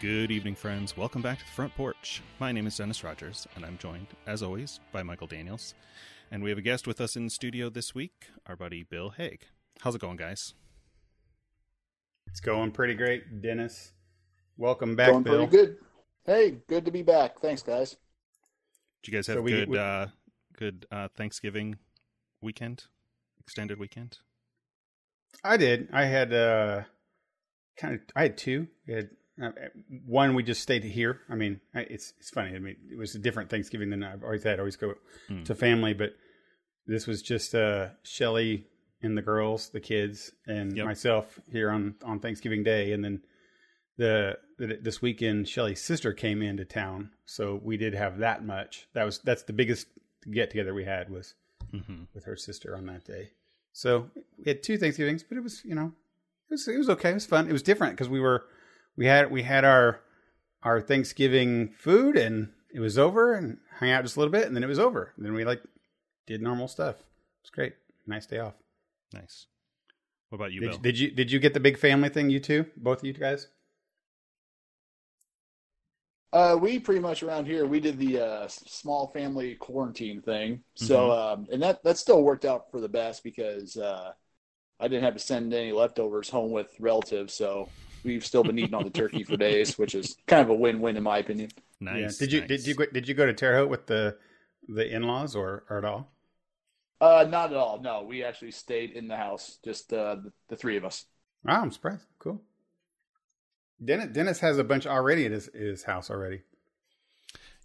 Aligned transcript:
Good 0.00 0.30
evening, 0.30 0.54
friends. 0.54 0.96
Welcome 0.96 1.22
back 1.22 1.38
to 1.40 1.44
the 1.44 1.50
front 1.50 1.74
porch. 1.74 2.22
My 2.38 2.52
name 2.52 2.66
is 2.66 2.76
Dennis 2.76 3.02
Rogers, 3.02 3.48
and 3.56 3.64
I'm 3.64 3.78
joined, 3.78 4.06
as 4.26 4.42
always, 4.42 4.78
by 4.92 5.02
Michael 5.02 5.26
Daniels. 5.26 5.74
And 6.30 6.42
we 6.42 6.50
have 6.50 6.58
a 6.58 6.62
guest 6.62 6.86
with 6.86 7.00
us 7.00 7.16
in 7.16 7.24
the 7.24 7.30
studio 7.30 7.68
this 7.68 7.94
week, 7.94 8.26
our 8.46 8.54
buddy 8.54 8.84
Bill 8.84 9.14
Hegg. 9.18 9.40
How's 9.80 9.94
it 9.96 10.00
going, 10.00 10.16
guys? 10.16 10.54
It's 12.28 12.40
going 12.40 12.70
pretty 12.70 12.94
great, 12.94 13.40
Dennis. 13.42 13.92
Welcome 14.56 14.94
back, 14.94 15.10
Going 15.10 15.22
Bill. 15.24 15.46
pretty 15.48 15.66
good. 15.66 15.76
Hey, 16.24 16.58
good 16.68 16.84
to 16.84 16.90
be 16.92 17.02
back. 17.02 17.40
Thanks, 17.40 17.62
guys. 17.62 17.96
Did 19.02 19.12
you 19.12 19.18
guys 19.18 19.26
have 19.26 19.36
So 19.38 19.42
we- 19.42 19.50
good, 19.52 19.68
we- 19.68 19.78
uh, 19.78 20.06
good 20.56 20.86
uh, 20.92 21.08
Thanksgiving 21.16 21.76
weekend, 22.40 22.84
extended 23.40 23.78
weekend? 23.80 24.18
I 25.42 25.56
did. 25.56 25.88
I 25.92 26.04
had 26.04 26.32
uh, 26.32 26.82
kind 27.76 27.94
of. 27.94 28.00
I 28.16 28.22
had 28.22 28.36
two. 28.38 28.66
We 28.86 28.94
had 28.94 29.10
uh, 29.42 29.50
one. 30.06 30.34
We 30.34 30.42
just 30.42 30.62
stayed 30.62 30.84
here. 30.84 31.20
I 31.28 31.34
mean, 31.34 31.60
it's 31.74 32.12
it's 32.18 32.30
funny. 32.30 32.54
I 32.54 32.58
mean, 32.58 32.76
it 32.90 32.96
was 32.98 33.14
a 33.14 33.18
different 33.18 33.50
Thanksgiving 33.50 33.90
than 33.90 34.02
I've 34.02 34.24
always 34.24 34.42
had. 34.42 34.58
I 34.58 34.60
always 34.60 34.76
go 34.76 34.94
Hmm. 35.28 35.42
to 35.44 35.54
family, 35.54 35.94
but 35.94 36.16
this 36.86 37.06
was 37.06 37.22
just 37.22 37.54
uh, 37.54 37.88
Shelly 38.02 38.66
and 39.02 39.16
the 39.16 39.22
girls, 39.22 39.68
the 39.70 39.80
kids, 39.80 40.32
and 40.46 40.76
Yep. 40.76 40.86
myself 40.86 41.38
here 41.50 41.70
on 41.70 41.94
on 42.02 42.20
Thanksgiving 42.20 42.62
Day, 42.64 42.92
and 42.92 43.04
then 43.04 43.22
the, 43.96 44.38
the 44.58 44.78
this 44.80 45.02
weekend 45.02 45.48
Shelly's 45.48 45.80
sister 45.80 46.12
came 46.12 46.40
into 46.42 46.64
town, 46.64 47.10
so 47.26 47.60
we 47.62 47.76
did 47.76 47.94
have 47.94 48.18
that 48.18 48.44
much. 48.44 48.88
That 48.94 49.04
was 49.04 49.18
that's 49.18 49.42
the 49.42 49.52
biggest 49.52 49.86
get 50.30 50.50
together 50.50 50.74
we 50.74 50.84
had 50.84 51.10
was 51.10 51.34
Mm-hmm. 51.72 52.04
with 52.14 52.24
her 52.24 52.34
sister 52.36 52.74
on 52.76 52.86
that 52.86 53.04
day. 53.04 53.32
So 53.72 54.10
we 54.38 54.44
had 54.46 54.62
two 54.62 54.78
Thanksgivings, 54.78 55.22
but 55.22 55.36
it 55.36 55.42
was 55.42 55.62
you 55.64 55.74
know 55.74 55.92
it 56.48 56.52
was 56.54 56.66
it 56.66 56.78
was 56.78 56.88
okay. 56.90 57.10
It 57.10 57.14
was 57.14 57.26
fun. 57.26 57.46
It 57.48 57.52
was 57.52 57.62
different 57.62 57.92
because 57.94 58.08
we 58.08 58.20
were 58.20 58.46
we 58.98 59.06
had 59.06 59.30
we 59.30 59.44
had 59.44 59.64
our 59.64 60.00
our 60.64 60.80
Thanksgiving 60.80 61.72
food 61.78 62.16
and 62.16 62.50
it 62.74 62.80
was 62.80 62.98
over 62.98 63.32
and 63.32 63.58
hung 63.78 63.90
out 63.90 64.02
just 64.02 64.16
a 64.16 64.18
little 64.18 64.32
bit 64.32 64.46
and 64.46 64.56
then 64.56 64.64
it 64.64 64.68
was 64.68 64.80
over. 64.80 65.14
And 65.16 65.24
then 65.24 65.32
we 65.32 65.44
like 65.44 65.62
did 66.26 66.42
normal 66.42 66.66
stuff. 66.66 66.96
It's 67.42 67.50
great. 67.50 67.74
Nice 68.06 68.26
day 68.26 68.40
off. 68.40 68.54
Nice. 69.14 69.46
What 70.28 70.36
about 70.36 70.52
you, 70.52 70.60
Did 70.60 70.66
Bill? 70.70 70.76
you, 70.76 70.82
did 70.82 70.98
you 70.98 71.10
did 71.12 71.32
you 71.32 71.38
get 71.38 71.54
the 71.54 71.60
big 71.60 71.78
family 71.78 72.08
thing? 72.08 72.28
You 72.28 72.40
two, 72.40 72.66
both 72.76 72.98
of 72.98 73.04
you 73.04 73.12
guys. 73.12 73.46
Uh, 76.30 76.58
we 76.60 76.78
pretty 76.78 77.00
much 77.00 77.22
around 77.22 77.46
here 77.46 77.64
we 77.64 77.80
did 77.80 77.98
the 77.98 78.20
uh, 78.20 78.48
small 78.48 79.06
family 79.06 79.54
quarantine 79.54 80.20
thing. 80.20 80.62
So, 80.74 81.12
um, 81.12 81.46
and 81.52 81.62
that 81.62 81.82
that 81.84 81.98
still 81.98 82.22
worked 82.22 82.44
out 82.44 82.70
for 82.72 82.80
the 82.80 82.88
best 82.88 83.22
because 83.22 83.76
uh, 83.76 84.12
I 84.80 84.88
didn't 84.88 85.04
have 85.04 85.14
to 85.14 85.20
send 85.20 85.54
any 85.54 85.72
leftovers 85.72 86.28
home 86.28 86.50
with 86.50 86.68
relatives. 86.80 87.32
So 87.32 87.70
we've 88.04 88.24
still 88.24 88.42
been 88.44 88.58
eating 88.58 88.74
on 88.74 88.84
the 88.84 88.90
turkey 88.90 89.24
for 89.24 89.36
days, 89.36 89.78
which 89.78 89.94
is 89.94 90.16
kind 90.26 90.42
of 90.42 90.50
a 90.50 90.54
win-win 90.54 90.96
in 90.96 91.02
my 91.02 91.18
opinion. 91.18 91.50
nice. 91.80 92.20
Yeah. 92.20 92.26
Did 92.26 92.32
you 92.32 92.40
nice. 92.40 92.48
did 92.48 92.66
you 92.66 92.74
go, 92.74 92.84
did 92.92 93.08
you 93.08 93.14
go 93.14 93.26
to 93.26 93.32
Terre 93.32 93.56
Haute 93.58 93.68
with 93.70 93.86
the 93.86 94.16
the 94.68 94.86
in 94.94 95.02
laws 95.04 95.34
or, 95.34 95.64
or 95.70 95.78
at 95.78 95.84
all? 95.84 96.10
Uh, 97.00 97.24
not 97.28 97.50
at 97.52 97.56
all. 97.56 97.80
No, 97.80 98.02
we 98.02 98.24
actually 98.24 98.50
stayed 98.50 98.90
in 98.90 99.06
the 99.08 99.16
house, 99.16 99.58
just 99.64 99.92
uh, 99.92 100.16
the, 100.16 100.32
the 100.48 100.56
three 100.56 100.76
of 100.76 100.84
us. 100.84 101.04
Wow, 101.44 101.62
I'm 101.62 101.70
surprised. 101.70 102.04
Cool. 102.18 102.40
Dennis 103.84 104.08
Dennis 104.12 104.40
has 104.40 104.58
a 104.58 104.64
bunch 104.64 104.86
already 104.86 105.24
at 105.26 105.30
his, 105.32 105.48
his 105.54 105.84
house 105.84 106.10
already. 106.10 106.42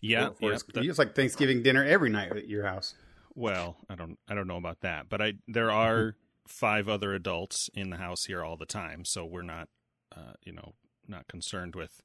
Yeah, 0.02 0.30
For 0.40 0.48
yeah. 0.48 0.52
his- 0.54 0.64
that- 0.74 0.86
it's 0.86 1.00
like 1.00 1.16
Thanksgiving 1.16 1.64
dinner 1.64 1.84
every 1.84 2.10
night 2.10 2.32
at 2.36 2.48
your 2.48 2.66
house. 2.66 2.94
well, 3.36 3.78
I 3.90 3.96
don't, 3.96 4.20
I 4.30 4.36
don't 4.36 4.48
know 4.48 4.58
about 4.58 4.82
that, 4.82 5.10
but 5.10 5.22
I 5.22 5.34
there 5.48 5.72
are 5.72 6.16
five 6.48 6.88
other 6.88 7.14
adults 7.16 7.70
in 7.74 7.90
the 7.90 7.98
house 7.98 8.26
here 8.26 8.44
all 8.44 8.58
the 8.58 8.66
time, 8.66 9.06
so 9.06 9.26
we're 9.26 9.42
not, 9.42 9.70
uh, 10.16 10.34
you 10.44 10.52
know, 10.52 10.74
not 11.08 11.28
concerned 11.28 11.76
with 11.76 12.02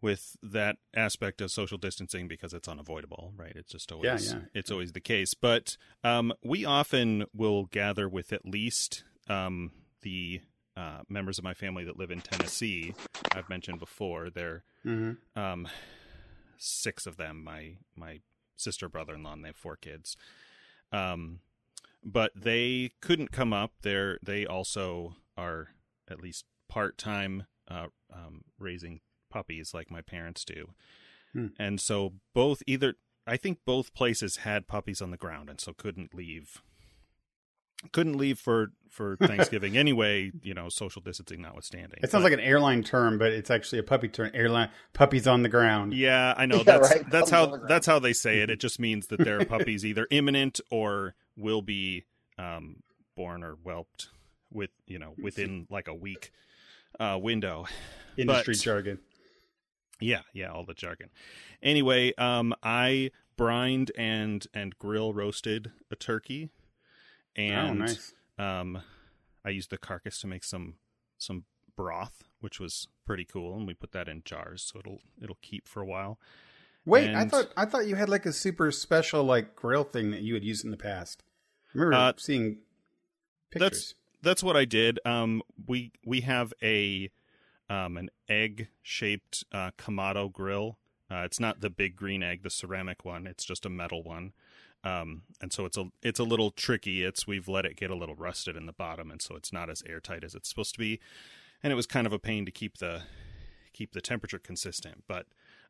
with 0.00 0.36
that 0.42 0.76
aspect 0.94 1.40
of 1.40 1.50
social 1.50 1.78
distancing 1.78 2.28
because 2.28 2.52
it's 2.52 2.68
unavoidable, 2.68 3.32
right? 3.36 3.52
It's 3.56 3.72
just 3.72 3.90
always 3.90 4.32
yeah. 4.32 4.40
it's 4.54 4.70
always 4.70 4.92
the 4.92 5.00
case. 5.00 5.34
But 5.34 5.76
um, 6.02 6.32
we 6.42 6.64
often 6.64 7.24
will 7.34 7.64
gather 7.66 8.08
with 8.08 8.32
at 8.32 8.44
least 8.44 9.04
um, 9.28 9.72
the 10.02 10.42
uh, 10.76 11.00
members 11.08 11.38
of 11.38 11.44
my 11.44 11.54
family 11.54 11.84
that 11.84 11.98
live 11.98 12.10
in 12.10 12.20
Tennessee. 12.20 12.94
I've 13.32 13.48
mentioned 13.48 13.78
before 13.78 14.30
they're 14.30 14.64
Mm-hmm. 14.84 15.40
um, 15.40 15.66
six 16.58 17.06
of 17.06 17.16
them. 17.16 17.42
My 17.42 17.76
my 17.96 18.20
sister, 18.56 18.88
brother 18.88 19.14
in 19.14 19.22
law, 19.22 19.32
and 19.32 19.42
they 19.42 19.48
have 19.48 19.56
four 19.56 19.76
kids. 19.76 20.16
Um, 20.92 21.40
but 22.04 22.32
they 22.36 22.90
couldn't 23.00 23.32
come 23.32 23.54
up. 23.54 23.72
They're 23.82 24.18
they 24.22 24.44
also 24.44 25.16
are 25.38 25.68
at 26.10 26.20
least 26.20 26.44
part 26.68 26.98
time 26.98 27.46
uh, 27.68 27.86
um, 28.12 28.42
raising 28.58 29.00
puppies 29.30 29.72
like 29.74 29.90
my 29.90 30.00
parents 30.02 30.44
do, 30.44 30.70
Hmm. 31.32 31.46
and 31.58 31.80
so 31.80 32.12
both 32.34 32.62
either 32.66 32.94
I 33.26 33.36
think 33.38 33.60
both 33.64 33.94
places 33.94 34.38
had 34.38 34.66
puppies 34.68 35.00
on 35.00 35.10
the 35.10 35.16
ground, 35.16 35.48
and 35.48 35.60
so 35.60 35.72
couldn't 35.72 36.14
leave. 36.14 36.60
Couldn't 37.92 38.16
leave 38.16 38.38
for 38.38 38.68
for 38.88 39.16
Thanksgiving 39.20 39.76
anyway. 39.76 40.30
You 40.42 40.54
know, 40.54 40.68
social 40.70 41.02
distancing 41.02 41.42
notwithstanding. 41.42 41.98
It 42.02 42.10
sounds 42.10 42.22
But- 42.22 42.30
like 42.32 42.38
an 42.38 42.44
airline 42.44 42.82
term, 42.82 43.18
but 43.18 43.32
it's 43.32 43.50
actually 43.50 43.78
a 43.80 43.82
puppy 43.82 44.08
term. 44.08 44.30
Airline 44.32 44.70
puppies 44.94 45.26
on 45.26 45.42
the 45.42 45.48
ground. 45.50 45.92
Yeah, 45.92 46.32
I 46.36 46.46
know. 46.46 46.56
Yeah, 46.58 46.62
that's 46.64 46.90
right. 46.90 47.10
that's 47.10 47.30
Puppies 47.30 47.60
how 47.60 47.66
that's 47.66 47.86
how 47.86 47.98
they 47.98 48.12
say 48.14 48.40
it. 48.40 48.48
It 48.50 48.60
just 48.60 48.78
means 48.78 49.08
that 49.08 49.18
there 49.20 49.38
are 49.40 49.44
puppies 49.56 49.84
either 49.84 50.06
imminent 50.10 50.60
or 50.70 51.14
will 51.36 51.60
be 51.62 52.04
um, 52.38 52.76
born 53.16 53.42
or 53.42 53.54
whelped 53.56 54.08
with 54.50 54.70
you 54.86 54.98
know 54.98 55.14
within 55.20 55.66
like 55.68 55.88
a 55.88 55.94
week 55.94 56.30
uh, 57.00 57.18
window. 57.20 57.66
Industry 58.16 58.54
But- 58.54 58.60
jargon. 58.62 58.98
Yeah, 60.00 60.22
yeah, 60.32 60.50
all 60.50 60.64
the 60.64 60.74
jargon. 60.74 61.08
Anyway, 61.62 62.12
um, 62.18 62.52
I 62.62 63.10
brined 63.36 63.90
and 63.96 64.46
and 64.52 64.76
grill 64.78 65.14
roasted 65.14 65.70
a 65.90 65.96
turkey, 65.96 66.50
and 67.36 67.70
oh, 67.82 67.84
nice. 67.84 68.12
um, 68.38 68.82
I 69.44 69.50
used 69.50 69.70
the 69.70 69.78
carcass 69.78 70.20
to 70.20 70.26
make 70.26 70.42
some 70.44 70.74
some 71.16 71.44
broth, 71.76 72.24
which 72.40 72.58
was 72.60 72.88
pretty 73.06 73.24
cool, 73.24 73.56
and 73.56 73.66
we 73.68 73.74
put 73.74 73.92
that 73.92 74.08
in 74.08 74.22
jars 74.24 74.62
so 74.62 74.80
it'll 74.80 74.98
it'll 75.22 75.38
keep 75.42 75.68
for 75.68 75.80
a 75.80 75.86
while. 75.86 76.18
Wait, 76.84 77.14
I 77.14 77.24
thought 77.26 77.46
I 77.56 77.64
thought 77.64 77.86
you 77.86 77.94
had 77.94 78.08
like 78.08 78.26
a 78.26 78.32
super 78.32 78.70
special 78.72 79.22
like 79.22 79.54
grill 79.54 79.84
thing 79.84 80.10
that 80.10 80.22
you 80.22 80.34
had 80.34 80.44
used 80.44 80.64
in 80.64 80.70
the 80.72 80.76
past. 80.76 81.22
I 81.74 81.78
remember 81.78 81.94
Uh, 81.96 82.12
seeing 82.18 82.58
pictures. 83.50 83.70
that's 83.70 83.94
what 84.42 84.56
I 84.56 84.64
did. 84.64 84.98
Um, 85.04 85.42
we 85.66 85.92
we 86.04 86.22
have 86.22 86.52
a 86.62 87.10
um 87.70 87.96
an 87.96 88.10
egg 88.28 88.68
shaped 88.82 89.44
uh, 89.52 89.70
Kamado 89.78 90.32
grill. 90.32 90.78
Uh, 91.10 91.22
it's 91.24 91.38
not 91.38 91.60
the 91.60 91.70
big 91.70 91.96
green 91.96 92.22
egg, 92.22 92.42
the 92.42 92.50
ceramic 92.50 93.04
one. 93.04 93.26
It's 93.26 93.44
just 93.44 93.66
a 93.66 93.70
metal 93.70 94.02
one. 94.02 94.32
Um, 94.82 95.22
and 95.40 95.52
so 95.52 95.64
it's 95.64 95.76
a 95.76 95.86
it's 96.02 96.18
a 96.18 96.24
little 96.24 96.50
tricky. 96.50 97.04
It's 97.04 97.26
we've 97.26 97.48
let 97.48 97.64
it 97.64 97.76
get 97.76 97.90
a 97.90 97.94
little 97.94 98.14
rusted 98.14 98.56
in 98.56 98.66
the 98.66 98.72
bottom, 98.72 99.10
and 99.10 99.20
so 99.20 99.34
it's 99.34 99.52
not 99.52 99.70
as 99.70 99.82
airtight 99.86 100.24
as 100.24 100.34
it's 100.34 100.48
supposed 100.48 100.74
to 100.74 100.78
be. 100.78 101.00
And 101.62 101.72
it 101.72 101.76
was 101.76 101.86
kind 101.86 102.06
of 102.06 102.12
a 102.12 102.18
pain 102.18 102.44
to 102.44 102.50
keep 102.50 102.78
the 102.78 103.02
keep 103.72 103.92
the 103.92 104.02
temperature 104.02 104.38
consistent. 104.38 105.04
But 105.08 105.26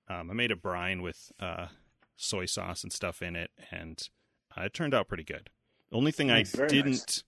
um, 0.08 0.30
I 0.30 0.34
made 0.34 0.50
a 0.50 0.56
brine 0.56 1.00
with 1.00 1.30
uh, 1.38 1.68
soy 2.16 2.46
sauce 2.46 2.82
and 2.82 2.92
stuff 2.92 3.22
in 3.22 3.36
it, 3.36 3.50
and 3.70 4.08
uh, 4.56 4.62
it 4.62 4.74
turned 4.74 4.94
out 4.94 5.08
pretty 5.08 5.24
good. 5.24 5.50
The 5.90 5.96
only 5.96 6.12
thing 6.12 6.28
Nice. 6.28 6.58
I 6.58 6.66
didn't 6.66 6.90
nice. 6.90 7.24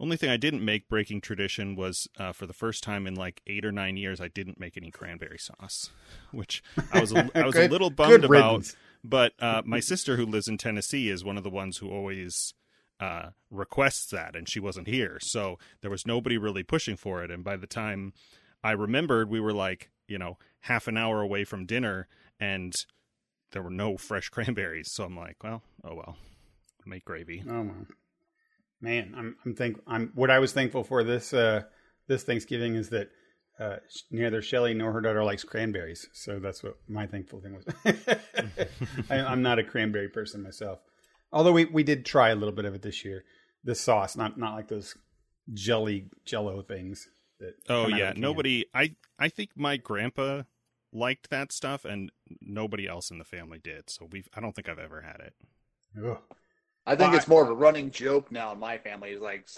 Only 0.00 0.16
thing 0.16 0.30
I 0.30 0.36
didn't 0.36 0.64
make 0.64 0.88
breaking 0.88 1.20
tradition 1.20 1.76
was 1.76 2.08
uh, 2.18 2.32
for 2.32 2.46
the 2.46 2.52
first 2.52 2.82
time 2.82 3.06
in 3.06 3.14
like 3.14 3.40
eight 3.46 3.64
or 3.64 3.72
nine 3.72 3.96
years 3.96 4.20
I 4.20 4.28
didn't 4.28 4.58
make 4.58 4.76
any 4.76 4.90
cranberry 4.90 5.38
sauce, 5.38 5.90
which 6.32 6.62
I 6.92 7.00
was 7.00 7.12
a, 7.12 7.30
I 7.34 7.46
was 7.46 7.56
a 7.56 7.68
little 7.68 7.90
bummed 7.90 8.24
about. 8.24 8.74
But 9.04 9.34
uh, 9.38 9.62
my 9.64 9.80
sister 9.80 10.16
who 10.16 10.26
lives 10.26 10.48
in 10.48 10.58
Tennessee 10.58 11.10
is 11.10 11.24
one 11.24 11.36
of 11.36 11.44
the 11.44 11.50
ones 11.50 11.78
who 11.78 11.90
always 11.90 12.54
uh, 12.98 13.30
requests 13.50 14.06
that, 14.10 14.34
and 14.34 14.48
she 14.48 14.60
wasn't 14.60 14.88
here, 14.88 15.18
so 15.20 15.58
there 15.82 15.90
was 15.90 16.06
nobody 16.06 16.38
really 16.38 16.62
pushing 16.62 16.96
for 16.96 17.22
it. 17.22 17.30
And 17.30 17.44
by 17.44 17.56
the 17.56 17.66
time 17.66 18.14
I 18.62 18.72
remembered, 18.72 19.28
we 19.28 19.40
were 19.40 19.52
like 19.52 19.90
you 20.08 20.18
know 20.18 20.38
half 20.60 20.88
an 20.88 20.96
hour 20.96 21.20
away 21.20 21.44
from 21.44 21.66
dinner, 21.66 22.08
and 22.40 22.74
there 23.52 23.62
were 23.62 23.70
no 23.70 23.96
fresh 23.96 24.28
cranberries. 24.30 24.90
So 24.90 25.04
I'm 25.04 25.16
like, 25.16 25.36
well, 25.42 25.62
oh 25.84 25.94
well, 25.94 26.16
make 26.86 27.04
gravy. 27.04 27.44
Oh 27.48 27.62
wow. 27.62 27.86
Man, 28.80 29.14
I'm 29.16 29.36
I'm 29.44 29.54
think 29.54 29.80
I'm 29.86 30.12
what 30.14 30.30
I 30.30 30.38
was 30.38 30.52
thankful 30.52 30.84
for 30.84 31.04
this 31.04 31.32
uh 31.32 31.62
this 32.06 32.22
Thanksgiving 32.22 32.74
is 32.74 32.90
that 32.90 33.08
uh 33.58 33.76
neither 34.10 34.42
Shelly 34.42 34.74
nor 34.74 34.92
her 34.92 35.00
daughter 35.00 35.24
likes 35.24 35.44
cranberries. 35.44 36.08
So 36.12 36.38
that's 36.38 36.62
what 36.62 36.76
my 36.88 37.06
thankful 37.06 37.40
thing 37.40 37.54
was. 37.54 37.64
I, 39.10 39.20
I'm 39.20 39.42
not 39.42 39.58
a 39.58 39.64
cranberry 39.64 40.08
person 40.08 40.42
myself. 40.42 40.80
Although 41.32 41.52
we, 41.52 41.64
we 41.64 41.82
did 41.82 42.06
try 42.06 42.28
a 42.28 42.36
little 42.36 42.54
bit 42.54 42.64
of 42.64 42.74
it 42.74 42.82
this 42.82 43.04
year. 43.04 43.24
The 43.64 43.74
sauce, 43.74 44.16
not 44.16 44.38
not 44.38 44.54
like 44.54 44.68
those 44.68 44.96
jelly 45.52 46.06
jello 46.24 46.62
things 46.62 47.08
that 47.40 47.54
Oh 47.68 47.88
yeah, 47.88 47.96
of 47.96 48.10
a 48.10 48.12
can. 48.12 48.20
nobody. 48.20 48.66
I 48.74 48.94
I 49.18 49.28
think 49.28 49.50
my 49.56 49.76
grandpa 49.76 50.42
liked 50.92 51.30
that 51.30 51.50
stuff, 51.50 51.84
and 51.84 52.12
nobody 52.40 52.86
else 52.86 53.10
in 53.10 53.18
the 53.18 53.24
family 53.24 53.58
did. 53.58 53.90
So 53.90 54.08
we've. 54.10 54.28
I 54.34 54.40
don't 54.40 54.54
think 54.54 54.68
I've 54.68 54.78
ever 54.78 55.00
had 55.00 55.20
it. 55.20 55.34
Ugh. 56.04 56.18
I 56.86 56.96
think 56.96 57.10
Well, 57.10 57.18
it's 57.18 57.28
more 57.28 57.42
of 57.42 57.50
a 57.50 57.54
running 57.54 57.90
joke 57.90 58.30
now 58.30 58.52
in 58.52 58.58
my 58.58 58.78
family. 58.78 59.10
Is 59.10 59.20
like 59.20 59.48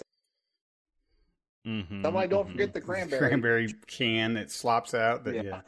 Mm-hmm, 1.67 2.01
somebody 2.01 2.29
don't 2.29 2.49
forget 2.49 2.73
the 2.73 2.79
cranberry. 2.79 3.27
cranberry 3.27 3.75
can 3.87 4.35
that 4.35 4.49
slops 4.51 4.93
out. 4.93 5.25
That, 5.25 5.35
yeah. 5.35 5.41
Yeah. 5.43 5.61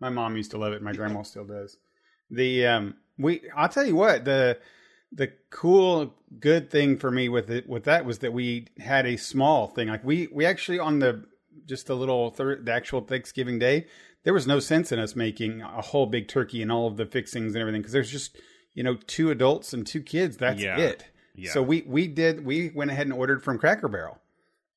My 0.00 0.08
mom 0.08 0.36
used 0.36 0.52
to 0.52 0.58
love 0.58 0.72
it. 0.72 0.80
My 0.80 0.92
grandma 0.92 1.22
still 1.22 1.44
does. 1.44 1.76
The 2.30 2.66
um, 2.66 2.94
we 3.18 3.42
I'll 3.54 3.68
tell 3.68 3.84
you 3.84 3.94
what 3.94 4.24
the 4.24 4.58
the 5.12 5.30
cool 5.50 6.14
good 6.40 6.70
thing 6.70 6.96
for 6.96 7.10
me 7.10 7.28
with 7.28 7.50
it 7.50 7.68
with 7.68 7.84
that 7.84 8.06
was 8.06 8.20
that 8.20 8.32
we 8.32 8.68
had 8.78 9.04
a 9.04 9.18
small 9.18 9.66
thing 9.66 9.88
like 9.88 10.02
we 10.02 10.28
we 10.32 10.46
actually 10.46 10.78
on 10.78 11.00
the 11.00 11.24
just 11.66 11.90
a 11.90 11.94
little 11.94 12.30
third 12.30 12.64
the 12.64 12.72
actual 12.72 13.02
Thanksgiving 13.02 13.58
day 13.58 13.86
there 14.24 14.32
was 14.32 14.46
no 14.46 14.58
sense 14.58 14.90
in 14.90 14.98
us 14.98 15.14
making 15.14 15.60
a 15.60 15.82
whole 15.82 16.06
big 16.06 16.28
turkey 16.28 16.62
and 16.62 16.72
all 16.72 16.86
of 16.86 16.96
the 16.96 17.04
fixings 17.04 17.54
and 17.54 17.60
everything 17.60 17.82
because 17.82 17.92
there's 17.92 18.10
just 18.10 18.38
you 18.74 18.82
know 18.82 18.94
two 19.06 19.30
adults 19.30 19.72
and 19.72 19.86
two 19.86 20.02
kids 20.02 20.36
that's 20.36 20.60
Yeah. 20.62 20.78
it 20.78 21.04
Yeah. 21.34 21.52
so 21.52 21.62
we 21.62 21.82
we 21.86 22.08
did 22.08 22.44
we 22.44 22.70
went 22.70 22.90
ahead 22.90 23.06
and 23.06 23.12
ordered 23.14 23.42
from 23.42 23.58
Cracker 23.58 23.88
Barrel 23.88 24.18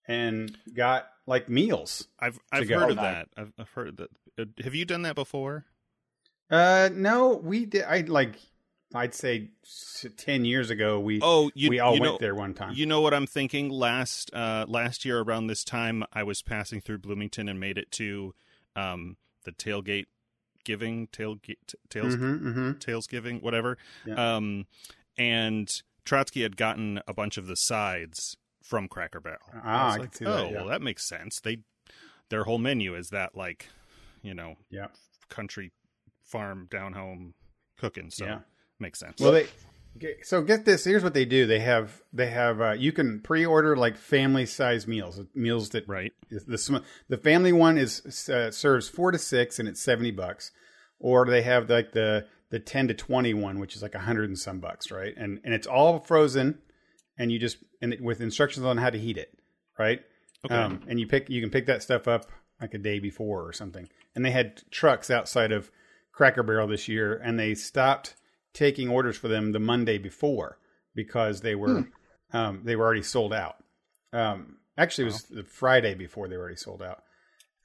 and 0.07 0.55
got 0.73 1.07
like 1.27 1.49
meals 1.49 2.07
I've 2.19 2.39
I've 2.51 2.69
heard 2.69 2.83
Oh, 2.83 2.89
of 2.91 2.95
nice. 2.97 3.03
that. 3.05 3.27
I've, 3.37 3.53
I've 3.57 3.69
heard 3.69 3.97
that. 3.97 4.09
Uh, 4.39 4.45
have 4.63 4.75
you 4.75 4.85
done 4.85 5.01
that 5.03 5.15
before? 5.15 5.65
uh 6.51 6.89
no 6.93 7.35
we 7.37 7.65
did 7.65 7.83
I 7.83 8.01
like 8.01 8.35
I'd 8.93 9.15
say 9.15 9.49
10 10.17 10.45
years 10.45 10.69
ago 10.69 10.99
we 10.99 11.19
Oh, 11.21 11.49
you 11.55 11.69
we 11.69 11.79
all 11.79 11.95
you 11.95 12.01
went 12.01 12.13
know, 12.13 12.17
there 12.19 12.35
one 12.35 12.53
time 12.53 12.73
You 12.75 12.85
know 12.85 13.01
what 13.01 13.13
I'm 13.13 13.25
thinking? 13.27 13.69
Last 13.69 14.29
uh 14.33 14.65
last 14.67 15.03
year 15.05 15.19
around 15.21 15.47
this 15.47 15.63
time, 15.63 16.03
I 16.13 16.23
was 16.23 16.41
passing 16.43 16.81
through 16.81 16.99
Bloomington 16.99 17.49
and 17.49 17.59
made 17.59 17.77
it 17.77 17.91
to 17.93 18.33
um 18.75 19.17
the 19.43 19.51
tailgate 19.51 20.05
giving 20.65 21.07
tailgate 21.07 21.73
tails 21.89 22.15
Mhm, 22.17 22.41
mhm. 22.41 22.79
tails 22.81 23.07
giving 23.07 23.39
whatever. 23.39 23.77
Yeah. 24.05 24.35
Um, 24.35 24.67
and 25.17 25.81
Trotsky 26.03 26.41
had 26.43 26.57
gotten 26.57 26.99
a 27.07 27.13
bunch 27.13 27.37
of 27.37 27.47
the 27.47 27.55
sides 27.55 28.35
from 28.61 28.87
Cracker 28.89 29.21
Barrel. 29.21 29.39
Ah, 29.63 29.85
was 29.85 29.95
I 29.95 29.97
like, 29.99 30.11
can 30.11 30.17
see 30.17 30.25
that, 30.25 30.31
oh, 30.31 30.49
yeah. 30.49 30.55
well, 30.57 30.65
that 30.67 30.81
makes 30.81 31.05
sense. 31.07 31.39
They 31.39 31.59
their 32.29 32.43
whole 32.43 32.57
menu 32.57 32.95
is 32.95 33.09
that 33.11 33.35
like, 33.35 33.69
you 34.21 34.33
know, 34.33 34.55
yeah 34.69 34.87
country 35.29 35.71
farm 36.23 36.67
down 36.69 36.93
home 36.93 37.35
cooking. 37.77 38.09
So 38.11 38.25
Yeah. 38.25 38.39
makes 38.79 38.99
sense. 38.99 39.21
Well, 39.21 39.31
they 39.31 39.43
okay, 39.43 39.51
so 40.23 40.41
get 40.41 40.65
this. 40.65 40.83
Here's 40.83 41.03
what 41.03 41.13
they 41.13 41.25
do. 41.25 41.45
They 41.45 41.59
have 41.59 42.01
they 42.11 42.27
have 42.27 42.61
uh, 42.61 42.71
you 42.73 42.91
can 42.91 43.21
pre-order 43.21 43.75
like 43.75 43.97
family 43.97 44.45
size 44.45 44.87
meals, 44.87 45.21
meals 45.33 45.69
that 45.69 45.87
right. 45.87 46.13
the 46.29 46.57
sm- 46.57 46.77
the 47.07 47.17
family 47.17 47.53
one 47.53 47.77
is 47.77 48.29
uh, 48.29 48.51
serves 48.51 48.89
four 48.89 49.11
to 49.11 49.17
six 49.17 49.59
and 49.59 49.67
it's 49.67 49.81
seventy 49.81 50.11
bucks, 50.11 50.51
or 50.99 51.25
they 51.25 51.43
have 51.43 51.69
like 51.69 51.93
the 51.93 52.25
the 52.49 52.59
ten 52.59 52.87
to 52.87 52.93
twenty 52.93 53.33
one, 53.33 53.59
which 53.59 53.75
is 53.75 53.81
like 53.81 53.95
a 53.95 53.99
hundred 53.99 54.29
and 54.29 54.39
some 54.39 54.59
bucks, 54.59 54.91
right? 54.91 55.13
And 55.15 55.39
and 55.43 55.53
it's 55.53 55.67
all 55.67 55.99
frozen, 55.99 56.59
and 57.17 57.31
you 57.31 57.39
just 57.39 57.57
and 57.81 57.93
it, 57.93 58.01
with 58.01 58.21
instructions 58.21 58.65
on 58.65 58.77
how 58.77 58.89
to 58.89 58.99
heat 58.99 59.17
it, 59.17 59.37
right? 59.79 60.01
Okay. 60.45 60.55
Um, 60.55 60.81
and 60.87 60.99
you 60.99 61.07
pick 61.07 61.29
you 61.29 61.41
can 61.41 61.49
pick 61.49 61.67
that 61.67 61.83
stuff 61.83 62.07
up 62.07 62.31
like 62.61 62.73
a 62.73 62.79
day 62.79 62.99
before 62.99 63.47
or 63.47 63.53
something. 63.53 63.87
And 64.13 64.23
they 64.23 64.31
had 64.31 64.61
trucks 64.71 65.09
outside 65.09 65.51
of 65.51 65.71
Cracker 66.11 66.43
Barrel 66.43 66.67
this 66.67 66.87
year, 66.87 67.19
and 67.23 67.39
they 67.39 67.55
stopped 67.55 68.15
taking 68.55 68.89
orders 68.89 69.17
for 69.17 69.27
them 69.27 69.51
the 69.51 69.59
Monday 69.59 69.99
before 69.99 70.57
because 70.95 71.41
they 71.41 71.53
were 71.53 71.85
um, 72.33 72.61
they 72.63 72.75
were 72.75 72.85
already 72.85 73.03
sold 73.03 73.33
out. 73.33 73.57
Um, 74.11 74.57
actually, 74.77 75.03
it 75.03 75.13
was 75.13 75.23
the 75.23 75.43
Friday 75.43 75.93
before 75.93 76.27
they 76.27 76.37
were 76.37 76.43
already 76.43 76.55
sold 76.55 76.81
out. 76.81 77.03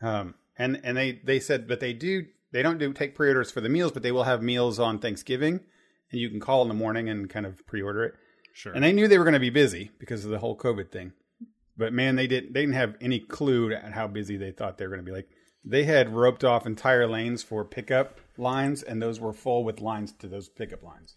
Um, 0.02 0.34
and 0.58 0.80
and 0.84 0.96
they 0.96 1.20
they 1.24 1.40
said, 1.40 1.66
but 1.66 1.80
they 1.80 1.94
do 1.94 2.26
they 2.52 2.62
don't 2.62 2.78
do 2.78 2.92
take 2.92 3.14
pre-orders 3.14 3.50
for 3.50 3.62
the 3.62 3.68
meals, 3.68 3.92
but 3.92 4.02
they 4.02 4.12
will 4.12 4.24
have 4.24 4.42
meals 4.42 4.78
on 4.78 4.98
Thanksgiving, 4.98 5.60
and 6.10 6.20
you 6.20 6.28
can 6.28 6.40
call 6.40 6.62
in 6.62 6.68
the 6.68 6.74
morning 6.74 7.08
and 7.08 7.30
kind 7.30 7.46
of 7.46 7.66
pre-order 7.66 8.04
it. 8.04 8.14
Sure. 8.52 8.72
And 8.72 8.82
they 8.84 8.92
knew 8.92 9.08
they 9.08 9.18
were 9.18 9.24
going 9.24 9.34
to 9.34 9.40
be 9.40 9.50
busy 9.50 9.92
because 9.98 10.24
of 10.24 10.30
the 10.30 10.40
whole 10.40 10.58
COVID 10.58 10.90
thing. 10.90 11.12
But 11.76 11.92
man, 11.92 12.16
they 12.16 12.26
didn't 12.26 12.52
they 12.52 12.60
didn't 12.60 12.74
have 12.74 12.96
any 13.00 13.20
clue 13.20 13.72
at 13.72 13.92
how 13.92 14.08
busy 14.08 14.36
they 14.36 14.50
thought 14.50 14.76
they 14.76 14.86
were 14.86 14.96
going 14.96 15.06
to 15.06 15.10
be. 15.10 15.16
Like 15.16 15.30
they 15.64 15.84
had 15.84 16.14
roped 16.14 16.44
off 16.44 16.66
entire 16.66 17.06
lanes 17.06 17.42
for 17.42 17.64
pickup 17.64 18.20
lines, 18.36 18.82
and 18.82 19.00
those 19.02 19.20
were 19.20 19.32
full 19.32 19.64
with 19.64 19.80
lines 19.80 20.12
to 20.18 20.26
those 20.28 20.48
pickup 20.48 20.82
lines. 20.82 21.14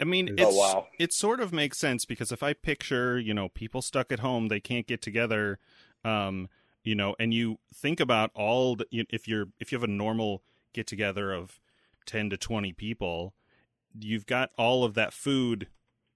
I 0.00 0.04
mean, 0.04 0.36
Oh, 0.40 0.48
it's, 0.48 0.56
wow. 0.56 0.86
it 0.98 1.12
sort 1.12 1.40
of 1.40 1.52
makes 1.52 1.78
sense 1.78 2.04
because 2.04 2.32
if 2.32 2.42
I 2.42 2.52
picture, 2.52 3.18
you 3.18 3.32
know, 3.34 3.48
people 3.48 3.80
stuck 3.82 4.10
at 4.10 4.18
home, 4.20 4.48
they 4.48 4.58
can't 4.60 4.86
get 4.86 5.00
together, 5.00 5.58
um, 6.04 6.48
you 6.82 6.94
know, 6.94 7.14
and 7.18 7.32
you 7.32 7.58
think 7.72 8.00
about 8.00 8.30
all 8.34 8.76
the, 8.76 8.86
if 8.90 9.28
you're 9.28 9.46
if 9.60 9.70
you 9.70 9.76
have 9.78 9.88
a 9.88 9.92
normal 9.92 10.42
get 10.72 10.86
together 10.86 11.32
of 11.32 11.60
ten 12.06 12.28
to 12.30 12.36
twenty 12.36 12.72
people, 12.72 13.34
you've 13.98 14.26
got 14.26 14.50
all 14.58 14.82
of 14.84 14.94
that 14.94 15.12
food 15.12 15.68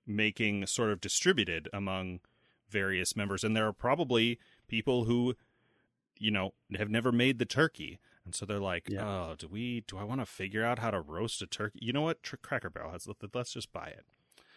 making 0.06 0.67
sort 0.67 0.91
of 0.91 1.00
distributed 1.00 1.69
among 1.73 2.21
various 2.69 3.14
members, 3.17 3.44
and 3.44 3.56
there 3.56 3.67
are 3.67 3.73
probably 3.73 4.38
people 4.67 5.05
who, 5.05 5.35
you 6.20 6.31
know, 6.31 6.53
have 6.76 6.91
never 6.91 7.12
made 7.12 7.38
the 7.38 7.44
turkey. 7.47 7.99
And 8.25 8.35
so 8.35 8.44
they're 8.44 8.59
like, 8.59 8.88
Yeah. 8.91 9.06
"Oh, 9.06 9.35
do 9.38 9.49
we? 9.49 9.81
Do 9.87 9.97
I 9.99 10.05
want 10.05 10.20
to 10.20 10.26
figure 10.26 10.65
out 10.65 10.79
how 10.81 10.91
to 10.91 11.00
roast 11.00 11.41
a 11.41 11.47
turkey? 11.47 11.79
You 11.82 11.93
know 11.93 12.03
what? 12.03 12.23
Tr- 12.23 12.37
Cracker 12.37 12.69
Barrel 12.70 12.91
has. 12.93 13.09
Let's 13.32 13.53
just 13.53 13.73
buy 13.73 13.87
it. 13.87 14.05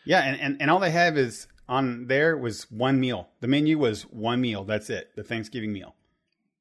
Yeah, 0.04 0.22
and, 0.22 0.40
and, 0.42 0.62
and 0.62 0.72
all 0.72 0.80
they 0.80 0.92
have 0.92 1.18
is 1.18 1.48
on 1.69 2.08
there 2.08 2.36
was 2.36 2.69
one 2.72 3.00
meal. 3.00 3.30
The 3.40 3.48
menu 3.48 3.78
was 3.78 4.02
one 4.04 4.42
meal. 4.42 4.63
That's 4.66 4.90
it. 4.90 5.12
The 5.16 5.24
Thanksgiving 5.24 5.72
meal. 5.72 5.96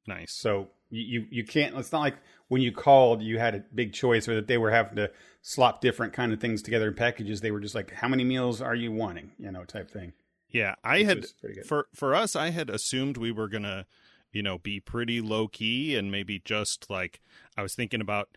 Nice. 0.07 0.31
So 0.31 0.69
you, 0.89 1.01
you, 1.21 1.27
you 1.31 1.43
can't. 1.43 1.75
It's 1.75 1.91
not 1.91 1.99
like 2.01 2.15
when 2.47 2.61
you 2.61 2.71
called, 2.71 3.21
you 3.21 3.39
had 3.39 3.55
a 3.55 3.63
big 3.73 3.93
choice, 3.93 4.27
or 4.27 4.35
that 4.35 4.47
they 4.47 4.57
were 4.57 4.71
having 4.71 4.95
to 4.97 5.11
slop 5.41 5.81
different 5.81 6.13
kind 6.13 6.31
of 6.33 6.39
things 6.39 6.61
together 6.61 6.87
in 6.87 6.93
packages. 6.93 7.41
They 7.41 7.51
were 7.51 7.59
just 7.59 7.75
like, 7.75 7.91
"How 7.91 8.07
many 8.07 8.23
meals 8.23 8.61
are 8.61 8.75
you 8.75 8.91
wanting?" 8.91 9.31
You 9.37 9.51
know, 9.51 9.63
type 9.65 9.89
thing. 9.91 10.13
Yeah, 10.49 10.75
I 10.83 10.99
Which 10.99 11.07
had 11.07 11.17
was 11.21 11.31
pretty 11.33 11.55
good. 11.55 11.65
for 11.65 11.87
for 11.93 12.13
us. 12.15 12.35
I 12.35 12.49
had 12.51 12.69
assumed 12.69 13.17
we 13.17 13.31
were 13.31 13.47
gonna, 13.47 13.85
you 14.31 14.43
know, 14.43 14.57
be 14.57 14.79
pretty 14.79 15.21
low 15.21 15.47
key 15.47 15.95
and 15.95 16.11
maybe 16.11 16.41
just 16.43 16.89
like 16.89 17.21
I 17.57 17.61
was 17.61 17.75
thinking 17.75 18.01
about 18.01 18.29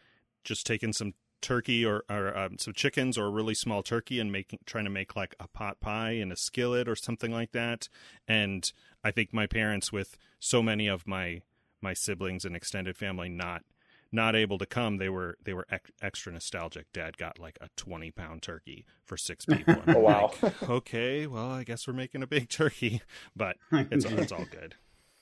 just 0.45 0.67
taking 0.67 0.93
some 0.93 1.15
turkey 1.45 1.85
or 1.85 2.05
or 2.09 2.37
um, 2.37 2.59
some 2.59 2.73
chickens 2.73 3.19
or 3.19 3.27
a 3.27 3.31
really 3.31 3.55
small 3.55 3.83
turkey 3.83 4.19
and 4.19 4.33
making 4.33 4.59
trying 4.65 4.85
to 4.85 4.91
make 4.91 5.15
like 5.15 5.35
a 5.39 5.47
pot 5.47 5.79
pie 5.79 6.13
in 6.13 6.33
a 6.33 6.37
skillet 6.37 6.89
or 6.89 6.97
something 6.97 7.31
like 7.31 7.53
that. 7.53 7.89
And 8.27 8.71
I 9.05 9.11
think 9.11 9.33
my 9.33 9.47
parents, 9.47 9.93
with 9.93 10.17
so 10.41 10.63
many 10.63 10.87
of 10.87 11.07
my 11.07 11.43
my 11.83 11.93
siblings 11.93 12.45
and 12.47 12.57
extended 12.57 12.97
family 12.97 13.29
not 13.29 13.63
not 14.11 14.35
able 14.35 14.59
to 14.59 14.67
come, 14.67 14.97
they 14.97 15.11
were 15.11 15.37
they 15.45 15.53
were 15.53 15.67
ex- 15.71 15.91
extra 16.01 16.33
nostalgic. 16.33 16.91
Dad 16.93 17.19
got 17.19 17.39
like 17.39 17.59
a 17.61 17.69
twenty 17.77 18.11
pound 18.11 18.43
turkey 18.43 18.87
for 19.05 19.19
six 19.19 19.45
people. 19.47 19.77
Oh, 19.89 19.99
wow. 19.99 20.33
like, 20.41 20.63
okay, 20.71 21.27
well, 21.27 21.51
I 21.51 21.63
guess 21.65 21.87
we're 21.87 21.95
making 21.95 22.23
a 22.23 22.27
big 22.27 22.49
turkey, 22.49 23.03
but 23.37 23.57
it's 23.71 24.07
it's 24.07 24.33
all 24.33 24.47
good. 24.51 24.77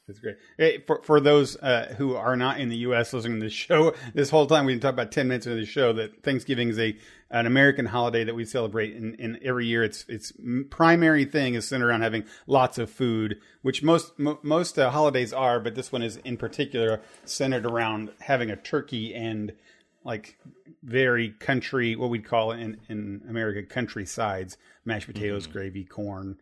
That's 0.09 0.19
great. 0.19 0.37
Hey, 0.59 0.79
for 0.85 1.01
for 1.05 1.21
those 1.21 1.57
uh, 1.57 1.95
who 1.97 2.17
are 2.17 2.35
not 2.35 2.59
in 2.59 2.69
the 2.69 2.79
U.S. 2.79 3.13
listening 3.13 3.39
to 3.39 3.47
this 3.47 3.53
show, 3.53 3.95
this 4.15 4.31
whole 4.31 4.47
time 4.47 4.67
we've 4.67 4.75
been 4.75 4.81
talking 4.81 4.95
about 4.95 5.13
ten 5.13 5.29
minutes 5.29 5.47
into 5.47 5.61
the 5.61 5.67
show 5.67 5.93
that 5.93 6.25
Thanksgiving 6.25 6.69
is 6.71 6.79
a 6.79 6.97
an 7.31 7.47
American 7.47 7.87
holiday 7.87 8.25
that 8.25 8.35
we 8.35 8.45
celebrate, 8.45 8.97
and, 8.97 9.19
and 9.21 9.39
every 9.43 9.67
year 9.67 9.85
its 9.85 10.05
its 10.09 10.33
primary 10.71 11.25
thing 11.25 11.55
is 11.55 11.69
centered 11.69 11.87
around 11.87 12.03
having 12.03 12.25
lots 12.49 12.79
of 12.79 12.91
food, 12.91 13.39
which 13.63 13.85
most 13.85 14.19
mo- 14.19 14.41
most 14.43 14.77
uh, 14.77 14.91
holidays 14.91 15.33
are, 15.33 15.61
but 15.61 15.77
this 15.77 15.93
one 15.93 16.03
is 16.03 16.17
in 16.19 16.37
particular 16.37 17.01
centered 17.25 17.65
around 17.65 18.11
having 18.21 18.51
a 18.51 18.57
turkey 18.57 19.15
and 19.15 19.53
like 20.05 20.37
very 20.83 21.31
country, 21.31 21.95
what 21.95 22.11
we'd 22.11 22.25
call 22.25 22.51
in 22.51 22.81
in 22.89 23.23
America 23.29 23.63
country 23.63 24.05
sides, 24.05 24.57
mashed 24.85 25.07
potatoes, 25.07 25.47
gravy, 25.47 25.85
corn. 25.85 26.39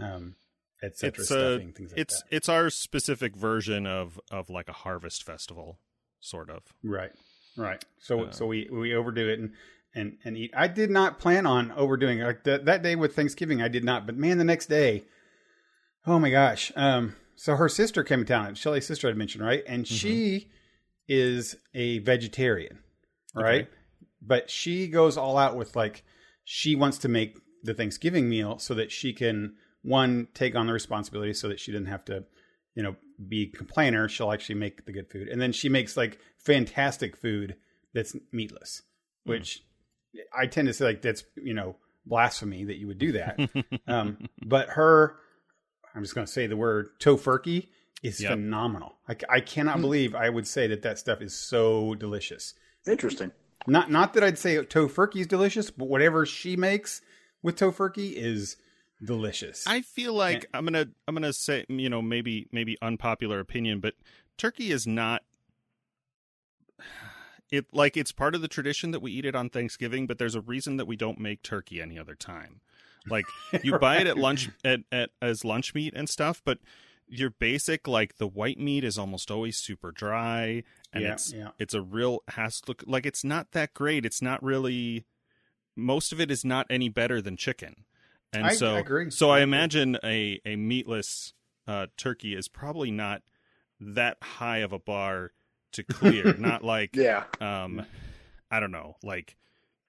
Um, 0.00 0.34
etc. 0.84 1.08
It's 1.18 1.26
stuffing 1.26 1.68
uh, 1.70 1.72
things 1.72 1.90
like 1.92 2.00
it's 2.00 2.22
that. 2.22 2.36
it's 2.36 2.48
our 2.48 2.70
specific 2.70 3.36
version 3.36 3.86
of 3.86 4.20
of 4.30 4.50
like 4.50 4.68
a 4.68 4.72
harvest 4.72 5.24
festival, 5.24 5.78
sort 6.20 6.50
of. 6.50 6.62
Right, 6.82 7.12
right. 7.56 7.84
So 7.98 8.24
Uh, 8.24 8.30
so 8.32 8.46
we 8.46 8.68
we 8.70 8.94
overdo 8.94 9.28
it 9.28 9.38
and 9.38 9.52
and 9.94 10.18
and 10.24 10.36
eat. 10.36 10.52
I 10.56 10.68
did 10.68 10.90
not 10.90 11.18
plan 11.18 11.46
on 11.46 11.72
overdoing 11.72 12.18
it. 12.18 12.24
Like 12.24 12.44
that 12.44 12.64
that 12.66 12.82
day 12.82 12.96
with 12.96 13.14
Thanksgiving, 13.16 13.62
I 13.62 13.68
did 13.68 13.84
not. 13.84 14.06
But 14.06 14.16
man, 14.16 14.38
the 14.38 14.44
next 14.44 14.66
day, 14.66 15.04
oh 16.06 16.18
my 16.18 16.30
gosh. 16.30 16.72
Um. 16.76 17.16
So 17.36 17.56
her 17.56 17.68
sister 17.68 18.04
came 18.04 18.20
to 18.20 18.24
town. 18.24 18.54
Shelly's 18.54 18.86
sister 18.86 19.08
I 19.08 19.12
mentioned, 19.14 19.44
right? 19.44 19.64
And 19.66 19.88
she 19.88 20.50
is 21.08 21.56
a 21.74 21.98
vegetarian, 21.98 22.78
right? 23.34 23.62
Okay. 23.62 23.68
But 24.22 24.50
she 24.50 24.86
goes 24.88 25.16
all 25.16 25.36
out 25.36 25.56
with 25.56 25.74
like 25.74 26.04
she 26.44 26.76
wants 26.76 26.98
to 26.98 27.08
make 27.08 27.36
the 27.62 27.74
Thanksgiving 27.74 28.28
meal 28.28 28.58
so 28.58 28.74
that 28.74 28.92
she 28.92 29.12
can 29.12 29.54
one 29.84 30.26
take 30.34 30.56
on 30.56 30.66
the 30.66 30.72
responsibility 30.72 31.32
so 31.32 31.46
that 31.48 31.60
she 31.60 31.70
didn't 31.70 31.86
have 31.86 32.04
to 32.06 32.24
you 32.74 32.82
know 32.82 32.96
be 33.28 33.42
a 33.54 33.56
complainer. 33.56 34.08
She'll 34.08 34.32
actually 34.32 34.56
make 34.56 34.84
the 34.86 34.92
good 34.92 35.08
food. 35.08 35.28
And 35.28 35.40
then 35.40 35.52
she 35.52 35.68
makes 35.68 35.96
like 35.96 36.18
fantastic 36.38 37.16
food 37.16 37.54
that's 37.94 38.16
meatless 38.32 38.82
which 39.22 39.62
i 40.36 40.46
tend 40.46 40.66
to 40.68 40.74
say 40.74 40.84
like 40.84 41.00
that's 41.00 41.22
you 41.36 41.54
know 41.54 41.76
blasphemy 42.04 42.64
that 42.64 42.76
you 42.76 42.86
would 42.88 42.98
do 42.98 43.12
that. 43.12 43.38
Um, 43.88 44.28
but 44.44 44.68
her 44.70 45.16
i'm 45.94 46.02
just 46.02 46.14
going 46.14 46.26
to 46.26 46.32
say 46.32 46.46
the 46.46 46.56
word 46.56 46.88
tofurkey 47.00 47.68
is 48.02 48.20
Yep. 48.20 48.32
phenomenal. 48.32 48.96
I, 49.08 49.16
I 49.30 49.40
cannot 49.40 49.80
believe 49.80 50.14
i 50.14 50.28
would 50.28 50.46
say 50.46 50.66
that 50.66 50.82
that 50.82 50.98
stuff 50.98 51.22
is 51.22 51.34
so 51.38 51.94
delicious. 51.94 52.52
Interesting. 52.86 53.30
not 53.66 53.90
not 53.90 54.12
that 54.14 54.24
i'd 54.24 54.38
say 54.38 54.56
tofurkey 54.58 55.20
is 55.20 55.26
delicious 55.26 55.70
but 55.70 55.88
whatever 55.88 56.26
she 56.26 56.56
makes 56.56 57.00
with 57.42 57.56
tofurkey 57.56 58.12
is 58.14 58.56
delicious 59.02 59.66
I 59.66 59.82
feel 59.82 60.14
like 60.14 60.46
I'm 60.54 60.64
gonna 60.64 60.86
I'm 61.06 61.14
gonna 61.14 61.32
say 61.32 61.64
you 61.68 61.88
know 61.88 62.02
maybe 62.02 62.48
maybe 62.52 62.76
unpopular 62.82 63.40
opinion, 63.40 63.80
but 63.80 63.94
turkey 64.38 64.70
is 64.70 64.86
not. 64.86 65.22
it 67.50 67.66
like 67.72 67.96
it's 67.96 68.12
part 68.12 68.34
of 68.34 68.40
the 68.42 68.48
tradition 68.48 68.90
that 68.92 69.00
we 69.00 69.12
eat 69.12 69.24
it 69.24 69.34
on 69.34 69.50
Thanksgiving, 69.50 70.06
but 70.06 70.18
there's 70.18 70.34
a 70.34 70.40
reason 70.40 70.76
that 70.76 70.86
we 70.86 70.96
don't 70.96 71.18
make 71.18 71.42
turkey 71.42 71.80
any 71.80 71.98
other 71.98 72.14
time. 72.14 72.60
Like 73.08 73.26
you 73.62 73.78
buy 73.78 73.98
it 73.98 74.06
at 74.06 74.16
lunch 74.16 74.50
at, 74.64 74.80
at 74.90 75.10
as 75.20 75.44
lunch 75.44 75.74
meat 75.74 75.92
and 75.94 76.08
stuff, 76.08 76.42
but 76.44 76.58
your 77.06 77.30
basic 77.30 77.86
like 77.86 78.16
the 78.16 78.26
white 78.26 78.58
meat 78.58 78.82
is 78.82 78.98
almost 78.98 79.30
always 79.30 79.56
super 79.58 79.92
dry 79.92 80.62
and 80.92 81.04
Yeah, 81.04 81.12
it's 81.12 81.32
yeah. 81.32 81.50
it's 81.58 81.74
a 81.74 81.82
real 81.82 82.22
has 82.28 82.60
to 82.62 82.70
look 82.70 82.84
like 82.86 83.06
it's 83.06 83.24
not 83.24 83.52
that 83.52 83.74
great. 83.74 84.06
It's 84.06 84.22
not 84.22 84.42
really 84.42 85.04
most 85.76 86.12
of 86.12 86.20
it 86.20 86.30
is 86.30 86.44
not 86.44 86.66
any 86.70 86.88
better 86.88 87.20
than 87.20 87.36
chicken. 87.36 87.84
And 88.34 88.46
I- 88.46 88.54
so 88.54 88.74
I 88.74 88.78
agree. 88.80 89.10
so 89.10 89.30
I 89.30 89.34
I 89.34 89.38
agree. 89.38 89.42
imagine 89.44 89.98
a 90.04 90.40
a 90.44 90.56
meatless 90.56 91.32
uh, 91.66 91.86
turkey 91.96 92.34
is 92.34 92.48
probably 92.48 92.90
not 92.90 93.22
that 93.80 94.18
high 94.22 94.58
of 94.58 94.72
a 94.72 94.78
bar 94.78 95.32
to 95.72 95.82
clear. 95.82 96.34
not 96.38 96.62
like 96.64 96.94
Yeah. 96.96 97.24
um 97.40 97.84
I 98.50 98.60
don't 98.60 98.70
know, 98.70 98.96
like 99.02 99.36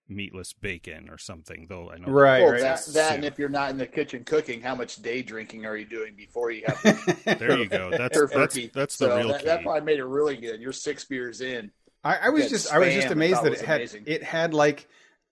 meatless 0.07 0.53
bacon 0.53 1.09
or 1.09 1.17
something. 1.17 1.65
Though 1.67 1.89
I 1.91 1.97
know 1.97 2.11
Right, 2.11 2.41
well, 2.41 2.51
right. 2.51 2.61
that, 2.61 2.67
That's 2.75 2.93
that 2.93 3.15
and 3.15 3.25
if 3.25 3.37
you're 3.39 3.49
not 3.49 3.71
in 3.71 3.77
the 3.77 3.87
kitchen 3.87 4.23
cooking, 4.23 4.61
how 4.61 4.75
much 4.75 4.97
day 5.01 5.21
drinking 5.23 5.65
are 5.65 5.75
you 5.75 5.85
doing 5.85 6.15
before 6.15 6.51
you 6.51 6.63
have 6.67 7.19
There 7.39 7.57
you 7.57 7.67
go. 7.67 7.89
That's 7.97 8.15
your 8.15 8.27
that's 8.27 8.53
turkey? 8.55 8.71
that's 8.73 8.97
the 8.97 9.07
so 9.07 9.17
real 9.17 9.27
that, 9.29 9.39
key. 9.41 9.45
that 9.47 9.63
probably 9.63 9.81
made 9.81 9.99
it 9.99 10.05
really 10.05 10.37
good. 10.37 10.61
You're 10.61 10.71
six 10.73 11.03
beers 11.05 11.41
in. 11.41 11.71
I, 12.03 12.17
I 12.17 12.29
was 12.29 12.49
just 12.49 12.71
I 12.71 12.77
was 12.79 12.93
just 12.93 13.09
amazed 13.09 13.43
that 13.43 13.53
it 13.53 13.61
had 13.61 13.77
amazing. 13.81 14.03
it 14.05 14.21
had 14.23 14.53
like 14.53 14.87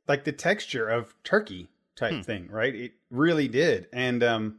like 0.07 0.23
the 0.23 0.31
texture 0.31 0.89
of 0.89 1.13
turkey 1.23 1.69
type 1.95 2.13
Hmm. 2.13 2.21
thing, 2.21 2.47
right? 2.49 2.73
It 2.73 2.93
really 3.13 3.47
did, 3.47 3.87
and 3.93 4.23
um, 4.23 4.57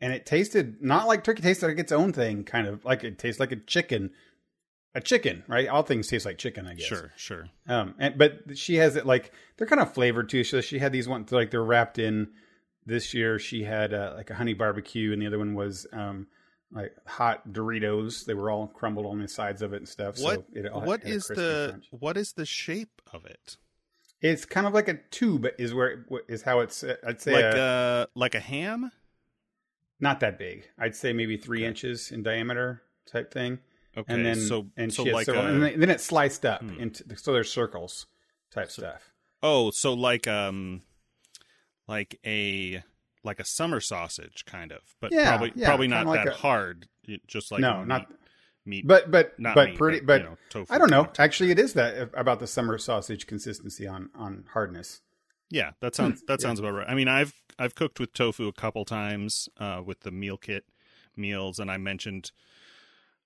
and 0.00 0.12
it 0.12 0.26
tasted 0.26 0.82
not 0.82 1.06
like 1.06 1.24
turkey. 1.24 1.42
Tasted 1.42 1.68
like 1.68 1.78
its 1.78 1.92
own 1.92 2.12
thing, 2.12 2.44
kind 2.44 2.66
of 2.66 2.84
like 2.84 3.04
it 3.04 3.18
tastes 3.18 3.40
like 3.40 3.52
a 3.52 3.56
chicken, 3.56 4.10
a 4.94 5.00
chicken, 5.00 5.44
right? 5.48 5.68
All 5.68 5.82
things 5.82 6.08
taste 6.08 6.26
like 6.26 6.38
chicken, 6.38 6.66
I 6.66 6.74
guess. 6.74 6.86
Sure, 6.86 7.12
sure. 7.16 7.48
Um, 7.68 7.94
and 7.98 8.18
but 8.18 8.58
she 8.58 8.76
has 8.76 8.96
it 8.96 9.06
like 9.06 9.32
they're 9.56 9.66
kind 9.66 9.80
of 9.80 9.94
flavored 9.94 10.28
too. 10.28 10.44
So 10.44 10.60
she 10.60 10.78
had 10.78 10.92
these 10.92 11.08
ones 11.08 11.32
like 11.32 11.50
they're 11.50 11.64
wrapped 11.64 11.98
in. 11.98 12.28
This 12.84 13.14
year 13.14 13.38
she 13.38 13.62
had 13.62 13.94
uh, 13.94 14.14
like 14.16 14.30
a 14.30 14.34
honey 14.34 14.54
barbecue, 14.54 15.12
and 15.12 15.22
the 15.22 15.26
other 15.28 15.38
one 15.38 15.54
was 15.54 15.86
um 15.92 16.26
like 16.72 16.94
hot 17.06 17.48
Doritos. 17.52 18.24
They 18.24 18.34
were 18.34 18.50
all 18.50 18.66
crumbled 18.66 19.06
on 19.06 19.20
the 19.20 19.28
sides 19.28 19.62
of 19.62 19.72
it 19.72 19.76
and 19.76 19.88
stuff. 19.88 20.18
What 20.18 20.34
so 20.34 20.44
it 20.52 20.66
all 20.66 20.82
what 20.82 21.02
had 21.02 21.12
a 21.12 21.14
is 21.14 21.26
the 21.28 21.68
crunch. 21.70 21.86
what 21.90 22.16
is 22.16 22.32
the 22.32 22.46
shape 22.46 23.00
of 23.12 23.24
it? 23.24 23.56
It's 24.22 24.44
kind 24.44 24.66
of 24.66 24.72
like 24.72 24.88
a 24.88 24.94
tube, 25.10 25.46
is 25.58 25.74
where 25.74 25.88
it- 25.90 26.24
is 26.28 26.42
how 26.42 26.60
it's. 26.60 26.82
I'd 27.04 27.20
say 27.20 27.32
Like 27.32 27.54
uh, 27.56 27.58
uh 27.58 28.06
like 28.14 28.34
a 28.34 28.40
ham? 28.40 28.90
not 30.00 30.20
that 30.20 30.38
big. 30.38 30.68
I'd 30.78 30.96
say 30.96 31.12
maybe 31.12 31.36
three 31.36 31.58
Okay. 31.60 31.66
inches 31.68 32.10
in 32.10 32.22
diameter 32.22 32.82
type 33.06 33.32
thing. 33.32 33.58
Okay, 33.96 34.12
and 34.14 34.24
then 34.24 34.36
so 34.40 34.68
and 34.76 34.92
so 34.92 35.02
like 35.02 35.28
a, 35.28 35.38
and 35.38 35.62
then- 35.62 35.90
it's 35.90 36.04
sliced 36.04 36.46
up 36.46 36.60
Hmm. 36.62 36.80
into 36.80 37.04
so 37.16 37.32
there's 37.32 37.52
circles 37.52 38.06
type 38.50 38.70
stuff. 38.70 39.12
oh, 39.42 39.70
so 39.72 39.92
like 39.92 40.26
um 40.28 40.82
like 41.88 42.18
a 42.24 42.82
like 43.24 43.38
a 43.40 43.44
summer 43.44 43.80
sausage 43.80 44.44
kind 44.46 44.72
of, 44.72 44.80
but 45.00 45.12
Yeah, 45.12 45.28
probably 45.28 45.52
yeah, 45.56 45.66
probably 45.68 45.88
not 45.88 46.06
like 46.06 46.24
that 46.24 46.32
a- 46.34 46.36
hard. 46.36 46.86
Just 47.26 47.50
like 47.52 47.60
no, 47.60 47.84
not 47.84 48.10
meat, 48.64 48.86
but 48.86 49.10
but 49.10 49.38
not 49.38 49.54
but 49.54 49.70
meat, 49.70 49.78
pretty 49.78 50.00
but, 50.00 50.22
you 50.22 50.28
know, 50.28 50.38
tofu 50.48 50.72
I 50.72 50.78
don't 50.78 50.90
know. 50.90 51.08
Actually, 51.18 51.50
it 51.50 51.58
is 51.58 51.72
that 51.74 52.10
about 52.14 52.40
the 52.40 52.46
summer 52.46 52.78
sausage 52.78 53.26
consistency 53.26 53.86
on 53.86 54.10
on 54.14 54.44
hardness. 54.52 55.00
Yeah, 55.50 55.72
that 55.80 55.94
sounds 55.94 56.22
that 56.28 56.40
Yeah. 56.40 56.46
sounds 56.46 56.60
about 56.60 56.72
right. 56.74 56.88
I 56.88 56.94
mean, 56.94 57.08
I've 57.08 57.34
I've 57.58 57.74
cooked 57.74 58.00
with 58.00 58.12
tofu 58.12 58.48
a 58.48 58.52
couple 58.52 58.84
times 58.84 59.48
uh, 59.58 59.82
with 59.84 60.00
the 60.00 60.10
meal 60.10 60.36
kit 60.36 60.64
meals, 61.16 61.58
and 61.58 61.70
I 61.70 61.76
mentioned 61.76 62.32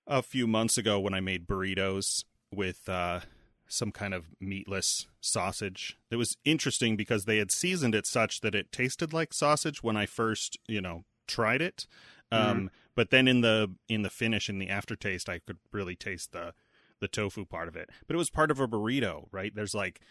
a 0.05 0.21
few 0.21 0.47
months 0.47 0.77
ago 0.77 0.99
when 0.99 1.13
I 1.13 1.19
made 1.19 1.47
burritos 1.47 2.23
with 2.53 2.87
uh, 2.89 3.21
some 3.67 3.91
kind 3.91 4.13
of 4.13 4.25
meatless 4.39 5.07
sausage. 5.21 5.97
It 6.09 6.15
was 6.15 6.37
interesting 6.45 6.95
because 6.95 7.25
they 7.25 7.37
had 7.37 7.51
seasoned 7.51 7.93
it 7.95 8.05
such 8.05 8.41
that 8.41 8.55
it 8.55 8.71
tasted 8.71 9.13
like 9.13 9.33
sausage 9.33 9.83
when 9.83 9.97
I 9.97 10.05
first, 10.05 10.57
you 10.67 10.81
know, 10.81 11.03
tried 11.27 11.61
it. 11.61 11.87
Um, 12.31 12.69
But 12.97 13.11
then 13.11 13.27
in 13.29 13.39
the 13.41 13.73
in 13.87 14.01
the 14.01 14.09
finish, 14.09 14.49
in 14.49 14.57
the 14.59 14.67
aftertaste, 14.69 15.29
I 15.29 15.39
could 15.39 15.57
really 15.71 15.95
taste 15.95 16.33
the 16.33 16.53
the 16.99 17.07
tofu 17.07 17.45
part 17.45 17.67
of 17.69 17.75
it. 17.77 17.89
But 18.07 18.15
it 18.15 18.17
was 18.17 18.29
part 18.31 18.49
of 18.51 18.59
a 18.59 18.67
burrito, 18.67 19.27
right? 19.31 19.53
There's 19.55 19.75
like, 19.75 20.01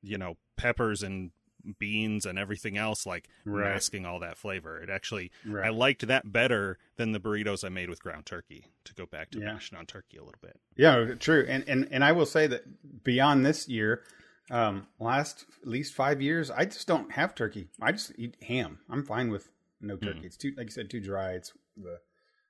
you 0.00 0.16
know, 0.16 0.36
peppers 0.56 1.02
and 1.02 1.32
beans 1.80 2.24
and 2.24 2.38
everything 2.38 2.78
else 2.78 3.04
like 3.04 3.28
Right. 3.44 3.72
masking 3.72 4.06
all 4.06 4.20
that 4.20 4.38
flavor. 4.38 4.80
It 4.80 4.88
actually 4.88 5.32
I 5.52 5.70
liked 5.70 6.06
that 6.06 6.30
better 6.32 6.78
than 6.94 7.10
the 7.10 7.18
burritos 7.18 7.64
I 7.64 7.68
made 7.68 7.90
with 7.90 8.00
ground 8.00 8.24
turkey. 8.26 8.66
To 8.84 8.94
go 8.94 9.04
back 9.06 9.30
to 9.32 9.40
Yeah. 9.40 9.58
on 9.76 9.84
turkey 9.86 10.16
a 10.16 10.22
little 10.22 10.38
bit. 10.40 10.60
Yeah, 10.76 11.14
true. 11.18 11.44
And 11.48 11.64
and 11.68 11.88
and 11.90 12.04
I 12.04 12.12
will 12.12 12.26
say 12.26 12.46
that 12.46 13.02
beyond 13.02 13.44
this 13.44 13.66
year, 13.68 14.04
um, 14.52 14.86
last 15.00 15.44
at 15.62 15.66
least 15.66 15.92
five 15.94 16.22
years, 16.22 16.48
I 16.52 16.64
just 16.66 16.86
don't 16.86 17.10
have 17.10 17.34
turkey. 17.34 17.66
I 17.82 17.90
just 17.90 18.12
eat 18.16 18.36
ham. 18.44 18.78
I'm 18.88 19.02
fine 19.04 19.30
with 19.30 19.50
no 19.80 19.96
turkey. 19.96 20.20
It's 20.26 20.36
too, 20.36 20.54
like 20.56 20.66
you 20.66 20.70
said, 20.70 20.88
too 20.88 21.00
dry. 21.00 21.32
It's 21.32 21.52
the. 21.76 21.98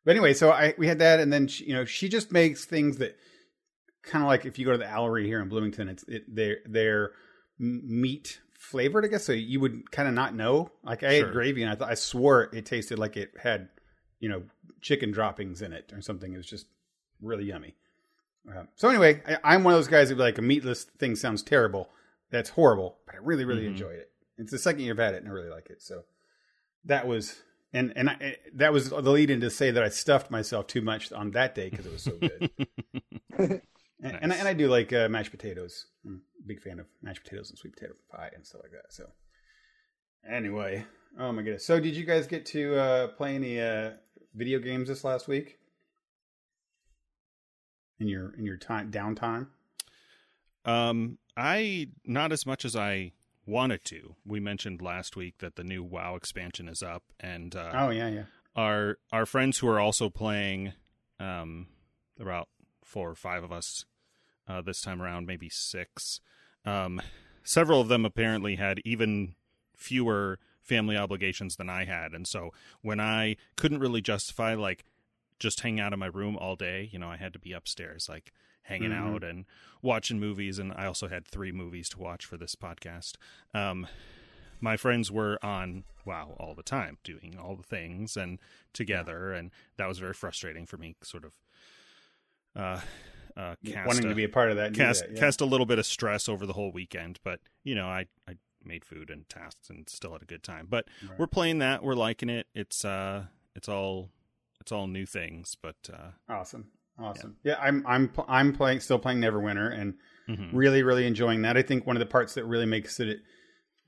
But 0.07 0.13
anyway, 0.13 0.33
so 0.35 0.51
I 0.53 0.73
we 0.79 0.87
had 0.87 1.01
that, 1.01 1.21
and 1.21 1.31
then 1.33 1.49
she, 1.49 1.65
you 1.65 1.75
know 1.75 1.85
she 1.85 2.09
just 2.09 2.31
makes 2.33 2.65
things 2.65 2.97
that 2.99 3.19
kind 4.03 4.23
of 4.23 4.29
like 4.29 4.47
if 4.47 4.57
you 4.59 4.65
go 4.65 4.71
to 4.73 4.79
the 4.79 4.85
Owlery 4.85 5.27
here 5.27 5.43
in 5.43 5.49
Bloomington, 5.49 5.89
it's 5.89 6.05
it, 6.05 6.25
they're 6.35 6.59
they're 6.65 7.11
meat 7.59 8.41
flavored, 8.59 9.05
I 9.05 9.09
guess. 9.09 9.25
So 9.25 9.33
you 9.33 9.59
would 9.61 9.91
kind 9.91 10.09
of 10.09 10.15
not 10.15 10.35
know. 10.35 10.71
Like 10.85 11.03
I 11.03 11.19
Sure. 11.19 11.27
had 11.27 11.33
gravy, 11.35 11.63
and 11.63 11.71
I 11.71 11.75
thought 11.75 11.91
I 11.91 11.95
swore 11.95 12.49
it 12.55 12.65
tasted 12.65 12.99
like 13.01 13.17
it 13.17 13.33
had, 13.43 13.69
you 14.21 14.29
know, 14.29 14.45
chicken 14.81 15.11
droppings 15.11 15.61
in 15.61 15.73
it 15.73 15.93
or 15.93 16.01
something. 16.01 16.33
It 16.33 16.37
was 16.37 16.47
just 16.47 16.67
really 17.21 17.45
yummy. 17.45 17.75
Uh, 18.49 18.63
so 18.77 18.89
anyway, 18.89 19.21
I, 19.27 19.39
I'm 19.55 19.65
one 19.65 19.75
of 19.75 19.79
those 19.79 19.89
guys 19.89 20.09
who 20.09 20.15
like 20.15 20.39
a 20.39 20.43
meatless 20.43 20.85
thing 20.85 21.17
sounds 21.17 21.43
terrible. 21.43 21.91
That's 22.31 22.51
horrible, 22.51 22.99
but 23.07 23.17
I 23.17 23.19
really, 23.19 23.45
really 23.45 23.65
Mhm. 23.65 23.71
enjoyed 23.73 23.99
it. 23.99 24.13
It's 24.39 24.53
the 24.53 24.59
second 24.59 24.83
year 24.83 24.93
I've 24.93 24.99
had 24.99 25.15
it, 25.15 25.23
and 25.25 25.29
I 25.29 25.33
really 25.33 25.51
like 25.51 25.69
it. 25.69 25.83
So 25.83 26.05
that 26.85 27.09
was 27.09 27.43
and 27.73 27.93
and 27.97 28.11
I, 28.11 28.37
that 28.55 28.73
was 28.73 28.91
the 28.91 29.01
lead 29.01 29.31
in 29.31 29.41
to 29.41 29.51
say 29.51 29.71
that 29.71 29.83
I 29.83 29.89
stuffed 29.89 30.31
myself 30.31 30.67
too 30.67 30.81
much 30.83 31.13
on 31.13 31.31
that 31.33 31.55
day 31.55 31.69
because 31.71 31.87
it 31.87 31.93
was 31.93 32.03
so 32.03 32.13
good. 32.21 32.51
and, 33.39 33.61
and, 34.01 34.33
I- 34.33 34.37
and 34.37 34.49
I 34.49 34.53
do 34.55 34.69
like 34.69 34.93
uh, 34.93 35.09
mashed 35.09 35.31
potatoes. 35.31 35.87
I'm 36.05 36.23
a 36.43 36.47
big 36.47 36.61
fan 36.63 36.79
of 36.79 36.87
mashed 37.03 37.23
potatoes 37.25 37.51
and 37.51 37.59
sweet 37.59 37.75
potato 37.75 37.95
pie 38.11 38.31
and 38.35 38.47
stuff 38.47 38.63
like 38.63 38.73
that. 38.73 38.93
So 38.93 39.07
anyway, 40.31 40.85
oh 41.19 41.33
my 41.33 41.43
goodness. 41.43 41.67
So 41.67 41.81
did 41.81 41.95
you 41.97 42.05
guys 42.05 42.27
get 42.27 42.47
to 42.47 42.75
uh, 42.77 43.07
play 43.09 43.35
any 43.35 43.61
uh, 43.61 43.93
video 44.35 44.59
games 44.59 44.89
this 44.89 45.05
last 45.05 45.29
week? 45.29 45.59
In 47.99 48.09
your 48.09 48.35
in 48.37 48.45
your 48.45 48.59
time 48.59 48.91
downtime? 48.91 49.47
Um, 50.67 51.17
I 51.37 51.89
not 52.05 52.31
as 52.33 52.45
much 52.45 52.65
as 52.67 52.77
I 52.77 53.13
wanted 53.47 53.85
to. 53.85 54.17
We 54.25 54.41
mentioned 54.41 54.83
last 54.83 55.17
week 55.17 55.39
that 55.39 55.57
the 55.57 55.65
new 55.65 55.83
WoW 55.83 56.17
expansion 56.17 56.69
is 56.69 56.83
up, 56.83 57.05
and 57.21 57.55
uh, 57.55 57.71
Oh 57.73 57.91
yeah, 57.91 58.09
yeah. 58.09 58.25
our 58.55 58.99
our 59.13 59.25
friends 59.27 59.59
who 59.59 59.69
are 59.69 59.81
also 59.81 60.11
playing, 60.11 60.73
um, 61.21 61.69
about 62.21 62.49
four 62.85 63.09
or 63.11 63.15
five 63.15 63.45
of 63.45 63.53
us 63.53 63.85
uh, 64.49 64.61
this 64.63 64.81
time 64.81 65.01
around, 65.01 65.27
maybe 65.27 65.49
six. 65.49 66.21
Um, 66.65 67.01
several 67.45 67.81
of 67.81 67.89
them 67.89 68.05
apparently 68.05 68.57
had 68.57 68.81
even 68.85 69.35
fewer 69.77 70.39
family 70.61 70.97
obligations 70.97 71.57
than 71.57 71.71
I 71.71 71.85
had, 71.85 72.13
and 72.13 72.27
so 72.27 72.51
when 72.83 72.99
I 73.01 73.37
couldn't 73.57 73.81
really 73.81 74.01
justify 74.01 74.55
like 74.55 74.85
just 75.39 75.61
hang 75.61 75.79
out 75.79 75.93
in 75.93 75.99
my 75.99 76.07
room 76.07 76.37
all 76.37 76.57
day, 76.57 76.89
you 76.91 76.99
know, 76.99 77.09
I 77.09 77.17
had 77.19 77.33
to 77.35 77.39
be 77.39 77.53
upstairs 77.53 78.09
like 78.09 78.33
hanging 78.67 78.91
Mhm. 78.91 79.15
out 79.15 79.25
and 79.25 79.45
watching 79.83 80.19
movies, 80.21 80.59
and 80.59 80.73
I 80.73 80.87
also 80.87 81.09
had 81.09 81.27
three 81.27 81.53
movies 81.53 81.89
to 81.91 81.99
watch 81.99 82.25
for 82.25 82.37
this 82.37 82.55
podcast. 82.55 83.17
Um, 83.55 83.87
my 84.61 84.77
friends 84.77 85.11
were 85.11 85.39
on 85.45 85.85
WoW 86.05 86.37
all 86.39 86.55
the 86.55 86.63
time, 86.63 86.99
doing 87.05 87.37
all 87.39 87.57
the 87.57 87.63
things 87.63 88.17
and 88.17 88.39
together, 88.73 89.33
and 89.33 89.51
that 89.77 89.87
was 89.87 89.99
very 89.99 90.15
frustrating 90.15 90.67
for 90.67 90.77
me. 90.79 90.97
Sort 91.03 91.25
of 91.25 91.33
uh, 92.55 92.81
uh, 93.37 93.55
Wanting 93.87 94.07
a, 94.07 94.09
to 94.09 94.15
be 94.15 94.25
a 94.25 94.29
part 94.29 94.51
of 94.51 94.57
that. 94.57 94.73
cast 94.75 95.03
that, 95.03 95.13
yeah. 95.13 95.21
cast 95.21 95.41
a 95.41 95.45
little 95.45 95.67
bit 95.67 95.79
of 95.79 95.85
stress 95.87 96.29
over 96.29 96.47
the 96.47 96.55
whole 96.55 96.73
weekend, 96.73 97.19
but 97.23 97.41
you 97.65 97.75
know, 97.75 97.87
I 97.87 98.07
I 98.27 98.37
made 98.65 98.85
food 98.85 99.11
and 99.11 99.29
tasks 99.29 99.69
and 99.71 99.89
still 99.89 100.13
had 100.13 100.23
a 100.23 100.27
good 100.27 100.43
time. 100.43 100.67
But 100.69 100.89
Right. 101.07 101.19
we're 101.19 101.27
playing 101.27 101.59
that, 101.59 101.83
we're 101.83 101.95
liking 101.95 102.31
it. 102.31 102.49
It's 102.55 102.85
uh, 102.85 103.27
it's 103.55 103.69
all 103.69 104.11
it's 104.61 104.73
all 104.73 104.87
new 104.87 105.05
things, 105.07 105.55
but 105.61 105.77
uh, 105.93 106.13
Awesome, 106.29 106.71
awesome. 106.99 107.37
Yeah, 107.45 107.57
I'm 107.61 107.85
I'm 107.87 108.11
I'm 108.29 108.53
playing 108.53 108.81
still 108.81 108.99
playing 108.99 109.21
Neverwinter 109.21 109.79
and 109.79 109.95
mhm. 110.29 110.51
really 110.53 110.83
really 110.83 111.07
enjoying 111.07 111.43
that. 111.43 111.57
I 111.57 111.63
think 111.63 111.87
one 111.87 111.97
of 111.97 112.01
the 112.01 112.07
parts 112.07 112.35
that 112.35 112.45
really 112.45 112.67
makes 112.67 113.01
it 113.01 113.21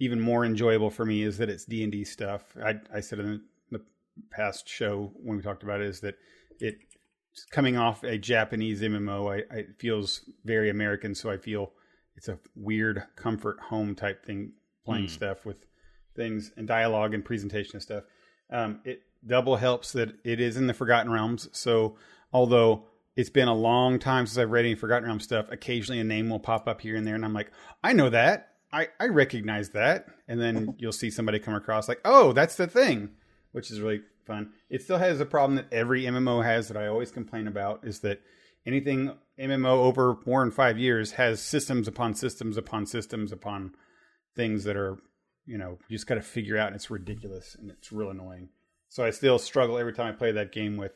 even 0.01 0.21
more 0.21 0.45
enjoyable 0.45 0.91
for 0.91 1.05
me 1.05 1.23
is 1.23 1.39
that 1.39 1.49
it's 1.49 1.65
D 1.65 1.83
and 1.83 1.93
D 1.93 2.05
stuff. 2.05 2.43
I 2.63 2.77
I 2.95 3.01
said 3.01 3.19
in 3.21 3.43
the 3.71 3.81
past 4.31 4.69
show 4.69 5.13
when 5.17 5.37
we 5.37 5.43
talked 5.43 5.63
about 5.63 5.81
it 5.81 5.87
is 5.87 6.01
that 6.01 6.17
it 6.61 6.77
coming 7.51 7.77
off 7.77 8.03
a 8.03 8.19
Japanese 8.19 8.83
MMO, 8.83 9.33
I, 9.33 9.55
I 9.55 9.59
it 9.61 9.77
feels 9.79 10.23
very 10.45 10.71
American. 10.71 11.15
So 11.15 11.31
I 11.31 11.37
feel 11.37 11.73
it's 12.17 12.29
a 12.29 12.39
weird 12.57 13.05
comfort 13.17 13.61
home 13.61 13.95
type 13.95 14.25
thing 14.27 14.53
playing 14.85 15.05
Hmm. 15.05 15.09
stuff 15.09 15.45
with 15.45 15.67
things 16.17 16.53
and 16.57 16.67
dialogue 16.67 17.15
and 17.15 17.25
presentation 17.25 17.73
and 17.75 17.83
stuff. 17.83 18.05
Um, 18.51 18.81
it 18.85 19.03
double 19.27 19.57
helps 19.57 19.93
that 19.93 20.15
it 20.25 20.41
is 20.41 20.57
in 20.57 20.67
the 20.67 20.75
Forgotten 20.75 21.13
Realms. 21.13 21.49
So 21.53 21.97
although 22.33 22.87
it's 23.19 23.31
been 23.31 23.49
a 23.49 23.55
long 23.55 23.99
time 23.99 24.27
since 24.27 24.39
I've 24.39 24.53
read 24.53 24.65
any 24.65 24.77
Forgotten 24.77 25.09
Realm 25.09 25.19
stuff. 25.19 25.51
Occasionally, 25.51 25.99
a 25.99 26.05
name 26.05 26.31
will 26.31 26.39
pop 26.39 26.69
up 26.69 26.81
here 26.81 26.95
and 26.95 27.05
there, 27.05 27.17
and 27.17 27.25
I'm 27.25 27.35
like, 27.35 27.51
I 27.83 27.93
know 27.93 28.09
that. 28.11 28.51
I 28.73 28.89
I 29.01 29.09
recognize 29.09 29.71
that. 29.71 30.07
And 30.29 30.41
then 30.41 30.77
you'll 30.79 30.93
see 30.93 31.11
somebody 31.11 31.41
come 31.41 31.55
across 31.55 31.89
like, 31.89 32.01
oh, 32.05 32.33
that's 32.33 32.55
the 32.55 32.69
thing, 32.69 33.11
which 33.51 33.73
is 33.73 33.81
really 33.81 34.03
fun. 34.25 34.53
It 34.71 34.83
still 34.83 34.99
has 34.99 35.19
a 35.19 35.27
problem 35.27 35.57
that 35.57 35.67
every 35.73 36.05
MMO 36.05 36.45
has 36.45 36.69
that 36.69 36.77
I 36.77 36.87
always 36.87 37.11
complain 37.11 37.49
about 37.49 37.85
is 37.85 37.99
that 38.01 38.21
anything 38.65 39.11
MMO 39.37 39.67
over 39.67 40.19
more 40.25 40.45
than 40.45 40.53
five 40.53 40.79
years 40.79 41.13
has 41.13 41.43
systems 41.43 41.89
upon 41.89 42.15
systems 42.15 42.57
upon 42.57 42.87
systems 42.87 43.33
upon 43.33 43.73
things 44.37 44.63
that 44.63 44.77
are, 44.77 44.97
you 45.45 45.59
know, 45.59 45.79
you 45.89 45.97
just 45.97 46.07
got 46.07 46.15
to 46.15 46.23
figure 46.23 46.57
out, 46.57 46.69
and 46.69 46.77
it's 46.77 46.89
ridiculous 46.89 47.57
and 47.59 47.69
it's 47.69 47.91
real 47.91 48.11
annoying. 48.11 48.51
So 48.89 49.05
I 49.05 49.11
still 49.11 49.41
struggle 49.41 49.77
every 49.77 49.93
time 49.93 50.07
I 50.07 50.17
play 50.17 50.31
that 50.31 50.53
game 50.53 50.77
with, 50.77 50.93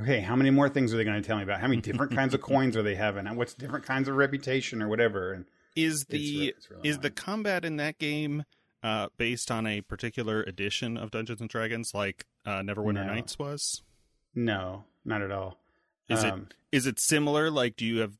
okay, 0.00 0.20
how 0.20 0.36
many 0.36 0.50
more 0.50 0.68
things 0.68 0.92
are 0.92 0.96
they 0.96 1.04
going 1.04 1.20
to 1.20 1.26
tell 1.26 1.36
me 1.36 1.42
about? 1.42 1.60
How 1.60 1.68
many 1.68 1.80
different 1.80 2.12
kinds 2.14 2.34
of 2.34 2.40
coins 2.40 2.76
are 2.76 2.82
they 2.82 2.94
having? 2.94 3.26
And 3.26 3.36
what's 3.36 3.54
different 3.54 3.84
kinds 3.84 4.08
of 4.08 4.16
reputation 4.16 4.82
or 4.82 4.88
whatever? 4.88 5.32
And 5.32 5.44
Is 5.76 6.04
the 6.08 6.48
it's 6.48 6.68
is 6.84 6.98
the 6.98 7.10
combat 7.10 7.64
in 7.64 7.76
that 7.76 7.98
game 7.98 8.44
uh, 8.82 9.08
based 9.16 9.50
on 9.50 9.66
a 9.66 9.80
particular 9.80 10.42
edition 10.42 10.96
of 10.96 11.10
Dungeons 11.10 11.40
and 11.40 11.50
Dragons, 11.50 11.92
like 11.94 12.24
uh, 12.46 12.60
Neverwinter 12.60 12.94
No. 13.06 13.14
Nights 13.14 13.38
was? 13.38 13.82
no, 14.34 14.84
not 15.04 15.22
at 15.22 15.30
all. 15.32 15.58
Is 16.08 16.22
Um, 16.24 16.48
it 16.50 16.76
is 16.76 16.86
it 16.86 17.00
similar? 17.00 17.50
Like, 17.50 17.76
do 17.76 17.84
you 17.84 18.00
have 18.00 18.12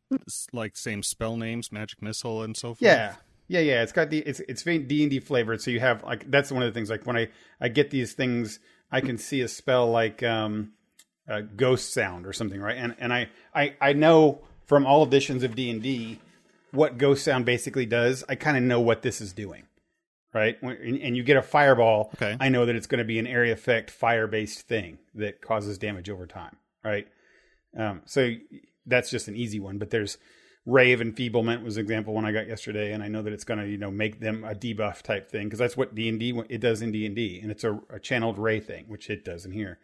like 0.52 0.76
same 0.76 1.02
spell 1.02 1.36
names, 1.36 1.70
magic 1.70 2.02
missile, 2.02 2.42
and 2.42 2.56
so 2.56 2.68
forth? 2.68 2.82
Yeah. 2.82 3.14
Yeah, 3.46 3.60
yeah. 3.60 3.82
It's 3.82 3.92
got 3.92 4.10
the 4.10 4.18
it's 4.18 4.40
it's 4.40 4.62
D 4.62 4.76
and 5.02 5.10
D 5.10 5.20
flavored. 5.20 5.62
So 5.62 5.70
you 5.70 5.80
have 5.80 6.02
like 6.02 6.30
that's 6.30 6.52
one 6.52 6.62
of 6.62 6.68
the 6.68 6.76
things. 6.78 6.90
Like 6.90 7.06
when 7.06 7.16
I 7.16 7.28
I 7.60 7.68
get 7.68 7.90
these 7.90 8.12
things, 8.12 8.58
I 8.92 9.00
can 9.00 9.16
see 9.16 9.40
a 9.40 9.48
spell 9.48 9.90
like 9.90 10.22
um, 10.22 10.72
a 11.28 11.42
ghost 11.42 11.92
sound 11.92 12.26
or 12.26 12.32
something, 12.32 12.60
right? 12.60 12.76
And 12.76 12.96
and 12.98 13.12
I 13.12 13.28
I 13.54 13.74
I 13.80 13.92
know 13.92 14.40
from 14.66 14.86
all 14.86 15.02
editions 15.02 15.42
of 15.42 15.54
D 15.54 15.70
and 15.70 15.82
D 15.82 16.18
what 16.70 16.98
ghost 16.98 17.24
sound 17.24 17.44
basically 17.44 17.86
does. 17.86 18.24
I 18.28 18.34
kind 18.34 18.56
of 18.56 18.62
know 18.62 18.80
what 18.80 19.02
this 19.02 19.20
is 19.20 19.32
doing, 19.32 19.64
right? 20.34 20.56
When, 20.60 20.76
and, 20.76 21.00
and 21.00 21.16
you 21.16 21.22
get 21.22 21.36
a 21.36 21.42
fireball. 21.42 22.10
Okay. 22.14 22.36
I 22.40 22.48
know 22.48 22.66
that 22.66 22.76
it's 22.76 22.86
going 22.86 22.98
to 22.98 23.04
be 23.04 23.18
an 23.18 23.26
area 23.26 23.52
effect 23.52 23.90
fire 23.90 24.26
based 24.26 24.62
thing 24.62 24.98
that 25.14 25.40
causes 25.40 25.78
damage 25.78 26.10
over 26.10 26.26
time, 26.26 26.56
right? 26.84 27.06
Um, 27.76 28.02
so 28.06 28.32
that's 28.86 29.10
just 29.10 29.28
an 29.28 29.36
easy 29.36 29.60
one. 29.60 29.78
But 29.78 29.90
there's 29.90 30.18
ray 30.66 30.92
of 30.92 31.00
enfeeblement 31.00 31.64
was 31.64 31.78
an 31.78 31.82
example 31.82 32.14
one 32.14 32.26
I 32.26 32.32
got 32.32 32.46
yesterday, 32.46 32.92
and 32.92 33.02
I 33.02 33.08
know 33.08 33.22
that 33.22 33.32
it's 33.32 33.44
going 33.44 33.60
to 33.60 33.66
you 33.66 33.78
know 33.78 33.90
make 33.90 34.20
them 34.20 34.44
a 34.44 34.54
debuff 34.54 35.02
type 35.02 35.30
thing 35.30 35.46
because 35.46 35.58
that's 35.58 35.76
what 35.76 35.94
D 35.94 36.08
and 36.08 36.18
D 36.20 36.38
it 36.48 36.60
does 36.60 36.82
in 36.82 36.92
D 36.92 37.06
and 37.06 37.16
D, 37.16 37.40
and 37.40 37.50
it's 37.50 37.64
a, 37.64 37.80
a 37.90 37.98
channeled 37.98 38.38
ray 38.38 38.60
thing, 38.60 38.84
which 38.88 39.10
it 39.10 39.24
does 39.24 39.44
in 39.44 39.52
here. 39.52 39.78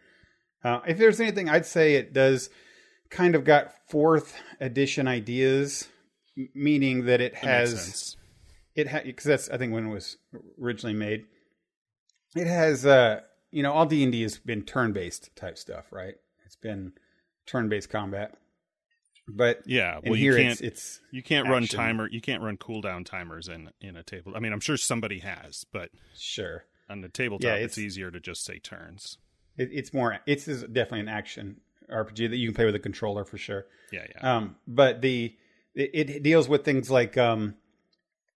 Uh, 0.65 0.81
if 0.87 0.97
there's 0.97 1.19
anything, 1.19 1.47
I'd 1.47 1.65
say 1.67 1.93
it 1.93 2.11
does 2.11 2.49
kind 3.11 3.35
of 3.35 3.43
got 3.43 3.71
fourth 3.87 4.35
edition 4.59 5.07
ideas, 5.07 5.87
meaning 6.55 7.05
that 7.05 7.21
it 7.21 7.35
has 7.35 7.69
sense. 7.71 8.17
it 8.75 8.87
ha 8.87 9.01
because 9.05 9.25
that's 9.25 9.49
I 9.49 9.57
think 9.57 9.73
when 9.73 9.85
it 9.87 9.93
was 9.93 10.17
originally 10.59 10.95
made. 10.95 11.25
It 12.35 12.47
has 12.47 12.83
uh 12.83 13.21
you 13.51 13.61
know 13.61 13.71
all 13.73 13.85
D 13.85 14.01
and 14.01 14.11
D 14.11 14.23
has 14.23 14.39
been 14.39 14.63
turn 14.63 14.91
based 14.91 15.29
type 15.35 15.59
stuff, 15.59 15.85
right? 15.91 16.15
It's 16.47 16.55
been 16.55 16.93
turn 17.45 17.69
based 17.69 17.91
combat, 17.91 18.33
but 19.27 19.61
Yeah. 19.67 19.99
Well, 20.03 20.15
you 20.15 20.33
here 20.33 20.37
can't 20.37 20.51
it's 20.53 20.61
it's 20.61 21.01
you 21.11 21.21
can't 21.21 21.47
run 21.47 21.67
timer. 21.67 22.09
You 22.09 22.21
can't 22.21 22.41
run 22.41 22.57
cooldown 22.57 23.05
timers 23.05 23.47
in 23.47 23.69
in 23.81 23.95
a 23.95 24.03
table. 24.03 24.33
I 24.35 24.39
mean, 24.39 24.51
I'm 24.51 24.59
sure 24.59 24.77
somebody 24.77 25.19
has, 25.19 25.63
but 25.71 25.91
sure 26.17 26.65
on 26.89 27.01
the 27.01 27.09
tabletop, 27.09 27.43
Yeah, 27.43 27.53
it's, 27.55 27.77
it's- 27.77 27.85
easier 27.85 28.09
to 28.09 28.19
just 28.19 28.43
say 28.43 28.57
turns. 28.57 29.19
It, 29.57 29.69
it's 29.71 29.93
more 29.93 30.19
it's 30.25 30.47
is 30.47 30.63
definitely 30.63 31.01
an 31.01 31.09
action 31.09 31.61
RPG 31.89 32.29
that 32.29 32.37
you 32.37 32.47
can 32.49 32.55
play 32.55 32.65
with 32.65 32.75
a 32.75 32.79
controller 32.79 33.25
for 33.25 33.37
sure. 33.37 33.65
Yeah, 33.91 34.05
yeah. 34.09 34.37
Um, 34.37 34.55
but 34.67 35.01
the 35.01 35.35
it, 35.73 36.09
it 36.09 36.23
deals 36.23 36.47
with 36.47 36.63
things 36.63 36.89
like 36.89 37.17
um, 37.17 37.55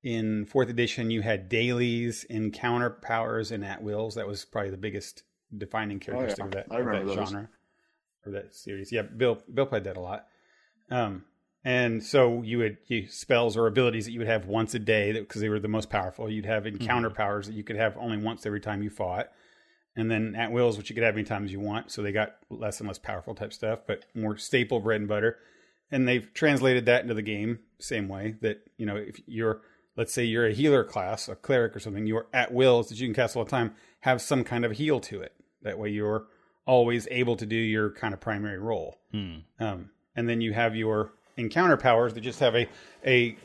in 0.03 0.45
fourth 0.45 0.69
edition 0.69 1.11
you 1.11 1.21
had 1.21 1.49
dailies, 1.49 2.23
encounter 2.25 2.89
powers, 2.89 3.51
and 3.51 3.63
at 3.63 3.81
wills. 3.81 4.15
That 4.15 4.27
was 4.27 4.45
probably 4.45 4.71
the 4.71 4.77
biggest 4.77 5.23
defining 5.55 5.99
characteristic 5.99 6.45
of 6.45 6.51
that, 6.51 6.67
I 6.71 6.79
of 6.79 7.07
that 7.07 7.13
genre 7.13 7.49
or 8.25 8.31
that 8.33 8.55
series. 8.55 8.91
Yeah, 8.91 9.03
Bill 9.03 9.41
Bill 9.53 9.65
played 9.65 9.85
that 9.85 9.97
a 9.97 10.01
lot. 10.01 10.27
Um, 10.91 11.25
and 11.65 12.01
so 12.03 12.41
you 12.41 12.59
would 12.59 12.77
you 12.87 13.07
spells 13.07 13.57
or 13.57 13.67
abilities 13.67 14.05
that 14.05 14.11
you 14.11 14.19
would 14.19 14.27
have 14.27 14.45
once 14.45 14.73
a 14.73 14.79
day 14.79 15.11
because 15.11 15.41
they 15.41 15.49
were 15.49 15.59
the 15.59 15.67
most 15.67 15.89
powerful. 15.89 16.29
You'd 16.29 16.45
have 16.45 16.65
encounter 16.65 17.09
powers 17.09 17.47
that 17.47 17.53
you 17.53 17.63
could 17.63 17.75
have 17.75 17.97
only 17.97 18.17
once 18.17 18.45
every 18.45 18.61
time 18.61 18.81
you 18.81 18.89
fought 18.89 19.29
and 19.99 20.09
then 20.09 20.35
at 20.35 20.51
wills, 20.51 20.77
which 20.77 20.89
you 20.89 20.95
could 20.95 21.03
have 21.03 21.15
any 21.15 21.23
times 21.23 21.51
you 21.51 21.59
want. 21.59 21.91
So 21.91 22.01
they 22.01 22.11
got 22.11 22.35
less 22.49 22.79
and 22.79 22.87
less 22.87 22.97
powerful 22.97 23.35
type 23.35 23.51
stuff, 23.51 23.79
but 23.85 24.05
more 24.15 24.37
staple 24.37 24.79
bread 24.79 25.01
and 25.01 25.09
butter. 25.09 25.37
And 25.91 26.07
they've 26.07 26.33
translated 26.33 26.85
that 26.85 27.01
into 27.01 27.13
the 27.13 27.21
game 27.21 27.59
same 27.79 28.07
way 28.07 28.35
that 28.41 28.61
you 28.77 28.85
know 28.85 28.95
if 28.95 29.19
you're 29.25 29.61
let's 29.95 30.13
say 30.13 30.23
you're 30.23 30.47
a 30.47 30.53
healer 30.53 30.83
class, 30.83 31.27
a 31.27 31.35
cleric 31.35 31.75
or 31.75 31.79
something, 31.79 32.05
your 32.05 32.27
at 32.33 32.53
wills 32.53 32.87
that 32.89 32.99
you 32.99 33.07
can 33.07 33.13
cast 33.13 33.35
all 33.35 33.43
the 33.43 33.51
time 33.51 33.73
have 34.01 34.21
some 34.21 34.43
kind 34.43 34.63
of 34.63 34.71
heal 34.71 34.99
to 35.01 35.21
it. 35.21 35.33
That 35.61 35.77
way 35.77 35.89
you're 35.89 36.27
always 36.65 37.07
able 37.11 37.35
to 37.35 37.45
do 37.45 37.55
your 37.55 37.91
kind 37.91 38.13
of 38.13 38.21
primary 38.21 38.59
role. 38.59 38.97
Hmm. 39.11 39.37
Um, 39.59 39.89
and 40.15 40.29
then 40.29 40.39
you 40.39 40.53
have 40.53 40.75
your 40.75 41.11
encounter 41.35 41.75
powers 41.77 42.13
that 42.13 42.21
just 42.21 42.39
have 42.39 42.55
a 42.55 42.69
a, 43.05 43.35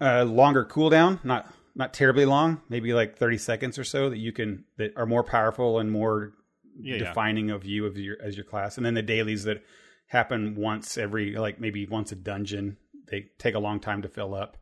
a 0.00 0.24
longer 0.24 0.64
cooldown, 0.64 1.22
not 1.24 1.52
not 1.74 1.94
terribly 1.94 2.24
long, 2.24 2.60
maybe 2.68 2.92
like 2.92 3.16
thirty 3.16 3.38
seconds 3.38 3.78
or 3.78 3.84
so 3.84 4.10
that 4.10 4.18
you 4.18 4.32
can 4.32 4.64
that 4.78 4.96
are 4.96 5.06
more 5.06 5.24
powerful 5.24 5.78
and 5.78 5.90
more 5.90 6.32
Yeah, 6.78 6.96
yeah. 6.96 7.04
defining 7.08 7.50
of 7.50 7.64
you 7.64 7.86
of 7.86 7.96
your 7.96 8.16
as 8.22 8.36
your 8.36 8.44
class. 8.44 8.76
And 8.76 8.84
then 8.86 8.94
the 8.94 9.02
dailies 9.02 9.44
that 9.44 9.62
happen 10.06 10.56
once 10.56 10.98
every 10.98 11.34
like 11.36 11.60
maybe 11.60 11.86
once 11.86 12.12
a 12.12 12.16
dungeon. 12.16 12.76
They 13.10 13.26
take 13.38 13.54
a 13.54 13.58
long 13.60 13.80
time 13.80 14.02
to 14.02 14.08
fill 14.08 14.34
up, 14.34 14.56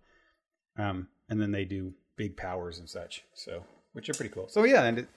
um, 0.78 1.08
and 1.28 1.40
then 1.40 1.52
they 1.52 1.64
do 1.64 1.92
big 2.16 2.36
powers 2.36 2.78
and 2.78 2.88
such. 2.88 3.22
So 3.34 3.64
which 3.92 4.08
are 4.08 4.14
pretty 4.14 4.32
cool. 4.32 4.48
So 4.48 4.64
yeah, 4.64 4.84
and 4.84 5.00
it, 5.00 5.08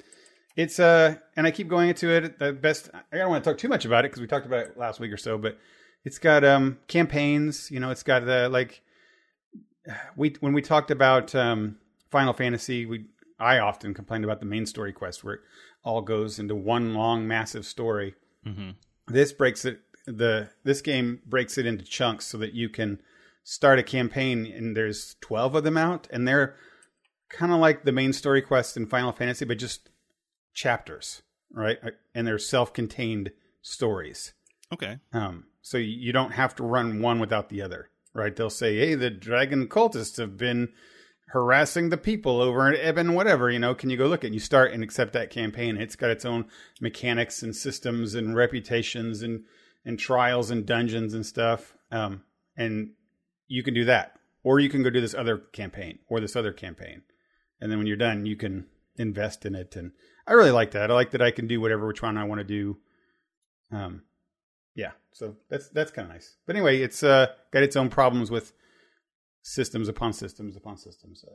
it's 0.58 0.80
uh, 0.80 1.15
and 1.38 1.47
I 1.47 1.51
keep 1.51 1.67
going 1.69 1.89
into 1.89 2.10
it. 2.10 2.39
The 2.39 2.51
best. 2.51 2.89
I 2.93 3.17
don't 3.17 3.30
want 3.30 3.43
to 3.43 3.49
talk 3.49 3.58
too 3.58 3.69
much 3.69 3.86
about 3.86 4.04
it 4.06 4.12
because 4.12 4.21
we 4.21 4.27
talked 4.27 4.45
about 4.45 4.67
it 4.67 4.77
last 4.77 4.99
week 4.99 5.12
or 5.12 5.17
so, 5.17 5.38
but 5.38 5.58
it's 6.04 6.17
got 6.19 6.43
um 6.43 6.80
campaigns. 6.88 7.71
You 7.71 7.80
know, 7.80 7.89
it's 7.89 8.04
got 8.04 8.25
the 8.25 8.49
like 8.49 8.82
we 10.15 10.36
when 10.39 10.54
we 10.54 10.62
talked 10.62 10.91
about 10.91 11.34
um 11.36 11.78
Final 12.10 12.34
Fantasy, 12.34 12.86
we 12.86 13.06
I 13.39 13.60
often 13.60 13.94
complained 13.94 14.24
about 14.24 14.39
the 14.39 14.46
main 14.46 14.65
story 14.65 14.94
quest 14.94 15.24
where 15.24 15.36
it 15.36 15.41
all 15.84 16.02
goes 16.02 16.39
into 16.39 16.56
one 16.56 16.94
long 16.94 17.28
massive 17.28 17.65
story. 17.65 18.15
hmm 18.44 18.72
This 19.08 19.34
breaks 19.34 19.65
it 19.65 19.80
the 20.06 20.50
this 20.63 20.82
game 20.82 21.22
breaks 21.26 21.58
it 21.58 21.65
into 21.65 21.86
chunks 21.86 22.26
so 22.26 22.38
that 22.39 22.54
you 22.54 22.70
can 22.70 23.02
start 23.44 23.80
a 23.80 23.84
campaign 23.84 24.46
and 24.46 24.76
there's 24.76 25.15
12 25.22 25.56
of 25.56 25.63
them 25.63 25.78
out 25.78 26.08
and 26.12 26.28
they're 26.28 26.56
kind 27.30 27.52
of 27.52 27.60
like 27.60 27.84
the 27.84 27.91
main 27.91 28.13
story 28.13 28.41
quest 28.41 28.78
in 28.78 28.86
Final 28.86 29.12
Fantasy 29.12 29.46
but 29.46 29.58
just 29.58 29.89
chapters, 30.54 31.22
right? 31.54 31.80
And 32.13 32.28
they're 32.28 32.38
self-contained 32.39 33.32
stories. 33.62 34.34
Okay. 34.74 35.00
Um, 35.13 35.46
so 35.62 35.78
you 35.78 36.12
don't 36.12 36.32
have 36.32 36.56
to 36.56 36.63
run 36.63 37.02
one 37.02 37.20
without 37.20 37.50
the 37.50 37.62
other, 37.62 37.89
right? 38.13 38.36
They'll 38.36 38.50
say, 38.50 38.78
"Hey, 38.78 38.95
the 38.95 39.10
dragon 39.10 39.67
cultists 39.67 40.17
have 40.17 40.38
been 40.38 40.69
harassing 41.28 41.89
the 41.89 41.97
people 41.97 42.41
over 42.41 42.67
in 42.67 42.76
Eben, 42.76 43.13
whatever. 43.13 43.50
You 43.50 43.60
know, 43.60 43.74
can 43.74 43.89
you 43.89 43.97
go 43.97 44.08
look 44.08 44.24
at?" 44.24 44.28
And 44.28 44.34
you 44.34 44.39
start 44.39 44.74
and 44.74 44.84
accept 44.84 45.13
that 45.13 45.30
campaign. 45.30 45.78
It's 45.78 45.95
got 45.95 46.10
its 46.10 46.26
own 46.26 46.45
mechanics 46.80 47.41
and 47.43 47.56
systems 47.56 48.15
and 48.15 48.36
reputations 48.36 49.21
and 49.21 49.45
and 49.86 49.97
trials 49.97 50.52
and 50.52 50.65
dungeons 50.65 51.13
and 51.13 51.26
stuff. 51.26 51.76
Um, 51.91 52.24
and 52.56 52.91
you 53.47 53.63
can 53.63 53.74
do 53.74 53.86
that, 53.86 54.19
or 54.43 54.60
you 54.60 54.69
can 54.69 54.84
go 54.84 54.89
do 54.89 55.02
this 55.02 55.15
other 55.15 55.38
campaign 55.38 56.00
or 56.08 56.19
this 56.19 56.36
other 56.36 56.54
campaign, 56.54 57.04
and 57.60 57.71
then 57.71 57.78
when 57.78 57.88
you're 57.88 57.97
done, 57.97 58.26
you 58.26 58.36
can 58.36 58.67
invest 58.97 59.45
in 59.45 59.56
it. 59.56 59.76
And 59.76 59.91
I 60.28 60.34
really 60.34 60.52
like 60.52 60.71
that. 60.71 60.91
I 60.91 60.93
like 60.93 61.12
that 61.12 61.21
I 61.21 61.32
can 61.32 61.47
do 61.47 61.60
whatever 61.60 61.88
which 61.88 62.02
one 62.02 62.17
I 62.17 62.24
want 62.24 62.39
to 62.39 62.45
do. 62.45 62.78
Um, 63.71 64.04
yeah, 64.82 64.91
so 65.12 65.36
that's 65.50 65.70
that's 65.70 65.91
kind 65.91 66.08
of 66.08 66.13
nice. 66.13 66.38
But 66.48 66.56
anyway, 66.56 66.82
it's 66.82 67.04
uh, 67.04 67.28
got 67.52 67.62
its 67.62 67.76
own 67.76 67.89
problems 67.89 68.32
with 68.32 68.52
systems 69.44 69.88
upon 69.88 70.13
systems 70.13 70.56
upon 70.56 70.78
systems. 70.78 71.22
So 71.22 71.34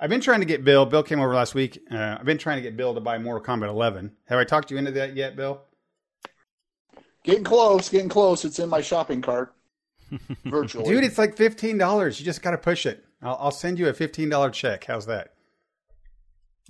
I've 0.00 0.08
been 0.10 0.22
trying 0.22 0.40
to 0.40 0.46
get 0.46 0.64
Bill. 0.64 0.86
Bill 0.86 1.02
came 1.02 1.20
over 1.20 1.34
last 1.34 1.54
week. 1.54 1.78
Uh, 1.90 2.16
I've 2.18 2.24
been 2.24 2.38
trying 2.38 2.56
to 2.56 2.62
get 2.62 2.76
Bill 2.76 2.94
to 2.94 3.00
buy 3.00 3.18
Mortal 3.18 3.44
Kombat 3.44 3.68
11. 3.68 4.12
Have 4.28 4.38
I 4.38 4.44
talked 4.44 4.70
you 4.70 4.78
into 4.78 4.92
that 4.92 5.14
yet, 5.14 5.36
Bill? 5.36 5.60
Getting 7.22 7.44
close, 7.44 7.88
getting 7.90 8.08
close. 8.08 8.44
It's 8.44 8.58
in 8.58 8.68
my 8.70 8.80
shopping 8.80 9.20
cart. 9.20 9.52
Virtually. 10.44 10.88
Dude, 10.88 11.04
it's 11.04 11.18
like 11.18 11.36
fifteen 11.36 11.76
dollars. 11.76 12.18
You 12.18 12.24
just 12.24 12.40
got 12.40 12.52
to 12.52 12.58
push 12.58 12.86
it. 12.86 13.04
I'll, 13.22 13.36
I'll 13.40 13.50
send 13.50 13.78
you 13.78 13.88
a 13.88 13.92
fifteen 13.92 14.28
dollar 14.28 14.50
check. 14.50 14.84
How's 14.84 15.06
that? 15.06 15.34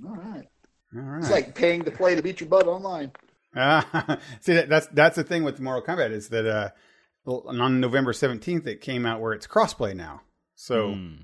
all 0.05 0.17
right. 0.17 0.47
All 0.95 1.03
right. 1.03 1.19
It's 1.19 1.31
like 1.31 1.55
paying 1.55 1.85
to 1.85 1.91
play 1.91 2.15
to 2.15 2.23
beat 2.23 2.41
your 2.41 2.49
butt 2.49 2.67
online. 2.67 3.12
Ah, 3.57 4.19
see 4.40 4.55
that, 4.55 4.69
that's 4.69 4.87
that's 4.88 5.16
the 5.16 5.25
thing 5.25 5.42
with 5.45 5.59
Mortal 5.61 5.83
Kombat 5.83 6.11
is 6.11 6.29
that 6.29 6.47
uh, 6.47 6.71
on 7.27 7.81
November 7.81 8.12
seventeenth 8.12 8.66
it 8.66 8.81
came 8.81 9.07
out 9.07 9.21
where 9.21 9.33
it's 9.33 9.47
crossplay 9.47 9.95
now. 9.95 10.21
So 10.55 10.92
Hmm. 10.95 11.14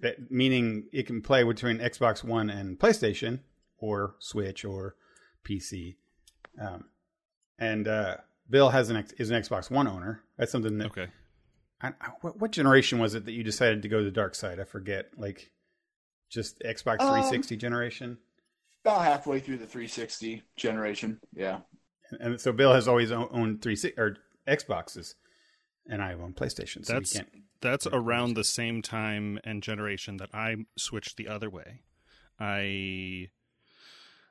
that 0.00 0.30
meaning 0.30 0.84
it 0.92 1.06
can 1.06 1.22
play 1.22 1.42
between 1.44 1.78
Xbox 1.78 2.22
One 2.22 2.50
and 2.50 2.78
PlayStation 2.78 3.40
or 3.78 4.14
Switch 4.18 4.64
or 4.64 4.96
PC. 5.44 5.96
Um, 6.60 6.84
and 7.58 7.88
uh, 7.88 8.16
Bill 8.50 8.70
has 8.70 8.90
an 8.90 9.04
is 9.18 9.30
an 9.30 9.40
Xbox 9.42 9.70
One 9.70 9.86
owner. 9.88 10.22
That's 10.36 10.52
something 10.52 10.78
that. 10.78 10.86
Okay. 10.88 11.08
I, 11.80 11.88
I, 11.88 12.08
what, 12.22 12.38
what 12.40 12.50
generation 12.50 12.98
was 12.98 13.14
it 13.14 13.24
that 13.26 13.32
you 13.32 13.44
decided 13.44 13.82
to 13.82 13.88
go 13.88 13.98
to 13.98 14.04
the 14.04 14.10
dark 14.10 14.34
side? 14.34 14.58
I 14.58 14.64
forget. 14.64 15.10
Like, 15.16 15.50
just 16.28 16.60
Xbox 16.60 17.00
Um, 17.00 17.08
360 17.08 17.56
generation. 17.56 18.18
About 18.84 19.02
halfway 19.02 19.40
through 19.40 19.58
the 19.58 19.66
360 19.66 20.42
generation. 20.56 21.20
Yeah. 21.34 21.60
And 22.20 22.40
so 22.40 22.52
Bill 22.52 22.72
has 22.72 22.88
always 22.88 23.12
owned, 23.12 23.28
owned 23.32 23.62
three 23.62 23.76
or 23.96 24.16
Xboxes, 24.46 25.14
and 25.86 26.02
I 26.02 26.14
own 26.14 26.32
PlayStation. 26.32 26.84
So 26.86 26.94
That's 26.94 27.12
can't. 27.14 27.28
that's 27.60 27.86
around 27.86 28.34
the 28.34 28.44
same 28.44 28.80
time 28.82 29.38
and 29.44 29.62
generation 29.62 30.16
that 30.18 30.30
I 30.32 30.56
switched 30.76 31.16
the 31.16 31.28
other 31.28 31.50
way. 31.50 31.82
I 32.40 33.28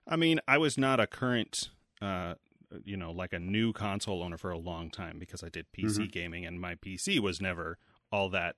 I 0.07 0.15
mean, 0.15 0.39
I 0.47 0.57
was 0.57 0.77
not 0.77 0.99
a 0.99 1.07
current 1.07 1.69
uh 2.01 2.35
you 2.83 2.97
know, 2.97 3.11
like 3.11 3.31
a 3.31 3.39
new 3.39 3.71
console 3.71 4.21
owner 4.21 4.37
for 4.37 4.51
a 4.51 4.57
long 4.57 4.89
time 4.89 5.19
because 5.19 5.41
I 5.43 5.49
did 5.49 5.67
PC 5.71 6.11
gaming 6.11 6.45
and 6.45 6.59
my 6.59 6.75
PC 6.75 7.19
was 7.19 7.39
never 7.39 7.77
all 8.11 8.29
that 8.29 8.55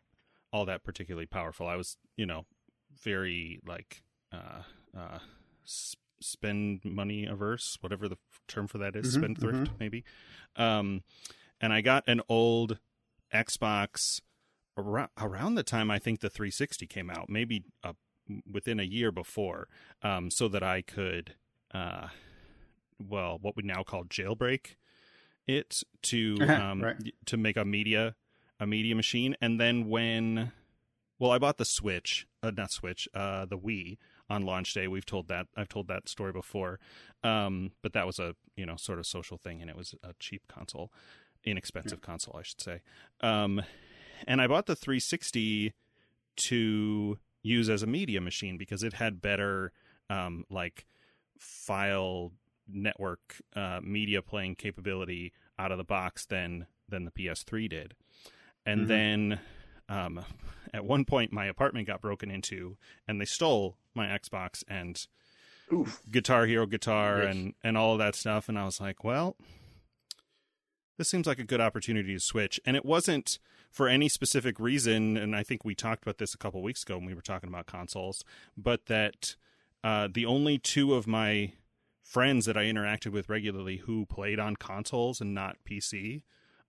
all 0.51 0.65
that 0.65 0.83
particularly 0.83 1.27
powerful. 1.27 1.67
I 1.67 1.75
was, 1.75 1.97
you 2.15 2.25
know, 2.25 2.45
very 3.03 3.59
like 3.67 4.01
uh 4.31 4.63
uh 4.97 5.15
s- 5.15 5.21
spend 6.21 6.81
money 6.83 7.25
averse, 7.25 7.77
whatever 7.81 8.07
the 8.09 8.17
term 8.47 8.67
for 8.67 8.77
that 8.79 8.95
is, 8.95 9.05
Mhm, 9.07 9.13
spendthrift 9.13 9.71
maybe. 9.79 10.03
Um 10.55 11.03
and 11.61 11.73
I 11.73 11.81
got 11.81 12.03
an 12.07 12.21
old 12.29 12.79
Xbox 13.33 14.21
around, 14.77 15.09
around 15.17 15.55
the 15.55 15.63
time 15.63 15.91
I 15.91 15.99
think 15.99 16.19
the 16.21 16.29
360 16.29 16.87
came 16.87 17.09
out, 17.09 17.29
maybe 17.29 17.63
uh, 17.83 17.93
within 18.49 18.79
a 18.79 18.83
year 18.83 19.11
before, 19.11 19.67
um, 20.01 20.31
so 20.31 20.47
that 20.47 20.63
I 20.63 20.81
could, 20.81 21.35
uh, 21.73 22.07
well, 22.97 23.37
what 23.41 23.55
we 23.55 23.63
now 23.63 23.83
call 23.83 24.03
jailbreak 24.05 24.75
it 25.47 25.83
to 26.03 26.37
um, 26.41 26.81
Right. 26.81 27.13
to 27.25 27.37
make 27.37 27.57
a 27.57 27.65
media 27.65 28.15
a 28.59 28.67
media 28.67 28.93
machine, 28.95 29.35
and 29.41 29.59
then 29.59 29.87
when, 29.87 30.51
well, 31.17 31.31
I 31.31 31.37
bought 31.37 31.57
the 31.57 31.65
Switch, 31.65 32.27
uh, 32.43 32.51
not 32.55 32.71
Switch, 32.71 33.07
uh, 33.13 33.45
the 33.45 33.57
Wii 33.57 33.97
on 34.29 34.43
launch 34.43 34.73
day. 34.73 34.87
We've 34.87 35.05
told 35.05 35.27
that 35.29 35.47
I've 35.55 35.69
told 35.69 35.87
that 35.87 36.07
story 36.09 36.31
before, 36.31 36.79
um, 37.23 37.71
but 37.81 37.93
that 37.93 38.05
was 38.05 38.19
a 38.19 38.35
you 38.55 38.65
know 38.65 38.75
sort 38.75 38.99
of 38.99 39.05
social 39.07 39.37
thing, 39.37 39.61
and 39.61 39.69
it 39.69 39.75
was 39.75 39.95
a 40.03 40.13
cheap 40.19 40.43
console, 40.47 40.91
inexpensive 41.43 42.01
console, 42.01 42.35
I 42.37 42.43
should 42.43 42.61
say. 42.61 42.81
Um, 43.21 43.61
and 44.27 44.41
I 44.41 44.47
bought 44.47 44.65
the 44.65 44.75
360 44.75 45.73
to 46.35 47.19
use 47.41 47.69
as 47.69 47.83
a 47.83 47.87
media 47.87 48.21
machine 48.21 48.57
because 48.57 48.83
it 48.83 48.93
had 48.93 49.21
better 49.21 49.71
um, 50.09 50.45
like 50.49 50.85
file 51.37 52.31
network 52.67 53.41
uh, 53.55 53.79
media 53.83 54.21
playing 54.21 54.55
capability 54.55 55.31
out 55.57 55.71
of 55.71 55.77
the 55.77 55.83
box 55.83 56.25
than 56.25 56.67
than 56.87 57.05
the 57.05 57.11
PS3 57.11 57.67
did. 57.69 57.95
And 58.65 58.85
Mhm. 58.85 58.87
then 58.87 59.39
um, 59.89 60.23
at 60.73 60.85
one 60.85 61.03
point 61.03 61.33
my 61.33 61.45
apartment 61.45 61.87
got 61.87 61.99
broken 62.01 62.31
into 62.31 62.77
and 63.07 63.19
they 63.19 63.25
stole 63.25 63.75
my 63.95 64.05
Xbox 64.07 64.63
and 64.67 65.05
Oof. 65.73 66.01
Guitar 66.09 66.45
Hero 66.45 66.65
guitar 66.65 67.23
Yes. 67.23 67.35
and 67.35 67.53
and 67.63 67.77
all 67.77 67.93
of 67.93 67.99
that 67.99 68.15
stuff 68.15 68.47
and 68.47 68.57
I 68.57 68.65
was 68.65 68.79
like, 68.79 69.03
well, 69.03 69.35
this 70.97 71.09
seems 71.09 71.27
like 71.27 71.39
a 71.39 71.43
good 71.43 71.61
opportunity 71.61 72.13
to 72.13 72.19
switch 72.19 72.59
and 72.65 72.75
it 72.75 72.85
wasn't 72.85 73.39
for 73.71 73.87
any 73.87 74.09
specific 74.09 74.59
reason 74.59 75.15
and 75.17 75.35
I 75.35 75.43
think 75.43 75.63
we 75.63 75.75
talked 75.75 76.03
about 76.03 76.17
this 76.17 76.33
a 76.33 76.37
couple 76.37 76.61
weeks 76.61 76.83
ago 76.83 76.97
when 76.97 77.05
we 77.05 77.13
were 77.13 77.21
talking 77.21 77.49
about 77.49 77.67
consoles, 77.67 78.23
but 78.57 78.87
that 78.87 79.35
uh, 79.83 80.07
the 80.11 80.25
only 80.25 80.57
two 80.57 80.93
of 80.93 81.07
my 81.07 81.53
friends 82.03 82.45
that 82.47 82.57
I 82.57 82.63
interacted 82.63 83.11
with 83.11 83.29
regularly 83.29 83.77
who 83.77 84.05
played 84.05 84.39
on 84.39 84.55
consoles 84.55 85.21
and 85.21 85.33
not 85.33 85.57
PC 85.69 86.23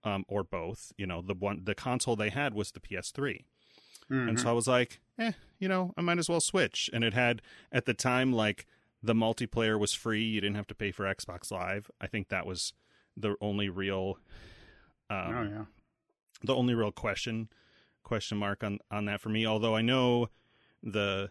um, 0.05 0.25
or 0.29 0.43
both, 0.45 0.93
you 0.97 1.07
know, 1.07 1.23
the 1.23 1.35
one 1.35 1.63
the 1.65 1.75
console 1.75 2.17
they 2.17 2.31
had 2.31 2.55
was 2.55 2.71
the 2.73 2.81
PS3. 2.81 3.45
And 4.09 4.37
Mhm. 4.37 4.43
so 4.43 4.49
I 4.49 4.53
was 4.53 4.67
like, 4.67 5.01
eh, 5.19 5.33
you 5.61 5.69
know, 5.69 5.95
I 5.97 6.01
might 6.01 6.19
as 6.19 6.29
well 6.29 6.41
switch. 6.41 6.91
And 6.93 7.05
it 7.05 7.15
had 7.15 7.43
at 7.71 7.85
the 7.85 7.95
time 7.95 8.33
like 8.33 8.67
the 9.03 9.15
multiplayer 9.15 9.79
was 9.79 9.93
free. 9.95 10.25
You 10.25 10.41
didn't 10.41 10.57
have 10.57 10.67
to 10.69 10.75
pay 10.75 10.91
for 10.91 11.05
Xbox 11.05 11.51
Live. 11.53 11.91
I 12.01 12.07
think 12.09 12.29
that 12.29 12.45
was 12.45 12.73
the 13.17 13.37
only 13.41 13.69
real 13.69 14.19
um, 15.09 15.35
oh 15.37 15.43
yeah. 15.43 15.65
the 16.43 16.55
only 16.55 16.75
real 16.75 16.93
question 16.93 17.49
question 18.03 18.39
mark 18.39 18.65
on 18.65 18.79
on 18.91 19.05
that 19.05 19.21
for 19.21 19.29
me. 19.29 19.47
Although 19.47 19.77
I 19.77 19.83
know 19.83 20.29
the 20.83 21.31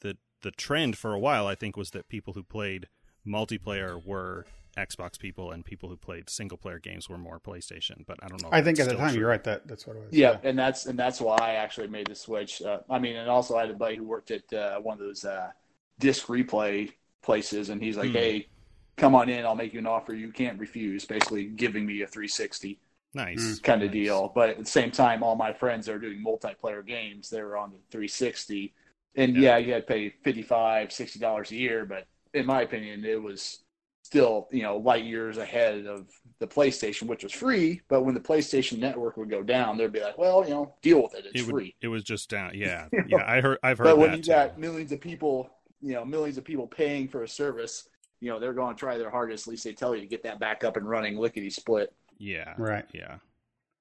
the 0.00 0.16
the 0.42 0.50
trend 0.50 0.96
for 0.98 1.12
a 1.14 1.18
while 1.18 1.46
I 1.46 1.54
think 1.54 1.76
was 1.76 1.90
that 1.92 2.08
people 2.08 2.34
who 2.34 2.42
played 2.44 2.88
multiplayer 3.26 4.04
were 4.04 4.46
Xbox 4.76 5.18
people 5.18 5.50
and 5.52 5.64
people 5.64 5.88
who 5.88 5.96
played 5.96 6.28
single 6.28 6.58
player 6.58 6.78
games 6.78 7.08
were 7.08 7.18
more 7.18 7.38
PlayStation. 7.40 8.04
But 8.06 8.18
I 8.22 8.28
don't 8.28 8.42
know. 8.42 8.48
I 8.52 8.62
think 8.62 8.78
at 8.80 8.88
the 8.88 8.96
time 8.96 9.10
true. 9.10 9.20
you're 9.20 9.28
right. 9.28 9.42
That 9.44 9.66
that's 9.68 9.86
what 9.86 9.96
it 9.96 10.00
was. 10.00 10.12
Yeah, 10.12 10.38
and 10.42 10.58
that's 10.58 10.86
and 10.86 10.98
that's 10.98 11.20
why 11.20 11.36
I 11.36 11.52
actually 11.54 11.88
made 11.88 12.06
the 12.08 12.14
switch. 12.14 12.60
Uh, 12.62 12.80
I 12.90 12.98
mean, 12.98 13.16
and 13.16 13.28
also 13.28 13.56
I 13.56 13.62
had 13.62 13.70
a 13.70 13.74
buddy 13.74 13.96
who 13.96 14.04
worked 14.04 14.30
at 14.30 14.52
uh, 14.52 14.78
one 14.80 14.94
of 14.94 15.00
those 15.00 15.24
uh, 15.24 15.50
disc 15.98 16.26
replay 16.26 16.92
places, 17.22 17.70
and 17.70 17.82
he's 17.82 17.96
like, 17.96 18.10
Hmm. 18.10 18.16
"Hey, 18.16 18.48
come 18.96 19.14
on 19.14 19.28
in. 19.28 19.44
I'll 19.44 19.54
make 19.54 19.72
you 19.72 19.78
an 19.80 19.86
offer 19.86 20.14
you 20.14 20.32
can't 20.32 20.58
refuse." 20.58 21.04
Basically, 21.04 21.44
giving 21.46 21.86
me 21.86 22.02
a 22.02 22.06
360 22.06 22.78
Nice. 23.14 23.60
kind 23.60 23.82
of 23.82 23.90
Nice. 23.90 23.92
deal. 23.92 24.32
But 24.34 24.50
at 24.50 24.58
the 24.58 24.64
same 24.66 24.90
time, 24.90 25.22
all 25.22 25.36
my 25.36 25.52
friends 25.52 25.88
are 25.88 25.98
doing 25.98 26.22
multiplayer 26.24 26.84
games, 26.84 27.30
they 27.30 27.42
were 27.42 27.56
on 27.56 27.70
the 27.70 27.78
360, 27.90 28.74
and 29.14 29.36
Yeah. 29.36 29.56
yeah, 29.56 29.56
you 29.58 29.72
had 29.72 29.86
to 29.86 29.92
pay 29.92 30.10
55 30.24 30.92
60 30.92 31.18
dollars 31.20 31.50
a 31.52 31.56
year, 31.56 31.84
but 31.86 32.06
in 32.32 32.44
my 32.46 32.62
opinion, 32.62 33.04
it 33.04 33.22
was 33.22 33.60
still 34.04 34.46
you 34.52 34.62
know 34.62 34.76
light 34.76 35.04
years 35.04 35.38
ahead 35.38 35.86
of 35.86 36.06
the 36.38 36.46
PlayStation, 36.46 37.08
which 37.08 37.24
was 37.24 37.32
free. 37.32 37.80
But 37.88 38.02
when 38.04 38.14
the 38.14 38.20
PlayStation 38.20 38.78
Network 38.78 39.16
would 39.16 39.30
go 39.30 39.42
down, 39.42 39.76
they'd 39.78 39.90
be 39.92 40.00
like, 40.00 40.16
"Well, 40.18 40.44
you 40.44 40.50
know, 40.50 40.74
deal 40.82 41.02
with 41.02 41.14
it. 41.14 41.24
It's 41.26 41.40
It 41.40 41.46
would, 41.46 41.60
free." 41.62 41.74
it 41.80 41.88
was 41.88 42.04
just 42.04 42.30
down. 42.30 42.52
Yeah, 42.54 42.86
yeah. 42.92 43.02
know? 43.18 43.24
I 43.26 43.40
heard. 43.40 43.58
I've 43.62 43.78
heard 43.78 43.84
But 43.84 43.98
when 43.98 44.10
that 44.12 44.16
you 44.18 44.22
too. 44.22 44.30
got 44.30 44.58
millions 44.58 44.92
of 44.92 45.00
people, 45.00 45.50
you 45.80 45.94
know, 45.94 46.04
millions 46.04 46.38
of 46.38 46.44
people 46.44 46.66
paying 46.66 47.08
for 47.08 47.24
a 47.24 47.28
service, 47.28 47.88
you 48.20 48.30
know, 48.30 48.38
they're 48.38 48.52
going 48.52 48.74
to 48.76 48.78
try 48.78 48.98
their 48.98 49.10
hardest. 49.10 49.46
At 49.46 49.50
least 49.50 49.64
they 49.64 49.72
tell 49.72 49.94
you 49.94 50.00
to 50.02 50.06
get 50.06 50.22
that 50.22 50.38
back 50.38 50.62
up 50.64 50.76
and 50.76 50.88
running, 50.88 51.16
lickety 51.18 51.50
split. 51.50 51.92
Yeah, 52.18 52.54
Right. 52.58 52.84
yeah, 52.94 53.16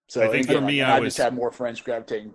So 0.07 0.23
I 0.23 0.27
think 0.29 0.45
again, 0.47 0.62
for 0.62 0.65
me, 0.65 0.79
and 0.79 0.91
I 0.91 0.97
I, 0.97 0.99
was- 0.99 1.13
just 1.13 1.23
had 1.23 1.33
more 1.36 1.51
friends 1.51 1.79
gravitating. 1.81 2.33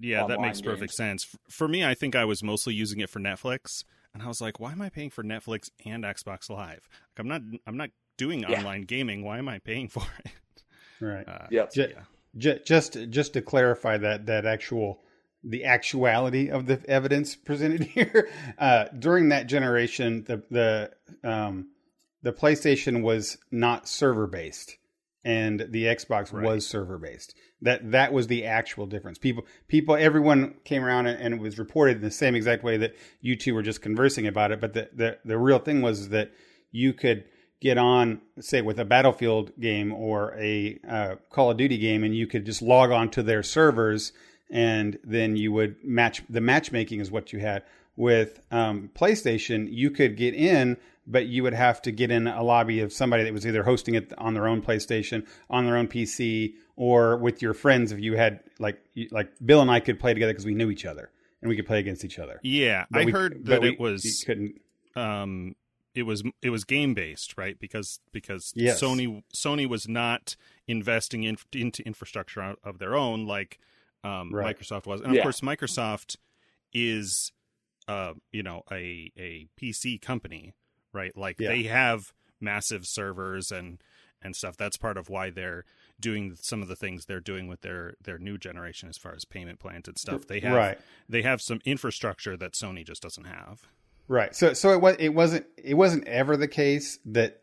yeah. 0.00 0.18
That 0.26 0.36
Online 0.36 0.42
makes 0.50 0.60
perfect 0.60 0.80
games. 0.80 0.94
sense. 0.94 1.36
For 1.48 1.66
me, 1.66 1.84
I 1.84 1.94
think 1.94 2.14
I 2.14 2.24
was 2.24 2.42
mostly 2.44 2.74
using 2.74 3.00
it 3.00 3.10
for 3.10 3.18
Netflix, 3.20 3.84
and 4.14 4.22
I 4.22 4.26
was 4.28 4.40
like, 4.40 4.60
"Why 4.60 4.72
am 4.72 4.82
I 4.82 4.88
paying 4.88 5.10
for 5.10 5.22
Netflix 5.22 5.70
and 5.84 6.04
Xbox 6.04 6.48
Live? 6.50 6.88
Like, 6.90 7.18
I'm 7.18 7.28
not. 7.28 7.42
I'm 7.66 7.76
not 7.76 7.90
doing 8.18 8.40
Yeah. 8.40 8.58
online 8.58 8.82
gaming. 8.82 9.22
Why 9.24 9.38
am 9.38 9.48
I 9.48 9.58
paying 9.58 9.88
for 9.88 10.02
it?" 10.24 10.32
Right. 11.00 11.26
Uh, 11.28 11.46
Yep. 11.50 11.72
Ju- 11.72 11.88
yeah. 11.90 12.02
Ju- 12.36 12.60
just 12.64 12.96
just 13.10 13.32
to 13.32 13.42
clarify 13.42 13.96
that 13.98 14.26
that 14.26 14.46
actual 14.46 15.02
the 15.42 15.64
actuality 15.64 16.48
of 16.48 16.66
the 16.66 16.80
evidence 16.88 17.34
presented 17.44 17.82
here 17.82 18.28
uh, 18.58 18.84
during 18.96 19.30
that 19.30 19.48
generation 19.48 20.22
the 20.24 20.42
the 20.50 21.28
um, 21.28 21.70
the 22.22 22.32
PlayStation 22.32 23.02
was 23.02 23.36
not 23.50 23.88
server 23.88 24.28
based 24.28 24.76
and 25.24 25.66
the 25.70 25.84
Xbox 25.84 26.32
Right. 26.32 26.44
was 26.44 26.66
server 26.66 26.98
based 26.98 27.34
that 27.60 27.92
that 27.92 28.12
was 28.12 28.26
the 28.26 28.44
actual 28.44 28.86
difference 28.86 29.18
people 29.18 29.46
people 29.68 29.94
everyone 29.94 30.54
came 30.64 30.84
around 30.84 31.06
and, 31.06 31.20
and 31.20 31.34
it 31.34 31.40
was 31.40 31.58
reported 31.58 31.96
in 31.96 32.02
the 32.02 32.10
same 32.10 32.34
exact 32.34 32.64
way 32.64 32.76
that 32.76 32.96
you 33.20 33.36
two 33.36 33.54
were 33.54 33.62
just 33.62 33.80
conversing 33.82 34.26
about 34.26 34.50
it 34.50 34.60
but 34.60 34.72
the 34.72 34.88
the, 34.94 35.18
the 35.24 35.38
real 35.38 35.58
thing 35.58 35.80
was 35.80 36.08
that 36.08 36.32
you 36.72 36.92
could 36.92 37.24
get 37.62 37.78
on, 37.78 38.20
say, 38.40 38.60
with 38.60 38.80
a 38.80 38.84
Battlefield 38.84 39.52
game 39.60 39.92
or 39.92 40.34
a 40.36 40.80
uh, 40.86 41.14
Call 41.30 41.52
of 41.52 41.56
Duty 41.56 41.78
game, 41.78 42.02
and 42.02 42.14
you 42.14 42.26
could 42.26 42.44
just 42.44 42.60
log 42.60 42.90
on 42.90 43.08
to 43.10 43.22
their 43.22 43.42
servers, 43.44 44.12
and 44.50 44.98
then 45.04 45.36
you 45.36 45.52
would 45.52 45.76
match. 45.84 46.22
The 46.28 46.40
matchmaking 46.40 47.00
is 47.00 47.10
what 47.10 47.32
you 47.32 47.38
had 47.38 47.62
with 47.96 48.40
um, 48.50 48.90
PlayStation. 48.94 49.68
You 49.70 49.90
could 49.90 50.16
get 50.16 50.34
in, 50.34 50.76
but 51.06 51.26
you 51.26 51.42
would 51.42 51.54
have 51.54 51.82
to 51.82 51.92
get 51.92 52.10
in 52.10 52.26
a 52.26 52.42
lobby 52.42 52.80
of 52.80 52.92
somebody 52.92 53.24
that 53.24 53.32
was 53.32 53.46
either 53.46 53.62
hosting 53.62 53.94
it 53.94 54.12
on 54.18 54.34
their 54.34 54.46
own 54.46 54.62
PlayStation, 54.62 55.26
on 55.50 55.66
their 55.66 55.76
own 55.76 55.88
PC, 55.88 56.54
or 56.76 57.16
with 57.16 57.42
your 57.42 57.54
friends. 57.54 57.92
If 57.92 58.00
you 58.00 58.16
had 58.16 58.40
like 58.58 58.80
you- 58.94 59.08
like 59.10 59.30
Bill 59.44 59.60
and 59.60 59.70
I 59.70 59.80
could 59.80 59.98
play 60.00 60.14
together 60.14 60.32
because 60.32 60.46
we 60.46 60.54
knew 60.54 60.70
each 60.70 60.84
other 60.86 61.10
and 61.40 61.48
we 61.48 61.56
could 61.56 61.66
play 61.66 61.80
against 61.80 62.04
each 62.04 62.18
other. 62.18 62.38
Yeah, 62.42 62.84
But 62.90 63.02
I 63.02 63.04
we- 63.06 63.12
heard 63.12 63.44
that 63.46 63.62
we- 63.62 63.68
it 63.70 63.80
was 63.80 64.22
couldn't. 64.26 64.60
um 64.96 65.54
it 65.94 66.04
was 66.04 66.22
it 66.40 66.48
was 66.50 66.64
game 66.64 66.94
based 66.94 67.36
right 67.36 67.58
because 67.60 68.00
because 68.12 68.52
Yes. 68.56 68.80
sony 68.80 69.22
sony 69.34 69.68
was 69.68 69.86
not 69.88 70.36
investing 70.66 71.24
in, 71.24 71.36
into 71.52 71.82
infrastructure 71.84 72.40
of- 72.42 72.56
of 72.64 72.78
their 72.78 72.94
own 72.94 73.26
like 73.26 73.58
um 74.04 74.32
Right. 74.32 74.56
microsoft 74.56 74.86
was 74.86 75.00
and 75.02 75.10
of 75.10 75.16
Yeah. 75.16 75.22
course 75.22 75.40
microsoft 75.42 76.16
is 76.72 77.32
uh 77.88 78.12
you 78.32 78.42
know 78.42 78.62
a 78.70 79.10
a 79.18 79.48
pc 79.60 80.00
company 80.00 80.54
right 80.92 81.16
like 81.16 81.36
Yeah. 81.40 81.48
they 81.48 81.62
have 81.64 82.12
massive 82.40 82.86
servers 82.86 83.50
and 83.50 83.82
and 84.22 84.36
stuff 84.36 84.56
that's 84.56 84.76
part 84.76 84.96
of 84.96 85.08
why 85.10 85.30
they're 85.30 85.64
doing 86.00 86.36
some 86.40 86.62
of 86.62 86.68
the 86.68 86.76
things 86.76 87.06
they're 87.06 87.20
doing 87.20 87.48
with 87.48 87.60
their 87.62 87.94
their 88.02 88.18
new 88.18 88.38
generation 88.38 88.88
as 88.88 88.96
far 88.98 89.14
as 89.14 89.24
payment 89.24 89.58
plans 89.58 89.88
and 89.88 89.98
stuff 89.98 90.26
they 90.26 90.40
have 90.40 90.54
Right. 90.56 90.78
they 91.08 91.22
have 91.22 91.40
some 91.42 91.60
infrastructure 91.64 92.36
that 92.36 92.52
sony 92.52 92.84
just 92.86 93.02
doesn't 93.02 93.24
have 93.24 93.62
Right. 94.08 94.34
So 94.34 94.52
so 94.52 94.70
it 94.72 94.80
was 94.80 94.96
it 94.98 95.10
wasn't 95.10 95.46
it 95.56 95.74
wasn't 95.74 96.06
ever 96.08 96.36
the 96.36 96.48
case 96.48 96.98
that 97.06 97.40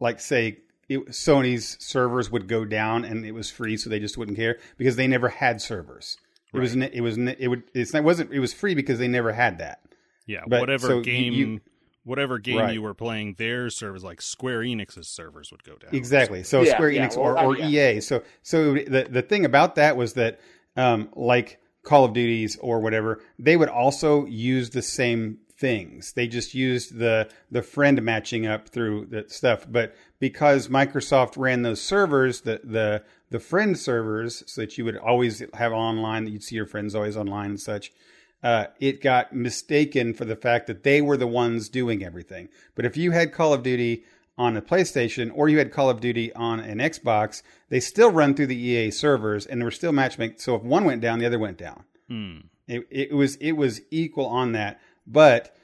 like 0.00 0.20
say 0.20 0.58
it, 0.88 1.06
Sony's 1.08 1.76
servers 1.80 2.30
would 2.30 2.48
go 2.48 2.64
down 2.64 3.04
and 3.04 3.24
it 3.26 3.32
was 3.32 3.50
free, 3.50 3.76
so 3.76 3.88
they 3.90 4.00
just 4.00 4.16
wouldn't 4.18 4.36
care 4.38 4.58
because 4.78 4.96
they 4.96 5.06
never 5.06 5.28
had 5.28 5.60
servers. 5.60 6.16
It 6.52 6.58
was 6.58 6.74
it 6.76 7.00
was 7.00 7.16
it 7.18 7.48
would 7.48 7.62
it's, 7.74 7.94
it 7.94 8.04
wasn't 8.04 8.32
it 8.32 8.40
was 8.40 8.52
free 8.52 8.74
because 8.74 8.98
they 8.98 9.08
never 9.08 9.32
had 9.32 9.58
that. 9.58 9.80
Yeah, 10.26 10.42
But- 10.46 10.60
whatever 10.60 10.86
so 10.86 11.00
game, 11.00 11.32
you- 11.32 11.60
whatever 12.04 12.38
game 12.38 12.58
Right. 12.58 12.74
you 12.74 12.82
were 12.82 12.94
playing, 12.94 13.34
their 13.38 13.70
servers, 13.70 14.02
like 14.04 14.20
Square 14.20 14.60
Enix's 14.62 15.08
servers, 15.08 15.50
would 15.52 15.62
go 15.64 15.76
down. 15.76 15.94
Exactly. 15.94 16.42
So 16.42 16.62
Yeah, 16.62 16.72
Square 16.74 16.90
yeah, 16.90 17.06
Enix 17.08 17.16
well, 17.16 17.26
or, 17.26 17.38
uh, 17.38 17.44
or 17.44 17.56
yeah. 17.58 17.90
EA. 17.92 18.00
So 18.00 18.22
so 18.42 18.74
the 18.74 19.06
the 19.10 19.22
thing 19.22 19.44
about 19.44 19.76
that 19.76 19.96
was 19.96 20.14
that 20.14 20.40
um, 20.76 21.08
like 21.14 21.58
Call 21.84 22.04
of 22.04 22.12
Duties 22.12 22.56
or 22.60 22.80
whatever, 22.80 23.20
they 23.38 23.56
would 23.56 23.68
also 23.68 24.24
use 24.26 24.70
the 24.70 24.82
same 24.82 25.38
things. 25.58 26.12
They 26.14 26.26
just 26.26 26.54
used 26.54 26.98
the 26.98 27.28
the 27.50 27.62
friend 27.62 28.00
matching 28.02 28.46
up 28.46 28.68
through 28.68 29.06
the 29.06 29.24
stuff. 29.28 29.66
But 29.70 29.94
because 30.18 30.68
Microsoft 30.68 31.36
ran 31.36 31.62
those 31.62 31.80
servers, 31.80 32.40
the 32.42 32.60
the 32.64 33.02
the 33.32 33.40
friend 33.40 33.78
servers, 33.78 34.42
so 34.46 34.60
that 34.60 34.78
you 34.78 34.84
would 34.84 34.96
always 34.96 35.42
have 35.54 35.72
online, 35.72 36.24
that 36.24 36.30
you'd 36.30 36.44
see 36.44 36.54
your 36.54 36.66
friends 36.66 36.94
always 36.94 37.16
online 37.16 37.50
and 37.50 37.60
such. 37.60 37.92
Uh, 38.42 38.66
it 38.80 39.00
got 39.00 39.32
mistaken 39.32 40.12
for 40.12 40.24
the 40.24 40.36
fact 40.36 40.66
that 40.66 40.82
they 40.82 41.00
were 41.00 41.16
the 41.16 41.26
ones 41.26 41.68
doing 41.68 42.04
everything. 42.04 42.48
But 42.74 42.84
if 42.84 42.96
you 42.96 43.12
had 43.12 43.32
Call 43.32 43.54
of 43.54 43.62
Duty 43.62 44.04
on 44.36 44.56
a 44.56 44.62
PlayStation 44.62 45.30
or 45.34 45.48
you 45.48 45.58
had 45.58 45.72
Call 45.72 45.88
of 45.88 46.00
Duty 46.00 46.32
on 46.34 46.60
an 46.60 46.78
Xbox, 46.78 47.42
they 47.68 47.80
still 47.80 48.10
run 48.10 48.34
through 48.34 48.48
the 48.48 48.56
EA 48.56 48.90
servers 48.90 49.46
and 49.46 49.60
they 49.60 49.64
were 49.64 49.70
still 49.70 49.92
matchmaking. 49.92 50.38
So 50.38 50.56
if 50.56 50.62
one 50.62 50.84
went 50.84 51.00
down, 51.00 51.18
the 51.18 51.26
other 51.26 51.38
went 51.38 51.58
down. 51.58 51.84
Hmm. 52.08 52.38
It, 52.66 52.86
it 52.90 53.14
was 53.14 53.36
it 53.36 53.52
was 53.52 53.80
equal 53.90 54.26
on 54.26 54.52
that, 54.52 54.80
but 55.06 55.56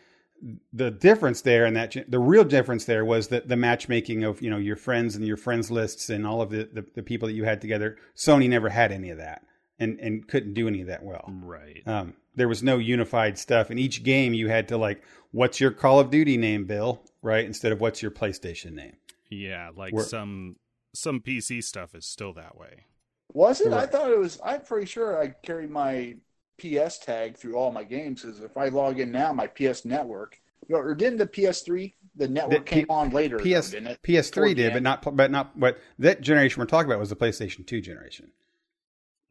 the 0.72 0.90
difference 0.90 1.40
there 1.42 1.64
and 1.64 1.76
that 1.76 1.96
the 2.08 2.18
real 2.18 2.44
difference 2.44 2.84
there 2.84 3.04
was 3.04 3.28
that 3.28 3.48
the 3.48 3.56
matchmaking 3.56 4.22
of 4.24 4.40
you 4.40 4.50
know 4.50 4.56
your 4.56 4.76
friends 4.76 5.16
and 5.16 5.26
your 5.26 5.36
friends 5.36 5.70
lists 5.70 6.10
and 6.10 6.26
all 6.26 6.40
of 6.40 6.50
the, 6.50 6.68
the, 6.72 6.84
the 6.94 7.02
people 7.02 7.28
that 7.28 7.34
you 7.34 7.44
had 7.44 7.60
together. 7.60 7.96
Sony 8.16 8.48
never 8.48 8.68
had 8.68 8.92
any 8.92 9.10
of 9.10 9.18
that 9.18 9.42
and 9.78 9.98
and 10.00 10.28
couldn't 10.28 10.54
do 10.54 10.68
any 10.68 10.80
of 10.80 10.86
that 10.88 11.02
well. 11.02 11.24
Right. 11.42 11.82
Um, 11.86 12.14
there 12.34 12.48
was 12.48 12.62
no 12.62 12.78
unified 12.78 13.38
stuff. 13.38 13.70
In 13.70 13.78
each 13.78 14.04
game, 14.04 14.32
you 14.32 14.48
had 14.48 14.68
to 14.68 14.76
like, 14.78 15.02
what's 15.32 15.60
your 15.60 15.72
Call 15.72 15.98
of 15.98 16.10
Duty 16.10 16.36
name, 16.36 16.66
Bill? 16.66 17.02
Right, 17.20 17.44
instead 17.44 17.72
of 17.72 17.80
what's 17.80 18.00
your 18.00 18.12
PlayStation 18.12 18.72
name. 18.72 18.96
Yeah, 19.28 19.70
like 19.76 19.92
We're- 19.92 20.06
some 20.06 20.56
some 20.94 21.20
PC 21.20 21.62
stuff 21.62 21.94
is 21.94 22.06
still 22.06 22.32
that 22.34 22.56
way. 22.56 22.84
Was 23.32 23.60
it? 23.60 23.72
I 23.72 23.86
thought 23.86 24.10
it 24.10 24.18
was. 24.18 24.40
I'm 24.42 24.62
pretty 24.62 24.86
sure 24.86 25.20
I 25.20 25.34
carried 25.42 25.70
my 25.70 26.16
PS 26.58 26.98
tag 26.98 27.36
through 27.36 27.56
all 27.56 27.72
my 27.72 27.84
games. 27.84 28.22
Because 28.22 28.40
if 28.40 28.56
I 28.56 28.68
log 28.68 28.98
in 29.00 29.10
now, 29.12 29.32
my 29.32 29.46
PS 29.46 29.84
network, 29.84 30.40
or 30.68 30.94
didn't 30.94 31.18
the 31.18 31.26
PS3 31.26 31.94
the 32.16 32.28
network 32.28 32.66
The 32.66 32.70
P- 32.70 32.76
came 32.80 32.86
on 32.90 33.10
later? 33.10 33.38
though, 33.38 33.44
PS 33.60 33.70
didn't 33.70 33.88
it? 33.88 34.02
PS3 34.02 34.32
Toward 34.32 34.56
did, 34.56 34.72
but 34.72 34.82
not 34.82 35.16
but 35.16 35.30
not 35.30 35.58
but 35.58 35.78
that 35.98 36.20
generation 36.20 36.60
we're 36.60 36.66
talking 36.66 36.90
about 36.90 36.98
was 37.00 37.10
the 37.10 37.16
PlayStation 37.16 37.66
2 37.66 37.80
generation. 37.80 38.32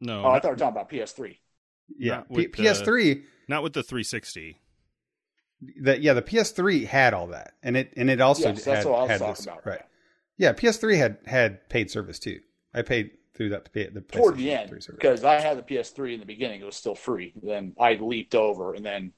No, 0.00 0.22
Oh, 0.24 0.28
I 0.30 0.40
thought 0.40 0.44
we 0.44 0.50
were 0.50 0.56
talking 0.56 0.76
about 0.76 0.90
PS3. 0.90 1.36
Yeah, 1.98 2.20
P- 2.22 2.46
the- 2.46 2.48
PS3 2.48 3.22
not 3.48 3.62
with 3.62 3.72
the 3.72 3.82
360. 3.82 4.58
that 5.82 6.00
yeah 6.02 6.12
the 6.12 6.22
PS3 6.22 6.86
had 6.86 7.14
all 7.14 7.26
that, 7.28 7.54
and 7.62 7.76
it 7.76 7.92
and 7.96 8.08
it 8.10 8.20
also 8.20 8.48
Yes, 8.50 8.64
that's 8.64 8.86
what 8.86 8.94
I 8.94 9.02
was 9.02 9.18
talking 9.18 9.34
this, 9.34 9.44
about. 9.44 9.66
right. 9.66 9.82
Yeah, 10.36 10.52
PS3 10.52 10.96
had 10.98 11.18
had 11.26 11.68
paid 11.68 11.90
service 11.90 12.18
too. 12.20 12.40
I 12.72 12.82
paid 12.82 13.10
through 13.38 13.48
that 13.50 13.64
to 13.64 13.70
pay 13.70 13.86
the 13.86 14.02
Toward 14.02 14.36
the 14.36 14.52
end, 14.52 14.70
because 14.90 15.24
I 15.24 15.40
had 15.40 15.56
the 15.56 15.62
PS3 15.62 16.12
in 16.12 16.20
the 16.20 16.26
beginning, 16.26 16.60
it 16.60 16.64
was 16.64 16.76
still 16.76 16.94
free. 16.94 17.32
Then 17.42 17.74
I 17.80 17.94
leaped 17.94 18.34
over, 18.34 18.74
and 18.74 18.84
then 18.84 19.12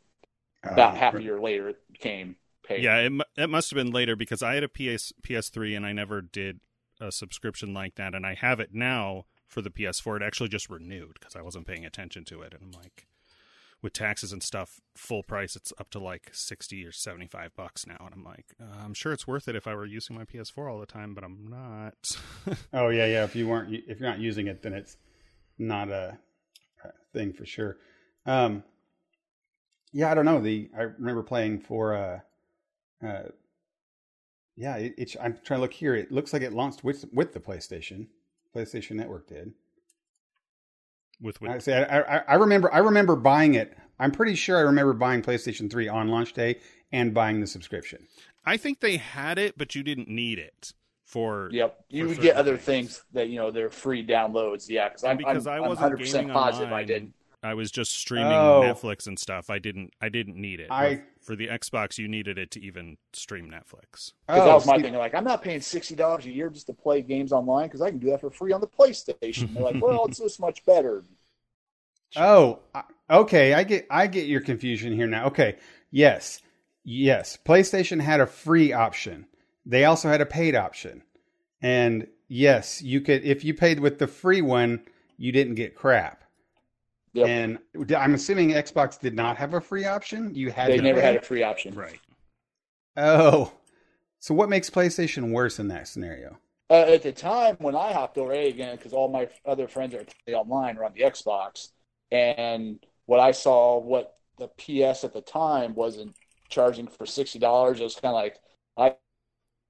about 0.63 0.93
Um, 0.93 0.97
half 0.97 1.15
a 1.15 1.23
year 1.23 1.41
later, 1.41 1.71
it 1.71 1.79
became 1.91 2.37
paid. 2.63 2.85
Yeah, 2.85 2.99
it, 2.99 3.13
it 3.37 3.51
must 3.51 3.71
have 3.71 3.77
been 3.77 3.91
later 3.91 4.15
because 4.15 4.43
I 4.43 4.55
had 4.55 4.63
a 4.63 4.69
PS 4.69 5.13
PS3 5.23 5.77
and 5.77 5.87
I 5.87 5.93
never 5.93 6.21
did 6.23 6.61
a 7.01 7.11
subscription 7.11 7.75
like 7.75 7.97
that, 7.97 8.15
and 8.15 8.27
I 8.27 8.35
have 8.35 8.61
it 8.61 8.75
now 8.75 9.25
for 9.47 9.63
the 9.63 9.71
PS4. 9.71 10.17
It 10.17 10.23
actually 10.23 10.51
just 10.51 10.71
renewed 10.71 11.15
because 11.19 11.35
I 11.35 11.43
wasn't 11.43 11.67
paying 11.67 11.85
attention 11.87 12.25
to 12.27 12.43
it, 12.43 12.53
and 12.55 12.63
I'm 12.63 12.81
like, 12.81 13.07
with 13.83 13.93
taxes 13.93 14.33
and 14.33 14.43
stuff, 14.43 14.81
full 14.95 15.23
price, 15.23 15.57
it's 15.57 15.73
up 15.79 15.91
to 15.91 15.99
like 15.99 16.31
sixty 16.33 16.85
or 16.85 16.93
seventy 16.93 17.27
five 17.27 17.55
bucks 17.57 17.87
now, 17.87 17.97
and 18.01 18.13
I'm 18.13 18.25
like, 18.25 18.47
uh, 18.61 18.85
I'm 18.85 18.95
sure 18.95 19.13
it's 19.13 19.27
worth 19.27 19.49
it 19.49 19.57
if 19.57 19.67
I 19.67 19.75
were 19.75 19.87
using 19.87 20.17
my 20.17 20.25
PS4 20.25 20.71
all 20.71 20.79
the 20.79 20.87
time, 20.87 21.15
but 21.15 21.25
I'm 21.25 21.49
not. 21.49 21.95
Oh 22.73 22.89
yeah, 22.89 23.07
yeah. 23.07 23.25
If 23.25 23.37
you 23.37 23.49
weren't, 23.49 23.73
if 23.73 24.01
you're 24.01 24.09
not 24.09 24.19
using 24.19 24.47
it, 24.47 24.63
then 24.63 24.73
it's 24.73 24.97
not 25.59 25.89
a, 25.91 26.19
thing 27.13 27.33
for 27.33 27.45
sure. 27.45 27.77
Um, 28.27 28.63
yeah, 29.93 30.11
I 30.11 30.15
don't 30.15 30.25
know. 30.25 30.41
The 30.41 30.71
I 30.77 30.83
remember 30.83 31.23
playing 31.23 31.61
for. 31.61 31.95
Uh, 31.95 33.07
uh, 33.07 33.29
yeah, 34.57 34.77
it, 34.77 34.95
it's. 34.99 35.17
I'm 35.21 35.39
trying 35.45 35.59
to 35.59 35.63
look 35.63 35.73
here. 35.73 35.95
It 35.95 36.13
looks 36.13 36.33
like 36.33 36.43
it 36.43 36.53
launched 36.53 36.85
with 36.85 37.05
with 37.13 37.33
the 37.33 37.41
PlayStation. 37.41 38.07
PlayStation 38.55 38.93
Network 38.97 39.29
did. 39.29 39.53
With, 41.21 41.39
I 41.43 41.55
with 41.55 41.63
say 41.63 41.85
I, 41.85 42.01
I, 42.01 42.23
I 42.29 42.35
remember. 42.35 42.73
I 42.73 42.79
remember 42.79 43.17
buying 43.17 43.55
it. 43.55 43.77
I'm 43.99 44.13
pretty 44.13 44.35
sure 44.35 44.57
I 44.57 44.63
remember 44.63 44.93
buying 44.95 45.23
PlayStation 45.23 45.71
3 45.71 45.89
on 45.89 46.09
launch 46.09 46.33
day 46.33 46.59
and 46.93 47.13
buying 47.13 47.41
the 47.41 47.47
subscription. 47.47 48.09
I 48.45 48.57
think 48.57 48.81
they 48.81 48.97
had 48.97 49.39
it, 49.39 49.59
but 49.59 49.75
you 49.75 49.83
didn't 49.83 50.09
need 50.09 50.39
it 50.39 50.73
for 51.05 51.51
Yep, 51.53 51.85
you 51.91 52.05
for 52.05 52.09
would 52.09 52.21
get 52.21 52.37
other 52.37 52.57
things. 52.57 52.99
things 52.99 53.05
that 53.13 53.29
you 53.29 53.37
know 53.37 53.51
they're 53.51 53.71
free 53.71 54.07
downloads. 54.07 54.69
Yeah, 54.69 54.89
because 54.89 55.05
I'm 55.05 55.17
because 55.17 55.47
I'm, 55.47 55.47
I 55.47 55.61
I'm 55.61 55.67
wasn't 55.67 55.99
100% 55.99 55.99
gaming 55.99 56.29
positive 56.29 56.73
online, 56.73 56.73
I 56.73 56.85
did. 56.85 57.13
I 57.43 57.55
was 57.55 57.71
just 57.71 57.93
streaming 57.93 58.33
Oh. 58.33 58.63
Netflix 58.65 59.07
and 59.07 59.19
stuff. 59.19 59.49
I 59.49 59.59
didn't. 59.59 59.93
I 60.01 60.09
didn't 60.11 60.37
need 60.37 60.61
it. 60.61 60.69
I- 60.71 61.03
for 61.23 61.37
the 61.37 61.49
Xbox, 61.49 61.97
you 61.99 62.09
needed 62.09 62.39
it 62.39 62.51
to 62.53 62.61
even 62.63 62.97
stream 63.13 63.51
Netflix. 63.51 64.13
Because 64.27 64.45
that 64.47 64.55
was 64.55 64.67
my 64.67 64.77
see- 64.77 64.83
thing. 64.85 64.95
Like, 64.95 65.15
I'm 65.15 65.25
not 65.25 65.43
paying 65.43 65.61
sixty 65.61 65.95
dollars 65.95 66.27
a 66.27 66.31
year 66.31 66.49
just 66.51 66.67
to 66.67 66.73
play 66.75 67.03
games 67.03 67.33
online 67.33 67.67
because 67.69 67.81
I 67.83 67.91
can 67.91 67.99
do 67.99 68.11
that 68.11 68.21
for 68.21 68.31
free 68.31 68.53
on 68.53 68.61
the 68.61 68.67
PlayStation. 68.67 69.53
They're 69.55 69.63
like, 69.63 69.83
well, 69.83 70.07
it's 70.07 70.19
this 70.19 70.39
much 70.39 70.65
better. 70.65 71.05
Oh, 72.17 72.59
okay. 73.09 73.55
I 73.55 73.63
get 73.63 73.87
I 73.89 74.09
get 74.09 74.27
your 74.27 74.41
confusion 74.41 74.93
here 74.93 75.07
now. 75.07 75.27
Okay. 75.27 75.57
Yes. 75.93 76.41
Yes. 76.83 77.39
PlayStation 77.47 78.01
had 78.01 78.21
a 78.21 78.27
free 78.27 78.73
option. 78.73 79.27
They 79.65 79.85
also 79.85 80.09
had 80.09 80.21
a 80.21 80.27
paid 80.27 80.57
option. 80.57 81.03
And 81.63 82.09
yes, 82.27 82.83
you 82.83 83.01
could 83.01 83.23
if 83.23 83.45
you 83.45 83.55
paid 83.55 83.79
with 83.79 83.99
the 84.01 84.09
free 84.09 84.43
one, 84.43 84.83
you 85.19 85.31
didn't 85.31 85.55
get 85.55 85.77
crap. 85.77 86.25
Yep. 87.13 87.29
And 87.29 87.59
I'm 87.97 88.15
assuming 88.15 88.51
Xbox 88.51 88.99
did 89.01 89.15
not 89.15 89.37
have 89.37 89.55
a 89.55 89.61
free 89.61 89.85
option. 89.85 90.35
You 90.35 90.51
had 90.51 90.73
They 90.73 90.77
to 90.77 90.83
never 90.83 91.01
pay? 91.01 91.03
had 91.03 91.17
a 91.17 91.21
free 91.23 91.43
option. 91.43 91.75
Right. 91.75 92.01
Oh. 92.97 93.53
So 94.21 94.35
what 94.35 94.49
makes 94.51 94.71
PlayStation 94.71 95.33
worse 95.33 95.59
in 95.59 95.69
that 95.69 95.89
scenario? 95.89 96.39
Uh, 96.69 96.85
at 96.89 97.03
the 97.03 97.13
time 97.13 97.57
when 97.59 97.75
I 97.75 97.93
hopped 97.93 98.17
over 98.17 98.33
A 98.33 98.49
again, 98.49 98.77
because 98.77 98.93
all 98.93 99.09
my 99.09 99.29
other 99.45 99.67
friends 99.67 99.93
are 99.95 100.05
playing 100.25 100.39
online 100.39 100.77
or 100.79 100.85
on 100.85 100.93
the 100.95 101.01
Xbox, 101.01 101.71
and 102.13 102.79
what 103.07 103.19
I 103.19 103.33
saw, 103.33 103.79
what 103.79 104.17
the 104.39 104.49
PS 104.49 105.03
at 105.03 105.13
the 105.13 105.21
time 105.21 105.75
wasn't 105.75 106.15
charging 106.49 106.87
for 106.87 107.07
sixty 107.07 107.41
dollars. 107.41 107.81
It 107.81 107.85
was 107.85 107.97
kind 107.97 108.07
of 108.15 108.15
like 108.15 108.39
I, 108.77 108.95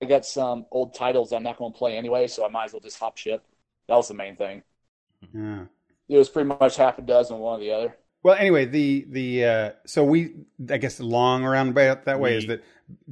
I 0.03 0.07
got 0.07 0.27
some 0.27 0.67
old 0.73 0.95
titles 0.95 1.33
I'm 1.33 1.43
not 1.45 1.59
going 1.59 1.73
to 1.73 1.79
play 1.79 1.97
anyway, 1.99 2.29
so 2.29 2.45
I 2.47 2.51
might 2.51 2.67
as 2.67 2.73
well 2.75 2.81
just 2.81 2.99
hop 3.01 3.19
ship. 3.19 3.45
That 3.89 3.97
was 3.97 4.09
the 4.09 4.15
main 4.15 4.37
thing. 4.37 4.63
Yeah. 5.33 5.67
It 6.11 6.17
was 6.17 6.29
pretty 6.29 6.49
much 6.49 6.77
half 6.77 6.99
a 6.99 7.03
dozen 7.03 7.39
one 7.39 7.61
or 7.61 7.63
the 7.63 7.71
other. 7.71 7.97
Well, 8.23 8.35
anyway, 8.35 8.67
the 8.67 9.07
the 9.09 9.45
uh, 9.45 9.71
so 9.87 10.05
we 10.05 10.35
I 10.69 10.77
guess 10.77 10.97
the 10.97 11.07
long 11.07 11.45
around 11.45 11.69
about 11.69 12.05
that 12.05 12.19
way 12.19 12.37
is 12.37 12.47
that 12.49 12.63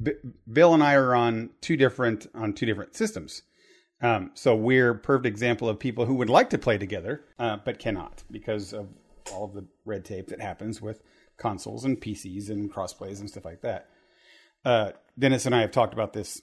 B- 0.01 0.11
Bill 0.51 0.73
and 0.73 0.83
I 0.83 0.95
are 0.95 1.15
on 1.15 1.51
two 1.61 1.77
different 1.77 2.27
on 2.35 2.53
two 2.53 2.65
different 2.65 2.95
systems. 2.95 3.41
Um, 4.01 4.31
so 4.33 4.55
we're 4.55 4.91
a 4.91 4.95
perfect 4.95 5.25
example 5.25 5.67
of 5.67 5.79
people 5.79 6.05
who 6.05 6.15
would 6.15 6.29
like 6.29 6.49
to 6.51 6.57
play 6.57 6.77
together 6.77 7.25
uh, 7.37 7.57
but 7.65 7.79
cannot 7.79 8.23
because 8.31 8.73
of 8.73 8.87
all 9.33 9.45
of 9.45 9.53
the 9.53 9.65
red 9.83 10.05
tape 10.05 10.27
that 10.27 10.41
happens 10.41 10.81
with 10.81 11.01
consoles 11.37 11.85
and 11.85 11.99
PCs 11.99 12.49
and 12.49 12.71
crossplays 12.71 13.19
and 13.19 13.29
stuff 13.29 13.45
like 13.45 13.61
that. 13.61 13.89
Uh, 14.63 14.91
Dennis 15.17 15.45
and 15.45 15.55
I 15.55 15.61
have 15.61 15.71
talked 15.71 15.93
about 15.93 16.13
this 16.13 16.41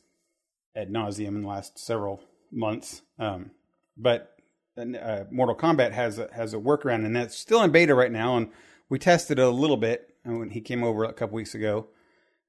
ad 0.75 0.91
nauseum 0.91 1.29
in 1.29 1.43
the 1.43 1.49
last 1.49 1.79
several 1.79 2.23
months. 2.51 3.03
Um, 3.19 3.53
but 3.97 4.36
uh, 4.77 5.25
Mortal 5.31 5.57
Kombat 5.57 5.93
has 5.93 6.19
a, 6.19 6.29
has 6.33 6.55
a 6.55 6.59
workaround, 6.59 7.05
and 7.05 7.17
that's 7.17 7.37
still 7.37 7.63
in 7.63 7.71
beta 7.71 7.95
right 7.95 8.13
now. 8.13 8.37
And 8.37 8.51
we 8.89 8.99
tested 8.99 9.39
a 9.39 9.51
little 9.51 9.77
bit 9.77 10.15
when 10.25 10.51
he 10.51 10.61
came 10.61 10.85
over 10.85 11.05
a 11.05 11.13
couple 11.13 11.37
weeks 11.37 11.55
ago, 11.55 11.89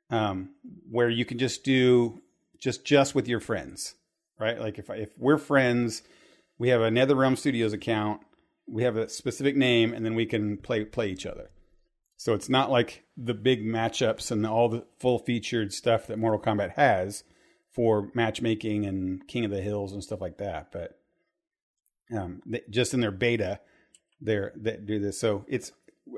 um, 0.09 0.51
where 0.89 1.09
you 1.09 1.25
can 1.25 1.37
just 1.37 1.63
do 1.63 2.21
just 2.59 2.85
just 2.85 3.15
with 3.15 3.27
your 3.27 3.39
friends, 3.39 3.95
right? 4.39 4.59
Like 4.59 4.79
if 4.79 4.89
if 4.89 5.09
we're 5.17 5.37
friends, 5.37 6.03
we 6.57 6.69
have 6.69 6.81
a 6.81 6.89
NetherRealm 6.89 7.37
Studios 7.37 7.73
account, 7.73 8.21
we 8.67 8.83
have 8.83 8.97
a 8.97 9.09
specific 9.09 9.55
name, 9.55 9.93
and 9.93 10.05
then 10.05 10.15
we 10.15 10.25
can 10.25 10.57
play 10.57 10.85
play 10.85 11.09
each 11.09 11.25
other. 11.25 11.49
So 12.17 12.33
it's 12.33 12.49
not 12.49 12.71
like 12.71 13.03
the 13.15 13.35
big 13.35 13.63
matchups 13.63 14.31
and 14.31 14.45
all 14.45 14.69
the 14.69 14.85
full 14.99 15.19
featured 15.19 15.71
stuff 15.71 16.07
that 16.07 16.17
Mortal 16.17 16.41
Kombat 16.41 16.71
has 16.71 17.23
for 17.71 18.09
matchmaking 18.15 18.85
and 18.87 19.27
King 19.27 19.45
of 19.45 19.51
the 19.51 19.61
Hills 19.61 19.93
and 19.93 20.03
stuff 20.03 20.19
like 20.19 20.39
that. 20.39 20.71
But 20.71 20.99
um, 22.15 22.41
they, 22.45 22.61
just 22.69 22.93
in 22.93 22.99
their 23.01 23.11
beta, 23.11 23.59
they're 24.21 24.53
they 24.55 24.77
do 24.77 24.99
this. 24.99 25.19
So 25.19 25.45
it's 25.47 25.71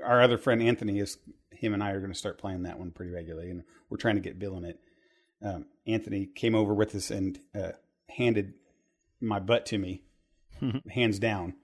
our 0.03 0.21
other 0.21 0.37
friend 0.37 0.61
Anthony 0.61 0.99
is 0.99 1.17
him 1.51 1.73
and 1.73 1.83
I 1.83 1.91
are 1.91 1.99
going 1.99 2.11
to 2.11 2.17
start 2.17 2.37
playing 2.37 2.63
that 2.63 2.79
one 2.79 2.91
pretty 2.91 3.11
regularly, 3.11 3.49
and 3.49 3.63
we're 3.89 3.97
trying 3.97 4.15
to 4.15 4.21
get 4.21 4.39
Bill 4.39 4.57
in 4.57 4.65
it. 4.65 4.79
Um, 5.43 5.65
Anthony 5.87 6.25
came 6.25 6.55
over 6.55 6.73
with 6.73 6.95
us 6.95 7.11
and 7.11 7.39
uh, 7.55 7.71
handed 8.09 8.53
my 9.21 9.39
butt 9.39 9.65
to 9.67 9.77
me, 9.77 10.03
hands 10.89 11.19
down. 11.19 11.55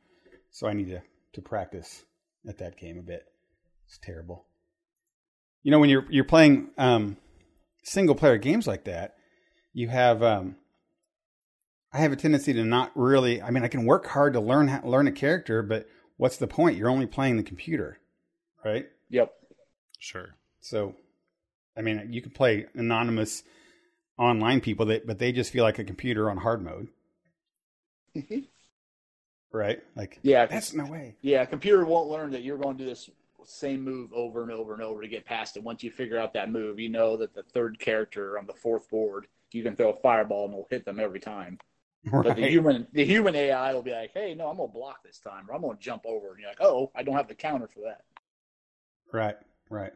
So 0.52 0.68
I 0.68 0.74
need 0.74 0.90
to 0.90 1.02
to 1.34 1.42
practice 1.42 2.04
at 2.48 2.58
that 2.60 2.78
game 2.78 2.98
a 2.98 3.02
bit. 3.02 3.26
It's 3.88 3.98
terrible. 3.98 4.46
You 5.64 5.72
know, 5.72 5.80
when 5.80 5.90
you're 5.90 6.06
you're 6.10 6.24
playing 6.24 6.70
um, 6.78 7.18
single 7.84 8.16
player 8.16 8.38
games 8.38 8.68
like 8.68 8.86
that, 8.86 9.16
you 9.74 9.88
have 9.90 10.24
um, 10.24 10.56
I 11.96 12.00
have 12.00 12.12
a 12.12 12.18
tendency 12.18 12.52
to 12.52 12.66
not 12.66 12.92
really. 12.94 13.42
I 13.42 13.52
mean, 13.52 13.64
I 13.64 13.70
can 13.70 13.86
work 13.86 14.06
hard 14.08 14.34
to 14.34 14.42
learn 14.42 14.68
how, 14.68 14.82
learn 14.84 15.08
a 15.08 15.14
character, 15.14 15.64
but 15.64 15.88
what's 16.18 16.36
the 16.36 16.46
point? 16.46 16.76
You're 16.76 16.90
only 16.90 17.06
playing 17.06 17.38
the 17.38 17.44
computer, 17.44 18.00
right? 18.66 18.88
Yep. 19.12 19.34
Sure. 19.98 20.36
So, 20.60 20.96
I 21.78 21.82
mean, 21.82 22.10
you 22.12 22.22
can 22.22 22.32
play 22.32 22.66
anonymous 22.74 23.44
online 24.18 24.60
people 24.60 24.88
that, 24.88 25.08
but 25.08 25.20
they 25.20 25.32
just 25.32 25.54
feel 25.54 25.64
like 25.64 25.80
a 25.80 25.86
computer 25.86 26.30
on 26.30 26.36
hard 26.36 26.62
mode, 26.62 26.90
mm-hmm. 28.14 28.40
right? 29.54 29.82
Like, 29.96 30.20
Yeah, 30.22 30.48
that's 30.48 30.74
no 30.74 30.88
way. 30.88 31.16
Yeah, 31.22 31.44
a 31.44 31.48
computer 31.48 31.86
won't 31.86 32.10
learn 32.10 32.32
that 32.32 32.44
you're 32.44 32.58
going 32.58 32.78
to 32.78 32.84
do 32.84 32.90
this 32.90 33.10
same 33.46 33.82
move 33.82 34.12
over 34.12 34.44
and 34.44 34.52
over 34.52 34.74
and 34.74 34.82
over 34.82 35.02
to 35.02 35.08
get 35.08 35.24
past 35.24 35.56
it. 35.56 35.64
Once 35.64 35.82
you 35.82 35.92
figure 35.92 36.20
out 36.20 36.34
that 36.34 36.52
move, 36.52 36.78
you 36.78 36.90
know 36.90 37.16
that 37.16 37.34
the 37.34 37.44
third 37.44 37.80
character 37.80 38.38
on 38.38 38.46
the 38.46 38.54
fourth 38.54 38.90
board, 38.90 39.28
you 39.54 39.64
can 39.64 39.78
throw 39.78 39.92
a 39.92 40.02
fireball 40.02 40.44
and 40.44 40.54
it'll 40.56 40.68
hit 40.70 40.84
them 40.84 41.00
every 41.00 41.22
time. 41.22 41.58
But 42.12 42.36
the 42.36 42.48
human, 42.48 42.88
the 42.94 43.06
human 43.06 43.36
AI 43.36 43.74
will 43.74 43.82
be 43.82 43.92
like, 43.92 44.12
"Hey, 44.14 44.36
no, 44.36 44.48
I'm 44.48 44.58
gonna 44.58 44.72
block 44.72 45.04
this 45.04 45.20
time, 45.20 45.50
or 45.50 45.56
I'm 45.56 45.62
gonna 45.62 45.78
jump 45.80 46.06
over." 46.06 46.32
And 46.32 46.40
you're 46.40 46.50
like, 46.50 46.62
"Oh, 46.62 46.92
I 46.96 47.04
don't 47.04 47.16
have 47.16 47.28
the 47.28 47.36
counter 47.36 47.68
for 47.68 47.82
that." 47.82 48.04
Right. 49.12 49.36
Right. 49.70 49.94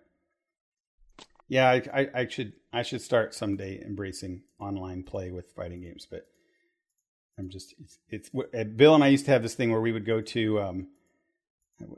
Yeah, 1.47 1.69
I, 1.69 1.83
I, 1.93 2.07
I 2.13 2.27
should 2.27 2.53
I 2.71 2.83
should 2.83 3.01
start 3.01 3.33
someday 3.33 3.81
embracing 3.83 4.43
online 4.59 5.03
play 5.03 5.31
with 5.31 5.51
fighting 5.55 5.81
games, 5.81 6.07
but 6.09 6.27
I'm 7.37 7.49
just 7.49 7.73
it's, 7.79 7.99
it's 8.09 8.31
uh, 8.53 8.63
Bill 8.63 8.95
and 8.95 9.03
I 9.03 9.07
used 9.07 9.25
to 9.25 9.31
have 9.31 9.41
this 9.41 9.55
thing 9.55 9.71
where 9.71 9.81
we 9.81 9.91
would 9.91 10.05
go 10.05 10.21
to 10.21 10.59
um 10.61 10.87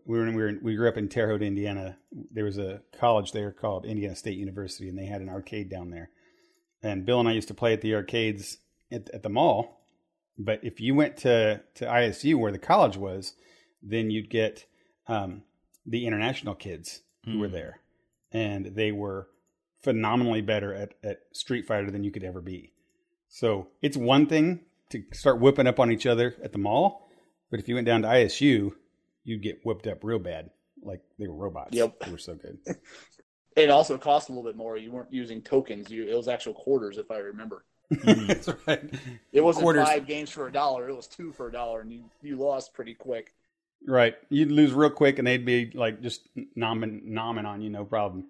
we 0.05 0.19
were, 0.19 0.25
we 0.25 0.35
were 0.35 0.53
we 0.61 0.75
grew 0.75 0.87
up 0.87 0.97
in 0.97 1.09
Terre 1.09 1.29
Haute, 1.29 1.41
Indiana. 1.41 1.97
There 2.31 2.45
was 2.45 2.57
a 2.57 2.81
college 2.97 3.31
there 3.31 3.51
called 3.51 3.85
Indiana 3.85 4.15
State 4.15 4.37
University, 4.37 4.87
and 4.87 4.97
they 4.97 5.05
had 5.05 5.21
an 5.21 5.29
arcade 5.29 5.69
down 5.69 5.89
there. 5.89 6.11
And 6.83 7.05
Bill 7.05 7.19
and 7.19 7.27
I 7.27 7.33
used 7.33 7.47
to 7.49 7.53
play 7.53 7.73
at 7.73 7.81
the 7.81 7.95
arcades 7.95 8.57
at, 8.91 9.09
at 9.09 9.23
the 9.23 9.29
mall. 9.29 9.80
But 10.43 10.59
if 10.63 10.79
you 10.79 10.95
went 10.95 11.17
to 11.17 11.61
to 11.75 11.85
ISU 11.85 12.35
where 12.35 12.51
the 12.51 12.57
college 12.59 12.97
was, 12.97 13.33
then 13.81 14.09
you'd 14.11 14.29
get 14.29 14.65
um, 15.07 15.43
the 15.85 16.05
international 16.05 16.55
kids 16.55 17.01
who 17.25 17.39
were 17.39 17.47
Mm. 17.49 17.51
there, 17.51 17.79
and 18.31 18.65
they 18.67 18.91
were 18.91 19.27
phenomenally 19.83 20.41
better 20.41 20.73
at, 20.73 20.93
at 21.03 21.21
Street 21.31 21.65
Fighter 21.67 21.91
than 21.91 22.03
you 22.03 22.11
could 22.11 22.23
ever 22.23 22.41
be. 22.41 22.71
So 23.27 23.67
it's 23.81 23.97
one 23.97 24.25
thing 24.27 24.61
to 24.89 25.03
start 25.13 25.39
whipping 25.39 25.67
up 25.67 25.79
on 25.79 25.91
each 25.91 26.05
other 26.05 26.35
at 26.43 26.51
the 26.51 26.57
mall, 26.59 27.09
but 27.49 27.59
if 27.59 27.67
you 27.67 27.75
went 27.75 27.87
down 27.87 28.01
to 28.03 28.07
ISU, 28.07 28.73
you'd 29.23 29.41
get 29.41 29.65
whipped 29.65 29.87
up 29.87 30.03
real 30.03 30.19
bad, 30.19 30.49
like 30.83 31.01
they 31.17 31.27
were 31.27 31.35
robots. 31.35 31.75
Yep. 31.75 31.99
they 32.01 32.11
were 32.11 32.17
so 32.17 32.35
good. 32.35 32.57
It 33.57 33.69
also 33.69 33.97
cost 33.97 34.29
a 34.29 34.31
little 34.31 34.49
bit 34.49 34.55
more. 34.55 34.77
You 34.77 34.93
weren't 34.93 35.11
using 35.11 35.41
tokens; 35.41 35.89
you 35.91 36.07
it 36.07 36.15
was 36.15 36.29
actual 36.29 36.53
quarters, 36.53 36.97
if 36.97 37.11
I 37.11 37.17
remember. 37.17 37.65
That's 38.03 38.49
right. 38.67 38.83
It 39.33 39.41
wasn't 39.41 39.63
Quarters. 39.63 39.87
five 39.87 40.07
games 40.07 40.29
for 40.29 40.47
a 40.47 40.51
dollar; 40.51 40.87
it 40.87 40.95
was 40.95 41.07
two 41.07 41.33
for 41.33 41.47
a 41.47 41.51
dollar, 41.51 41.81
and 41.81 41.91
you 41.91 42.05
you 42.21 42.37
lost 42.37 42.73
pretty 42.73 42.93
quick. 42.93 43.33
Right. 43.85 44.15
You'd 44.29 44.51
lose 44.51 44.73
real 44.73 44.91
quick, 44.91 45.17
and 45.17 45.27
they'd 45.27 45.45
be 45.45 45.71
like 45.73 46.01
just 46.01 46.27
nomming, 46.57 47.07
nomming 47.09 47.45
on 47.45 47.61
you, 47.61 47.69
no 47.69 47.83
problem. 47.83 48.27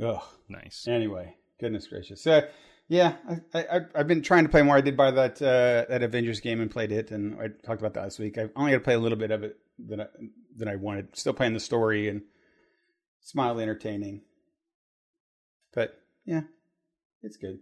Ugh. 0.00 0.22
Nice. 0.48 0.86
Anyway, 0.88 1.36
goodness 1.58 1.86
gracious. 1.86 2.26
Uh, 2.26 2.42
yeah, 2.88 3.14
I, 3.54 3.58
I, 3.58 3.80
I've 3.94 4.08
been 4.08 4.22
trying 4.22 4.44
to 4.44 4.50
play 4.50 4.62
more. 4.62 4.76
I 4.76 4.80
did 4.82 4.96
buy 4.96 5.10
that 5.10 5.40
uh, 5.40 5.86
that 5.88 6.02
Avengers 6.02 6.40
game 6.40 6.60
and 6.60 6.70
played 6.70 6.92
it, 6.92 7.10
and 7.10 7.40
I 7.40 7.48
talked 7.64 7.80
about 7.80 7.94
that 7.94 8.02
last 8.02 8.18
week. 8.18 8.38
I've 8.38 8.50
only 8.54 8.72
got 8.72 8.78
to 8.78 8.84
play 8.84 8.94
a 8.94 8.98
little 8.98 9.18
bit 9.18 9.30
of 9.30 9.42
it 9.42 9.56
that 9.88 10.00
I, 10.00 10.06
that 10.58 10.68
I 10.68 10.76
wanted. 10.76 11.16
Still 11.16 11.32
playing 11.32 11.54
the 11.54 11.60
story 11.60 12.08
and 12.08 12.22
it's 13.22 13.34
mildly 13.34 13.62
entertaining, 13.62 14.22
but 15.72 15.98
yeah, 16.26 16.42
it's 17.22 17.36
good. 17.36 17.60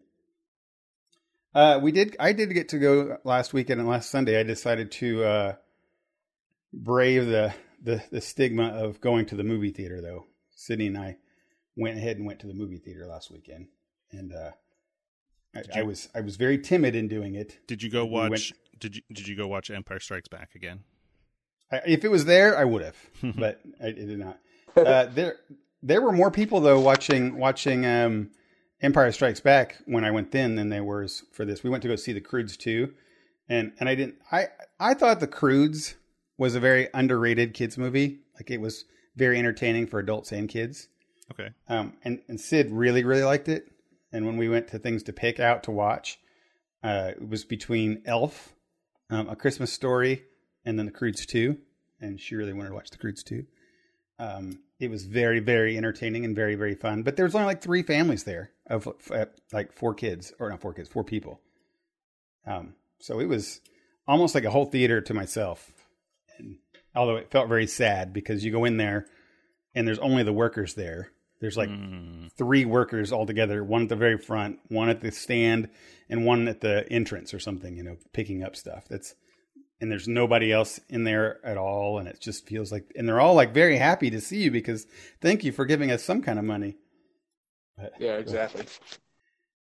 Uh, 1.55 1.79
we 1.83 1.91
did. 1.93 2.17
I 2.21 2.33
did 2.33 2.53
get 2.55 2.69
to 2.71 2.79
go 2.79 3.19
last 3.25 3.53
weekend 3.53 3.81
and 3.81 3.89
last 3.89 4.11
Sunday. 4.11 4.39
I 4.39 4.43
decided 4.45 4.93
to 4.93 5.25
uh, 5.25 5.53
brave 6.73 7.27
the, 7.27 7.53
the 7.83 8.03
the 8.11 8.21
stigma 8.21 8.69
of 8.69 9.01
going 9.01 9.27
to 9.27 9.37
the 9.37 9.45
movie 9.45 9.73
theater, 9.73 10.01
though. 10.01 10.27
Sydney 10.55 10.87
and 10.89 10.99
I 10.99 11.17
went 11.77 11.97
ahead 11.97 12.17
and 12.19 12.27
went 12.27 12.41
to 12.41 12.47
the 12.47 12.55
movie 12.55 12.79
theater 12.79 13.07
last 13.07 13.31
weekend, 13.31 13.69
and 14.13 14.33
uh, 14.33 14.51
I, 15.55 15.63
Did 15.63 15.71
I 15.77 15.83
was 15.83 16.09
I 16.15 16.21
was 16.21 16.37
very 16.37 16.59
timid 16.59 16.95
in 16.95 17.09
doing 17.09 17.35
it. 17.35 17.59
Did 17.67 17.83
you 17.83 17.91
go 17.91 18.05
We 18.05 18.13
watch? 18.13 18.31
went- 18.31 18.53
Did 18.81 18.97
you 18.97 19.03
Did 19.13 19.27
you 19.27 19.37
go 19.37 19.49
watch 19.49 19.71
Empire 19.71 19.99
Strikes 20.01 20.29
Back 20.29 20.51
again? 20.55 20.81
I, 21.73 21.81
if 21.87 22.05
it 22.05 22.11
was 22.11 22.25
there, 22.27 22.57
I 22.59 22.65
would 22.65 22.83
have, 22.83 22.97
but 23.37 23.61
I, 23.83 23.87
it 23.89 23.95
did 24.07 24.19
not. 24.19 24.39
Uh, 24.77 25.07
there 25.07 25.37
there 25.83 26.01
were 26.01 26.13
more 26.13 26.31
people 26.31 26.61
though 26.61 26.79
watching 26.81 27.37
watching 27.39 27.85
um, 27.87 28.31
Empire 28.83 29.13
Strikes 29.13 29.41
Back 29.41 29.79
when 29.87 30.05
I 30.05 30.11
went 30.11 30.33
then 30.33 30.57
than 30.57 30.69
there 30.71 30.85
was 30.85 31.25
for 31.33 31.45
this. 31.45 31.63
We 31.63 31.71
went 31.71 31.83
to 31.83 31.89
go 31.89 31.97
see 31.97 32.13
the 32.13 32.21
Croods 32.21 32.57
too, 32.57 32.95
and 33.49 33.73
and 33.79 33.89
I 33.89 33.95
didn't. 33.95 34.17
I 34.33 34.49
I 34.79 34.95
thought 34.95 35.21
the 35.21 35.27
Croods 35.27 35.97
was 36.39 36.55
a 36.55 36.61
very 36.61 36.89
underrated 36.95 37.53
kids 37.53 37.77
movie. 37.77 38.21
Like 38.35 38.51
it 38.51 38.61
was 38.61 38.87
very 39.15 39.39
entertaining 39.39 39.87
for 39.87 39.99
adults 39.99 40.33
and 40.33 40.49
kids. 40.49 40.89
Okay. 41.31 41.51
Um, 41.69 41.95
and, 42.03 42.21
and 42.29 42.41
Sid 42.41 42.71
really, 42.71 43.05
really 43.05 43.23
liked 43.23 43.49
it. 43.49 43.71
And 44.13 44.27
when 44.27 44.37
we 44.37 44.49
went 44.49 44.69
to 44.69 44.79
things 44.79 45.03
to 45.05 45.13
pick 45.13 45.39
out 45.39 45.63
to 45.65 45.71
watch, 45.71 46.19
uh, 46.83 47.13
it 47.13 47.29
was 47.29 47.45
between 47.45 48.03
Elf, 48.07 48.55
um, 49.11 49.29
A 49.29 49.37
Christmas 49.37 49.73
Story, 49.73 50.25
and 50.65 50.79
then 50.79 50.87
The 50.87 50.93
Croods 50.93 51.27
2. 51.27 51.57
And 52.01 52.19
she 52.19 52.35
really 52.35 52.55
wanted 52.55 52.71
to 52.71 52.75
watch 52.75 52.91
The 52.91 52.97
Croods 52.97 53.23
2. 53.23 53.45
Um, 54.19 54.61
it 54.81 54.91
was 54.91 55.05
very, 55.05 55.41
very 55.41 55.77
entertaining 55.77 56.25
and 56.25 56.35
very, 56.35 56.55
very 56.55 56.75
fun. 56.75 57.03
But 57.03 57.17
there 57.17 57.27
was 57.27 57.35
only 57.35 57.47
like 57.47 57.61
three 57.61 57.83
families 57.83 58.25
there 58.25 58.51
of 58.67 58.89
uh, 59.11 59.27
like 59.53 59.73
four 59.73 59.95
kids, 59.95 60.33
or 60.41 60.49
not 60.49 60.61
four 60.61 60.73
kids, 60.73 60.89
four 60.89 61.05
people. 61.05 61.41
Um, 62.47 62.75
so 62.99 63.21
it 63.21 63.29
was 63.29 63.61
almost 64.09 64.35
like 64.35 64.45
a 64.45 64.51
whole 64.51 64.65
theater 64.65 65.03
to 65.03 65.15
myself. 65.15 65.71
And 66.39 66.57
although 66.95 67.17
it 67.17 67.31
felt 67.31 67.49
very 67.49 67.67
sad 67.67 68.15
because 68.15 68.43
you 68.43 68.51
go 68.51 68.65
in 68.65 68.79
there 68.79 69.07
and 69.75 69.87
there's 69.87 69.99
only 69.99 70.23
the 70.23 70.33
workers 70.33 70.75
there. 70.75 71.11
There's 71.41 71.57
like 71.57 71.71
Mm, 71.71 72.31
three 72.33 72.65
workers 72.65 73.13
all 73.13 73.25
together, 73.25 73.65
one 73.65 73.83
at 73.83 73.89
the 73.89 73.97
very 73.97 74.19
front, 74.19 74.59
one 74.69 74.89
at 74.91 75.01
the 75.01 75.11
stand, 75.11 75.71
and 76.09 76.27
one 76.27 76.49
at 76.49 76.61
the 76.61 76.91
entrance 76.91 77.33
or 77.33 77.39
something, 77.39 77.77
you 77.77 77.83
know, 77.83 77.97
picking 78.13 78.43
up 78.43 78.57
stuff. 78.57 78.85
That's 78.89 79.15
and 79.81 79.91
there's 79.91 80.09
nobody 80.09 80.53
else 80.53 80.79
in 80.89 81.05
there 81.05 81.45
at 81.45 81.57
all, 81.57 81.99
and 81.99 82.09
it 82.09 82.21
just 82.21 82.47
feels 82.47 82.71
like 82.71 82.93
and 82.97 83.09
they're 83.09 83.21
all 83.21 83.35
like 83.35 83.55
very 83.55 83.77
happy 83.77 84.11
to 84.11 84.21
see 84.21 84.43
you 84.43 84.51
because 84.51 84.87
thank 85.21 85.45
you 85.45 85.53
for 85.53 85.65
giving 85.65 85.91
us 85.91 86.03
some 86.03 86.23
kind 86.23 86.39
of 86.39 86.45
money. 86.45 86.77
But 87.77 87.95
Yeah, 87.99 88.17
exactly. 88.17 88.67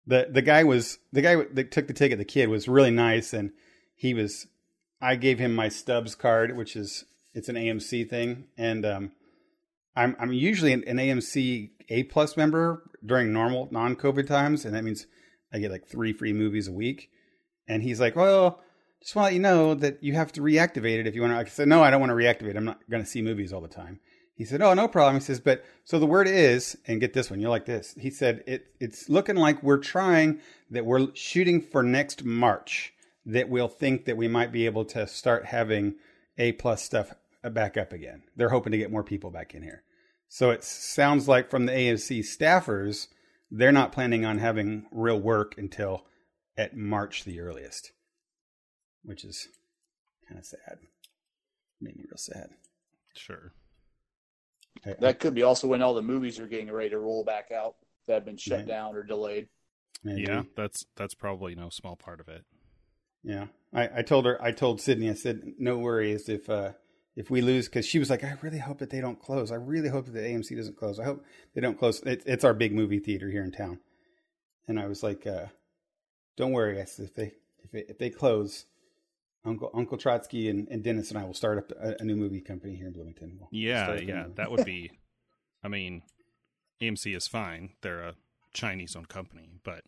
the 0.07 0.29
the 0.31 0.43
guy 0.43 0.65
was 0.65 0.99
the 1.13 1.23
guy 1.23 1.37
that 1.37 1.71
took 1.71 1.87
the 1.87 1.95
ticket. 1.95 2.19
The 2.19 2.25
kid 2.25 2.49
was 2.49 2.69
really 2.69 2.91
nice, 2.91 3.33
and 3.33 3.53
he 3.95 4.15
was. 4.15 4.47
I 5.01 5.15
gave 5.15 5.39
him 5.39 5.55
my 5.55 5.69
Stubs 5.69 6.17
card, 6.17 6.57
which 6.57 6.75
is 6.75 7.05
it's 7.33 7.49
an 7.49 7.55
AMC 7.55 8.11
thing, 8.11 8.47
and 8.57 8.85
um, 8.85 9.13
I'm 9.95 10.17
I'm 10.19 10.33
usually 10.33 10.73
an, 10.73 10.83
an 10.87 10.97
AMC 10.97 11.71
A 11.89 12.03
plus 12.05 12.37
member 12.37 12.83
during 13.05 13.33
normal 13.33 13.69
non 13.71 13.95
COVID 13.95 14.27
times, 14.27 14.65
and 14.65 14.75
that 14.75 14.83
means 14.83 15.07
I 15.53 15.59
get 15.59 15.71
like 15.71 15.87
three 15.87 16.13
free 16.13 16.33
movies 16.33 16.67
a 16.67 16.73
week. 16.73 17.11
And 17.69 17.83
he's 17.83 18.01
like, 18.01 18.17
"Well, 18.17 18.61
just 19.01 19.15
want 19.15 19.25
to 19.25 19.29
let 19.29 19.35
you 19.35 19.41
know 19.41 19.75
that 19.75 20.03
you 20.03 20.15
have 20.15 20.33
to 20.33 20.41
reactivate 20.41 20.99
it 20.99 21.07
if 21.07 21.15
you 21.15 21.23
want 21.23 21.33
to." 21.33 21.39
I 21.39 21.45
said, 21.45 21.69
"No, 21.69 21.83
I 21.83 21.91
don't 21.91 22.01
want 22.01 22.11
to 22.11 22.17
reactivate. 22.17 22.57
I'm 22.57 22.65
not 22.65 22.89
going 22.91 23.03
to 23.03 23.09
see 23.09 23.23
movies 23.23 23.53
all 23.53 23.61
the 23.61 23.69
time." 23.69 24.01
He 24.35 24.45
said, 24.45 24.63
"Oh, 24.63 24.75
no 24.75 24.89
problem." 24.89 25.17
He 25.17 25.21
says, 25.21 25.41
"But 25.41 25.65
so 25.85 25.99
the 25.99 26.07
word 26.07 26.29
is, 26.29 26.77
and 26.87 27.01
get 27.01 27.13
this 27.13 27.31
one, 27.31 27.41
you're 27.41 27.51
like 27.51 27.67
this." 27.67 27.95
He 27.99 28.11
said, 28.11 28.45
"It 28.47 28.67
it's 28.81 29.09
looking 29.09 29.37
like 29.37 29.63
we're 29.63 29.79
trying 29.79 30.41
that 30.71 30.87
we're 30.87 31.15
shooting 31.15 31.61
for 31.61 31.83
next 31.83 32.25
March 32.25 32.93
that 33.27 33.49
we'll 33.49 33.69
think 33.69 34.05
that 34.05 34.17
we 34.17 34.29
might 34.29 34.53
be 34.53 34.67
able 34.67 34.85
to 34.87 35.07
start 35.07 35.47
having 35.47 35.97
A 36.39 36.53
plus 36.53 36.83
stuff 36.83 37.13
uh, 37.45 37.51
back 37.51 37.77
up 37.77 37.93
again. 37.93 38.23
They're 38.37 38.49
hoping 38.51 38.73
to 38.73 38.79
get 38.79 38.93
more 38.93 39.05
people 39.05 39.31
back 39.31 39.55
in 39.55 39.63
here." 39.63 39.83
So 40.29 40.51
it 40.51 40.63
sounds 40.63 41.27
like 41.27 41.51
from 41.51 41.67
the 41.67 41.73
AMC 41.73 42.21
staffers, 42.21 43.09
they're 43.51 43.73
not 43.73 43.93
planning 43.93 44.25
on 44.25 44.39
having 44.39 44.87
real 44.93 45.19
work 45.19 45.57
until 45.57 46.05
at 46.57 46.77
March 46.77 47.25
the 47.25 47.41
earliest, 47.41 47.93
which 49.09 49.25
is 49.25 49.49
kind 50.29 50.39
of 50.39 50.45
sad. 50.45 50.79
Made 51.81 51.97
me 51.97 52.05
real 52.07 52.19
sad. 52.19 52.51
sure. 53.15 53.53
I- 54.87 54.95
That 55.01 55.19
could 55.19 55.35
be 55.35 55.43
also 55.43 55.67
when 55.67 55.83
all 55.83 55.95
the 55.95 56.03
movies 56.03 56.39
are 56.39 56.47
getting 56.47 56.71
ready 56.71 56.91
to 56.91 56.99
roll 56.99 57.25
back 57.25 57.51
out 57.51 57.77
that 58.07 58.15
have 58.15 58.25
been 58.25 58.37
shut 58.37 58.59
Right. 58.61 58.69
down 58.69 58.95
or 58.95 59.03
delayed. 59.03 59.49
maybe. 60.05 60.23
Yeah, 60.23 60.43
that's 60.57 60.85
that's 60.95 61.15
probably 61.15 61.55
no 61.57 61.69
small 61.71 61.97
part 61.97 62.21
of 62.21 62.29
it. 62.29 62.45
Yeah, 63.25 63.47
I, 63.73 63.89
I 63.99 64.03
told 64.03 64.27
her, 64.27 64.41
I 64.43 64.53
told 64.53 64.81
Sydney, 64.81 65.11
I 65.11 65.15
said, 65.15 65.55
no 65.59 65.79
worries 65.79 66.29
if 66.29 66.49
uh, 66.49 66.73
if 67.17 67.31
we 67.31 67.41
lose, 67.41 67.67
because 67.67 67.85
she 67.87 67.99
was 67.99 68.09
like, 68.11 68.23
I 68.23 68.37
really 68.43 68.59
hope 68.61 68.79
that 68.79 68.91
they 68.91 69.01
don't 69.01 69.19
close. 69.21 69.51
I 69.51 69.57
really 69.57 69.89
hope 69.89 70.05
that 70.07 70.13
the 70.13 70.21
AMC 70.21 70.55
doesn't 70.57 70.77
close. 70.77 71.01
I 71.01 71.05
hope 71.05 71.25
they 71.55 71.61
don't 71.61 71.77
close. 71.79 72.01
It, 72.03 72.23
it's 72.27 72.45
our 72.45 72.55
big 72.55 72.73
movie 72.73 73.01
theater 73.01 73.29
here 73.31 73.43
in 73.43 73.51
town, 73.51 73.81
and 74.69 74.79
I 74.79 74.87
was 74.87 75.03
like, 75.03 75.27
uh, 75.27 75.47
don't 76.37 76.53
worry. 76.53 76.81
I 76.81 76.85
said, 76.85 77.07
if 77.07 77.15
they 77.15 77.33
if, 77.65 77.75
it, 77.75 77.87
if 77.89 77.99
they 77.99 78.11
close, 78.11 78.67
Uncle 79.49 79.71
Uncle 79.75 79.99
Trotsky 79.99 80.49
and, 80.49 80.69
and 80.69 80.83
Dennis 80.83 81.11
and 81.11 81.19
I 81.19 81.25
will 81.25 81.35
start 81.35 81.59
up 81.59 81.73
a, 81.81 81.97
a 82.01 82.05
new 82.05 82.17
movie 82.17 82.41
company 82.41 82.77
here 82.77 82.87
in 82.87 82.93
Bloomington. 82.93 83.37
We'll 83.41 83.49
Yeah, 83.51 83.85
start 83.85 83.99
up 83.99 84.05
a 84.05 84.07
yeah, 84.07 84.25
that 84.37 84.51
would 84.51 84.65
be. 84.65 84.91
I 85.65 85.69
mean, 85.69 86.03
AMC 86.81 87.17
is 87.17 87.27
fine; 87.27 87.71
they're 87.83 88.01
a 88.01 88.15
Chinese-owned 88.53 89.09
company, 89.09 89.49
but 89.65 89.83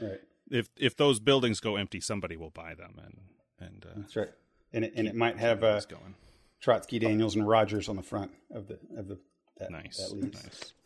right. 0.00 0.20
if 0.50 0.68
if 0.76 0.96
those 0.96 1.20
buildings 1.20 1.60
go 1.60 1.76
empty, 1.76 2.00
somebody 2.00 2.36
will 2.36 2.50
buy 2.50 2.74
them, 2.74 2.94
and 3.04 3.18
and 3.58 3.84
uh, 3.86 3.94
That's 3.96 4.16
right. 4.16 4.30
And 4.72 4.84
it, 4.84 4.92
and 4.96 5.06
it 5.06 5.14
might 5.14 5.38
have 5.38 5.62
uh, 5.62 5.80
going. 5.88 6.14
Trotsky, 6.60 6.98
Daniels, 6.98 7.36
and 7.36 7.46
Rogers 7.46 7.88
on 7.88 7.96
the 7.96 8.02
front 8.02 8.32
of 8.50 8.66
the 8.66 8.78
of 8.96 9.08
the 9.08 9.18
that, 9.58 9.70
Nice, 9.70 9.98
that 9.98 10.14
leaves. 10.14 10.42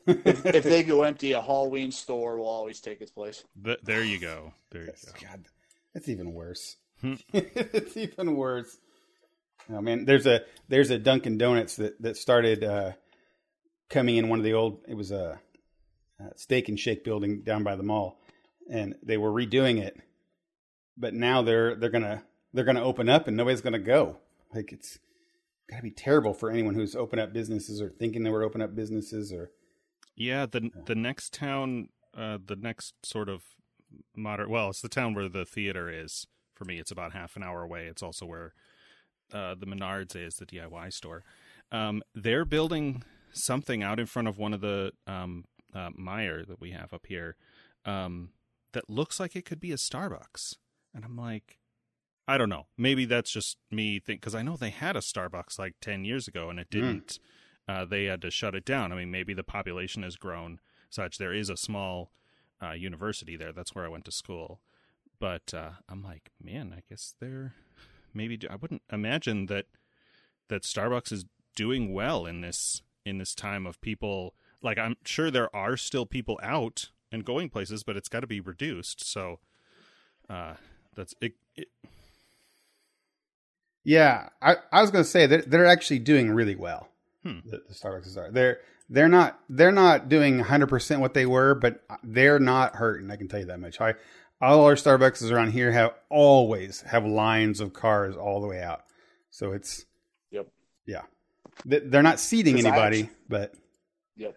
nice. 0.06 0.46
if 0.54 0.64
they 0.64 0.82
go 0.82 1.02
empty, 1.02 1.32
a 1.32 1.40
Halloween 1.40 1.90
store 1.90 2.38
will 2.38 2.46
always 2.48 2.80
take 2.80 3.00
its 3.00 3.10
place. 3.10 3.44
Th- 3.64 3.78
there 3.82 4.04
you 4.04 4.18
go. 4.18 4.52
There 4.70 4.82
you 4.82 4.88
go. 4.88 5.26
God, 5.28 5.44
that's 5.94 6.08
even 6.08 6.32
worse. 6.32 6.76
Hmm. 7.00 7.14
it's 7.32 7.96
even 7.96 8.36
worse. 8.36 8.76
Oh 9.72 9.80
man, 9.80 10.04
there's 10.04 10.26
a 10.26 10.40
there's 10.68 10.90
a 10.90 10.98
Dunkin' 10.98 11.38
Donuts 11.38 11.76
that 11.76 12.00
that 12.02 12.16
started 12.16 12.64
uh, 12.64 12.92
coming 13.88 14.16
in 14.16 14.28
one 14.28 14.38
of 14.38 14.44
the 14.44 14.54
old. 14.54 14.80
It 14.88 14.94
was 14.94 15.10
a, 15.10 15.40
a 16.18 16.38
steak 16.38 16.68
and 16.68 16.78
shake 16.78 17.04
building 17.04 17.42
down 17.42 17.62
by 17.62 17.76
the 17.76 17.82
mall, 17.82 18.20
and 18.70 18.94
they 19.02 19.16
were 19.16 19.30
redoing 19.30 19.80
it. 19.80 19.96
But 20.96 21.14
now 21.14 21.42
they're 21.42 21.74
they're 21.76 21.90
gonna 21.90 22.24
they're 22.52 22.64
gonna 22.64 22.82
open 22.82 23.08
up, 23.08 23.28
and 23.28 23.36
nobody's 23.36 23.60
gonna 23.60 23.78
go. 23.78 24.18
Like 24.54 24.72
it's 24.72 24.98
gotta 25.70 25.82
be 25.82 25.90
terrible 25.90 26.34
for 26.34 26.50
anyone 26.50 26.74
who's 26.74 26.96
opened 26.96 27.20
up 27.20 27.32
businesses 27.32 27.80
or 27.80 27.90
thinking 27.90 28.24
they 28.24 28.30
were 28.30 28.42
open 28.42 28.60
up 28.60 28.74
businesses 28.74 29.32
or 29.32 29.50
Yeah, 30.16 30.46
the 30.46 30.70
the 30.86 30.96
next 30.96 31.32
town, 31.32 31.88
uh, 32.16 32.38
the 32.44 32.56
next 32.56 32.94
sort 33.04 33.28
of 33.28 33.42
modern. 34.16 34.50
Well, 34.50 34.70
it's 34.70 34.80
the 34.80 34.88
town 34.88 35.14
where 35.14 35.28
the 35.28 35.44
theater 35.44 35.88
is. 35.88 36.26
For 36.60 36.66
me, 36.66 36.78
it's 36.78 36.90
about 36.90 37.14
half 37.14 37.36
an 37.36 37.42
hour 37.42 37.62
away. 37.62 37.86
It's 37.86 38.02
also 38.02 38.26
where 38.26 38.52
uh, 39.32 39.54
the 39.58 39.64
Menards 39.64 40.14
is, 40.14 40.34
the 40.34 40.44
DIY 40.44 40.92
store. 40.92 41.24
Um, 41.72 42.02
they're 42.14 42.44
building 42.44 43.02
something 43.32 43.82
out 43.82 43.98
in 43.98 44.04
front 44.04 44.28
of 44.28 44.36
one 44.36 44.52
of 44.52 44.60
the 44.60 44.92
um, 45.06 45.46
uh, 45.74 45.88
Meijer 45.98 46.46
that 46.46 46.60
we 46.60 46.72
have 46.72 46.92
up 46.92 47.06
here 47.06 47.36
um, 47.86 48.32
that 48.72 48.90
looks 48.90 49.18
like 49.18 49.34
it 49.34 49.46
could 49.46 49.58
be 49.58 49.72
a 49.72 49.76
Starbucks, 49.76 50.56
and 50.94 51.02
I'm 51.02 51.16
like. 51.16 51.56
I 52.28 52.38
don't 52.38 52.50
know. 52.50 52.66
Maybe 52.78 53.06
that's 53.06 53.32
just 53.32 53.56
me 53.72 53.98
think 53.98 54.20
because 54.20 54.36
I 54.36 54.42
know 54.42 54.56
they 54.56 54.70
had 54.70 54.94
a 54.94 55.00
Starbucks 55.00 55.58
like 55.58 55.74
ten 55.80 56.04
years 56.04 56.28
ago 56.28 56.48
and 56.48 56.60
it 56.60 56.68
didn't. 56.70 57.18
Uh, 57.66 57.84
they 57.84 58.04
had 58.04 58.22
to 58.22 58.30
shut 58.30 58.54
it 58.54 58.64
down. 58.64 58.92
I 58.92 58.96
mean, 58.96 59.10
maybe 59.10 59.34
the 59.34 59.42
population 59.42 60.04
has 60.04 60.14
grown 60.14 60.60
such. 60.90 61.18
There 61.18 61.32
is 61.32 61.50
a 61.50 61.56
small 61.56 62.12
uh, 62.62 62.72
university 62.72 63.36
there. 63.36 63.52
That's 63.52 63.74
where 63.74 63.84
I 63.84 63.88
went 63.88 64.04
to 64.04 64.12
school. 64.12 64.60
But 65.20 65.52
uh, 65.54 65.70
I'm 65.88 66.02
like, 66.02 66.30
man, 66.42 66.74
I 66.76 66.82
guess 66.88 67.14
they're 67.20 67.54
maybe. 68.14 68.38
I 68.48 68.56
wouldn't 68.56 68.82
imagine 68.90 69.46
that 69.46 69.66
that 70.48 70.62
Starbucks 70.62 71.12
is 71.12 71.26
doing 71.54 71.92
well 71.92 72.26
in 72.26 72.40
this 72.40 72.82
in 73.04 73.18
this 73.18 73.34
time 73.34 73.66
of 73.66 73.80
people. 73.80 74.34
Like, 74.62 74.78
I'm 74.78 74.96
sure 75.04 75.30
there 75.30 75.54
are 75.54 75.76
still 75.76 76.06
people 76.06 76.40
out 76.42 76.90
and 77.12 77.24
going 77.24 77.50
places, 77.50 77.82
but 77.82 77.96
it's 77.96 78.08
got 78.08 78.20
to 78.20 78.26
be 78.26 78.40
reduced. 78.40 79.06
So, 79.06 79.40
uh, 80.28 80.54
that's 80.94 81.14
it. 81.20 81.34
it 81.54 81.68
Yeah, 83.84 84.30
I, 84.40 84.56
I 84.72 84.80
was 84.80 84.90
going 84.90 85.04
to 85.04 85.10
say 85.10 85.26
that 85.26 85.50
they're 85.50 85.66
actually 85.66 85.98
doing 85.98 86.30
really 86.30 86.56
well. 86.56 86.88
Hmm. 87.22 87.40
The, 87.44 87.62
the 87.68 87.74
Starbucks 87.74 88.16
are. 88.16 88.30
They're 88.30 88.60
they're 88.88 89.08
not 89.08 89.38
they're 89.48 89.72
not 89.72 90.08
doing 90.08 90.38
100 90.38 90.66
percent 90.66 91.00
what 91.00 91.14
they 91.14 91.26
were, 91.26 91.54
but 91.54 91.82
they're 92.02 92.40
not 92.40 92.76
hurting. 92.76 93.10
I 93.10 93.16
can 93.16 93.28
tell 93.28 93.40
you 93.40 93.46
that 93.46 93.60
much. 93.60 93.80
I 93.80 93.94
all 94.40 94.64
our 94.64 94.74
Starbucks 94.74 95.30
around 95.30 95.52
here 95.52 95.70
have 95.72 95.94
always 96.08 96.80
have 96.82 97.04
lines 97.04 97.60
of 97.60 97.72
cars 97.72 98.16
all 98.16 98.40
the 98.40 98.46
way 98.46 98.62
out. 98.62 98.84
So 99.30 99.52
it's 99.52 99.84
Yep. 100.30 100.48
yeah, 100.86 101.02
They- 101.64 101.80
they're 101.80 102.02
not 102.02 102.18
seating 102.20 102.54
anybody, 102.58 103.02
actually- 103.02 103.16
but 103.28 103.54
Yep. 104.16 104.36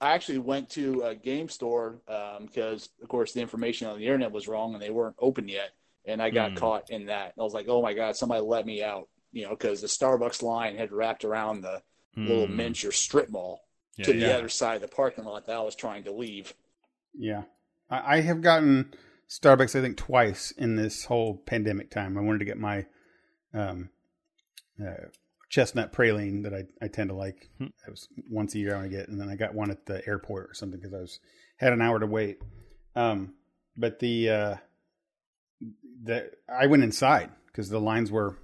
I 0.00 0.14
actually 0.14 0.38
went 0.38 0.70
to 0.70 1.02
a 1.02 1.14
game 1.14 1.48
store 1.48 2.00
because, 2.40 2.88
of 3.02 3.08
course, 3.08 3.32
the 3.32 3.40
information 3.40 3.86
on 3.88 3.98
the 3.98 4.04
internet 4.06 4.32
was 4.32 4.48
wrong 4.48 4.72
and 4.74 4.82
they 4.82 4.90
weren't 4.90 5.16
open 5.18 5.48
yet. 5.48 5.70
And 6.06 6.20
I 6.22 6.30
got 6.30 6.52
Hmm. 6.52 6.56
caught 6.58 6.90
in 6.90 7.06
that. 7.06 7.34
I 7.38 7.42
was 7.42 7.54
like, 7.54 7.66
oh 7.68 7.80
my 7.82 7.94
God, 7.94 8.16
somebody 8.16 8.42
let 8.42 8.66
me 8.66 8.82
out, 8.82 9.08
you 9.32 9.44
know, 9.44 9.50
because 9.50 9.80
the 9.80 9.86
Starbucks 9.86 10.42
line 10.42 10.76
had 10.76 10.92
wrapped 10.92 11.24
around 11.24 11.60
the 11.62 11.82
little 12.16 12.46
Hmm. 12.46 12.56
miniature 12.56 12.92
strip 12.92 13.30
mall 13.30 13.66
Yeah, 13.96 14.04
to 14.06 14.12
the 14.12 14.18
yeah. 14.18 14.36
other 14.36 14.48
side 14.48 14.76
of 14.76 14.82
the 14.82 14.88
parking 14.94 15.24
lot 15.24 15.46
that 15.46 15.56
I 15.56 15.60
was 15.62 15.74
trying 15.76 16.04
to 16.04 16.12
leave. 16.12 16.54
yeah, 17.16 17.44
I, 17.88 18.16
I 18.16 18.20
have 18.20 18.40
gotten 18.42 18.92
Starbucks 19.28 19.76
I 19.78 19.82
think 19.82 19.96
twice 19.96 20.50
in 20.52 20.76
this 20.76 21.04
whole 21.04 21.36
pandemic 21.36 21.90
time. 21.90 22.16
I 22.16 22.20
wanted 22.20 22.38
to 22.40 22.44
get 22.44 22.58
my 22.58 22.86
um, 23.52 23.90
uh, 24.80 25.08
chestnut 25.50 25.92
praline 25.92 26.42
that 26.44 26.52
I, 26.54 26.64
I 26.84 26.88
tend 26.88 27.10
to 27.10 27.14
like. 27.16 27.48
Hmm. 27.58 27.64
It 27.86 27.90
was 27.90 28.08
once 28.30 28.54
a 28.54 28.58
year 28.58 28.74
I 28.74 28.78
want 28.78 28.90
to 28.90 28.96
get, 28.96 29.08
and 29.08 29.20
then 29.20 29.28
I 29.28 29.36
got 29.36 29.54
one 29.54 29.70
at 29.70 29.86
the 29.86 30.06
airport 30.06 30.50
or 30.50 30.54
something 30.54 30.78
because 30.80 30.94
I 30.94 31.00
was 31.00 31.20
had 31.56 31.72
an 31.72 31.80
hour 31.82 31.98
to 31.98 32.06
wait. 32.06 32.38
Um, 32.96 33.34
but 33.76 33.98
the 33.98 34.28
uh, 34.30 34.54
the 36.02 36.30
I 36.48 36.66
went 36.66 36.82
inside 36.84 37.30
because 37.46 37.68
the 37.68 37.80
lines 37.80 38.10
were 38.10 38.36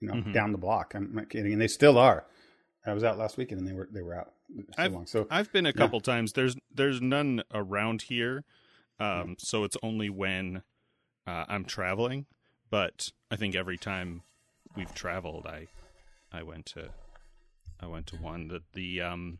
you 0.00 0.08
know 0.08 0.14
Mhm. 0.14 0.32
down 0.32 0.52
the 0.52 0.58
block. 0.58 0.94
I'm 0.94 1.14
not 1.14 1.28
kidding, 1.30 1.52
and 1.52 1.60
they 1.60 1.68
still 1.68 1.98
are. 1.98 2.24
I 2.86 2.92
was 2.94 3.04
out 3.04 3.18
last 3.18 3.36
weekend 3.36 3.60
and 3.60 3.68
they 3.68 3.74
were 3.74 3.88
they 3.92 4.02
were 4.02 4.14
out 4.18 4.32
so 4.56 4.64
I've- 4.82 4.94
long. 4.94 5.06
So 5.06 5.26
I've 5.30 5.52
been 5.52 5.66
a 5.66 5.72
couple 5.72 6.00
times. 6.00 6.32
There's 6.32 6.56
there's 6.74 7.00
none 7.00 7.42
around 7.52 8.02
here, 8.02 8.44
um, 9.00 9.36
so 9.38 9.64
it's 9.64 9.76
only 9.82 10.08
when 10.10 10.62
uh, 11.26 11.44
I'm 11.48 11.64
traveling. 11.64 12.26
But 12.70 13.10
I 13.30 13.36
think 13.36 13.56
every 13.56 13.76
time 13.78 14.22
we've 14.76 14.94
traveled, 14.94 15.46
I 15.46 15.66
I 16.32 16.42
went 16.42 16.66
to 16.66 16.90
I 17.80 17.86
went 17.86 18.06
to 18.08 18.16
one. 18.16 18.48
The 18.48 18.62
the 18.72 19.00
um, 19.00 19.38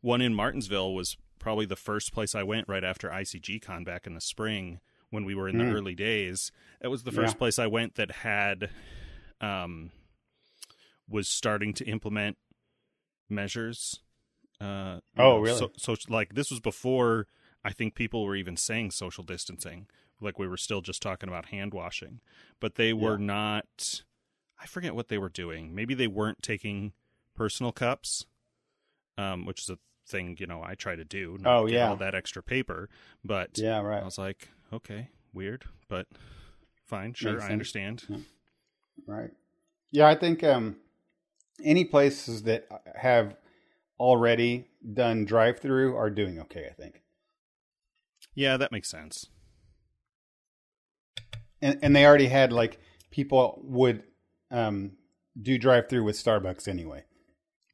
one 0.00 0.20
in 0.20 0.34
Martinsville 0.34 0.94
was 0.94 1.16
probably 1.40 1.66
the 1.66 1.76
first 1.76 2.12
place 2.12 2.34
I 2.34 2.42
went 2.42 2.68
right 2.68 2.84
after 2.84 3.08
ICGCon 3.10 3.84
back 3.84 4.06
in 4.06 4.14
the 4.14 4.20
spring 4.20 4.80
when 5.10 5.24
we 5.24 5.34
were 5.34 5.48
in 5.48 5.58
the 5.58 5.64
Mm. 5.64 5.74
early 5.74 5.94
days. 5.94 6.50
It 6.80 6.88
was 6.88 7.02
the 7.02 7.12
first 7.12 7.34
Yeah. 7.34 7.38
place 7.38 7.58
I 7.58 7.66
went 7.66 7.96
that 7.96 8.10
had 8.10 8.70
um, 9.40 9.90
was 11.08 11.28
starting 11.28 11.74
to 11.74 11.84
implement 11.86 12.38
measures. 13.28 14.00
Uh, 14.60 15.00
Oh, 15.18 15.38
really? 15.38 15.58
So, 15.58 15.70
so, 15.76 15.96
like, 16.08 16.34
this 16.34 16.50
was 16.50 16.60
before 16.60 17.26
I 17.64 17.72
think 17.72 17.94
people 17.94 18.24
were 18.24 18.36
even 18.36 18.56
saying 18.56 18.90
social 18.90 19.24
distancing. 19.24 19.86
Like, 20.20 20.38
we 20.38 20.46
were 20.46 20.56
still 20.56 20.80
just 20.80 21.02
talking 21.02 21.28
about 21.28 21.46
hand 21.46 21.72
washing, 21.74 22.20
but 22.60 22.74
they 22.76 22.92
were 22.92 23.18
Yeah. 23.18 23.24
not. 23.26 24.02
I 24.60 24.66
forget 24.66 24.94
what 24.94 25.08
they 25.08 25.18
were 25.18 25.28
doing. 25.28 25.74
Maybe 25.74 25.94
they 25.94 26.06
weren't 26.06 26.42
taking 26.42 26.92
personal 27.34 27.72
cups, 27.72 28.26
um, 29.18 29.44
which 29.44 29.62
is 29.62 29.70
a 29.70 29.78
thing 30.06 30.36
you 30.38 30.46
know 30.46 30.62
I 30.62 30.74
try 30.74 30.94
to 30.96 31.04
do. 31.04 31.38
not 31.40 31.50
Oh, 31.62 31.66
yeah. 31.66 31.88
all 31.88 31.96
that 31.96 32.14
extra 32.14 32.42
paper. 32.42 32.88
But 33.24 33.58
yeah, 33.58 33.80
right. 33.80 34.02
I 34.02 34.04
was 34.04 34.18
like, 34.18 34.48
okay, 34.72 35.08
weird, 35.32 35.64
but 35.88 36.06
fine, 36.86 37.14
sure, 37.14 37.32
Makes 37.32 37.42
I 37.44 37.46
sense. 37.48 37.52
understand. 37.52 38.26
right. 39.06 39.30
Yeah, 39.90 40.06
I 40.06 40.14
think 40.14 40.44
um, 40.44 40.76
any 41.62 41.84
places 41.84 42.42
that 42.44 42.66
have 42.96 43.36
already 43.98 44.66
done 44.92 45.24
drive 45.24 45.58
through 45.60 45.96
are 45.96 46.10
doing 46.10 46.38
okay. 46.40 46.66
I 46.70 46.72
think. 46.72 47.00
Yeah, 48.34 48.56
that 48.56 48.72
makes 48.72 48.90
sense. 48.90 49.26
and, 51.62 51.78
and 51.82 51.96
they 51.96 52.04
already 52.06 52.26
had 52.26 52.52
like 52.52 52.78
people 53.10 53.60
would 53.64 54.02
um, 54.50 54.92
do 55.40 55.58
drive 55.58 55.88
through 55.88 56.04
with 56.04 56.16
Starbucks 56.16 56.68
anyway. 56.68 57.04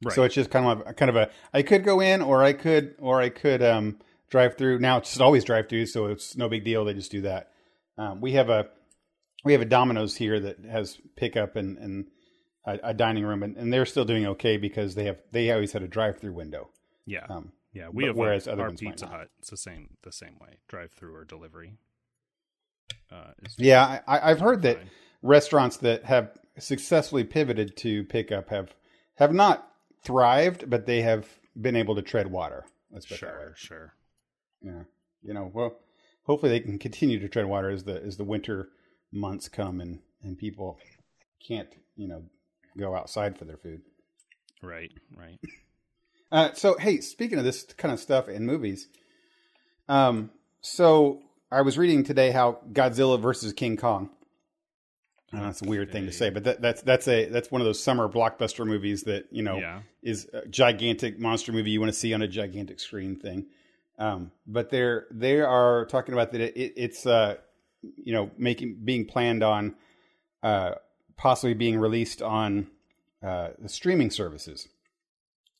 Right. 0.03 0.15
So 0.15 0.23
it's 0.23 0.33
just 0.35 0.49
kind 0.49 0.65
of 0.65 0.87
a, 0.87 0.93
kind 0.93 1.09
of 1.09 1.15
a 1.15 1.29
I 1.53 1.61
could 1.61 1.83
go 1.83 1.99
in 1.99 2.21
or 2.21 2.43
I 2.43 2.53
could 2.53 2.95
or 2.99 3.21
I 3.21 3.29
could 3.29 3.61
um, 3.61 3.99
drive 4.29 4.57
through. 4.57 4.79
Now 4.79 4.97
it's 4.97 5.09
just 5.09 5.21
always 5.21 5.43
drive 5.43 5.69
through, 5.69 5.87
so 5.87 6.05
it's 6.07 6.35
no 6.35 6.49
big 6.49 6.63
deal. 6.63 6.85
They 6.85 6.93
just 6.93 7.11
do 7.11 7.21
that. 7.21 7.51
Um, 7.97 8.21
we 8.21 8.31
have 8.33 8.49
a 8.49 8.69
we 9.43 9.51
have 9.53 9.61
a 9.61 9.65
Domino's 9.65 10.15
here 10.15 10.39
that 10.39 10.65
has 10.65 10.97
pickup 11.15 11.55
and 11.55 11.77
and 11.77 12.05
a, 12.65 12.79
a 12.83 12.93
dining 12.93 13.25
room, 13.25 13.43
and, 13.43 13.57
and 13.57 13.71
they're 13.73 13.85
still 13.85 14.05
doing 14.05 14.25
okay 14.27 14.57
because 14.57 14.95
they 14.95 15.05
have 15.05 15.19
they 15.31 15.51
always 15.51 15.73
had 15.73 15.83
a 15.83 15.87
drive 15.87 16.19
through 16.19 16.33
window. 16.33 16.69
yeah, 17.05 17.25
Um, 17.29 17.51
yeah. 17.73 17.89
We 17.91 18.03
but 18.03 18.07
have 18.07 18.15
whereas 18.17 18.47
other 18.47 18.63
our 18.63 18.71
Pizza. 18.71 19.07
Hut. 19.07 19.29
It's 19.39 19.49
the 19.49 19.57
same 19.57 19.89
the 20.03 20.11
same 20.11 20.37
way, 20.39 20.57
drive 20.67 20.91
through 20.91 21.15
or 21.15 21.25
delivery. 21.25 21.73
Uh, 23.11 23.31
yeah, 23.57 24.01
I, 24.07 24.31
I've 24.31 24.39
heard 24.39 24.61
that 24.63 24.79
restaurants 25.21 25.77
that 25.77 26.05
have 26.05 26.31
successfully 26.57 27.23
pivoted 27.23 27.75
to 27.77 28.03
pickup 28.05 28.49
have 28.49 28.75
have 29.15 29.33
not 29.33 29.67
thrived, 30.03 30.69
but 30.69 30.85
they 30.85 31.01
have 31.01 31.27
been 31.59 31.75
able 31.75 31.95
to 31.95 32.01
tread 32.01 32.31
water. 32.31 32.65
Let's 32.91 33.05
put. 33.05 33.17
Sure, 33.17 33.53
sure. 33.55 33.93
Yeah, 34.61 34.83
you 35.23 35.33
know, 35.33 35.51
well, 35.53 35.77
hopefully 36.23 36.51
they 36.51 36.59
can 36.59 36.79
continue 36.79 37.19
to 37.19 37.29
tread 37.29 37.45
water 37.45 37.69
as 37.69 37.83
the 37.83 38.01
as 38.03 38.17
the 38.17 38.23
winter 38.23 38.69
months 39.11 39.49
come 39.49 39.81
and 39.81 39.99
and 40.23 40.37
people 40.37 40.79
can't 41.45 41.69
you 41.95 42.07
know 42.07 42.23
go 42.77 42.95
outside 42.95 43.37
for 43.37 43.45
their 43.45 43.57
food. 43.57 43.81
Right, 44.63 44.91
right. 45.15 45.39
Uh, 46.31 46.53
so 46.53 46.77
hey, 46.77 47.01
speaking 47.01 47.37
of 47.37 47.43
this 47.43 47.63
kind 47.77 47.93
of 47.93 47.99
stuff 47.99 48.29
in 48.29 48.45
movies, 48.45 48.87
um, 49.89 50.29
so 50.61 51.21
I 51.51 51.61
was 51.61 51.77
reading 51.77 52.03
today 52.03 52.31
how 52.31 52.59
Godzilla 52.71 53.19
versus 53.19 53.51
King 53.53 53.75
Kong 53.77 54.09
Uh, 55.33 55.41
that's 55.43 55.61
a 55.61 55.65
weird 55.67 55.91
thing 55.91 56.05
to 56.05 56.11
say, 56.11 56.29
but 56.29 56.43
that, 56.45 56.61
that's 56.61 56.81
that's 56.81 57.07
a 57.07 57.25
that's 57.25 57.51
one 57.51 57.59
of 57.61 57.65
those 57.65 57.81
summer 57.83 58.07
blockbuster 58.07 58.65
movies 58.65 59.03
that 59.03 59.25
you 59.31 59.43
know 59.43 59.57
Yeah. 59.59 59.81
is 60.01 60.29
a 60.33 60.47
gigantic 60.47 61.19
monster 61.19 61.51
movie 61.51 61.71
you 61.71 61.79
want 61.81 61.91
to 61.91 61.97
see 61.99 62.13
on 62.13 62.21
a 62.21 62.27
gigantic 62.27 62.79
screen 62.79 63.17
thing. 63.17 63.47
Um, 63.99 64.31
but 64.47 64.69
they're 64.69 65.07
they 65.11 65.41
are 65.41 65.85
talking 65.85 66.13
about 66.13 66.31
that 66.31 66.41
it, 66.41 66.73
it's 66.77 67.05
uh, 67.05 67.35
you 67.81 68.13
know 68.13 68.31
making 68.37 68.79
being 68.85 69.05
planned 69.05 69.43
on 69.43 69.75
uh, 70.43 70.75
possibly 71.17 71.53
being 71.53 71.77
released 71.77 72.21
on 72.21 72.67
uh, 73.21 73.49
the 73.59 73.69
streaming 73.69 74.09
services. 74.11 74.67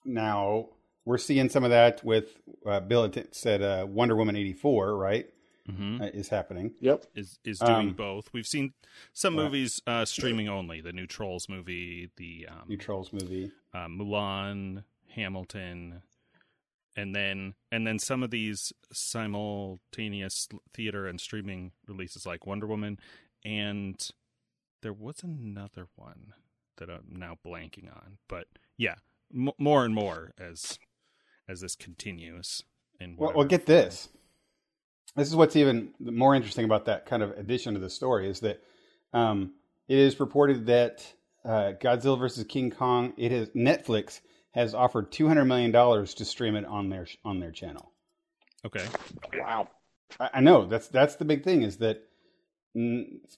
Now 0.05 0.69
we're 1.05 1.17
seeing 1.17 1.49
some 1.49 1.63
of 1.63 1.69
that 1.71 2.03
with 2.03 2.39
uh, 2.65 2.79
Bill 2.79 3.03
had 3.03 3.33
said 3.35 3.61
uh, 3.61 3.85
Wonder 3.89 4.15
Woman 4.15 4.35
eighty 4.35 4.53
four 4.53 4.95
right 4.95 5.27
hmm 5.69 6.01
uh, 6.01 6.05
is 6.05 6.29
happening. 6.29 6.73
Yep. 6.79 7.05
Is 7.15 7.39
is 7.43 7.59
doing 7.59 7.89
Um, 7.89 7.93
both. 7.93 8.29
We've 8.33 8.47
seen 8.47 8.73
some 9.13 9.35
movies 9.35 9.79
uh, 9.85 10.05
streaming 10.05 10.49
only. 10.49 10.81
The 10.81 10.91
new 10.93 11.05
Trolls 11.07 11.47
movie, 11.47 12.09
the 12.17 12.47
um, 12.49 12.63
New 12.67 12.77
Trolls 12.77 13.13
movie. 13.13 13.51
uh, 13.73 13.85
Mulan, 13.87 14.83
Hamilton, 15.15 16.01
and 16.95 17.15
then 17.15 17.53
and 17.71 17.85
then 17.85 17.99
some 17.99 18.23
of 18.23 18.31
these 18.31 18.73
simultaneous 18.91 20.47
theater 20.73 21.07
and 21.07 21.19
streaming 21.21 21.71
releases 21.87 22.25
like 22.25 22.45
Wonder 22.45 22.67
Woman, 22.67 22.99
and 23.45 24.09
there 24.81 24.93
was 24.93 25.21
another 25.23 25.87
one 25.95 26.33
that 26.77 26.89
I'm 26.89 27.13
now 27.15 27.37
blanking 27.45 27.87
on. 27.95 28.17
But 28.27 28.47
yeah, 28.77 28.95
m- 29.33 29.51
more 29.57 29.85
and 29.85 29.93
more 29.93 30.33
as 30.39 30.79
as 31.47 31.61
this 31.61 31.75
continues. 31.75 32.63
And 32.99 33.17
Well, 33.17 33.29
well, 33.29 33.37
whatever 33.37 33.49
get 33.49 33.65
this. 33.65 34.09
This 35.15 35.27
is 35.27 35.35
what's 35.35 35.55
even 35.55 35.93
more 35.99 36.35
interesting 36.35 36.65
about 36.65 36.85
that 36.85 37.05
kind 37.05 37.21
of 37.21 37.31
addition 37.31 37.73
to 37.73 37.79
the 37.79 37.89
story 37.89 38.29
is 38.29 38.39
that 38.41 38.61
um, 39.13 39.53
it 39.89 39.97
is 39.97 40.19
reported 40.19 40.67
that 40.67 41.05
uh, 41.43 41.73
Godzilla 41.81 42.17
versus 42.17 42.45
King 42.45 42.71
Kong. 42.71 43.13
It 43.17 43.31
has 43.31 43.49
Netflix 43.49 44.21
has 44.51 44.73
offered 44.73 45.11
two 45.11 45.27
hundred 45.27 45.45
million 45.45 45.71
dollars 45.71 46.13
to 46.15 46.25
stream 46.25 46.55
it 46.55 46.65
on 46.65 46.89
their 46.89 47.07
on 47.25 47.39
their 47.39 47.51
channel. 47.51 47.91
Okay. 48.65 48.85
Wow. 49.33 49.69
I, 50.19 50.29
I 50.35 50.39
know 50.41 50.65
that's 50.65 50.87
that's 50.87 51.15
the 51.15 51.25
big 51.25 51.43
thing 51.43 51.63
is 51.63 51.77
that 51.77 52.03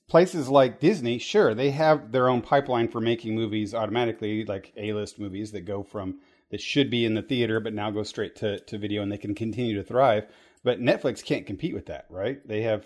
places 0.07 0.49
like 0.49 0.79
Disney, 0.79 1.17
sure, 1.17 1.53
they 1.53 1.71
have 1.71 2.11
their 2.11 2.29
own 2.29 2.41
pipeline 2.41 2.87
for 2.87 3.01
making 3.01 3.35
movies 3.35 3.73
automatically, 3.73 4.45
like 4.45 4.71
A 4.77 4.93
list 4.93 5.19
movies 5.19 5.51
that 5.51 5.61
go 5.61 5.83
from 5.83 6.19
that 6.51 6.61
should 6.61 6.89
be 6.91 7.03
in 7.03 7.15
the 7.15 7.21
theater 7.21 7.59
but 7.59 7.73
now 7.73 7.89
go 7.89 8.03
straight 8.03 8.35
to, 8.35 8.59
to 8.59 8.77
video 8.77 9.01
and 9.01 9.11
they 9.11 9.17
can 9.17 9.33
continue 9.33 9.75
to 9.75 9.83
thrive. 9.83 10.25
But 10.63 10.79
Netflix 10.79 11.23
can't 11.23 11.47
compete 11.47 11.73
with 11.73 11.87
that, 11.87 12.05
right? 12.09 12.47
They 12.47 12.61
have 12.61 12.85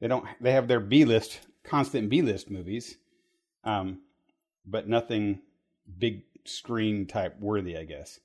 they 0.00 0.08
don't 0.08 0.24
they 0.40 0.52
have 0.52 0.68
their 0.68 0.80
B 0.80 1.04
list 1.04 1.40
constant 1.64 2.10
B 2.10 2.22
list 2.22 2.50
movies, 2.50 2.96
um, 3.64 4.00
but 4.66 4.88
nothing 4.88 5.40
big 5.98 6.22
screen 6.44 7.06
type 7.06 7.38
worthy, 7.40 7.76
I 7.76 7.84
guess. 7.84 8.20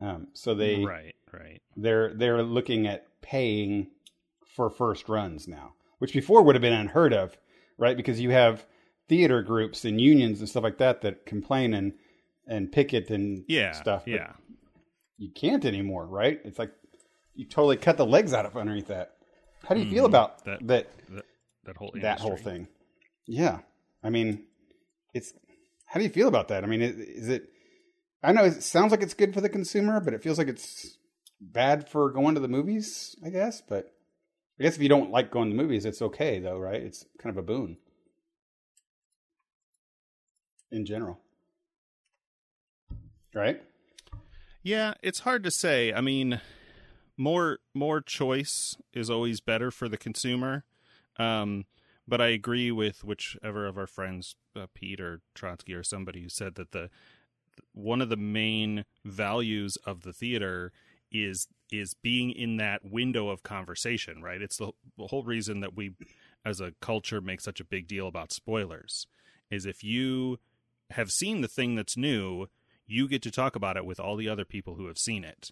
Um, 0.00 0.28
so 0.34 0.54
they 0.54 0.84
right, 0.84 1.14
right. 1.32 1.62
they're 1.76 2.12
they're 2.14 2.42
looking 2.42 2.86
at 2.86 3.06
paying 3.22 3.88
for 4.44 4.68
first 4.68 5.08
runs 5.08 5.48
now, 5.48 5.74
which 6.02 6.12
before 6.12 6.42
would 6.42 6.56
have 6.56 6.62
been 6.62 6.72
unheard 6.72 7.12
of, 7.12 7.38
right? 7.78 7.96
Because 7.96 8.20
you 8.20 8.30
have 8.30 8.66
theater 9.08 9.40
groups 9.40 9.84
and 9.84 10.00
unions 10.00 10.40
and 10.40 10.48
stuff 10.48 10.64
like 10.64 10.78
that 10.78 11.00
that 11.02 11.24
complain 11.26 11.72
and 11.74 11.92
and 12.48 12.72
picket 12.72 13.08
and 13.10 13.44
Yeah, 13.46 13.70
stuff. 13.70 14.02
yeah. 14.06 14.32
you 15.16 15.30
can't 15.30 15.64
anymore, 15.64 16.04
right? 16.06 16.40
It's 16.44 16.58
like 16.58 16.72
you 17.36 17.44
totally 17.46 17.76
cut 17.76 17.96
the 17.96 18.04
legs 18.04 18.34
out 18.34 18.44
of 18.46 18.56
underneath 18.56 18.88
that. 18.88 19.12
How 19.62 19.76
do 19.76 19.80
you 19.80 19.88
feel 19.88 20.04
Mhm. 20.04 20.08
about 20.08 20.44
That- 20.44 20.66
that 20.66 20.86
That, 21.08 21.24
that 21.66 21.76
whole 21.76 21.92
that 22.02 22.18
whole 22.18 22.36
thing? 22.36 22.66
Yeah, 23.26 23.60
I 24.02 24.10
mean, 24.10 24.44
it's 25.14 25.32
how 25.86 25.98
do 26.00 26.04
you 26.04 26.10
feel 26.10 26.26
about 26.26 26.48
that? 26.48 26.64
I 26.64 26.66
mean, 26.66 26.82
is, 26.82 26.96
is 26.98 27.28
it? 27.28 27.48
I 28.24 28.32
know 28.32 28.44
it 28.44 28.60
sounds 28.64 28.90
like 28.90 29.02
it's 29.02 29.14
good 29.14 29.32
for 29.34 29.40
the 29.40 29.48
consumer, 29.48 30.00
but 30.00 30.14
it 30.14 30.22
feels 30.24 30.36
like 30.38 30.48
it's 30.48 30.98
bad 31.40 31.88
for 31.88 32.10
going 32.10 32.34
to 32.34 32.40
the 32.40 32.48
movies. 32.48 33.14
I 33.24 33.30
guess, 33.30 33.60
but 33.60 33.92
I 34.62 34.64
guess 34.64 34.76
if 34.76 34.82
you 34.82 34.88
don't 34.88 35.10
like 35.10 35.32
going 35.32 35.50
to 35.50 35.56
movies, 35.56 35.84
it's 35.84 36.00
okay 36.00 36.38
though, 36.38 36.56
right? 36.56 36.80
It's 36.80 37.04
kind 37.18 37.36
of 37.36 37.36
a 37.36 37.44
boon 37.44 37.78
in 40.70 40.86
general, 40.86 41.18
right? 43.34 43.60
Yeah, 44.62 44.94
it's 45.02 45.18
hard 45.18 45.42
to 45.42 45.50
say. 45.50 45.92
I 45.92 46.00
mean, 46.00 46.40
more 47.16 47.58
more 47.74 48.00
choice 48.00 48.76
is 48.92 49.10
always 49.10 49.40
better 49.40 49.72
for 49.72 49.88
the 49.88 49.98
consumer. 49.98 50.62
Um, 51.16 51.64
but 52.06 52.20
I 52.20 52.28
agree 52.28 52.70
with 52.70 53.02
whichever 53.02 53.66
of 53.66 53.76
our 53.76 53.88
friends, 53.88 54.36
uh, 54.54 54.68
Pete 54.72 55.00
or 55.00 55.22
Trotsky 55.34 55.74
or 55.74 55.82
somebody, 55.82 56.22
who 56.22 56.28
said 56.28 56.54
that 56.54 56.70
the 56.70 56.88
one 57.72 58.00
of 58.00 58.10
the 58.10 58.16
main 58.16 58.84
values 59.04 59.76
of 59.84 60.02
the 60.02 60.12
theater 60.12 60.70
is 61.12 61.46
is 61.70 61.94
being 61.94 62.30
in 62.30 62.56
that 62.58 62.84
window 62.84 63.28
of 63.28 63.42
conversation. 63.42 64.22
Right? 64.22 64.42
It's 64.42 64.56
the, 64.56 64.72
the 64.98 65.06
whole 65.06 65.24
reason 65.24 65.60
that 65.60 65.76
we, 65.76 65.92
as 66.44 66.60
a 66.60 66.72
culture, 66.80 67.20
make 67.20 67.40
such 67.40 67.60
a 67.60 67.64
big 67.64 67.86
deal 67.86 68.06
about 68.06 68.32
spoilers. 68.32 69.06
Is 69.50 69.66
if 69.66 69.84
you 69.84 70.38
have 70.90 71.10
seen 71.12 71.40
the 71.40 71.48
thing 71.48 71.74
that's 71.74 71.96
new, 71.96 72.46
you 72.86 73.08
get 73.08 73.22
to 73.22 73.30
talk 73.30 73.56
about 73.56 73.76
it 73.76 73.84
with 73.84 74.00
all 74.00 74.16
the 74.16 74.28
other 74.28 74.44
people 74.44 74.74
who 74.74 74.86
have 74.86 74.98
seen 74.98 75.24
it. 75.24 75.50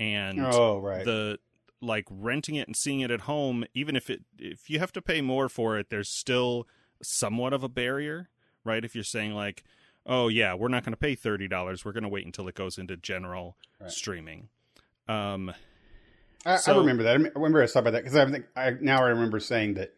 And 0.00 0.40
Oh, 0.40 0.78
right. 0.78 1.04
the 1.04 1.38
like 1.80 2.06
renting 2.10 2.56
it 2.56 2.66
and 2.66 2.76
seeing 2.76 3.00
it 3.00 3.10
at 3.10 3.22
home, 3.22 3.64
even 3.74 3.94
if 3.96 4.10
it 4.10 4.22
if 4.38 4.68
you 4.68 4.78
have 4.78 4.92
to 4.92 5.02
pay 5.02 5.20
more 5.20 5.48
for 5.48 5.78
it, 5.78 5.90
there's 5.90 6.08
still 6.08 6.66
somewhat 7.02 7.52
of 7.52 7.62
a 7.62 7.68
barrier, 7.68 8.30
right? 8.64 8.84
If 8.84 8.94
you're 8.94 9.04
saying 9.04 9.32
like, 9.34 9.64
oh 10.06 10.28
yeah, 10.28 10.54
we're 10.54 10.68
not 10.68 10.84
going 10.84 10.92
to 10.92 10.98
pay 10.98 11.14
thirty 11.14 11.46
dollars, 11.48 11.84
we're 11.84 11.92
going 11.92 12.02
to 12.02 12.08
wait 12.08 12.26
until 12.26 12.48
it 12.48 12.54
goes 12.54 12.78
into 12.78 12.96
general 12.96 13.56
Right. 13.80 13.90
streaming. 13.92 14.48
Um, 15.08 15.52
I, 16.46 16.58
I 16.66 16.76
remember 16.76 17.02
that. 17.04 17.10
I 17.10 17.14
remember 17.38 17.62
I 17.62 17.66
saw 17.66 17.80
about 17.80 17.92
that 17.92 18.04
because 18.04 18.16
I 18.16 18.30
think 18.30 18.46
I 18.56 18.70
now 18.80 19.02
I 19.04 19.08
remember 19.08 19.40
saying 19.40 19.74
that 19.74 19.92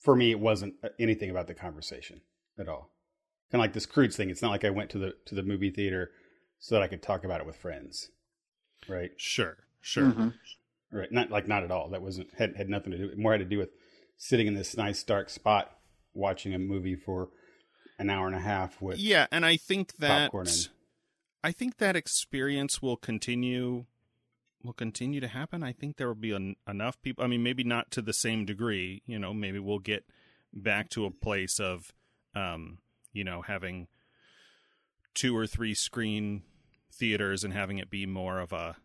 for 0.00 0.14
me 0.16 0.30
it 0.30 0.40
wasn't 0.40 0.74
anything 0.98 1.30
about 1.30 1.46
the 1.46 1.54
conversation 1.54 2.20
at 2.58 2.68
all. 2.68 2.90
Kind 3.50 3.60
of 3.60 3.64
like 3.64 3.72
this 3.72 3.86
croods 3.86 4.16
thing. 4.16 4.30
It's 4.30 4.42
not 4.42 4.50
like 4.50 4.64
I 4.64 4.70
went 4.70 4.90
to 4.90 4.98
the 4.98 5.14
to 5.26 5.34
the 5.34 5.42
movie 5.42 5.70
theater 5.70 6.10
so 6.58 6.74
that 6.74 6.82
I 6.82 6.88
could 6.88 7.02
talk 7.02 7.24
about 7.24 7.40
it 7.40 7.46
with 7.46 7.56
friends, 7.56 8.08
right? 8.88 9.10
sure, 9.16 9.58
sure. 9.80 10.04
Mhm. 10.04 10.34
Right. 10.90 11.10
Not 11.12 11.30
like 11.30 11.46
not 11.48 11.64
at 11.64 11.70
all. 11.70 11.90
That 11.90 12.02
wasn't 12.02 12.28
had 12.38 12.56
had 12.56 12.68
nothing 12.68 12.92
to 12.92 12.98
do. 12.98 13.10
More 13.16 13.32
had 13.32 13.38
to 13.40 13.44
do 13.44 13.58
with 13.58 13.70
sitting 14.16 14.46
in 14.46 14.54
this 14.54 14.76
nice 14.76 15.02
dark 15.02 15.28
spot 15.28 15.70
watching 16.14 16.54
a 16.54 16.58
movie 16.58 16.94
for 16.96 17.28
an 17.98 18.08
hour 18.10 18.26
and 18.26 18.36
a 18.36 18.40
half 18.40 18.80
with 18.80 18.98
Yeah, 18.98 19.26
and 19.32 19.44
I 19.44 19.56
think 19.56 19.96
that 19.96 20.32
and- 20.32 20.68
I 21.42 21.52
think 21.52 21.76
that 21.78 21.96
experience 21.96 22.80
will 22.80 22.96
continue 22.96 23.84
will 24.64 24.72
continue 24.72 25.20
to 25.20 25.28
happen. 25.28 25.62
I 25.62 25.72
think 25.72 25.96
there 25.96 26.08
will 26.08 26.14
be 26.14 26.34
en- 26.34 26.56
enough 26.68 27.00
people. 27.02 27.24
I 27.24 27.26
mean, 27.26 27.42
maybe 27.42 27.64
not 27.64 27.90
to 27.92 28.02
the 28.02 28.12
same 28.12 28.44
degree. 28.44 29.02
You 29.06 29.18
know, 29.18 29.34
maybe 29.34 29.58
we'll 29.58 29.78
get 29.78 30.04
back 30.52 30.88
to 30.90 31.04
a 31.04 31.10
place 31.10 31.60
of, 31.60 31.92
um, 32.34 32.78
you 33.12 33.24
know, 33.24 33.42
having 33.42 33.88
two 35.14 35.36
or 35.36 35.46
three 35.46 35.74
screen 35.74 36.42
theaters 36.92 37.44
and 37.44 37.52
having 37.52 37.78
it 37.78 37.90
be 37.90 38.06
more 38.06 38.40
of 38.40 38.52
a 38.52 38.76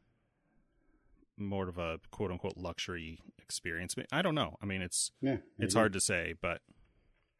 more 1.37 1.69
of 1.69 1.77
a 1.77 1.99
quote 2.11 2.31
unquote 2.31 2.57
luxury 2.57 3.19
experience. 3.41 3.95
I 4.11 4.21
don't 4.21 4.35
know. 4.35 4.57
I 4.61 4.65
mean, 4.65 4.81
it's 4.81 5.11
yeah. 5.21 5.37
it's 5.57 5.73
hard 5.73 5.93
to 5.93 6.01
say, 6.01 6.35
but 6.41 6.61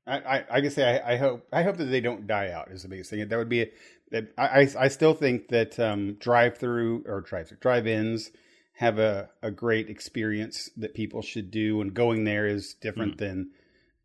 I, 0.10 0.38
I, 0.38 0.46
I 0.50 0.62
can 0.62 0.72
say 0.72 1.02
I, 1.02 1.14
I 1.14 1.18
hope 1.18 1.48
I 1.54 1.64
hope 1.64 1.78
that 1.78 1.86
they 1.86 2.02
don't 2.02 2.28
die 2.28 2.52
out 2.52 2.72
is 2.72 2.84
the 2.84 2.90
biggest 2.90 3.10
thing. 3.10 3.28
That 3.28 3.38
would 3.38 3.50
be 3.50 3.62
a, 3.62 3.72
that 4.12 4.34
I, 4.38 4.62
I 4.62 4.68
I 4.80 4.88
still 4.88 5.14
think 5.14 5.50
that 5.50 5.80
um, 5.80 6.16
drive 6.20 6.58
through 6.58 7.04
or 7.08 7.22
drive 7.22 7.58
drive 7.60 7.88
ins 7.88 8.32
have 8.74 8.98
a, 8.98 9.30
a 9.44 9.52
great 9.52 9.90
experience 9.90 10.70
that 10.78 10.94
people 10.94 11.22
should 11.22 11.52
do, 11.52 11.82
and 11.82 11.94
going 11.94 12.24
there 12.24 12.48
is 12.48 12.74
different 12.74 13.18
than 13.18 13.52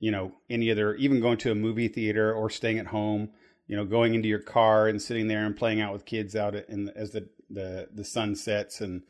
you 0.01 0.11
know 0.11 0.33
any 0.51 0.71
other 0.71 0.95
even 0.97 1.21
going 1.21 1.39
to 1.39 1.53
a 1.53 1.55
movie 1.55 1.89
theater 1.89 2.33
or 2.35 2.51
staying 2.51 2.79
at 2.79 2.87
home. 2.89 3.31
You 3.67 3.77
know, 3.77 3.87
going 3.87 4.15
into 4.15 4.29
your 4.29 4.41
car 4.41 4.89
and 4.89 5.01
sitting 5.01 5.27
there 5.27 5.47
and 5.47 5.57
playing 5.57 5.81
out 5.81 5.95
with 5.95 6.05
kids 6.05 6.37
out 6.37 6.55
in 6.55 6.91
as 6.91 7.13
the 7.13 7.29
the 7.49 7.89
the 7.95 8.05
sun 8.05 8.37
sets 8.37 8.83
and 8.83 9.03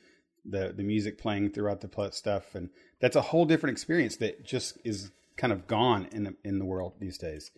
the 0.44 0.72
the 0.76 0.84
music 0.84 1.18
playing 1.18 1.50
throughout 1.50 1.80
the 1.80 2.10
stuff, 2.12 2.54
and 2.54 2.70
that's 3.00 3.16
a 3.16 3.22
whole 3.22 3.46
different 3.46 3.72
experience 3.72 4.16
that 4.18 4.44
just 4.44 4.78
is 4.84 5.10
kind 5.36 5.52
of 5.52 5.66
gone 5.66 6.08
in 6.12 6.24
the 6.24 6.34
in 6.44 6.58
the 6.58 6.64
world 6.64 6.94
these 6.98 7.18
days. 7.18 7.50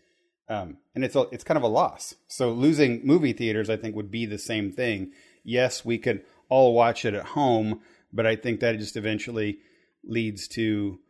Um, 0.48 0.78
and 0.94 1.04
it's 1.04 1.16
a, 1.16 1.26
it's 1.32 1.44
kind 1.44 1.58
of 1.58 1.64
a 1.64 1.68
loss. 1.68 2.14
So 2.28 2.52
losing 2.52 3.04
movie 3.04 3.32
theaters, 3.32 3.68
I 3.68 3.76
think, 3.76 3.96
would 3.96 4.10
be 4.10 4.26
the 4.26 4.38
same 4.38 4.70
thing. 4.70 5.12
Yes, 5.42 5.84
we 5.84 5.98
could 5.98 6.22
all 6.48 6.72
watch 6.72 7.04
it 7.04 7.14
at 7.14 7.24
home, 7.24 7.80
but 8.12 8.26
I 8.26 8.36
think 8.36 8.60
that 8.60 8.78
just 8.78 8.96
eventually 8.96 9.58
leads 10.04 10.46
to 10.48 11.00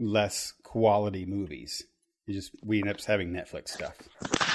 less 0.00 0.52
quality 0.64 1.24
movies. 1.24 1.84
It 2.26 2.32
just 2.32 2.52
we 2.64 2.80
end 2.80 2.88
up 2.88 3.00
having 3.02 3.30
Netflix 3.30 3.68
stuff. 3.68 3.96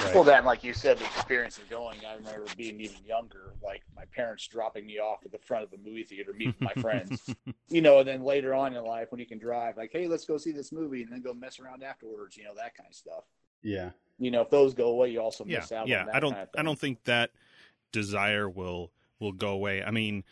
Right? 0.04 0.12
Well, 0.14 0.24
then, 0.24 0.44
like 0.44 0.64
you 0.64 0.72
said, 0.72 0.98
the 0.98 1.04
experience 1.04 1.58
of 1.58 1.70
going, 1.70 1.98
I 2.04 2.14
remember 2.16 2.46
being 2.56 2.80
even 2.80 2.96
younger, 3.06 3.52
like 3.62 3.82
my 3.94 4.02
parents 4.12 4.48
dropping 4.48 4.86
me 4.86 4.98
off 4.98 5.20
at 5.24 5.30
the 5.30 5.38
front 5.38 5.62
of 5.62 5.70
the 5.70 5.76
movie 5.78 6.02
theater, 6.02 6.32
meet 6.32 6.48
with 6.48 6.60
my 6.60 6.74
friends. 6.82 7.32
You 7.68 7.80
know, 7.82 8.00
and 8.00 8.08
then 8.08 8.24
later 8.24 8.52
on 8.52 8.74
in 8.74 8.82
life, 8.84 9.12
when 9.12 9.20
you 9.20 9.26
can 9.26 9.38
drive, 9.38 9.76
like, 9.76 9.90
hey, 9.92 10.08
let's 10.08 10.24
go 10.24 10.36
see 10.36 10.50
this 10.50 10.72
movie, 10.72 11.02
and 11.04 11.12
then 11.12 11.22
go 11.22 11.32
mess 11.32 11.60
around 11.60 11.84
afterwards, 11.84 12.36
you 12.36 12.42
know, 12.42 12.54
that 12.56 12.74
kind 12.74 12.88
of 12.88 12.96
stuff. 12.96 13.22
Yeah. 13.62 13.90
You 14.18 14.32
know, 14.32 14.40
if 14.40 14.50
those 14.50 14.74
go 14.74 14.88
away, 14.88 15.10
you 15.10 15.20
also 15.20 15.44
Yeah, 15.44 15.58
miss 15.60 15.70
out. 15.70 15.86
yeah. 15.86 16.00
on 16.00 16.06
that 16.06 16.14
I 16.16 16.18
don't. 16.20 16.32
kind 16.32 16.42
of 16.42 16.48
I 16.58 16.62
don't 16.64 16.78
think 16.80 17.04
that 17.04 17.30
desire 17.92 18.50
will 18.50 18.90
will 19.20 19.30
go 19.32 19.50
away. 19.50 19.84
I 19.84 19.92
mean, 19.92 20.24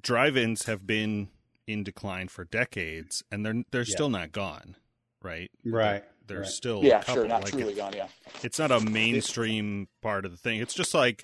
drive-ins 0.00 0.64
have 0.66 0.86
been 0.86 1.28
in 1.66 1.84
decline 1.84 2.28
for 2.28 2.44
decades, 2.44 3.22
and 3.30 3.44
they're 3.46 3.62
they're 3.70 3.80
Yeah. 3.82 3.94
still 3.94 4.10
not 4.10 4.32
gone, 4.32 4.76
right? 5.22 5.50
Right. 5.64 6.04
There's 6.32 6.46
right. 6.46 6.52
still 6.54 6.84
Yeah, 6.84 6.98
a 6.98 7.00
couple. 7.00 7.14
sure, 7.14 7.28
not 7.28 7.42
like 7.44 7.52
truly 7.52 7.72
it- 7.72 7.76
gone. 7.76 7.92
Yeah, 7.94 8.08
it's 8.42 8.58
not 8.58 8.70
a 8.70 8.80
mainstream 8.80 9.88
part 10.00 10.24
of 10.24 10.30
the 10.30 10.36
thing. 10.38 10.60
It's 10.60 10.74
just 10.74 10.94
like, 10.94 11.22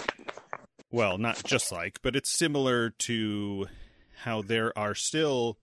well, 0.90 1.18
not 1.18 1.42
just 1.44 1.70
like, 1.72 1.98
but 2.02 2.14
it's 2.16 2.30
similar 2.30 2.90
to 2.90 3.66
how 4.22 4.42
there 4.42 4.76
are 4.78 4.94
still 4.94 5.58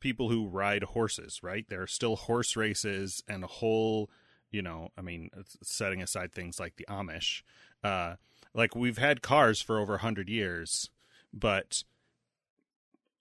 people 0.00 0.28
who 0.30 0.46
ride 0.46 0.82
horses, 0.82 1.40
right? 1.42 1.66
There 1.68 1.82
are 1.82 1.86
still 1.86 2.16
horse 2.16 2.56
races 2.56 3.22
and 3.28 3.42
a 3.44 3.46
whole, 3.48 4.10
you 4.50 4.62
know, 4.62 4.90
I 4.96 5.00
mean, 5.02 5.30
setting 5.62 6.02
aside 6.02 6.32
things 6.32 6.60
like 6.60 6.76
the 6.76 6.86
Amish, 6.88 7.42
uh, 7.82 8.16
like 8.54 8.74
we've 8.74 8.98
had 8.98 9.22
cars 9.22 9.60
for 9.60 9.78
over 9.78 9.94
a 9.96 9.98
hundred 9.98 10.28
years, 10.28 10.90
but 11.32 11.82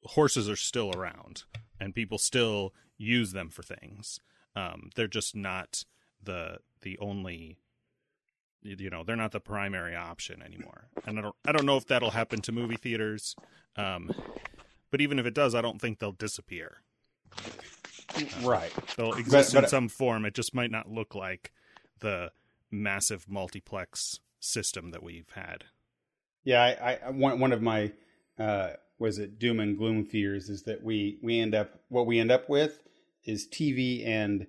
horses 0.03 0.49
are 0.49 0.55
still 0.55 0.91
around 0.95 1.43
and 1.79 1.93
people 1.95 2.17
still 2.17 2.73
use 2.97 3.31
them 3.33 3.49
for 3.49 3.63
things. 3.63 4.19
Um, 4.55 4.89
they're 4.95 5.07
just 5.07 5.35
not 5.35 5.83
the 6.23 6.57
the 6.81 6.97
only 6.99 7.57
you 8.61 8.89
know 8.89 9.03
they're 9.03 9.15
not 9.15 9.31
the 9.31 9.39
primary 9.39 9.95
option 9.95 10.41
anymore. 10.41 10.87
And 11.05 11.19
i 11.19 11.21
don't 11.21 11.35
i 11.45 11.51
don't 11.51 11.65
know 11.65 11.77
if 11.77 11.85
that'll 11.85 12.11
happen 12.11 12.41
to 12.41 12.51
movie 12.51 12.77
theaters 12.77 13.35
um 13.75 14.09
but 14.89 15.01
even 15.01 15.19
if 15.19 15.25
it 15.25 15.33
does 15.35 15.53
i 15.53 15.61
don't 15.61 15.79
think 15.79 15.99
they'll 15.99 16.11
disappear. 16.11 16.77
Right. 18.43 18.71
they'll 18.95 19.13
exist 19.13 19.53
but- 19.53 19.63
in 19.63 19.69
some 19.69 19.89
form. 19.89 20.25
It 20.25 20.33
just 20.33 20.53
might 20.55 20.71
not 20.71 20.89
look 20.89 21.15
like 21.15 21.51
the 21.99 22.31
massive 22.71 23.27
multiplex 23.29 24.19
system 24.39 24.91
that 24.91 25.03
we've 25.03 25.29
had. 25.35 25.65
Yeah, 26.43 26.61
I, 26.61 26.99
I 27.07 27.09
one 27.09 27.39
one 27.39 27.51
of 27.51 27.61
my 27.61 27.91
uh, 28.37 28.73
was 28.99 29.17
it 29.17 29.39
doom 29.39 29.59
and 29.59 29.77
gloom 29.77 30.05
fears 30.05 30.49
is 30.49 30.63
that 30.63 30.83
we 30.83 31.17
we 31.21 31.39
end 31.39 31.55
up 31.55 31.79
what 31.89 32.05
we 32.05 32.19
end 32.19 32.31
up 32.31 32.47
with 32.49 32.79
is 33.25 33.47
TV 33.47 34.05
and 34.07 34.47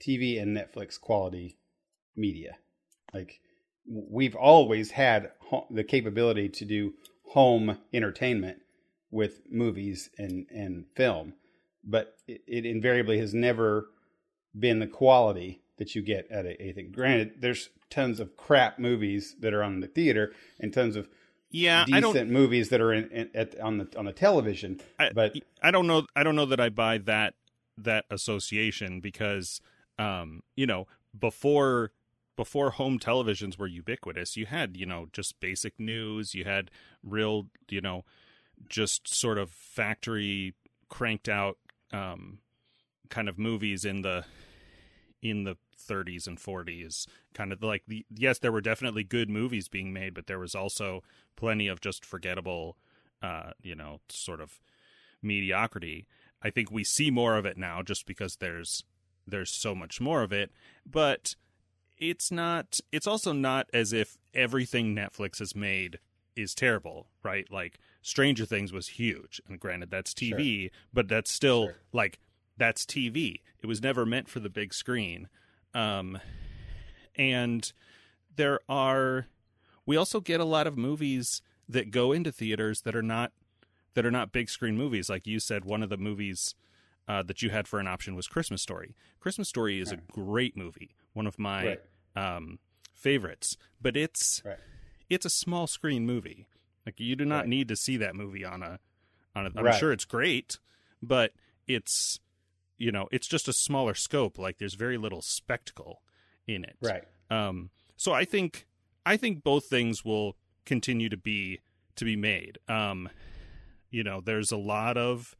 TV 0.00 0.40
and 0.40 0.56
Netflix 0.56 1.00
quality 1.00 1.58
media. 2.16 2.56
Like 3.12 3.40
we've 3.86 4.36
always 4.36 4.92
had 4.92 5.32
ho- 5.40 5.66
the 5.70 5.84
capability 5.84 6.48
to 6.48 6.64
do 6.64 6.94
home 7.30 7.78
entertainment 7.92 8.58
with 9.10 9.42
movies 9.50 10.10
and 10.18 10.46
and 10.50 10.86
film, 10.94 11.34
but 11.84 12.16
it, 12.26 12.42
it 12.46 12.66
invariably 12.66 13.18
has 13.18 13.34
never 13.34 13.88
been 14.58 14.78
the 14.78 14.86
quality 14.86 15.62
that 15.78 15.94
you 15.94 16.02
get 16.02 16.30
at 16.30 16.46
a, 16.46 16.60
anything. 16.60 16.92
Granted, 16.92 17.40
there's 17.40 17.70
tons 17.90 18.20
of 18.20 18.36
crap 18.36 18.78
movies 18.78 19.36
that 19.40 19.52
are 19.52 19.62
on 19.62 19.80
the 19.80 19.86
theater 19.86 20.32
and 20.60 20.72
tons 20.72 20.96
of 20.96 21.08
yeah 21.50 21.84
i 21.92 22.00
decent 22.00 22.30
movies 22.30 22.70
that 22.70 22.80
are 22.80 22.94
in, 22.94 23.10
in 23.10 23.30
at 23.34 23.58
on 23.60 23.78
the 23.78 23.88
on 23.98 24.06
the 24.06 24.12
television. 24.12 24.80
I, 24.98 25.10
but 25.12 25.34
I 25.62 25.70
don't 25.70 25.86
know. 25.86 26.06
I 26.16 26.22
don't 26.22 26.36
know 26.36 26.46
that 26.46 26.60
I 26.60 26.70
buy 26.70 26.98
that 26.98 27.34
that 27.84 28.04
association 28.10 29.00
because, 29.00 29.60
um, 29.98 30.42
you 30.56 30.66
know, 30.66 30.86
before 31.18 31.92
before 32.36 32.70
home 32.70 32.98
televisions 32.98 33.58
were 33.58 33.66
ubiquitous, 33.66 34.36
you 34.36 34.46
had 34.46 34.76
you 34.76 34.86
know 34.86 35.06
just 35.12 35.40
basic 35.40 35.78
news. 35.78 36.34
You 36.34 36.44
had 36.44 36.70
real 37.02 37.46
you 37.68 37.80
know 37.80 38.04
just 38.68 39.08
sort 39.08 39.38
of 39.38 39.50
factory 39.50 40.54
cranked 40.88 41.28
out 41.28 41.58
um, 41.92 42.38
kind 43.08 43.28
of 43.28 43.38
movies 43.38 43.84
in 43.84 44.02
the 44.02 44.24
in 45.20 45.44
the 45.44 45.56
30s 45.78 46.26
and 46.26 46.38
40s 46.38 47.06
kind 47.34 47.52
of 47.52 47.62
like 47.62 47.82
the 47.86 48.04
yes 48.14 48.38
there 48.38 48.52
were 48.52 48.60
definitely 48.60 49.04
good 49.04 49.28
movies 49.28 49.68
being 49.68 49.92
made 49.92 50.14
but 50.14 50.26
there 50.26 50.38
was 50.38 50.54
also 50.54 51.02
plenty 51.36 51.66
of 51.68 51.80
just 51.80 52.04
forgettable 52.04 52.76
uh 53.20 53.50
you 53.62 53.74
know 53.74 54.00
sort 54.08 54.40
of 54.40 54.60
mediocrity 55.22 56.06
i 56.42 56.50
think 56.50 56.70
we 56.70 56.84
see 56.84 57.10
more 57.10 57.36
of 57.36 57.44
it 57.46 57.56
now 57.56 57.82
just 57.82 58.06
because 58.06 58.36
there's 58.36 58.84
there's 59.26 59.50
so 59.50 59.74
much 59.74 60.00
more 60.00 60.22
of 60.22 60.32
it 60.32 60.50
but 60.84 61.34
it's 61.98 62.30
not 62.30 62.80
it's 62.90 63.06
also 63.06 63.32
not 63.32 63.68
as 63.72 63.92
if 63.92 64.18
everything 64.34 64.94
netflix 64.94 65.38
has 65.38 65.54
made 65.54 65.98
is 66.34 66.54
terrible 66.54 67.06
right? 67.22 67.46
Like 67.52 67.78
stranger 68.00 68.44
things 68.46 68.72
was 68.72 68.88
huge 68.88 69.40
and 69.48 69.60
granted 69.60 69.90
that's 69.90 70.12
tv 70.14 70.70
but 70.92 71.06
that's 71.06 71.30
still 71.30 71.66
Sure. 71.66 71.76
like 71.92 72.18
that's 72.56 72.84
tv 72.86 73.40
it 73.60 73.66
was 73.66 73.80
never 73.82 74.04
meant 74.06 74.28
for 74.28 74.40
the 74.40 74.48
big 74.50 74.74
screen. 74.74 75.28
Um 75.74 76.18
and 77.14 77.72
there 78.34 78.58
are 78.68 79.26
we 79.86 79.96
also 79.96 80.20
get 80.20 80.40
a 80.40 80.44
lot 80.44 80.66
of 80.66 80.76
movies 80.78 81.42
that 81.68 81.90
go 81.90 82.12
into 82.12 82.32
theaters 82.32 82.80
that 82.82 82.96
are 82.96 83.02
not 83.02 83.32
that 83.94 84.06
are 84.06 84.10
not 84.10 84.32
big 84.32 84.48
screen 84.48 84.76
movies 84.76 85.08
like 85.10 85.26
you 85.26 85.38
said 85.40 85.64
one 85.64 85.82
of 85.82 85.88
the 85.90 85.96
movies 85.96 86.54
uh, 87.08 87.22
that 87.22 87.42
you 87.42 87.50
had 87.50 87.66
for 87.68 87.78
an 87.80 87.86
option 87.86 88.14
was 88.14 88.26
christmas 88.26 88.62
story 88.62 88.94
christmas 89.20 89.48
story 89.48 89.80
is 89.80 89.90
a 89.92 89.96
great 90.12 90.56
movie 90.56 90.94
one 91.12 91.26
of 91.26 91.38
my 91.38 91.64
Right. 91.64 91.80
um, 92.36 92.58
favorites 92.94 93.56
but 93.80 93.96
it's 93.96 94.42
Right. 94.44 94.58
it's 95.10 95.26
a 95.26 95.30
small 95.30 95.66
screen 95.66 96.06
movie 96.06 96.46
like 96.86 96.98
you 97.00 97.16
do 97.16 97.24
not 97.24 97.40
Right. 97.40 97.48
need 97.48 97.68
to 97.68 97.76
see 97.76 97.96
that 97.98 98.14
movie 98.14 98.44
on 98.44 98.62
a 98.62 98.78
on 99.34 99.46
a 99.46 99.50
i'm 99.56 99.72
sure 99.78 99.92
it's 99.92 100.04
great 100.04 100.58
but 101.02 101.32
it's 101.66 102.20
you 102.78 102.92
know 102.92 103.08
it's 103.12 103.26
just 103.26 103.48
a 103.48 103.52
smaller 103.52 103.94
scope 103.94 104.38
like 104.38 104.58
there's 104.58 104.74
very 104.74 104.96
little 104.98 105.22
spectacle 105.22 106.02
in 106.46 106.64
it 106.64 106.76
right. 106.80 107.04
um, 107.30 107.70
so 107.96 108.12
I 108.12 108.24
think 108.24 108.66
I 109.06 109.16
think 109.16 109.44
both 109.44 109.66
things 109.66 110.04
will 110.04 110.36
continue 110.64 111.08
to 111.08 111.16
be 111.16 111.60
to 111.96 112.04
be 112.04 112.16
made. 112.16 112.58
Um, 112.68 113.08
you 113.92 114.02
know, 114.02 114.20
there's 114.20 114.50
a 114.50 114.56
lot 114.56 114.96
of 114.96 115.36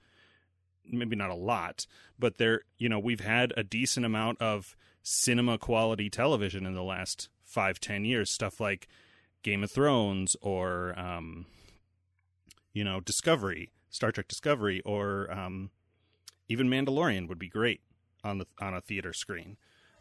maybe 0.85 1.17
not 1.17 1.31
a 1.31 1.35
lot, 1.35 1.87
but 2.19 2.39
there 2.39 2.63
you 2.79 2.89
know 2.89 2.99
we've 2.99 3.21
had 3.21 3.53
a 3.57 3.65
decent 3.65 4.07
amount 4.07 4.41
of 4.41 4.77
cinema 5.03 5.59
quality 5.59 6.09
television 6.09 6.65
in 6.67 6.75
the 6.75 6.83
last 6.83 7.29
five 7.43 7.81
ten 7.81 8.05
years. 8.05 8.31
Stuff 8.31 8.61
like 8.61 8.87
Game 9.43 9.65
of 9.65 9.71
Thrones 9.71 10.37
or 10.41 10.97
um, 10.99 11.47
you 12.73 12.85
know 12.85 13.01
Discovery, 13.01 13.73
Star 13.91 14.13
Trek 14.13 14.29
Discovery, 14.29 14.81
or 14.83 15.33
um, 15.33 15.71
even 16.49 16.69
Mandalorian 16.69 17.29
would 17.29 17.39
be 17.39 17.49
great 17.49 17.81
on 18.23 18.39
the 18.39 18.47
on 18.61 18.75
a 18.75 18.81
theater 18.81 19.13
screen. 19.13 19.57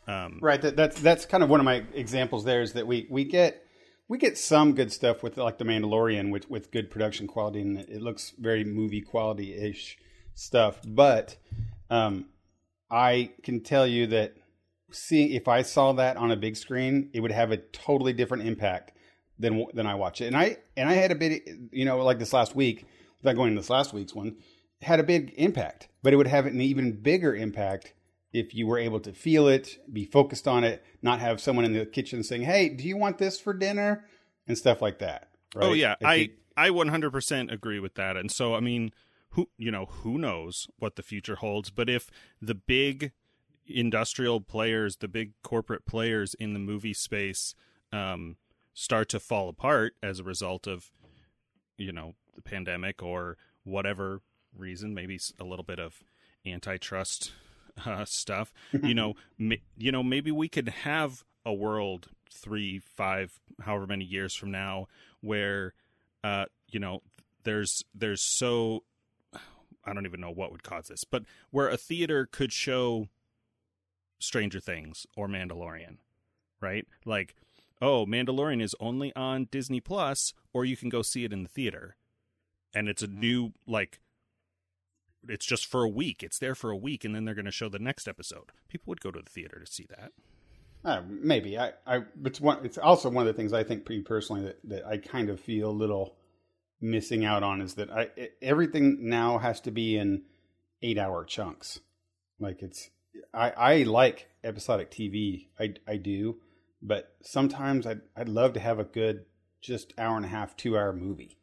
Um, 0.07 0.39
Right. 0.41 0.61
That, 0.61 0.75
that's 0.75 0.99
that's 0.99 1.25
kind 1.25 1.43
of 1.43 1.49
one 1.49 1.59
of 1.59 1.65
my 1.65 1.85
examples. 1.93 2.43
There 2.43 2.61
is 2.61 2.73
that 2.73 2.85
we 2.85 3.07
we 3.09 3.23
get 3.23 3.65
we 4.11 4.17
get 4.17 4.37
some 4.37 4.73
good 4.73 4.91
stuff 4.91 5.23
with 5.23 5.37
like 5.37 5.57
the 5.57 5.63
Mandalorian 5.63 6.31
with 6.31 6.49
with 6.49 6.69
good 6.69 6.91
production 6.91 7.27
quality 7.27 7.61
and 7.61 7.79
it 7.79 8.01
looks 8.01 8.33
very 8.37 8.65
movie 8.65 8.99
quality 8.99 9.53
ish 9.53 9.97
stuff. 10.33 10.81
But 10.85 11.37
um, 11.89 12.25
I 12.89 13.31
can 13.41 13.61
tell 13.61 13.87
you 13.87 14.07
that 14.07 14.35
seeing 14.91 15.31
if 15.31 15.47
I 15.47 15.61
saw 15.61 15.93
that 15.93 16.17
on 16.17 16.29
a 16.29 16.35
big 16.35 16.57
screen, 16.57 17.09
it 17.13 17.21
would 17.21 17.31
have 17.31 17.51
a 17.51 17.57
totally 17.57 18.11
different 18.11 18.45
impact 18.45 18.91
than 19.39 19.65
than 19.73 19.87
I 19.87 19.95
watch 19.95 20.19
it. 20.19 20.25
And 20.25 20.35
I 20.35 20.57
and 20.75 20.89
I 20.89 20.93
had 20.95 21.11
a 21.11 21.15
bit, 21.15 21.47
you 21.71 21.85
know, 21.85 22.03
like 22.03 22.19
this 22.19 22.33
last 22.33 22.53
week, 22.53 22.85
without 23.21 23.37
going 23.37 23.55
to 23.55 23.61
this 23.61 23.69
last 23.69 23.93
week's 23.93 24.13
one, 24.13 24.35
had 24.81 24.99
a 24.99 25.03
big 25.03 25.33
impact. 25.37 25.87
But 26.03 26.11
it 26.11 26.17
would 26.17 26.27
have 26.27 26.45
an 26.47 26.59
even 26.59 27.01
bigger 27.01 27.33
impact 27.33 27.93
if 28.33 28.53
you 28.55 28.65
were 28.67 28.77
able 28.77 28.99
to 29.01 29.11
feel 29.13 29.47
it, 29.47 29.77
be 29.91 30.05
focused 30.05 30.47
on 30.47 30.63
it, 30.63 30.83
not 31.01 31.19
have 31.19 31.41
someone 31.41 31.65
in 31.65 31.73
the 31.73 31.85
kitchen 31.85 32.23
saying, 32.23 32.43
"Hey, 32.43 32.69
do 32.69 32.87
you 32.87 32.97
want 32.97 33.17
this 33.17 33.39
for 33.39 33.53
dinner?" 33.53 34.05
and 34.47 34.57
stuff 34.57 34.81
like 34.81 34.99
that. 34.99 35.29
Right? 35.55 35.65
Oh 35.65 35.73
yeah, 35.73 35.95
If 35.99 36.07
I 36.07 36.13
you- 36.15 36.29
I 36.57 36.69
100% 36.69 37.51
agree 37.51 37.79
with 37.79 37.95
that. 37.95 38.17
And 38.17 38.31
so 38.31 38.53
I 38.55 38.59
mean, 38.59 38.91
who 39.31 39.49
you 39.57 39.71
know, 39.71 39.85
who 39.85 40.17
knows 40.17 40.67
what 40.77 40.95
the 40.95 41.03
future 41.03 41.35
holds, 41.35 41.69
but 41.69 41.89
if 41.89 42.09
the 42.41 42.55
big 42.55 43.11
industrial 43.65 44.41
players, 44.41 44.97
the 44.97 45.07
big 45.07 45.33
corporate 45.43 45.85
players 45.85 46.33
in 46.33 46.53
the 46.53 46.59
movie 46.59 46.93
space 46.93 47.55
um 47.93 48.37
start 48.73 49.09
to 49.09 49.19
fall 49.19 49.49
apart 49.49 49.93
as 50.01 50.19
a 50.19 50.23
result 50.23 50.65
of 50.67 50.91
you 51.77 51.91
know, 51.91 52.13
the 52.35 52.41
pandemic 52.41 53.01
or 53.01 53.37
whatever 53.63 54.21
reason, 54.55 54.93
maybe 54.93 55.19
a 55.39 55.43
little 55.43 55.63
bit 55.63 55.79
of 55.79 56.03
antitrust 56.45 57.31
uh, 57.85 58.05
stuff. 58.05 58.53
you 58.83 58.93
know, 58.93 59.15
ma- 59.37 59.55
you 59.77 59.91
know, 59.91 60.03
maybe 60.03 60.31
we 60.31 60.47
could 60.47 60.69
have 60.69 61.23
a 61.45 61.53
world 61.53 62.07
three, 62.31 62.79
five, 62.79 63.39
however 63.61 63.87
many 63.87 64.05
years 64.05 64.33
from 64.35 64.51
now, 64.51 64.87
where, 65.21 65.73
uh, 66.23 66.45
you 66.69 66.79
know, 66.79 67.01
there's 67.43 67.83
there's 67.93 68.21
so 68.21 68.83
I 69.85 69.93
don't 69.93 70.05
even 70.05 70.21
know 70.21 70.31
what 70.31 70.51
would 70.51 70.63
cause 70.63 70.87
this, 70.87 71.03
but 71.03 71.23
where 71.49 71.69
a 71.69 71.77
theater 71.77 72.27
could 72.31 72.53
show 72.53 73.07
Stranger 74.19 74.59
Things 74.59 75.05
or 75.17 75.27
Mandalorian, 75.27 75.97
right? 76.59 76.87
Like, 77.05 77.35
oh, 77.81 78.05
Mandalorian 78.05 78.61
is 78.61 78.75
only 78.79 79.13
on 79.15 79.47
Disney 79.51 79.79
Plus, 79.79 80.33
or 80.53 80.63
you 80.65 80.77
can 80.77 80.89
go 80.89 81.01
see 81.01 81.25
it 81.25 81.33
in 81.33 81.43
the 81.43 81.49
theater, 81.49 81.95
and 82.73 82.87
it's 82.87 83.01
a 83.01 83.07
new 83.07 83.53
like 83.67 83.99
it's 85.27 85.45
just 85.45 85.65
for 85.65 85.83
a 85.83 85.89
week. 85.89 86.23
It's 86.23 86.39
there 86.39 86.55
for 86.55 86.71
a 86.71 86.77
week, 86.77 87.05
and 87.05 87.15
then 87.15 87.25
they're 87.25 87.35
going 87.35 87.45
to 87.45 87.51
show 87.51 87.69
the 87.69 87.79
next 87.79 88.07
episode. 88.07 88.51
People 88.69 88.91
would 88.91 89.01
go 89.01 89.11
to 89.11 89.21
the 89.21 89.29
theater 89.29 89.59
to 89.59 89.71
see 89.71 89.87
that. 89.89 90.11
Uh, 90.83 91.01
maybe 91.07 91.57
I, 91.57 91.73
I. 91.85 92.01
It's 92.25 92.41
one. 92.41 92.65
It's 92.65 92.77
also 92.77 93.09
one 93.09 93.27
of 93.27 93.33
the 93.33 93.39
things 93.39 93.53
I 93.53 93.63
think, 93.63 93.85
pretty 93.85 94.01
personally, 94.01 94.43
that 94.43 94.59
that 94.63 94.87
I 94.87 94.97
kind 94.97 95.29
of 95.29 95.39
feel 95.39 95.69
a 95.69 95.71
little 95.71 96.15
missing 96.81 97.23
out 97.23 97.43
on 97.43 97.61
is 97.61 97.75
that 97.75 97.91
I 97.91 98.09
everything 98.41 99.07
now 99.07 99.37
has 99.37 99.61
to 99.61 99.71
be 99.71 99.95
in 99.97 100.23
eight 100.81 100.97
hour 100.97 101.23
chunks. 101.23 101.79
Like 102.39 102.63
it's 102.63 102.89
I 103.33 103.51
I 103.51 103.83
like 103.83 104.27
episodic 104.43 104.89
TV. 104.89 105.47
I 105.59 105.75
I 105.87 105.97
do, 105.97 106.37
but 106.81 107.15
sometimes 107.21 107.85
I'd 107.85 108.01
I'd 108.17 108.29
love 108.29 108.53
to 108.53 108.59
have 108.59 108.79
a 108.79 108.83
good 108.83 109.25
just 109.61 109.93
hour 109.99 110.17
and 110.17 110.25
a 110.25 110.29
half, 110.29 110.57
two 110.57 110.75
hour 110.75 110.93
movie. 110.93 111.37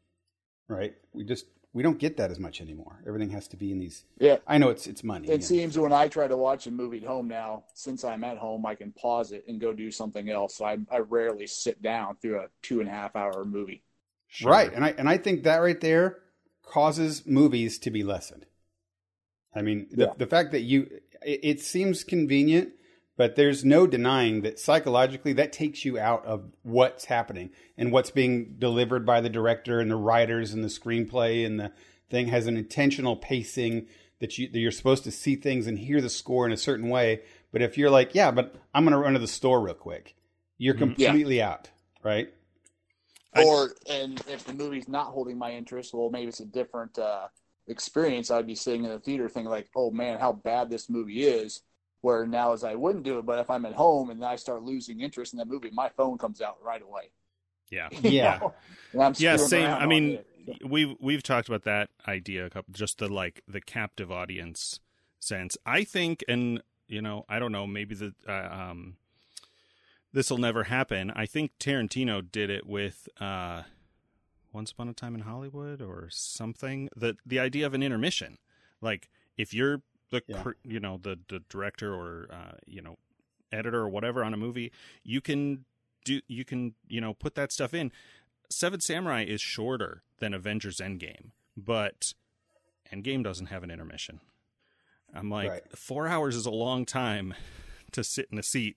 Right? 0.69 0.95
We 1.13 1.25
just 1.25 1.47
we 1.79 1.85
don't 1.85 2.01
get 2.01 2.17
that 2.17 2.33
as 2.33 2.41
much 2.41 2.61
anymore. 2.61 3.01
Everything 3.07 3.31
has 3.31 3.47
to 3.47 3.57
be 3.57 3.71
in 3.71 3.79
these. 3.79 4.03
Yeah, 4.19 4.39
I 4.49 4.59
know 4.59 4.71
it's 4.71 4.89
it's 4.89 5.05
money. 5.05 5.29
It 5.29 5.45
seems 5.45 5.79
when 5.79 5.93
I 5.93 6.09
try 6.09 6.27
to 6.27 6.37
watch 6.37 6.67
a 6.67 6.73
movie 6.73 6.99
at 6.99 7.05
home 7.05 7.29
now, 7.29 7.63
since 7.73 8.03
I'm 8.03 8.25
at 8.25 8.37
home, 8.37 8.67
I 8.67 8.75
can 8.75 8.91
pause 8.91 9.31
it 9.31 9.45
and 9.47 9.61
go 9.61 9.73
do 9.73 9.93
something 9.93 10.29
else. 10.29 10.57
So 10.57 10.65
I 10.65 10.79
I 10.91 10.99
rarely 10.99 11.47
sit 11.47 11.81
down 11.81 12.17
through 12.21 12.41
a 12.41 12.47
two 12.63 12.81
and 12.81 12.89
a 12.89 12.91
half 12.91 13.15
hour 13.15 13.45
movie. 13.45 13.85
Sure. 14.27 14.51
Right, 14.51 14.75
and 14.75 14.85
I 14.85 14.89
and 14.99 15.09
I 15.09 15.19
think 15.19 15.45
that 15.45 15.59
right 15.59 15.81
there 15.81 16.19
causes 16.65 17.25
movies 17.25 17.79
to 17.79 17.93
be 17.93 18.03
lessened. 18.03 18.47
I 19.55 19.63
mean, 19.63 19.87
the 19.93 20.07
yeah. 20.07 20.13
the 20.19 20.27
fact 20.27 20.51
that 20.51 20.63
you 20.63 20.91
it, 21.23 21.41
it, 21.45 21.61
seems 21.61 22.03
convenient, 22.03 22.71
but 23.19 23.35
there's 23.35 23.65
no 23.65 23.85
denying 23.85 24.43
that 24.43 24.61
psychologically 24.61 25.33
that 25.35 25.53
takes 25.53 25.85
you 25.85 25.99
out 25.99 26.25
of 26.25 26.45
what's 26.63 27.07
happening 27.07 27.51
and 27.77 27.91
what's 27.91 28.13
being 28.13 28.55
delivered 28.59 29.05
by 29.05 29.21
the 29.21 29.29
director 29.29 29.81
and 29.81 29.91
the 29.91 29.97
writers 29.97 30.55
and 30.55 30.63
the 30.63 30.69
screenplay 30.69 31.45
and 31.45 31.59
the 31.59 31.73
thing 32.09 32.29
has 32.29 32.47
an 32.47 32.57
intentional 32.57 33.17
pacing 33.17 33.89
that 34.21 34.39
you 34.39 34.49
that 34.49 34.59
you're 34.59 34.71
supposed 34.71 35.03
to 35.03 35.11
see 35.11 35.35
things 35.35 35.67
and 35.67 35.81
hear 35.81 36.01
the 36.01 36.09
score 36.09 36.47
in 36.47 36.53
a 36.53 36.57
certain 36.57 36.89
way. 36.89 37.21
But 37.53 37.61
if 37.61 37.77
you're 37.77 37.91
like, 37.91 38.15
yeah, 38.15 38.31
but 38.31 38.55
I'm 38.73 38.85
going 38.85 38.93
to 38.93 38.99
run 38.99 39.15
to 39.15 39.19
the 39.19 39.27
store 39.27 39.61
real 39.61 39.75
quick, 39.75 40.15
you're 40.57 40.75
mm-hmm. 40.75 40.95
completely 40.95 41.39
yeah. 41.39 41.51
out, 41.51 41.71
right? 42.05 42.33
Or 43.37 43.73
and 43.91 44.23
if 44.29 44.45
the 44.45 44.55
movie's 44.55 44.89
not 44.89 45.07
holding 45.07 45.37
my 45.37 45.53
interest, 45.53 45.93
well, 45.93 46.09
maybe 46.11 46.29
it's 46.29 46.41
a 46.41 46.47
different 46.47 46.97
uh, 46.99 47.27
experience. 47.67 48.31
I'd 48.31 48.47
be 48.47 48.55
sitting 48.55 48.85
in 48.85 48.91
the 48.91 49.01
theater 49.01 49.29
thinking 49.29 49.51
like, 49.51 49.69
"Oh 49.75 49.91
man, 49.91 50.21
how 50.21 50.33
bad 50.33 50.71
this 50.71 50.89
movie 50.89 51.25
is." 51.25 51.63
Where 52.01 52.27
now 52.27 52.53
as 52.53 52.63
I 52.63 52.75
wouldn't 52.75 53.05
do 53.05 53.19
it, 53.19 53.27
but 53.27 53.39
if 53.41 53.51
I'm 53.51 53.67
at 53.67 53.75
home 53.75 54.11
and 54.11 54.25
I 54.25 54.37
start 54.37 54.63
losing 54.63 55.01
interest 55.01 55.33
in 55.33 55.39
that 55.39 55.49
movie, 55.49 55.71
my 55.73 55.89
phone 55.89 56.17
comes 56.17 56.41
out 56.41 56.59
right 56.63 56.83
away. 56.83 57.11
Yeah, 57.71 57.89
yeah, 58.03 58.41
yeah. 59.17 59.37
Same. 59.37 59.69
I 59.69 59.87
mean, 59.87 60.21
we've 60.65 60.95
we've 61.01 61.23
talked 61.23 61.49
about 61.49 61.65
that 61.65 61.91
idea 62.07 62.47
a 62.47 62.51
couple, 62.51 62.73
just 62.73 62.99
the 62.99 63.09
like 63.09 63.43
the 63.49 63.61
captive 63.61 64.13
audience 64.13 64.81
sense. 65.19 65.57
I 65.67 65.85
think, 65.85 66.25
and 66.29 66.63
you 66.87 67.03
know, 67.03 67.25
I 67.29 67.39
don't 67.39 67.53
know, 67.53 67.67
maybe 67.67 67.95
the 67.95 68.15
uh, 68.27 68.49
um 68.71 68.97
this 70.13 70.31
will 70.31 70.39
never 70.39 70.65
happen. 70.65 71.11
I 71.15 71.27
think 71.27 71.53
Tarantino 71.59 72.23
did 72.31 72.51
it 72.51 72.67
with 72.67 73.09
uh, 73.21 73.63
Once 74.53 74.71
Upon 74.73 74.89
a 74.89 74.95
Time 74.95 75.15
in 75.15 75.23
Hollywood 75.23 75.83
or 75.83 76.09
something. 76.11 76.89
The 76.97 77.17
the 77.27 77.39
idea 77.39 77.67
of 77.67 77.75
an 77.75 77.83
intermission, 77.83 78.39
like 78.81 79.09
if 79.37 79.53
you're 79.53 79.83
the 80.11 80.23
yeah. 80.27 80.45
you 80.65 80.81
know 80.81 80.99
the 81.03 81.19
the 81.29 81.41
director 81.49 81.95
or 81.95 82.29
uh, 82.31 82.57
you 82.67 82.83
know 82.83 82.97
editor 83.53 83.81
or 83.81 83.89
whatever 83.89 84.25
on 84.25 84.35
a 84.35 84.37
movie, 84.37 84.73
you 85.03 85.21
can 85.21 85.65
do 86.05 86.21
you 86.29 86.45
can 86.45 86.75
you 86.89 87.01
know 87.01 87.15
put 87.15 87.35
that 87.35 87.53
stuff 87.53 87.75
in. 87.75 87.93
Seven 88.51 88.81
Samurai 88.81 89.25
is 89.25 89.41
shorter 89.41 90.03
than 90.21 90.33
Avengers 90.33 90.79
Endgame, 90.79 91.33
but 91.57 92.15
Endgame 92.93 93.23
doesn't 93.23 93.47
have 93.47 93.63
an 93.63 93.71
intermission. 93.71 94.21
I'm 95.15 95.31
like, 95.31 95.51
right. 95.51 95.63
four 95.77 96.07
hours 96.07 96.37
is 96.37 96.47
a 96.47 96.51
long 96.51 96.85
time 96.85 97.35
to 97.93 98.05
sit 98.05 98.29
in 98.31 98.39
a 98.39 98.43
seat 98.43 98.77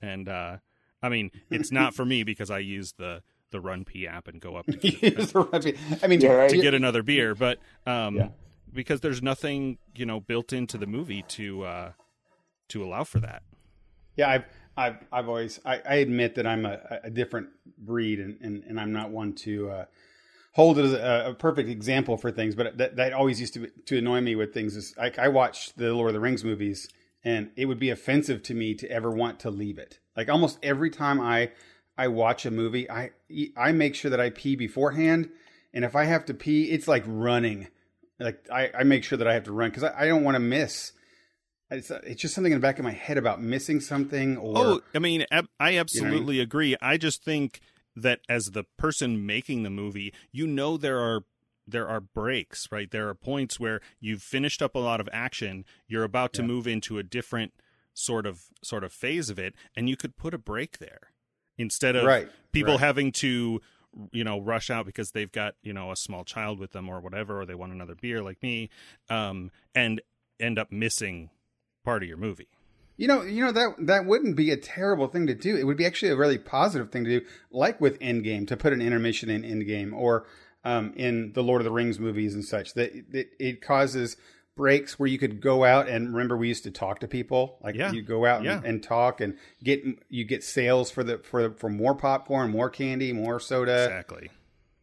and 0.00 0.28
uh, 0.28 0.56
I 1.02 1.08
mean, 1.08 1.30
it's 1.50 1.72
not 1.72 1.94
for 1.94 2.04
me 2.04 2.22
because 2.22 2.50
I 2.50 2.60
use 2.60 2.92
the 2.92 3.22
the 3.50 3.60
RunPee 3.60 4.08
app 4.08 4.28
and 4.28 4.40
go 4.40 4.56
up 4.56 4.64
to 4.64 4.72
get, 4.78 5.76
I 6.02 6.06
mean, 6.06 6.22
yeah, 6.22 6.32
right. 6.32 6.50
to 6.50 6.56
get 6.56 6.72
another 6.72 7.02
beer, 7.02 7.34
but 7.34 7.58
um, 7.84 8.16
yeah. 8.16 8.28
Because 8.72 9.00
there's 9.00 9.22
nothing 9.22 9.78
you 9.94 10.06
know 10.06 10.20
built 10.20 10.52
into 10.52 10.78
the 10.78 10.86
movie 10.86 11.22
to 11.28 11.64
uh, 11.64 11.92
to 12.68 12.84
allow 12.84 13.04
for 13.04 13.20
that. 13.20 13.42
Yeah, 14.16 14.28
I've 14.28 14.44
I've 14.76 14.96
I've 15.12 15.28
always 15.28 15.60
I, 15.64 15.80
I 15.88 15.94
admit 15.96 16.34
that 16.36 16.46
I'm 16.46 16.66
a, 16.66 17.00
a 17.04 17.10
different 17.10 17.48
breed 17.78 18.20
and, 18.20 18.38
and, 18.40 18.64
and 18.64 18.80
I'm 18.80 18.92
not 18.92 19.10
one 19.10 19.34
to 19.34 19.70
uh, 19.70 19.84
hold 20.52 20.78
it 20.78 20.84
as 20.84 20.92
a, 20.92 21.30
a, 21.30 21.34
perfect 21.34 21.68
example 21.68 22.16
for 22.16 22.30
things, 22.30 22.54
but 22.54 22.78
that 22.78 22.96
that 22.96 23.12
always 23.12 23.40
used 23.40 23.54
to 23.54 23.68
to 23.86 23.98
annoy 23.98 24.20
me 24.20 24.34
with 24.34 24.54
things. 24.54 24.76
Is 24.76 24.94
like 24.96 25.18
I 25.18 25.28
watched 25.28 25.76
the 25.76 25.92
Lord 25.92 26.08
of 26.08 26.14
the 26.14 26.20
Rings 26.20 26.44
movies 26.44 26.88
and 27.24 27.50
it 27.56 27.66
would 27.66 27.78
be 27.78 27.90
offensive 27.90 28.42
to 28.42 28.54
me 28.54 28.74
to 28.74 28.90
ever 28.90 29.10
want 29.10 29.38
to 29.40 29.50
leave 29.50 29.78
it. 29.78 29.98
Like 30.16 30.28
almost 30.28 30.58
every 30.62 30.90
time 30.90 31.20
I 31.20 31.52
I 31.96 32.08
watch 32.08 32.46
a 32.46 32.50
movie, 32.50 32.90
I 32.90 33.10
I 33.56 33.72
make 33.72 33.94
sure 33.94 34.10
that 34.10 34.20
I 34.20 34.30
pee 34.30 34.56
beforehand, 34.56 35.30
and 35.72 35.84
if 35.84 35.94
I 35.94 36.04
have 36.04 36.24
to 36.26 36.34
pee, 36.34 36.70
it's 36.70 36.88
like 36.88 37.04
running. 37.06 37.68
Like 38.22 38.46
I, 38.52 38.70
I 38.78 38.82
make 38.84 39.04
sure 39.04 39.18
that 39.18 39.26
I 39.26 39.34
have 39.34 39.44
to 39.44 39.52
run 39.52 39.70
because 39.70 39.84
I, 39.84 40.04
I 40.04 40.06
don't 40.06 40.24
want 40.24 40.36
to 40.36 40.40
miss. 40.40 40.92
It's, 41.70 41.90
it's 41.90 42.20
just 42.20 42.34
something 42.34 42.52
in 42.52 42.58
the 42.58 42.62
back 42.62 42.78
of 42.78 42.84
my 42.84 42.92
head 42.92 43.16
about 43.16 43.40
missing 43.40 43.80
something. 43.80 44.36
Or 44.36 44.58
oh, 44.58 44.80
I 44.94 44.98
mean, 44.98 45.24
I 45.30 45.78
absolutely 45.78 46.08
you 46.08 46.20
know 46.20 46.26
I 46.26 46.30
mean? 46.32 46.40
agree. 46.40 46.76
I 46.82 46.96
just 46.98 47.24
think 47.24 47.60
that 47.96 48.20
as 48.28 48.46
the 48.46 48.64
person 48.78 49.26
making 49.26 49.62
the 49.62 49.70
movie, 49.70 50.12
you 50.32 50.46
know 50.46 50.76
there 50.76 50.98
are 50.98 51.24
there 51.66 51.88
are 51.88 52.00
breaks, 52.00 52.68
right? 52.70 52.90
There 52.90 53.08
are 53.08 53.14
points 53.14 53.58
where 53.58 53.80
you've 54.00 54.22
finished 54.22 54.62
up 54.62 54.74
a 54.74 54.80
lot 54.80 55.00
of 55.00 55.08
action, 55.12 55.64
you're 55.86 56.04
about 56.04 56.32
to 56.34 56.42
yeah. 56.42 56.48
move 56.48 56.66
into 56.66 56.98
a 56.98 57.02
different 57.02 57.52
sort 57.94 58.26
of 58.26 58.42
sort 58.62 58.84
of 58.84 58.92
phase 58.92 59.30
of 59.30 59.38
it, 59.38 59.54
and 59.76 59.88
you 59.88 59.96
could 59.96 60.16
put 60.16 60.34
a 60.34 60.38
break 60.38 60.78
there 60.78 61.12
instead 61.58 61.96
of 61.96 62.04
right. 62.04 62.28
people 62.52 62.74
right. 62.74 62.80
having 62.80 63.12
to 63.12 63.60
you 64.12 64.24
know 64.24 64.40
rush 64.40 64.70
out 64.70 64.86
because 64.86 65.10
they've 65.10 65.32
got 65.32 65.54
you 65.62 65.72
know 65.72 65.90
a 65.90 65.96
small 65.96 66.24
child 66.24 66.58
with 66.58 66.72
them 66.72 66.88
or 66.88 67.00
whatever 67.00 67.40
or 67.40 67.46
they 67.46 67.54
want 67.54 67.72
another 67.72 67.94
beer 67.94 68.22
like 68.22 68.42
me 68.42 68.70
um 69.10 69.50
and 69.74 70.00
end 70.40 70.58
up 70.58 70.72
missing 70.72 71.30
part 71.84 72.02
of 72.02 72.08
your 72.08 72.16
movie 72.16 72.48
you 72.96 73.08
know, 73.08 73.22
you 73.22 73.44
know 73.44 73.52
that 73.52 73.74
that 73.86 74.04
wouldn't 74.04 74.36
be 74.36 74.50
a 74.50 74.56
terrible 74.56 75.08
thing 75.08 75.26
to 75.26 75.34
do. 75.34 75.56
It 75.56 75.64
would 75.64 75.76
be 75.76 75.86
actually 75.86 76.12
a 76.12 76.16
really 76.16 76.38
positive 76.38 76.92
thing 76.92 77.04
to 77.04 77.20
do, 77.20 77.26
like 77.50 77.80
with 77.80 77.98
Endgame, 78.00 78.46
to 78.48 78.56
put 78.56 78.72
an 78.72 78.82
intermission 78.82 79.30
in 79.30 79.42
Endgame, 79.42 79.92
or 79.92 80.26
um, 80.64 80.92
in 80.94 81.32
the 81.32 81.42
Lord 81.42 81.60
of 81.60 81.64
the 81.64 81.72
Rings 81.72 81.98
movies 81.98 82.34
and 82.34 82.44
such 82.44 82.74
that 82.74 82.92
it, 82.94 83.30
it, 83.38 83.62
causes 83.62 84.16
breaks 84.54 84.98
where 84.98 85.06
you 85.06 85.18
could 85.18 85.40
go 85.40 85.64
out 85.64 85.88
and 85.88 86.12
remember 86.12 86.36
we 86.36 86.48
used 86.48 86.64
to 86.64 86.70
talk 86.70 87.00
to 87.00 87.08
people 87.08 87.58
like 87.62 87.74
yeah. 87.74 87.90
you 87.90 88.02
go 88.02 88.26
out 88.26 88.42
yeah. 88.42 88.56
and, 88.58 88.66
and, 88.66 88.82
talk 88.82 89.20
and 89.20 89.36
get 89.64 89.82
you 90.10 90.24
get 90.24 90.44
sales 90.44 90.90
for 90.90 91.02
the 91.02 91.18
for 91.18 91.52
for 91.52 91.70
more 91.70 91.94
popcorn 91.94 92.50
more 92.50 92.68
candy 92.68 93.12
more 93.12 93.40
soda 93.40 93.84
exactly 93.84 94.30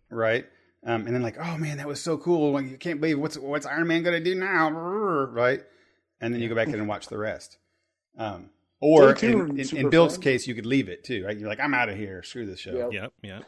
right 0.10 0.48
um, 0.86 1.06
and 1.06 1.14
then 1.14 1.22
like 1.22 1.38
oh 1.40 1.58
man 1.58 1.78
that 1.78 1.88
was 1.88 2.02
so 2.02 2.18
cool 2.18 2.54
like 2.54 2.66
you 2.66 2.78
can't 2.78 3.00
believe 3.00 3.20
what's 3.20 3.38
what's 3.38 3.68
iron 3.68 3.88
man 3.88 4.02
gonna 4.02 4.20
do 4.20 4.34
now 4.34 4.72
right 4.72 5.62
and 6.20 6.34
then 6.34 6.42
you 6.42 6.50
go 6.50 6.56
back 6.56 6.68
in 6.68 6.76
and 6.76 6.88
watch 6.88 7.08
the 7.08 7.18
rest 7.18 7.58
um, 8.18 8.50
or 8.82 9.14
in, 9.14 9.60
in, 9.60 9.78
in, 9.78 9.90
Bill's 9.90 10.18
case, 10.18 10.48
you 10.48 10.56
could 10.56 10.66
leave 10.66 10.88
it 10.88 11.04
too, 11.04 11.26
right? 11.26 11.38
You're 11.38 11.50
like, 11.50 11.60
I'm 11.60 11.74
out 11.74 11.90
of 11.90 11.98
here. 11.98 12.24
Screw 12.24 12.46
this 12.46 12.60
show. 12.60 12.74
Yep. 12.74 12.94
Yep. 12.94 13.14
yep. 13.24 13.44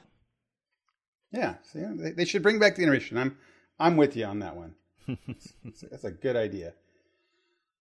Yeah, 1.32 1.55
so 1.63 1.80
yeah, 1.80 1.91
they, 1.95 2.11
they, 2.11 2.26
should 2.26 2.43
bring 2.43 2.59
back 2.59 2.76
the 2.76 2.82
intermission. 2.82 3.17
I'm 3.17 3.38
I'm 3.80 3.95
with 3.95 4.17
you 4.17 4.26
on 4.26 4.39
that 4.39 4.57
one. 4.57 4.76
That's 5.07 6.03
a 6.03 6.11
good 6.11 6.35
idea. 6.35 6.73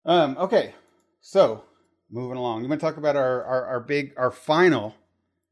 Um, 0.05 0.37
okay, 0.37 0.73
so 1.21 1.63
moving 2.09 2.37
along, 2.37 2.63
you 2.63 2.69
want 2.69 2.79
to 2.79 2.85
talk 2.85 2.97
about 2.97 3.15
our, 3.15 3.43
our, 3.43 3.65
our 3.65 3.79
big 3.79 4.13
our 4.17 4.31
final, 4.31 4.95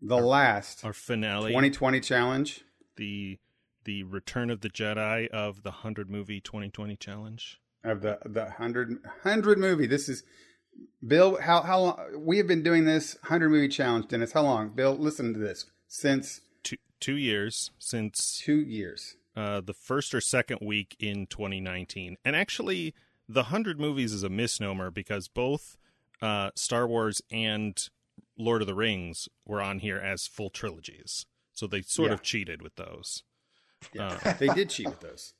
the 0.02 0.16
our, 0.16 0.22
last 0.22 0.86
our 0.86 0.94
finale 0.94 1.50
2020 1.50 2.00
challenge, 2.00 2.62
the 2.96 3.40
the 3.84 4.04
Return 4.04 4.50
of 4.50 4.62
the 4.62 4.70
Jedi 4.70 5.28
of 5.30 5.64
the 5.64 5.72
hundred 5.72 6.10
movie 6.10 6.42
2020 6.42 6.96
challenge 6.98 7.60
of 7.84 8.02
the 8.02 8.20
the 8.26 8.52
hundred 8.52 8.98
hundred 9.24 9.58
movie. 9.58 9.88
This 9.88 10.10
is 10.10 10.24
Bill. 11.06 11.40
How 11.42 11.62
how 11.62 11.80
long 11.80 12.26
we 12.26 12.38
have 12.38 12.48
been 12.48 12.64
doing 12.64 12.86
this 12.86 13.18
hundred 13.24 13.50
movie 13.50 13.68
challenge, 13.68 14.08
Dennis? 14.08 14.32
How 14.32 14.42
long, 14.42 14.70
Bill? 14.70 14.96
Listen 14.96 15.34
to 15.34 15.40
this 15.40 15.66
since 15.88 16.42
two 16.64 16.78
two 17.00 17.18
years 17.18 17.72
since 17.80 18.42
two 18.44 18.58
years. 18.58 19.17
Uh, 19.38 19.62
the 19.62 19.74
first 19.74 20.16
or 20.16 20.22
second 20.22 20.58
week 20.64 20.96
in 21.00 21.28
2019, 21.28 22.18
and 22.26 22.36
actually, 22.36 22.96
the 23.30 23.44
hundred 23.44 23.80
movies 23.80 24.12
is 24.12 24.24
a 24.24 24.30
misnomer 24.30 24.90
because 24.90 25.28
both 25.28 25.78
uh, 26.24 26.50
Star 26.56 26.88
Wars 26.88 27.22
and 27.30 27.78
Lord 28.36 28.62
of 28.62 28.68
the 28.68 28.74
Rings 28.74 29.30
were 29.46 29.62
on 29.62 29.78
here 29.78 30.00
as 30.00 30.26
full 30.26 30.50
trilogies, 30.50 31.28
so 31.54 31.68
they 31.68 31.84
sort 31.84 32.08
yeah. 32.10 32.14
of 32.16 32.24
cheated 32.24 32.64
with 32.64 32.78
those. 32.78 33.22
Yeah, 33.94 34.18
uh, 34.26 34.34
they 34.40 34.48
did 34.48 34.72
cheat 34.72 34.88
with 34.88 35.02
those. 35.02 35.36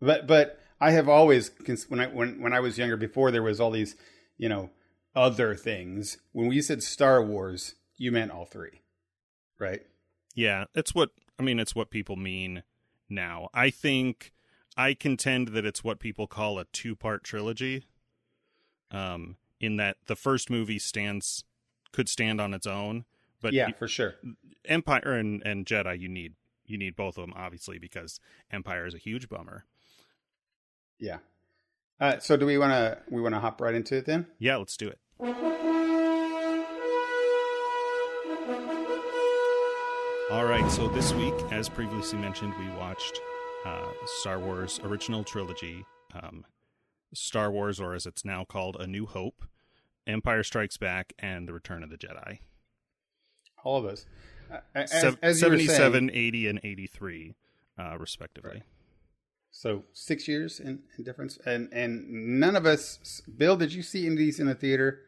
But 0.00 0.28
but 0.28 0.60
I 0.80 0.92
have 0.92 1.08
always 1.08 1.50
when 1.88 1.98
I 1.98 2.06
when 2.06 2.40
when 2.40 2.52
I 2.52 2.60
was 2.60 2.78
younger, 2.78 2.96
before 2.96 3.32
there 3.32 3.42
was 3.42 3.58
all 3.58 3.72
these, 3.72 3.96
you 4.38 4.48
know, 4.48 4.70
other 5.16 5.56
things. 5.56 6.18
When 6.30 6.46
we 6.46 6.62
said 6.62 6.80
Star 6.80 7.20
Wars, 7.20 7.74
you 7.96 8.12
meant 8.12 8.30
all 8.30 8.44
three, 8.46 8.82
right? 9.58 9.80
Yeah, 10.36 10.66
it's 10.76 10.94
what 10.94 11.10
I 11.40 11.42
mean. 11.42 11.58
It's 11.58 11.74
what 11.74 11.90
people 11.90 12.14
mean 12.14 12.62
now. 13.10 13.48
I 13.52 13.70
think 13.70 14.32
I 14.76 14.94
contend 14.94 15.48
that 15.48 15.66
it's 15.66 15.84
what 15.84 15.98
people 15.98 16.26
call 16.26 16.58
a 16.58 16.64
two-part 16.66 17.24
trilogy. 17.24 17.84
Um, 18.90 19.36
in 19.60 19.76
that 19.76 19.98
the 20.06 20.16
first 20.16 20.50
movie 20.50 20.78
stands 20.78 21.44
could 21.92 22.08
stand 22.08 22.40
on 22.40 22.54
its 22.54 22.66
own. 22.66 23.04
But 23.40 23.52
yeah, 23.52 23.70
for 23.72 23.88
sure. 23.88 24.14
Empire 24.64 25.12
and, 25.12 25.42
and 25.44 25.66
Jedi, 25.66 25.98
you 25.98 26.08
need 26.08 26.34
you 26.66 26.78
need 26.78 26.96
both 26.96 27.18
of 27.18 27.22
them 27.26 27.34
obviously 27.36 27.78
because 27.78 28.20
Empire 28.50 28.86
is 28.86 28.94
a 28.94 28.98
huge 28.98 29.28
bummer. 29.28 29.64
Yeah. 30.98 31.18
Uh, 32.00 32.18
so 32.18 32.36
do 32.36 32.46
we 32.46 32.58
want 32.58 32.72
to 32.72 32.98
we 33.10 33.20
want 33.20 33.34
to 33.34 33.40
hop 33.40 33.60
right 33.60 33.74
into 33.74 33.96
it 33.96 34.06
then? 34.06 34.26
Yeah, 34.38 34.56
let's 34.56 34.76
do 34.76 34.88
it. 34.88 34.98
All 40.30 40.44
right, 40.44 40.70
so 40.70 40.86
this 40.86 41.12
week, 41.14 41.34
as 41.50 41.68
previously 41.68 42.16
mentioned, 42.16 42.54
we 42.56 42.68
watched 42.78 43.20
uh, 43.66 43.88
Star 44.20 44.38
Wars 44.38 44.78
original 44.84 45.24
trilogy, 45.24 45.84
um, 46.14 46.44
Star 47.12 47.50
Wars, 47.50 47.80
or 47.80 47.94
as 47.94 48.06
it's 48.06 48.24
now 48.24 48.44
called, 48.44 48.76
A 48.78 48.86
New 48.86 49.06
Hope, 49.06 49.42
Empire 50.06 50.44
Strikes 50.44 50.76
Back, 50.76 51.12
and 51.18 51.48
The 51.48 51.52
Return 51.52 51.82
of 51.82 51.90
the 51.90 51.96
Jedi. 51.98 52.38
All 53.64 53.78
of 53.78 53.84
those. 53.84 54.06
Uh, 54.52 54.58
as, 54.76 54.92
Sev- 54.92 55.18
as 55.20 55.42
you 55.42 55.48
were 55.48 55.58
77, 55.58 55.92
saying, 55.92 56.10
80, 56.26 56.46
and 56.46 56.60
83, 56.62 57.34
uh, 57.76 57.98
respectively. 57.98 58.50
Right. 58.50 58.62
so 59.50 59.82
six 59.92 60.28
years 60.28 60.60
in, 60.60 60.78
in 60.96 61.02
difference, 61.02 61.38
and 61.44 61.68
and 61.72 62.08
none 62.38 62.54
of 62.54 62.66
us. 62.66 63.20
Bill, 63.36 63.56
did 63.56 63.72
you 63.72 63.82
see 63.82 64.06
any 64.06 64.14
of 64.14 64.18
these 64.18 64.38
in 64.38 64.46
the 64.46 64.54
theater? 64.54 65.00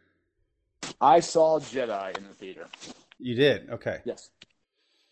I 1.00 1.20
saw 1.20 1.60
Jedi 1.60 2.16
in 2.18 2.24
the 2.24 2.34
theater. 2.34 2.66
You 3.20 3.36
did. 3.36 3.70
Okay. 3.70 4.00
Yes. 4.04 4.30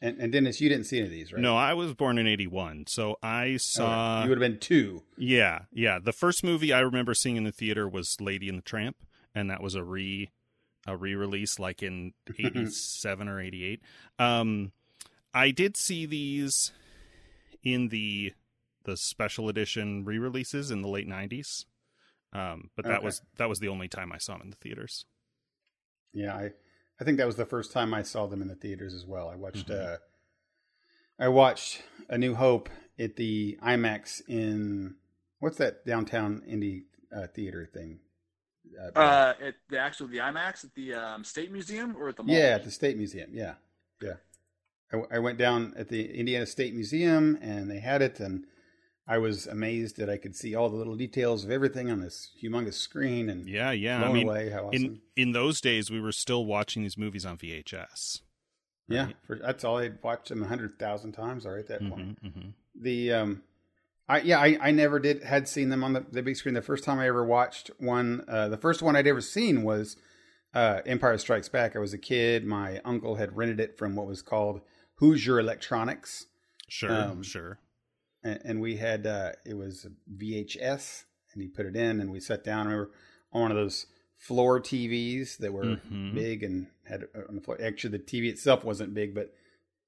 And, 0.02 0.18
and 0.18 0.32
Dennis, 0.32 0.60
you 0.60 0.68
didn't 0.70 0.86
see 0.86 0.96
any 0.98 1.06
of 1.06 1.10
these, 1.12 1.32
right? 1.32 1.42
No, 1.42 1.56
I 1.56 1.74
was 1.74 1.92
born 1.94 2.16
in 2.16 2.26
81, 2.26 2.86
so 2.88 3.16
I 3.22 3.52
Oh, 3.52 3.56
saw. 3.58 4.22
you 4.22 4.30
would 4.30 4.40
have 4.40 4.50
been 4.52 4.58
two. 4.58 5.02
Yeah, 5.18 5.62
yeah. 5.72 5.98
The 5.98 6.12
first 6.12 6.42
movie 6.42 6.72
I 6.72 6.80
remember 6.80 7.12
seeing 7.12 7.36
in 7.36 7.44
the 7.44 7.52
theater 7.52 7.86
was 7.88 8.16
Lady 8.20 8.48
and 8.48 8.56
the 8.58 8.62
Tramp, 8.62 8.96
and 9.34 9.50
that 9.50 9.62
was 9.62 9.74
a 9.74 9.84
re 9.84 10.30
a 10.86 10.96
re 10.96 11.14
release 11.14 11.58
like 11.58 11.82
in 11.82 12.14
eighty 12.38 12.64
seven 12.66 13.28
or 13.28 13.38
eighty 13.40 13.62
eight. 13.64 13.82
Um, 14.18 14.72
I 15.34 15.50
did 15.50 15.76
see 15.76 16.06
these 16.06 16.72
in 17.62 17.88
the 17.88 18.32
the 18.84 18.96
special 18.96 19.50
edition 19.50 20.06
re 20.06 20.18
releases 20.18 20.70
in 20.70 20.80
the 20.80 20.88
late 20.88 21.06
nineties. 21.06 21.66
Um, 22.32 22.70
but 22.74 22.86
that 22.86 22.98
Okay. 22.98 23.04
was 23.04 23.20
that 23.36 23.50
was 23.50 23.58
the 23.58 23.68
only 23.68 23.88
time 23.88 24.12
I 24.12 24.16
saw 24.18 24.32
them 24.34 24.44
in 24.44 24.50
the 24.50 24.56
theaters. 24.56 25.04
Yeah, 26.14 26.34
I, 26.34 26.50
I 27.00 27.04
think 27.04 27.16
that 27.18 27.26
was 27.26 27.36
the 27.36 27.46
first 27.46 27.72
time 27.72 27.94
I 27.94 28.02
saw 28.02 28.26
them 28.26 28.42
in 28.42 28.48
the 28.48 28.54
theaters 28.54 28.92
as 28.92 29.06
well. 29.06 29.28
I 29.28 29.36
watched, 29.36 29.68
Mhm. 29.68 29.94
uh, 29.94 29.98
I 31.18 31.28
watched 31.28 31.82
A 32.08 32.18
New 32.18 32.34
Hope 32.34 32.68
at 32.98 33.16
the 33.16 33.58
IMAX 33.62 34.20
in 34.28 34.96
what's 35.38 35.56
that 35.56 35.86
downtown 35.86 36.42
indie 36.46 36.84
uh, 37.12 37.26
theater 37.26 37.66
thing? 37.66 38.00
Uh, 38.78 38.90
Uh, 38.98 39.34
at 39.40 39.54
the 39.68 39.78
actual 39.78 40.06
the 40.06 40.18
IMAX 40.18 40.64
at 40.64 40.74
the 40.74 40.94
um, 40.94 41.24
State 41.24 41.50
Museum 41.50 41.96
or 41.96 42.08
at 42.10 42.16
the 42.16 42.22
mall? 42.22 42.36
yeah, 42.36 42.50
at 42.54 42.64
the 42.64 42.70
State 42.70 42.96
Museum. 42.96 43.30
Yeah, 43.34 43.54
yeah. 44.00 44.16
I, 44.92 45.16
I 45.16 45.18
went 45.18 45.38
down 45.38 45.72
at 45.76 45.88
the 45.88 46.12
Indiana 46.14 46.46
State 46.46 46.74
Museum 46.74 47.36
and 47.40 47.70
they 47.70 47.80
had 47.80 48.02
it, 48.02 48.20
and 48.20 48.46
I 49.10 49.18
was 49.18 49.48
amazed 49.48 49.96
that 49.96 50.08
I 50.08 50.16
could 50.16 50.36
see 50.36 50.54
all 50.54 50.68
the 50.70 50.76
little 50.76 50.94
details 50.94 51.44
of 51.44 51.50
everything 51.50 51.90
on 51.90 52.00
this 52.00 52.30
humongous 52.40 52.74
screen 52.74 53.28
and 53.28 53.48
Yeah, 53.48 53.72
yeah. 53.72 54.04
I 54.04 54.12
mean, 54.12 54.28
away. 54.28 54.50
How 54.50 54.66
awesome! 54.68 54.72
in 54.84 55.00
in 55.16 55.32
those 55.32 55.60
days, 55.60 55.90
we 55.90 56.00
were 56.00 56.12
still 56.12 56.44
watching 56.46 56.82
these 56.84 56.96
movies 56.96 57.26
on 57.26 57.36
VHS. 57.36 58.20
yeah, 58.88 59.08
for, 59.26 59.36
that's 59.36 59.64
all 59.64 59.78
I'd 59.78 60.02
watched 60.02 60.28
them 60.28 60.42
a 60.42 60.46
hundred 60.46 60.78
thousand 60.78 61.12
times 61.12 61.44
already 61.44 61.62
at 61.62 61.68
that 61.68 61.90
point. 61.90 62.22
Mhm, 62.22 62.32
mhm. 62.36 62.52
the 62.74 63.12
um 63.12 63.42
I 64.08 64.20
yeah, 64.20 64.38
I, 64.38 64.58
I 64.60 64.70
never 64.70 64.98
did 65.00 65.24
had 65.24 65.48
seen 65.48 65.68
them 65.70 65.82
on 65.84 65.92
the, 65.92 66.04
the 66.10 66.22
big 66.22 66.36
screen. 66.36 66.54
The 66.54 66.62
first 66.62 66.84
time 66.84 66.98
I 67.00 67.08
ever 67.08 67.24
watched 67.24 67.70
one 67.78 68.24
uh 68.28 68.48
the 68.48 68.56
first 68.58 68.80
one 68.80 68.94
I'd 68.96 69.06
ever 69.08 69.20
seen 69.20 69.64
was 69.64 69.96
uh 70.54 70.80
Empire 70.86 71.18
Strikes 71.18 71.48
Back. 71.48 71.74
I 71.74 71.80
was 71.80 71.92
a 71.92 71.98
kid. 71.98 72.44
My 72.44 72.80
uncle 72.84 73.16
had 73.16 73.36
rented 73.36 73.58
it 73.58 73.76
from 73.76 73.96
what 73.96 74.06
was 74.06 74.22
called 74.22 74.60
Hoosier 74.96 75.40
Electronics. 75.40 76.26
Sure, 76.68 76.92
Um, 76.92 77.22
sure. 77.24 77.58
And, 78.22 78.40
and 78.44 78.60
we 78.60 78.76
had 78.76 79.06
uh 79.06 79.32
it 79.46 79.54
was 79.54 79.86
VHS 80.16 81.04
and 81.32 81.42
he 81.42 81.48
put 81.48 81.66
it 81.66 81.76
in 81.76 82.00
and 82.00 82.10
we 82.10 82.20
sat 82.20 82.44
down. 82.44 82.66
I 82.66 82.70
remember 82.72 82.90
on 83.32 83.42
one 83.42 83.50
of 83.50 83.56
those 83.56 83.86
floor 84.18 84.60
TVs 84.60 85.38
that 85.38 85.52
were 85.52 85.64
Mhm. 85.90 86.14
big 86.14 86.42
and 86.42 86.66
had 86.86 87.04
uh, 87.14 87.20
on 87.28 87.36
the 87.36 87.40
floor. 87.40 87.58
Actually 87.62 87.96
the 87.98 88.04
TV 88.04 88.28
itself 88.28 88.64
wasn't 88.64 88.92
big, 88.94 89.14
but 89.14 89.32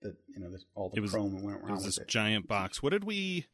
the 0.01 0.17
you 0.29 0.41
know, 0.41 0.51
the, 0.51 0.61
all 0.75 0.89
the 0.89 0.97
It 0.97 1.01
was- 1.01 1.11
chrome 1.13 1.43
went 1.43 1.59
around. 1.59 1.71
It 1.71 1.75
was 1.75 1.85
this 1.85 1.99
it. 1.99 2.09
giant 2.09 2.49
box. 2.49 2.83
What 2.83 2.91
did 2.91 3.05
we? 3.05 3.47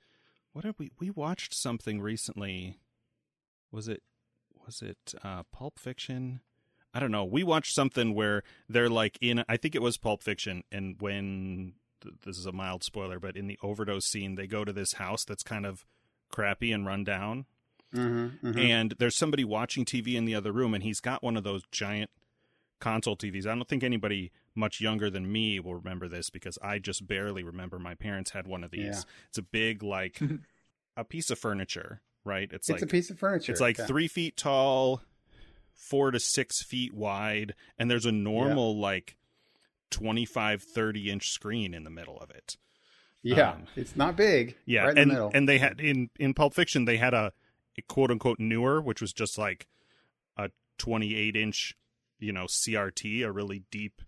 What 0.53 0.65
did 0.65 0.75
we? 0.79 0.91
We 0.99 1.11
watched 1.11 1.53
something 1.55 2.01
recently. 2.01 2.79
Was 3.71 3.87
it? 3.89 4.03
Was 4.65 4.81
it 4.83 5.15
uh, 5.23 5.43
Pulp 5.53 5.79
Fiction? 5.79 6.41
I 6.95 7.01
don't 7.01 7.11
know. 7.13 7.25
We 7.25 7.43
watched 7.43 7.75
something 7.75 8.15
where 8.15 8.43
they're 8.69 8.89
like 8.89 9.19
in. 9.21 9.45
I 9.49 9.57
think 9.59 9.75
it 9.75 9.83
was 9.83 9.99
Pulp 9.99 10.23
Fiction, 10.23 10.65
and 10.73 10.97
when 11.01 11.75
this 12.25 12.39
is 12.39 12.47
a 12.47 12.53
mild 12.53 12.83
spoiler, 12.85 13.19
but 13.19 13.37
in 13.37 13.47
the 13.47 13.59
overdose 13.63 14.07
scene, 14.07 14.35
they 14.35 14.47
go 14.47 14.65
to 14.65 14.73
this 14.73 14.95
house 14.95 15.25
that's 15.25 15.43
kind 15.43 15.67
of 15.67 15.85
crappy 16.31 16.73
and 16.73 16.87
run 16.87 17.05
down, 17.05 17.47
Mhm, 17.95 18.39
mhm. 18.41 18.59
and 18.59 18.95
there's 18.99 19.17
somebody 19.17 19.45
watching 19.45 19.85
TV 19.85 20.15
in 20.17 20.25
the 20.27 20.35
other 20.35 20.53
room, 20.53 20.75
and 20.75 20.83
he's 20.85 21.01
got 21.01 21.23
one 21.23 21.37
of 21.37 21.45
those 21.45 21.63
giant 21.71 22.11
console 22.81 23.17
TVs. 23.17 23.47
I 23.47 23.55
don't 23.55 23.67
think 23.69 23.83
anybody 23.83 24.31
much 24.55 24.81
younger 24.81 25.09
than 25.11 25.31
me 25.33 25.59
will 25.59 25.75
remember 25.75 26.07
this 26.09 26.31
because 26.31 26.59
I 26.63 26.79
just 26.79 27.07
barely 27.07 27.43
remember 27.43 27.79
my 27.79 27.95
parents 27.95 28.31
had 28.33 28.47
one 28.47 28.63
of 28.63 28.71
these. 28.71 28.83
Yeah. 28.83 29.03
It's 29.29 29.39
a 29.39 29.43
big 29.43 29.83
like 29.83 30.21
a 30.97 31.05
piece 31.05 31.31
of 31.31 31.39
furniture, 31.39 32.01
right? 32.25 32.49
It's, 32.53 32.69
It's, 32.69 32.81
like 32.81 32.83
a 32.83 32.87
piece 32.87 33.11
of 33.11 33.19
furniture. 33.19 33.51
it's 33.53 33.61
like 33.61 33.79
Yeah. 33.79 33.87
three 33.87 34.07
feet 34.09 34.37
tall, 34.37 35.03
four 35.73 36.11
to 36.11 36.21
six 36.21 36.63
feet 36.63 36.93
wide, 36.93 37.55
and 37.79 37.91
there's 37.91 38.07
a 38.07 38.13
normal 38.13 38.79
like 38.79 39.17
25, 39.91 40.63
30 40.63 41.11
inch 41.11 41.31
screen 41.31 41.75
in 41.75 41.85
the 41.85 41.91
middle 41.91 42.19
of 42.19 42.31
it. 42.31 42.57
Yeah, 43.23 43.53
um, 43.53 43.67
it's 43.77 43.97
not 43.97 44.17
big. 44.17 44.57
Yeah, 44.65 44.85
right 44.85 44.93
in 44.93 44.99
and 44.99 45.11
the 45.11 45.15
middle. 45.15 45.31
and 45.35 45.49
they 45.49 45.59
had 45.59 45.81
in 45.81 46.11
in 46.19 46.35
Pulp 46.35 46.55
Fiction 46.55 46.85
they 46.85 46.97
had 46.97 47.15
a, 47.15 47.33
a 47.77 47.83
quote 47.83 48.11
unquote 48.11 48.39
newer, 48.39 48.81
which 48.81 49.01
was 49.01 49.13
just 49.13 49.37
like 49.37 49.67
a 50.37 50.51
28 50.79 51.35
inch, 51.37 51.75
you 52.21 52.33
know, 52.33 52.45
CRT, 52.45 53.25
a 53.25 53.33
really 53.33 53.65
deep. 53.71 54.03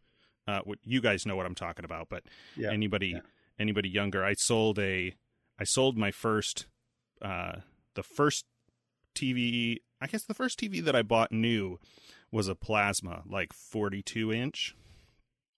Uh, 0.47 0.61
what 0.64 0.78
you 0.83 1.01
guys 1.01 1.26
know 1.26 1.37
what 1.37 1.47
I'm 1.47 1.55
talking 1.55 1.85
about, 1.85 2.09
but 2.09 2.24
yeah, 2.57 2.70
anybody 2.70 3.09
yeah. 3.09 3.20
anybody 3.59 3.89
younger, 3.89 4.24
I 4.24 4.35
sold 4.35 4.78
a 4.78 5.14
I 5.59 5.64
sold 5.64 5.97
my 5.99 6.11
first 6.11 6.66
uh 7.20 7.57
the 7.95 8.03
first 8.03 8.47
TV. 9.14 9.78
I 10.01 10.07
guess 10.07 10.22
the 10.22 10.35
first 10.35 10.59
TV 10.59 10.83
that 10.83 10.97
I 10.97 11.03
bought 11.03 11.31
new 11.31 11.78
was 12.33 12.49
a 12.49 12.55
plasma, 12.55 13.22
like 13.28 13.53
42 13.53 14.33
inch 14.33 14.74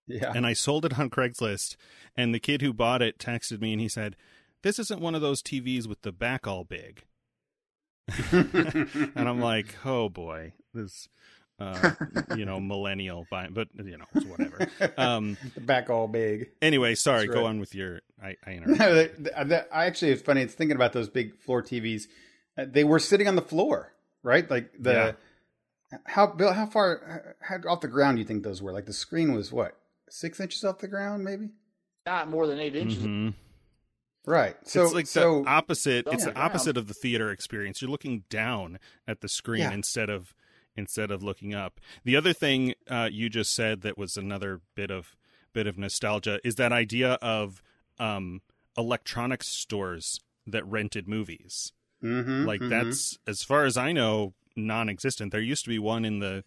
yeah. 0.07 0.33
and 0.35 0.47
I 0.47 0.53
sold 0.53 0.85
it 0.85 0.99
on 0.99 1.11
Craigslist. 1.11 1.77
And 2.17 2.35
the 2.35 2.41
kid 2.41 2.63
who 2.63 2.73
bought 2.73 3.03
it 3.03 3.19
texted 3.19 3.61
me 3.61 3.73
and 3.73 3.81
he 3.81 3.89
said, 3.89 4.17
"This 4.63 4.79
isn't 4.79 5.01
one 5.01 5.15
of 5.15 5.23
those 5.23 5.43
TVs 5.43 5.87
with 5.87 6.03
the 6.03 6.13
back 6.13 6.47
all 6.47 6.65
big." 6.65 7.05
and 8.33 9.29
I'm 9.29 9.41
like, 9.41 9.77
"Oh 9.85 10.09
boy, 10.09 10.53
this, 10.75 11.09
uh, 11.59 11.93
you 12.37 12.45
know, 12.45 12.61
millennial 12.61 13.27
buying." 13.31 13.53
But 13.53 13.69
you 13.77 13.97
know, 13.97 14.05
it's 14.15 14.27
whatever. 14.27 14.69
Um. 14.99 15.37
the 15.55 15.61
back 15.61 15.89
all 15.89 16.09
big. 16.09 16.51
Anyway, 16.61 16.95
sorry. 16.95 17.27
That's 17.27 17.35
Go 17.35 17.47
on 17.47 17.61
with 17.61 17.75
your. 17.75 18.01
I. 18.23 18.37
I 18.47 18.55
No, 18.57 18.75
interrupted. 18.75 19.25
that- 19.25 19.49
that- 19.49 19.69
I 19.73 19.87
actually, 19.87 20.11
it's 20.13 20.23
funny. 20.23 20.43
It's 20.43 20.55
thinking 20.55 20.77
about 20.77 20.93
those 20.93 21.09
big 21.09 21.39
floor 21.39 21.63
TVs. 21.63 22.09
Uh, 22.59 22.67
they 22.69 22.85
were 22.85 22.99
sitting 22.99 23.29
on 23.29 23.37
the 23.37 23.43
floor, 23.43 23.95
right? 24.23 24.49
Like 24.51 24.73
the 24.79 25.17
how 26.05 26.27
Bill, 26.27 26.53
how 26.53 26.67
far 26.67 27.35
how, 27.41 27.57
off 27.69 27.81
the 27.81 27.89
ground 27.89 28.17
do 28.17 28.21
you 28.21 28.27
think 28.27 28.43
those 28.43 28.63
were? 28.63 28.73
Like 28.73 28.87
the 28.87 28.93
screen 28.93 29.33
was 29.33 29.53
what 29.53 29.77
six 30.13 30.39
inches 30.41 30.63
off 30.65 30.79
the 30.79 30.89
ground, 30.89 31.25
maybe? 31.25 31.49
Not 32.05 32.29
more 32.29 32.47
than 32.47 32.59
eight 32.59 32.77
inches. 32.77 32.99
Mhm. 33.03 33.35
Right. 34.27 34.57
So 34.65 34.85
it's 34.85 34.95
like 34.95 35.07
so 35.07 35.43
the 35.43 35.49
opposite. 35.49 36.07
It's 36.13 36.27
my 36.27 36.33
the 36.33 36.39
opposite 36.39 36.77
of 36.77 36.87
the 36.87 36.95
theater 36.95 37.31
experience. 37.31 37.81
You're 37.83 37.91
looking 37.91 38.25
down 38.31 38.79
at 39.09 39.21
the 39.21 39.29
screen 39.29 39.63
Yeah. 39.63 39.73
instead 39.73 40.11
of 40.11 40.35
instead 40.77 41.11
of 41.11 41.23
looking 41.23 41.55
up. 41.55 41.81
The 42.05 42.17
other 42.17 42.33
thing 42.33 42.75
uh, 42.89 43.09
you 43.13 43.29
just 43.29 43.53
said 43.55 43.83
that 43.83 43.99
was 43.99 44.17
another 44.17 44.61
bit 44.75 44.91
of 44.91 45.17
bit 45.53 45.67
of 45.67 45.77
nostalgia 45.77 46.41
is 46.45 46.55
that 46.55 46.73
idea 46.73 47.15
of 47.15 47.63
um, 47.99 48.41
electronics 48.77 49.49
stores 49.49 50.19
that 50.47 50.65
rented 50.67 51.07
movies. 51.09 51.73
mhm, 52.03 52.47
Like 52.47 52.61
mhm. 52.61 52.71
that's 52.71 53.19
as 53.27 53.43
far 53.43 53.65
as 53.65 53.77
I 53.77 53.93
know 53.93 54.35
non-existent. 54.57 55.31
There 55.33 55.41
used 55.41 55.65
to 55.65 55.71
be 55.71 55.79
one 55.79 56.05
in 56.05 56.21
the 56.21 56.45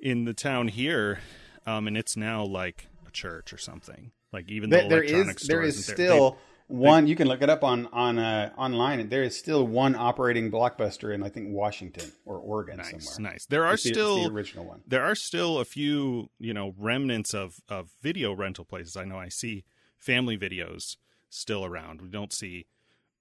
in 0.00 0.24
the 0.24 0.34
town 0.34 0.68
here, 0.68 1.20
um, 1.66 1.86
and 1.86 1.96
it's 1.96 2.16
now 2.16 2.44
like 2.44 2.88
a 3.06 3.10
church 3.10 3.52
or 3.52 3.58
something. 3.58 4.12
Like 4.32 4.50
even 4.50 4.70
though 4.70 4.88
there 4.88 5.02
is 5.02 5.34
there 5.46 5.62
is 5.62 5.84
still 5.86 6.38
one. 6.68 7.06
you 7.06 7.14
can 7.16 7.28
look 7.28 7.42
it 7.42 7.50
up 7.50 7.62
on 7.62 7.86
on 7.92 8.18
uh, 8.18 8.50
online. 8.56 9.08
There 9.10 9.22
is 9.22 9.36
still 9.38 9.66
one 9.66 9.94
operating 9.94 10.50
blockbuster 10.50 11.14
in 11.14 11.22
I 11.22 11.28
think 11.28 11.48
Washington 11.50 12.10
or 12.24 12.38
Oregon 12.38 12.78
nice, 12.78 13.12
somewhere. 13.12 13.32
nice. 13.32 13.44
There 13.46 13.66
are 13.66 13.74
It's 13.74 13.82
the- 13.82 13.90
still 13.90 14.22
the 14.24 14.30
original 14.34 14.64
one. 14.64 14.80
there 14.86 15.04
are 15.04 15.14
still 15.14 15.58
a 15.58 15.64
few 15.66 16.30
you 16.38 16.54
know 16.54 16.74
remnants 16.78 17.34
of 17.34 17.60
of 17.68 17.90
video 18.00 18.32
rental 18.32 18.64
places 18.64 18.96
i 18.96 19.04
know 19.04 19.18
i 19.18 19.28
see 19.28 19.64
family 19.98 20.38
videos 20.38 20.96
still 21.28 21.64
around 21.64 22.00
we 22.02 22.08
don't 22.08 22.32
see 22.32 22.66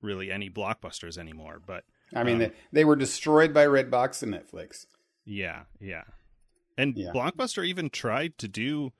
really 0.02 0.32
any 0.32 0.50
blockbusters 0.50 1.18
anymore 1.18 1.62
but 1.66 1.84
I 2.16 2.24
mean, 2.24 2.36
Um, 2.36 2.39
they, 2.39 2.52
they 2.74 2.86
were 2.86 2.96
destroyed 2.98 3.54
by 3.54 3.66
Redbox 3.66 4.22
and 4.24 4.34
Netflix. 4.34 4.86
yeah 5.26 5.64
yeah 5.80 6.04
And 6.78 6.95
Yeah. 6.97 7.11
Blockbuster 7.13 7.65
even 7.65 7.89
tried 7.89 8.38
to 8.39 8.47
do 8.47 8.91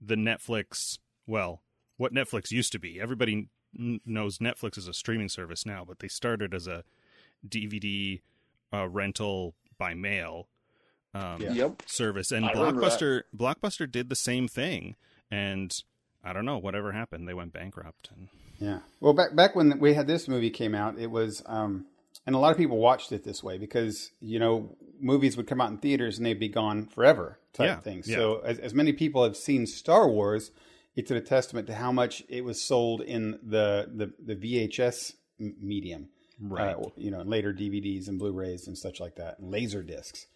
the 0.00 0.14
Netflix, 0.16 0.98
well, 1.26 1.62
what 1.96 2.12
Netflix 2.14 2.50
used 2.50 2.72
to 2.72 2.78
be. 2.78 3.00
Everybody 3.00 3.48
n- 3.78 4.00
knows 4.06 4.38
Netflix 4.38 4.78
is 4.78 4.88
a 4.88 4.94
streaming 4.94 5.28
service 5.28 5.66
now, 5.66 5.84
but 5.84 5.98
they 5.98 6.08
started 6.08 6.54
as 6.54 6.66
a 6.66 6.84
DVD 7.46 8.20
uh, 8.72 8.88
rental 8.88 9.54
by 9.78 9.94
mail 9.94 10.48
um, 11.14 11.40
Yeah. 11.40 11.52
Yep. 11.52 11.82
service, 11.86 12.30
and 12.30 12.44
I 12.44 12.52
Blockbuster 12.52 13.22
Blockbuster 13.36 13.90
did 13.90 14.08
the 14.10 14.16
same 14.16 14.46
thing. 14.46 14.94
And 15.30 15.74
I 16.22 16.32
don't 16.32 16.44
know 16.44 16.58
whatever 16.58 16.92
happened; 16.92 17.26
they 17.26 17.34
went 17.34 17.52
bankrupt. 17.52 18.10
And 18.14 18.28
Yeah. 18.58 18.80
Well, 19.00 19.14
back 19.14 19.34
back 19.34 19.56
when 19.56 19.78
we 19.78 19.94
had 19.94 20.06
this 20.06 20.28
movie 20.28 20.50
came 20.50 20.74
out, 20.74 20.98
it 20.98 21.10
was, 21.10 21.42
um, 21.46 21.86
and 22.28 22.36
a 22.36 22.38
lot 22.38 22.52
of 22.52 22.58
people 22.58 22.76
watched 22.76 23.10
it 23.10 23.24
this 23.24 23.42
way 23.42 23.56
because 23.58 24.10
you 24.20 24.38
know 24.38 24.76
movies 25.00 25.36
would 25.36 25.46
come 25.46 25.60
out 25.62 25.70
in 25.70 25.78
theaters 25.78 26.18
and 26.18 26.26
they'd 26.26 26.38
be 26.38 26.48
gone 26.48 26.86
forever 26.86 27.38
type 27.54 27.66
Yeah, 27.68 27.80
thing. 27.80 28.02
yeah. 28.04 28.16
So 28.16 28.40
as 28.44 28.58
as 28.58 28.74
many 28.74 28.92
people 28.92 29.24
have 29.24 29.36
seen 29.36 29.66
Star 29.66 30.06
Wars, 30.08 30.50
it's 30.94 31.10
a 31.10 31.20
testament 31.20 31.66
to 31.68 31.74
how 31.74 31.90
much 31.90 32.22
it 32.28 32.44
was 32.44 32.66
sold 32.66 33.00
in 33.00 33.38
the 33.42 33.88
the, 34.00 34.12
the 34.22 34.36
VHS 34.36 35.14
medium, 35.38 36.08
right, 36.40 36.76
uh, 36.76 36.90
you 36.96 37.10
know, 37.10 37.22
later 37.22 37.52
DVDs 37.54 38.08
and 38.08 38.18
Blu-rays 38.18 38.66
and 38.66 38.76
such 38.76 39.00
like 39.00 39.14
that, 39.16 39.38
and 39.38 39.50
laser 39.50 39.82
discs. 39.82 40.26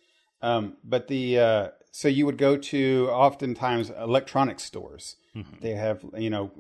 Um, 0.40 0.76
but 0.82 1.08
the 1.08 1.38
uh, 1.38 1.68
so 1.90 2.08
you 2.08 2.24
would 2.26 2.38
go 2.38 2.56
to 2.56 3.08
oftentimes 3.10 3.90
electronics 3.90 4.64
stores. 4.64 5.16
Mhm. 5.36 5.60
They 5.60 5.72
have 5.72 6.04
you 6.16 6.30
know 6.30 6.50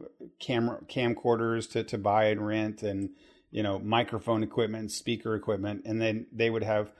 camera 0.40 0.80
camcorders 0.88 1.70
to 1.72 1.82
to 1.84 1.96
buy 1.98 2.24
and 2.26 2.46
rent, 2.46 2.82
and 2.82 3.10
you 3.52 3.62
know 3.62 3.78
microphone 3.78 4.42
equipment, 4.42 4.90
speaker 4.90 5.36
equipment, 5.36 5.82
and 5.84 6.02
then 6.02 6.26
they 6.32 6.50
would 6.50 6.64
have 6.64 6.92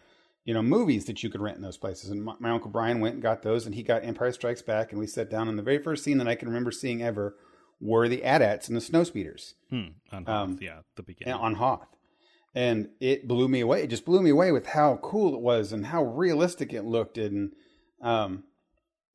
you 0.44 0.55
know 0.55 0.62
movies 0.62 1.07
that 1.07 1.22
you 1.24 1.30
could 1.30 1.40
rent 1.40 1.57
in 1.57 1.62
those 1.62 1.78
places. 1.78 2.11
And 2.11 2.22
my, 2.22 2.34
my 2.38 2.50
uncle 2.50 2.70
Brian 2.70 3.00
went 3.00 3.14
and 3.14 3.22
got 3.22 3.42
those, 3.42 3.66
and 3.66 3.74
he 3.74 3.82
got 3.82 4.05
Empire 4.05 4.30
Strikes 4.30 4.62
Back, 4.62 4.92
and 4.92 5.00
we 5.00 5.09
sat 5.09 5.28
down. 5.28 5.48
And 5.48 5.59
the 5.59 5.62
very 5.64 5.82
first 5.82 6.05
scene 6.05 6.18
that 6.18 6.28
I 6.28 6.36
can 6.36 6.46
remember 6.48 6.70
seeing 6.70 7.03
ever 7.03 7.34
were 7.80 8.07
the 8.09 8.22
AT-ATs 8.22 8.68
and 8.68 8.76
the 8.76 8.80
snowspeeders. 8.80 9.55
Hmm, 9.68 9.86
on 10.12 10.28
um, 10.28 10.53
Hoth, 10.53 10.62
yeah, 10.62 10.78
the 10.94 11.03
beginning. 11.03 11.34
on 11.34 11.55
Hoth. 11.55 11.88
And 12.55 12.90
it 13.00 13.26
blew 13.26 13.48
me 13.48 13.61
away. 13.61 13.82
It 13.82 13.90
just 13.90 14.05
blew 14.05 14.22
me 14.22 14.30
away 14.30 14.53
with 14.53 14.66
how 14.66 14.98
cool 15.03 15.34
it 15.34 15.40
was 15.40 15.72
and 15.72 15.86
how 15.86 16.05
realistic 16.05 16.72
it 16.72 16.84
looked 16.84 17.18
and 17.18 17.53
um 18.03 18.44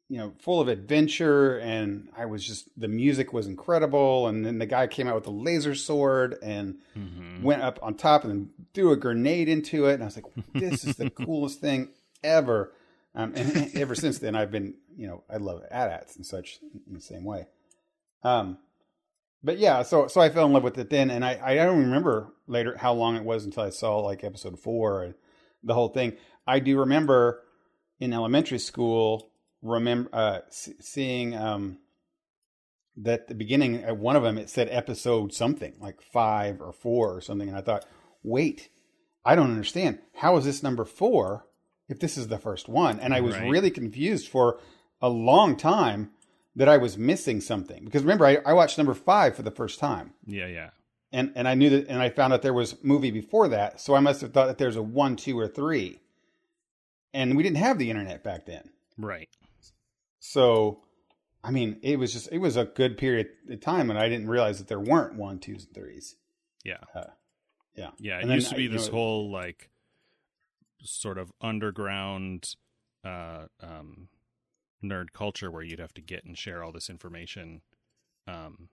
you 0.09 0.17
know, 0.17 0.33
full 0.39 0.61
of 0.61 0.67
adventure 0.69 1.57
and 1.59 2.07
I 2.15 2.25
was 2.27 2.45
just 2.45 2.69
the 2.79 2.87
music 2.87 3.33
was 3.33 3.45
incredible 3.47 4.27
and 4.27 4.45
then 4.45 4.57
the 4.57 4.65
guy 4.65 4.87
came 4.87 5.07
out 5.07 5.15
with 5.15 5.27
a 5.27 5.31
laser 5.31 5.75
sword 5.75 6.37
and 6.41 6.77
Mhm. 6.97 7.41
went 7.43 7.61
up 7.61 7.77
on 7.81 7.95
top 7.95 8.23
and 8.23 8.31
then 8.31 8.49
threw 8.73 8.91
a 8.91 8.95
grenade 8.97 9.49
into 9.49 9.85
it 9.87 9.95
and 9.95 10.03
I 10.03 10.05
was 10.05 10.15
like, 10.15 10.25
this 10.53 10.85
is 10.85 10.95
the 10.95 11.09
coolest 11.25 11.59
thing 11.59 11.89
ever. 12.23 12.71
Um, 13.15 13.33
and 13.35 13.75
ever 13.75 13.95
since 13.95 14.19
then 14.19 14.33
I've 14.35 14.49
been, 14.51 14.75
you 14.95 15.07
know, 15.07 15.23
I 15.29 15.37
love 15.37 15.63
AT-ATs 15.69 16.15
and 16.15 16.25
such 16.25 16.59
in 16.87 16.93
the 16.93 17.01
same 17.01 17.23
way. 17.25 17.47
Um 18.23 18.57
but 19.43 19.59
yeah, 19.59 19.83
so 19.83 20.07
so 20.07 20.19
I 20.21 20.29
fell 20.29 20.45
in 20.47 20.53
love 20.53 20.63
with 20.63 20.77
it 20.79 20.89
then, 20.89 21.11
and 21.11 21.23
I 21.23 21.39
I 21.43 21.55
don't 21.55 21.79
remember 21.79 22.33
later 22.47 22.75
how 22.75 22.93
long 22.93 23.15
it 23.15 23.23
was 23.23 23.45
until 23.45 23.63
I 23.63 23.69
saw 23.69 23.97
like 23.99 24.23
episode 24.23 24.59
four 24.59 25.03
and 25.03 25.13
the 25.63 25.73
whole 25.73 25.89
thing. 25.89 26.13
I 26.47 26.59
do 26.59 26.79
remember 26.79 27.43
in 27.99 28.13
elementary 28.13 28.57
school 28.59 29.29
remember 29.61 30.09
uh, 30.13 30.39
seeing 30.49 31.35
um 31.35 31.79
that 32.95 33.27
the 33.27 33.35
beginning 33.35 33.83
at 33.83 33.97
one 33.97 34.15
of 34.15 34.23
them 34.23 34.37
it 34.37 34.49
said 34.49 34.67
episode 34.71 35.33
something 35.33 35.73
like 35.79 36.01
five 36.01 36.61
or 36.61 36.71
four 36.73 37.15
or 37.15 37.21
something, 37.21 37.47
and 37.47 37.57
I 37.57 37.61
thought, 37.61 37.85
wait, 38.23 38.69
I 39.23 39.35
don't 39.35 39.51
understand 39.51 39.99
how 40.15 40.37
is 40.37 40.45
this 40.45 40.63
number 40.63 40.83
four 40.85 41.45
if 41.87 41.99
this 41.99 42.17
is 42.17 42.27
the 42.27 42.39
first 42.39 42.67
one, 42.67 42.99
and 42.99 43.13
I 43.13 43.21
was 43.21 43.35
Right. 43.35 43.49
really 43.49 43.71
confused 43.71 44.27
for 44.29 44.59
a 45.01 45.09
long 45.09 45.55
time 45.55 46.11
that 46.55 46.67
I 46.67 46.77
was 46.77 46.97
missing 46.97 47.39
something 47.39 47.85
because 47.85 48.01
remember 48.01 48.25
I, 48.25 48.37
I 48.43 48.53
watched 48.53 48.79
number 48.79 48.95
five 48.95 49.35
for 49.35 49.43
the 49.43 49.51
first 49.51 49.79
time 49.79 50.13
yeah, 50.25 50.47
yeah. 50.47 50.69
and 51.11 51.31
and 51.35 51.47
I 51.47 51.53
knew 51.53 51.69
that 51.69 51.87
and 51.87 52.01
I 52.01 52.09
found 52.09 52.33
out 52.33 52.41
there 52.41 52.51
was 52.51 52.83
movie 52.83 53.11
before 53.11 53.47
that 53.49 53.79
so 53.79 53.93
I 53.93 53.99
must 53.99 54.21
have 54.21 54.33
thought 54.33 54.47
that 54.47 54.57
there's 54.57 54.75
a 54.75 54.81
one 54.81 55.15
two 55.17 55.37
or 55.39 55.47
three 55.47 55.99
and 57.13 57.37
we 57.37 57.43
didn't 57.43 57.57
have 57.57 57.77
the 57.77 57.91
internet 57.91 58.23
back 58.23 58.47
then 58.47 58.71
Right. 58.97 59.29
So 60.19 60.81
I 61.43 61.51
mean 61.51 61.77
it 61.81 61.97
was 61.99 62.13
just 62.13 62.29
it 62.31 62.39
was 62.39 62.55
a 62.57 62.65
good 62.65 62.97
period 62.97 63.27
of 63.49 63.61
time 63.61 63.89
and 63.89 63.97
I 63.99 64.09
didn't 64.09 64.27
realize 64.29 64.57
that 64.59 64.67
there 64.67 64.79
weren't 64.79 65.15
one 65.15 65.39
twos 65.39 65.65
and 65.65 65.73
threes 65.73 66.15
Yeah. 66.63 66.77
uh, 66.95 67.03
yeah 67.75 67.91
Yeah, 67.99 68.17
it 68.19 68.23
And 68.23 68.31
used 68.31 68.49
to 68.49 68.55
be 68.55 68.63
you 68.63 68.69
this 68.69 68.87
know- 68.87 68.93
whole 68.93 69.31
like 69.31 69.69
sort 70.83 71.17
of 71.17 71.31
underground 71.41 72.55
uh 73.03 73.45
um 73.61 74.09
nerd 74.83 75.07
culture 75.13 75.49
where 75.51 75.63
you'd 75.63 75.79
have 75.79 75.93
to 75.93 76.01
get 76.01 76.23
and 76.23 76.37
share 76.37 76.63
all 76.63 76.71
this 76.71 76.89
information. 76.89 77.61
Um 78.27 78.69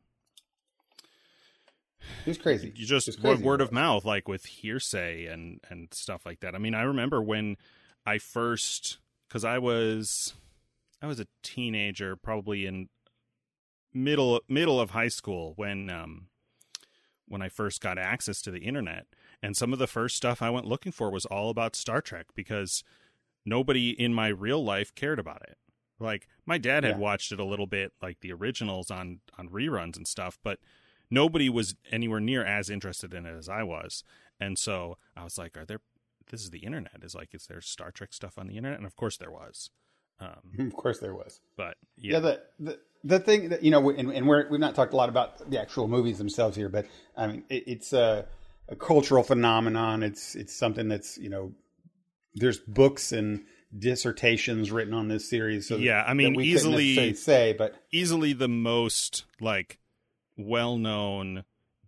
it 2.26 2.28
was 2.28 2.38
crazy 2.38 2.72
you 2.76 2.84
just 2.86 3.06
was 3.06 3.18
word, 3.20 3.40
word 3.40 3.60
of 3.62 3.72
mouth 3.72 4.04
like 4.04 4.28
with 4.28 4.44
hearsay 4.44 5.26
and 5.26 5.60
and 5.70 5.88
stuff 5.92 6.26
like 6.26 6.40
that. 6.40 6.54
I 6.54 6.58
mean, 6.58 6.74
I 6.74 6.82
remember 6.82 7.22
when 7.22 7.56
I 8.04 8.18
first 8.18 8.98
cuz 9.30 9.44
I 9.44 9.58
was 9.58 10.34
I 11.04 11.06
was 11.06 11.20
a 11.20 11.26
teenager 11.42 12.16
probably 12.16 12.64
in 12.64 12.88
middle 13.92 14.40
middle 14.48 14.80
of 14.80 14.90
high 14.90 15.08
school 15.08 15.52
when 15.56 15.90
um 15.90 16.28
when 17.28 17.42
I 17.42 17.48
first 17.50 17.80
got 17.82 17.98
access 17.98 18.40
to 18.42 18.50
the 18.50 18.60
internet 18.60 19.06
and 19.42 19.54
some 19.54 19.72
of 19.74 19.78
the 19.78 19.86
first 19.86 20.16
stuff 20.16 20.40
I 20.40 20.48
went 20.50 20.66
looking 20.66 20.92
for 20.92 21.10
was 21.10 21.26
all 21.26 21.50
about 21.50 21.76
Star 21.76 22.00
Trek 22.00 22.26
because 22.34 22.82
nobody 23.44 23.90
in 23.90 24.14
my 24.14 24.28
real 24.28 24.64
life 24.64 24.94
cared 24.94 25.18
about 25.18 25.42
it. 25.42 25.58
Like 26.00 26.26
my 26.46 26.56
dad 26.56 26.84
had 26.84 26.96
Yeah. 26.96 27.02
watched 27.02 27.32
it 27.32 27.38
a 27.40 27.44
little 27.44 27.66
bit 27.66 27.92
like 28.00 28.20
the 28.20 28.32
originals 28.32 28.90
on 28.90 29.20
on 29.38 29.50
reruns 29.50 29.96
and 29.98 30.08
stuff, 30.08 30.38
but 30.42 30.58
nobody 31.10 31.50
was 31.50 31.76
anywhere 31.92 32.20
near 32.20 32.44
as 32.44 32.70
interested 32.70 33.12
in 33.12 33.26
it 33.26 33.36
as 33.36 33.48
I 33.50 33.62
was. 33.62 34.04
And 34.40 34.58
so 34.58 34.96
I 35.14 35.22
was 35.24 35.36
like, 35.36 35.56
are 35.58 35.66
there 35.66 35.80
this 36.30 36.42
is 36.42 36.50
the 36.50 36.60
internet. 36.60 37.00
Is 37.02 37.14
like 37.14 37.34
is 37.34 37.46
there 37.46 37.60
Star 37.60 37.90
Trek 37.90 38.14
stuff 38.14 38.38
on 38.38 38.46
the 38.46 38.56
internet? 38.56 38.78
And 38.78 38.86
of 38.86 38.96
course 38.96 39.18
there 39.18 39.30
was. 39.30 39.68
Um 40.20 40.30
of 40.66 40.74
course 40.74 40.98
there 40.98 41.14
was 41.14 41.40
but 41.56 41.76
yeah, 41.96 42.14
yeah. 42.14 42.18
the, 42.20 42.42
the 42.60 42.78
the 43.04 43.20
thing 43.20 43.50
that 43.50 43.62
you 43.62 43.70
know 43.70 43.90
and, 43.90 44.10
and 44.10 44.26
we're, 44.26 44.48
we've 44.48 44.60
not 44.60 44.74
talked 44.74 44.92
a 44.92 44.96
lot 44.96 45.08
about 45.08 45.50
the 45.50 45.60
actual 45.60 45.86
movies 45.86 46.18
themselves 46.18 46.56
here 46.56 46.68
but 46.68 46.86
i 47.16 47.26
mean 47.26 47.44
it, 47.50 47.64
it's 47.66 47.92
a, 47.92 48.26
a 48.68 48.76
cultural 48.76 49.22
phenomenon 49.22 50.02
it's 50.02 50.34
it's 50.34 50.54
something 50.54 50.88
that's 50.88 51.18
you 51.18 51.28
know 51.28 51.52
there's 52.34 52.58
books 52.58 53.12
and 53.12 53.44
dissertations 53.76 54.70
written 54.72 54.94
on 54.94 55.08
this 55.08 55.28
series 55.28 55.68
so 55.68 55.76
Yeah, 55.76 56.04
I 56.06 56.14
mean, 56.14 56.34
we 56.34 56.44
easily- 56.44 57.14
say 57.14 57.52
but 57.52 57.74
easily 57.92 58.32
the 58.32 58.48
most 58.48 59.24
like 59.40 59.78
well-known 60.36 61.44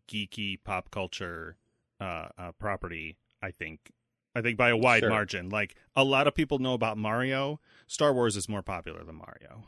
geeky 0.09 0.59
pop 0.63 0.91
culture 0.91 1.57
uh, 2.01 2.29
uh 2.39 2.53
property 2.59 3.17
i 3.43 3.51
think 3.51 3.91
i 4.37 4.43
think 4.43 4.57
by 4.57 4.69
a 4.71 4.77
wide 4.77 5.01
Sure. 5.01 5.09
margin 5.11 5.49
like 5.49 5.75
a 5.95 6.05
lot 6.05 6.27
of 6.27 6.35
people 6.35 6.59
know 6.59 6.75
about 6.75 6.97
mario 6.99 7.59
star 7.87 8.13
wars 8.13 8.37
is 8.37 8.49
more 8.49 8.63
popular 8.63 9.03
than 9.05 9.17
mario 9.17 9.65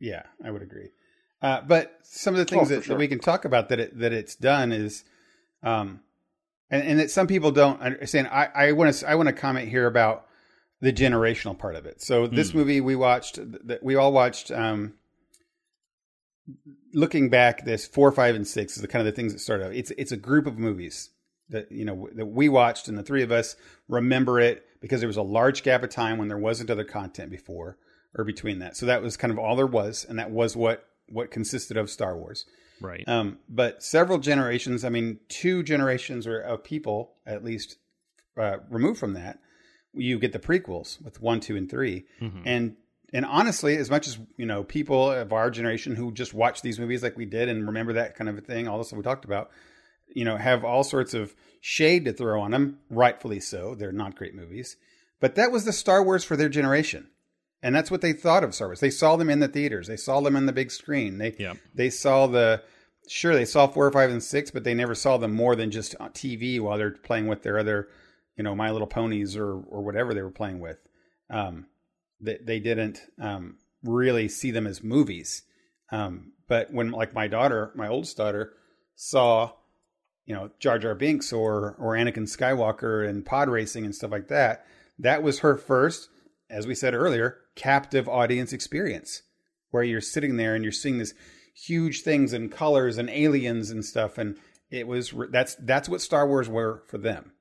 yeah 0.00 0.22
i 0.44 0.50
would 0.50 0.62
agree 0.62 0.88
uh, 1.42 1.60
but 1.60 1.98
some 2.04 2.34
of 2.34 2.38
the 2.38 2.44
things 2.44 2.70
Oh, 2.70 2.74
that, 2.76 2.84
sure. 2.84 2.94
that 2.94 2.98
we 3.00 3.08
can 3.08 3.18
talk 3.18 3.44
about 3.44 3.68
that 3.70 3.80
it, 3.80 3.98
that 3.98 4.12
it's 4.12 4.34
done 4.36 4.70
is 4.72 5.04
um 5.62 6.00
and, 6.70 6.82
and 6.88 6.98
that 7.00 7.10
some 7.10 7.26
people 7.26 7.50
don't 7.50 7.80
understand 7.80 8.28
i 8.28 8.48
i 8.54 8.72
want 8.72 8.94
to 8.94 9.08
i 9.08 9.14
want 9.14 9.28
to 9.28 9.32
comment 9.32 9.68
here 9.68 9.86
about 9.86 10.26
the 10.80 10.92
generational 10.92 11.56
part 11.56 11.76
of 11.76 11.86
it. 11.86 12.02
So 12.02 12.26
this 12.26 12.50
Hmm. 12.50 12.58
movie 12.58 12.80
we 12.80 12.96
watched 12.96 13.38
that 13.68 13.84
we 13.84 13.94
all 13.94 14.12
watched 14.12 14.50
um 14.50 14.94
looking 16.92 17.28
back 17.30 17.64
this 17.64 17.86
4 17.86 18.10
5 18.12 18.34
and 18.34 18.46
6 18.46 18.76
is 18.76 18.82
the 18.82 18.88
kind 18.88 19.06
of 19.06 19.06
the 19.06 19.16
things 19.16 19.32
that 19.32 19.38
started 19.38 19.66
out. 19.66 19.74
It's 19.74 19.92
it's 19.92 20.12
a 20.12 20.16
group 20.16 20.46
of 20.46 20.58
movies 20.58 21.10
that 21.52 21.70
you 21.70 21.84
know 21.84 22.08
that 22.14 22.26
we 22.26 22.48
watched 22.48 22.88
and 22.88 22.98
the 22.98 23.02
three 23.02 23.22
of 23.22 23.30
us 23.32 23.56
remember 23.88 24.40
it 24.40 24.66
because 24.80 25.00
there 25.00 25.06
was 25.08 25.16
a 25.16 25.22
large 25.22 25.62
gap 25.62 25.82
of 25.82 25.90
time 25.90 26.18
when 26.18 26.28
there 26.28 26.38
wasn't 26.38 26.68
other 26.70 26.84
content 26.84 27.30
before 27.30 27.76
or 28.14 28.24
between 28.24 28.58
that. 28.58 28.76
So 28.76 28.86
that 28.86 29.00
was 29.02 29.16
kind 29.16 29.32
of 29.32 29.38
all 29.38 29.54
there 29.56 29.66
was 29.66 30.04
and 30.08 30.18
that 30.18 30.30
was 30.30 30.56
what 30.56 30.84
what 31.08 31.30
consisted 31.30 31.76
of 31.76 31.88
Star 31.90 32.16
Wars. 32.16 32.44
right 32.80 33.04
Um, 33.06 33.38
but 33.48 33.82
several 33.82 34.18
generations, 34.18 34.84
I 34.84 34.88
mean, 34.88 35.20
two 35.28 35.62
generations 35.62 36.26
or 36.26 36.40
of 36.40 36.64
people 36.64 37.12
at 37.26 37.44
least 37.44 37.76
uh, 38.36 38.56
removed 38.70 38.98
from 38.98 39.12
that, 39.14 39.38
you 39.94 40.18
get 40.18 40.32
the 40.32 40.38
prequels 40.38 41.00
with 41.02 41.20
one, 41.20 41.38
two, 41.40 41.54
and 41.56 41.70
3 41.70 42.04
Mhm. 42.20 42.42
and 42.44 42.76
and 43.14 43.26
honestly, 43.26 43.76
as 43.76 43.90
much 43.90 44.08
as 44.08 44.18
you 44.38 44.46
know, 44.46 44.64
people 44.64 45.10
of 45.12 45.34
our 45.34 45.50
generation 45.50 45.94
who 45.96 46.12
just 46.12 46.32
watch 46.32 46.62
these 46.62 46.80
movies 46.80 47.02
like 47.02 47.14
we 47.14 47.26
did 47.26 47.46
and 47.50 47.66
remember 47.66 47.92
that 47.92 48.14
kind 48.16 48.30
of 48.30 48.38
a 48.38 48.40
thing, 48.40 48.66
all 48.66 48.78
the 48.78 48.84
stuff 48.84 48.96
we 48.96 49.02
talked 49.02 49.26
about, 49.26 49.50
you 50.14 50.24
know, 50.24 50.36
have 50.36 50.64
all 50.64 50.84
sorts 50.84 51.14
of 51.14 51.34
shade 51.60 52.04
to 52.04 52.12
throw 52.12 52.40
on 52.40 52.50
them, 52.50 52.78
rightfully 52.90 53.40
so. 53.40 53.74
They're 53.74 53.92
not 53.92 54.16
great 54.16 54.34
movies, 54.34 54.76
but 55.20 55.34
that 55.36 55.52
was 55.52 55.64
the 55.64 55.72
Star 55.72 56.02
Wars 56.02 56.24
for 56.24 56.36
their 56.36 56.48
generation. 56.48 57.08
And 57.62 57.74
that's 57.74 57.90
what 57.90 58.00
they 58.00 58.12
thought 58.12 58.42
of 58.42 58.54
Star 58.54 58.68
Wars. 58.68 58.80
They 58.80 58.90
saw 58.90 59.16
them 59.16 59.30
in 59.30 59.38
the 59.38 59.48
theaters. 59.48 59.86
They 59.86 59.96
saw 59.96 60.20
them 60.20 60.34
on 60.34 60.46
the 60.46 60.52
big 60.52 60.70
screen. 60.70 61.18
They 61.18 61.30
they 61.74 61.90
saw 61.90 62.26
the 62.26 62.62
sure 63.08 63.34
they 63.34 63.44
saw 63.44 63.66
four, 63.68 63.90
five, 63.92 64.10
and 64.10 64.22
six, 64.22 64.50
but 64.50 64.64
they 64.64 64.74
never 64.74 64.94
saw 64.94 65.16
them 65.16 65.32
more 65.32 65.54
than 65.54 65.70
just 65.70 65.94
on 66.00 66.10
TV 66.10 66.60
while 66.60 66.76
they're 66.76 66.90
playing 66.90 67.28
with 67.28 67.42
their 67.42 67.58
other, 67.58 67.88
you 68.36 68.42
know, 68.42 68.54
My 68.54 68.72
Little 68.72 68.88
Ponies 68.88 69.36
or 69.36 69.60
or 69.60 69.82
whatever 69.82 70.12
they 70.12 70.22
were 70.22 70.30
playing 70.30 70.58
with. 70.58 70.78
Um, 71.30 71.66
that 72.20 72.46
they 72.46 72.58
didn't 72.58 73.00
um, 73.20 73.58
really 73.84 74.28
see 74.28 74.50
them 74.50 74.66
as 74.66 74.82
movies. 74.82 75.42
Um, 75.90 76.32
but 76.48 76.72
when 76.72 76.90
like 76.90 77.14
my 77.14 77.28
daughter, 77.28 77.72
my 77.74 77.88
oldest 77.88 78.16
daughter, 78.16 78.54
saw 78.94 79.52
you 80.26 80.34
know 80.34 80.50
Jar 80.58 80.78
Jar 80.78 80.94
Binks 80.94 81.32
or 81.32 81.76
or 81.78 81.94
Anakin 81.94 82.28
Skywalker 82.28 83.08
and 83.08 83.24
pod 83.24 83.48
racing 83.48 83.84
and 83.84 83.94
stuff 83.94 84.10
like 84.10 84.28
that, 84.28 84.66
that 84.98 85.22
was 85.22 85.40
her 85.40 85.56
first, 85.56 86.08
as 86.50 86.66
we 86.66 86.74
said 86.74 86.94
earlier, 86.94 87.38
captive 87.54 88.08
audience 88.08 88.52
experience, 88.52 89.22
where 89.70 89.82
you're 89.82 90.00
sitting 90.00 90.36
there 90.36 90.54
and 90.54 90.64
you're 90.64 90.72
seeing 90.72 90.98
this 90.98 91.14
huge 91.54 92.02
things 92.02 92.32
and 92.32 92.50
colors 92.50 92.98
and 92.98 93.10
aliens 93.10 93.70
and 93.70 93.84
stuff, 93.84 94.18
and 94.18 94.36
it 94.70 94.86
was 94.86 95.14
that's 95.30 95.54
that's 95.56 95.88
what 95.88 96.00
Star 96.00 96.26
Wars 96.26 96.48
were 96.48 96.82
for 96.86 96.98
them. 96.98 97.32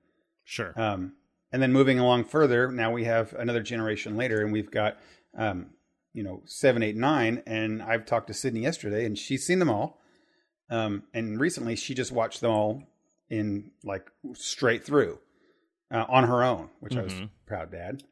Sure. 0.43 0.73
Um, 0.75 1.13
and 1.51 1.61
then 1.61 1.73
moving 1.73 1.99
along 1.99 2.25
further, 2.25 2.71
now 2.71 2.91
we 2.91 3.03
have 3.05 3.33
another 3.33 3.61
generation 3.61 4.15
later, 4.15 4.41
and 4.41 4.53
we've 4.53 4.71
got, 4.71 4.97
um, 5.37 5.71
you 6.13 6.23
know, 6.23 6.41
seven, 6.45 6.81
eight, 6.81 6.95
nine. 6.95 7.43
And 7.45 7.81
I've 7.81 8.05
talked 8.05 8.27
to 8.27 8.33
Sydney 8.33 8.61
yesterday, 8.61 9.05
and 9.05 9.17
she's 9.17 9.45
seen 9.45 9.59
them 9.59 9.69
all. 9.69 10.00
Um, 10.71 11.03
and 11.13 11.39
recently, 11.39 11.75
she 11.75 11.93
just 11.93 12.11
watched 12.11 12.41
them 12.41 12.49
all 12.51 12.83
in 13.29 13.71
like 13.83 14.09
straight 14.33 14.83
through 14.85 15.19
uh, 15.91 16.05
on 16.09 16.23
her 16.23 16.43
own, 16.43 16.69
which 16.79 16.95
I 16.97 17.01
was 17.03 17.13
Mm-hmm. 17.13 17.25
proud 17.45 17.71
dad. 17.71 18.03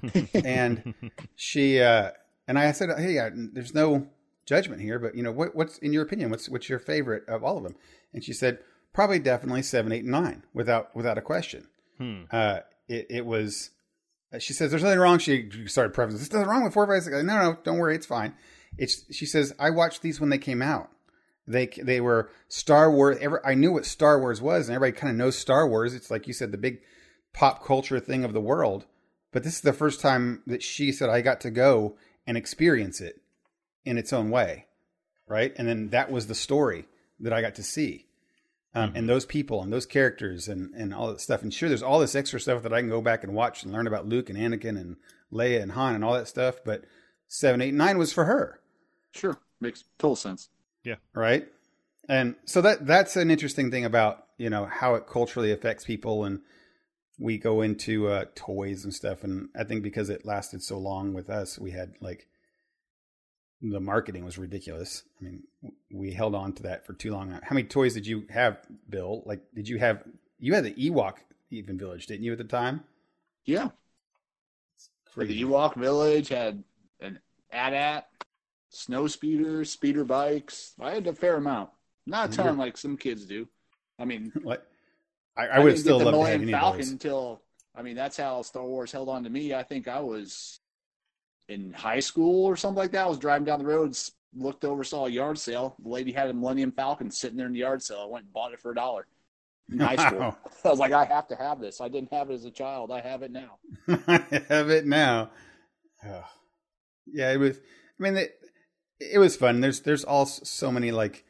and 0.44 0.94
she 1.36 1.80
uh, 1.80 2.10
and 2.46 2.58
I 2.58 2.72
said, 2.72 2.88
"Hey, 2.98 3.18
uh, 3.18 3.30
there's 3.34 3.74
no 3.74 4.06
judgment 4.46 4.80
here, 4.80 4.98
but 4.98 5.14
you 5.14 5.22
know, 5.22 5.32
what, 5.32 5.54
what's 5.54 5.78
in 5.78 5.92
your 5.92 6.02
opinion? 6.02 6.30
What's 6.30 6.48
what's 6.48 6.68
your 6.68 6.78
favorite 6.78 7.28
of 7.28 7.42
all 7.44 7.56
of 7.58 7.62
them?" 7.64 7.74
And 8.14 8.24
she 8.24 8.32
said, 8.32 8.58
"Probably, 8.92 9.18
definitely 9.18 9.62
seven, 9.62 9.92
eight, 9.92 10.04
and 10.04 10.12
nine, 10.12 10.44
without 10.54 10.94
without 10.94 11.18
a 11.18 11.22
question." 11.22 11.66
Hmm. 11.98 12.22
uh, 12.30 12.60
it, 12.88 13.06
it 13.10 13.26
was. 13.26 13.70
She 14.38 14.52
says, 14.52 14.70
"There's 14.70 14.84
nothing 14.84 15.00
wrong." 15.00 15.18
She 15.18 15.50
started 15.66 15.92
prefacing, 15.94 16.18
"There's 16.18 16.32
nothing 16.32 16.48
wrong 16.48 16.62
with 16.64 16.74
four, 16.74 16.86
five, 16.86 17.02
six. 17.02 17.14
No, 17.16 17.22
no, 17.22 17.56
don't 17.64 17.78
worry, 17.78 17.96
it's 17.96 18.06
fine. 18.06 18.34
It's. 18.78 19.04
She 19.14 19.26
says, 19.26 19.52
"I 19.58 19.70
watched 19.70 20.02
these 20.02 20.20
when 20.20 20.30
they 20.30 20.38
came 20.38 20.62
out. 20.62 20.90
They 21.48 21.66
they 21.66 22.00
were 22.00 22.30
Star 22.48 22.90
Wars. 22.90 23.18
Ever 23.20 23.44
I 23.44 23.54
knew 23.54 23.72
what 23.72 23.86
Star 23.86 24.20
Wars 24.20 24.40
was, 24.40 24.68
and 24.68 24.76
everybody 24.76 25.00
kind 25.00 25.10
of 25.10 25.16
knows 25.16 25.36
Star 25.36 25.66
Wars. 25.68 25.94
It's 25.94 26.10
like 26.10 26.26
you 26.26 26.32
said, 26.32 26.52
the 26.52 26.58
big 26.58 26.80
pop 27.32 27.64
culture 27.64 27.98
thing 27.98 28.24
of 28.24 28.32
the 28.32 28.40
world. 28.40 28.86
But 29.32 29.44
this 29.44 29.54
is 29.54 29.60
the 29.60 29.72
first 29.72 30.00
time 30.00 30.42
that 30.46 30.62
she 30.62 30.92
said 30.92 31.08
I 31.10 31.20
got 31.20 31.40
to 31.42 31.50
go 31.50 31.96
and 32.26 32.36
experience 32.36 33.00
it 33.00 33.20
in 33.84 33.98
its 33.98 34.12
own 34.12 34.30
way, 34.30 34.66
right? 35.26 35.54
And 35.56 35.66
then 35.66 35.88
that 35.90 36.10
was 36.10 36.26
the 36.26 36.34
story 36.34 36.86
that 37.20 37.32
I 37.32 37.40
got 37.42 37.54
to 37.56 37.62
see 37.62 38.06
um, 38.74 38.92
and 38.94 39.08
those 39.08 39.24
people 39.24 39.62
and 39.62 39.72
those 39.72 39.86
characters 39.86 40.48
and, 40.48 40.74
and 40.74 40.94
all 40.94 41.08
that 41.08 41.20
stuff. 41.20 41.42
And 41.42 41.52
sure, 41.52 41.68
there's 41.68 41.82
all 41.82 41.98
this 41.98 42.14
extra 42.14 42.40
stuff 42.40 42.62
that 42.62 42.72
I 42.72 42.80
can 42.80 42.88
go 42.88 43.00
back 43.00 43.24
and 43.24 43.34
watch 43.34 43.62
and 43.62 43.72
learn 43.72 43.86
about 43.86 44.08
Luke 44.08 44.30
and 44.30 44.38
Anakin 44.38 44.78
and 44.80 44.96
Leia 45.32 45.62
and 45.62 45.72
Han 45.72 45.94
and 45.94 46.04
all 46.04 46.14
that 46.14 46.28
stuff. 46.28 46.60
But 46.64 46.84
seven, 47.26 47.60
eight, 47.60 47.74
nine 47.74 47.98
was 47.98 48.12
for 48.12 48.24
her, 48.26 48.60
Sure, 49.12 49.38
makes 49.60 49.84
total 49.98 50.16
sense. 50.16 50.50
Right? 51.14 51.46
And 52.08 52.36
so 52.44 52.60
that 52.62 52.86
that's 52.86 53.16
an 53.16 53.30
interesting 53.30 53.70
thing 53.70 53.84
about 53.84 54.24
you 54.38 54.50
know 54.50 54.66
how 54.66 54.94
it 54.94 55.06
culturally 55.06 55.52
affects 55.52 55.84
people. 55.84 56.24
And 56.24 56.40
we 57.18 57.38
go 57.38 57.62
into 57.62 58.08
uh, 58.08 58.26
toys 58.34 58.84
and 58.84 58.94
stuff. 58.94 59.24
And 59.24 59.48
I 59.58 59.64
think 59.64 59.82
because 59.82 60.08
it 60.08 60.24
lasted 60.24 60.62
so 60.62 60.78
long 60.78 61.12
with 61.12 61.28
us, 61.28 61.58
we 61.58 61.72
had 61.72 61.94
like 62.00 62.26
the 63.60 63.80
marketing 63.80 64.24
was 64.24 64.38
ridiculous. 64.38 65.02
I 65.20 65.24
mean, 65.24 65.42
we 65.92 66.12
held 66.12 66.34
on 66.34 66.52
to 66.54 66.62
that 66.64 66.86
for 66.86 66.92
too 66.92 67.12
long. 67.12 67.30
How 67.30 67.54
many 67.54 67.66
toys 67.66 67.94
did 67.94 68.06
you 68.06 68.24
have, 68.30 68.58
Bill? 68.88 69.22
Like, 69.26 69.42
did 69.54 69.68
you 69.68 69.78
have? 69.78 70.02
You 70.38 70.54
had 70.54 70.64
the 70.64 70.74
Ewok 70.74 71.14
even 71.50 71.78
village, 71.78 72.06
didn't 72.06 72.24
you, 72.24 72.32
at 72.32 72.38
the 72.38 72.44
time? 72.44 72.84
Yeah, 73.44 73.70
the 75.26 75.42
Ewok 75.42 75.74
Village 75.74 76.28
had 76.28 76.62
an 77.00 77.18
AT-AT, 77.50 78.08
snow 78.70 79.06
speeders, 79.06 79.70
speeder 79.70 80.04
bikes. 80.04 80.74
I 80.80 80.92
had 80.92 81.06
a 81.06 81.14
fair 81.14 81.36
amount, 81.36 81.70
not 82.06 82.30
a 82.32 82.36
ton 82.36 82.56
like 82.58 82.76
some 82.76 82.96
kids 82.96 83.24
do. 83.24 83.48
I 83.98 84.04
mean, 84.04 84.32
What? 84.42 84.66
I, 85.36 85.46
I 85.46 85.58
would 85.60 85.78
still 85.78 85.98
love 85.98 86.14
to 86.14 86.24
have 86.30 86.40
Millennium 86.40 86.42
any 86.42 86.52
Falcon 86.52 86.80
those. 86.80 86.90
until 86.90 87.42
I 87.74 87.82
mean 87.82 87.94
that's 87.94 88.16
how 88.16 88.42
Star 88.42 88.64
Wars 88.64 88.90
held 88.90 89.08
on 89.08 89.22
to 89.24 89.30
me. 89.30 89.54
I 89.54 89.62
think 89.62 89.86
I 89.86 90.00
was 90.00 90.60
in 91.48 91.72
high 91.72 92.00
school 92.00 92.44
or 92.44 92.56
something 92.56 92.78
like 92.78 92.90
that. 92.92 93.04
I 93.04 93.08
was 93.08 93.18
driving 93.18 93.44
down 93.44 93.60
the 93.60 93.64
road, 93.64 93.96
looked 94.36 94.64
over, 94.64 94.82
saw 94.82 95.06
a 95.06 95.10
yard 95.10 95.38
sale. 95.38 95.76
The 95.82 95.88
lady 95.88 96.12
had 96.12 96.28
a 96.28 96.34
Millennium 96.34 96.72
Falcon 96.72 97.10
sitting 97.10 97.36
there 97.36 97.46
in 97.46 97.52
the 97.52 97.60
yard 97.60 97.82
sale. 97.82 98.00
I 98.02 98.06
went 98.06 98.24
and 98.24 98.32
bought 98.32 98.52
it 98.52 98.60
for 98.60 98.72
a 98.72 98.74
dollar 98.74 99.06
in 99.70 99.78
high 99.78 99.96
school. 99.96 100.18
Wow. 100.18 100.36
I 100.64 100.68
was 100.68 100.78
like, 100.78 100.92
I 100.92 101.04
have 101.04 101.28
to 101.28 101.36
have 101.36 101.60
this. 101.60 101.80
I 101.80 101.88
didn't 101.88 102.12
have 102.12 102.30
it 102.30 102.34
as 102.34 102.44
a 102.44 102.50
child. 102.50 102.90
I 102.90 103.00
have 103.00 103.22
it 103.22 103.30
now. 103.30 103.58
I 104.08 104.42
have 104.48 104.70
it 104.70 104.86
now. 104.86 105.30
Ugh. 106.04 106.24
Yeah, 107.06 107.32
it 107.32 107.38
was. 107.38 107.58
I 107.58 108.02
mean, 108.02 108.16
it, 108.16 108.37
it 109.00 109.18
was 109.18 109.36
fun. 109.36 109.60
There's 109.60 109.80
there's 109.80 110.04
all 110.04 110.26
so 110.26 110.70
many 110.72 110.90
like 110.90 111.24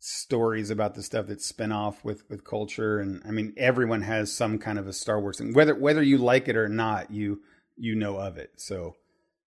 stories 0.00 0.70
about 0.70 0.94
the 0.94 1.02
stuff 1.02 1.26
that's 1.26 1.44
spin 1.46 1.72
off 1.72 2.04
with 2.04 2.28
with 2.30 2.44
culture, 2.44 2.98
and 3.00 3.22
I 3.26 3.30
mean, 3.30 3.52
everyone 3.56 4.02
has 4.02 4.32
some 4.32 4.58
kind 4.58 4.78
of 4.78 4.86
a 4.86 4.92
Star 4.92 5.20
Wars 5.20 5.38
thing. 5.38 5.52
Whether 5.52 5.74
whether 5.74 6.02
you 6.02 6.18
like 6.18 6.48
it 6.48 6.56
or 6.56 6.68
not, 6.68 7.10
you 7.10 7.40
you 7.76 7.94
know 7.94 8.16
of 8.16 8.36
it. 8.38 8.50
So, 8.56 8.94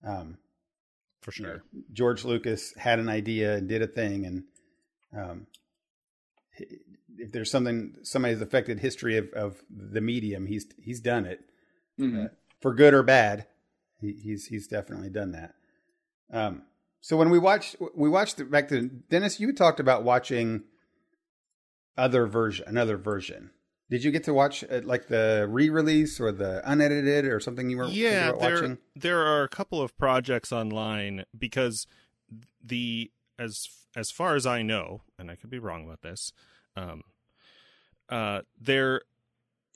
um, 0.03 0.37
For 1.21 1.31
you 1.37 1.43
know, 1.45 1.51
sure. 1.53 1.63
George 1.93 2.25
Lucas 2.25 2.73
had 2.77 2.99
an 2.99 3.09
idea 3.09 3.55
and 3.55 3.67
did 3.67 3.81
a 3.81 3.87
thing, 3.87 4.25
and 4.25 4.43
um, 5.15 5.47
if 7.17 7.31
there's 7.31 7.51
something 7.51 7.95
somebody's 8.03 8.41
affected 8.41 8.79
history 8.79 9.17
of, 9.17 9.29
of 9.33 9.61
the 9.69 10.01
medium, 10.01 10.45
he's 10.47 10.65
he's 10.81 10.99
done 10.99 11.25
it 11.25 11.41
Mhm. 11.99 12.25
uh, 12.25 12.29
for 12.61 12.73
good 12.73 12.93
or 12.93 13.03
bad. 13.03 13.47
He, 13.99 14.13
he's 14.13 14.45
he's 14.47 14.67
definitely 14.67 15.09
done 15.09 15.31
that. 15.33 15.53
Um, 16.31 16.63
so 17.01 17.17
when 17.17 17.29
we 17.29 17.39
watched 17.39 17.75
we 17.95 18.09
watched 18.09 18.39
it 18.39 18.51
back 18.51 18.67
to 18.69 18.87
Dennis, 18.87 19.39
you 19.39 19.53
talked 19.53 19.79
about 19.79 20.03
watching 20.03 20.63
other 21.97 22.25
version, 22.25 22.65
another 22.67 22.97
version. 22.97 23.51
Did 23.89 24.03
you 24.03 24.11
get 24.11 24.23
to 24.25 24.33
watch 24.33 24.63
uh, 24.63 24.81
like 24.83 25.07
the 25.07 25.47
re-release 25.49 26.19
or 26.19 26.31
the 26.31 26.61
unedited 26.69 27.25
or 27.25 27.39
something 27.39 27.69
you 27.69 27.77
were 27.77 27.87
yeah 27.87 28.31
there 28.31 28.53
watching? 28.53 28.77
there 28.95 29.25
are 29.25 29.43
a 29.43 29.49
couple 29.49 29.81
of 29.81 29.97
projects 29.97 30.51
online 30.51 31.25
because 31.37 31.87
the 32.63 33.11
as 33.37 33.67
as 33.95 34.11
far 34.11 34.35
as 34.35 34.45
I 34.45 34.61
know, 34.61 35.01
and 35.17 35.31
I 35.31 35.35
could 35.35 35.49
be 35.49 35.59
wrong 35.59 35.85
about 35.85 36.01
this, 36.01 36.31
um, 36.75 37.03
uh, 38.09 38.41
there 38.59 39.01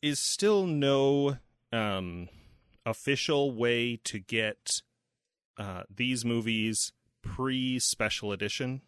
is 0.01 0.19
still 0.19 0.67
no 0.67 1.37
um, 1.71 2.29
official 2.85 3.51
way 3.51 3.99
to 4.03 4.19
get 4.19 4.81
uh, 5.57 5.83
these 5.93 6.23
movies 6.23 6.91
pre 7.23 7.79
special 7.79 8.31
edition, 8.31 8.81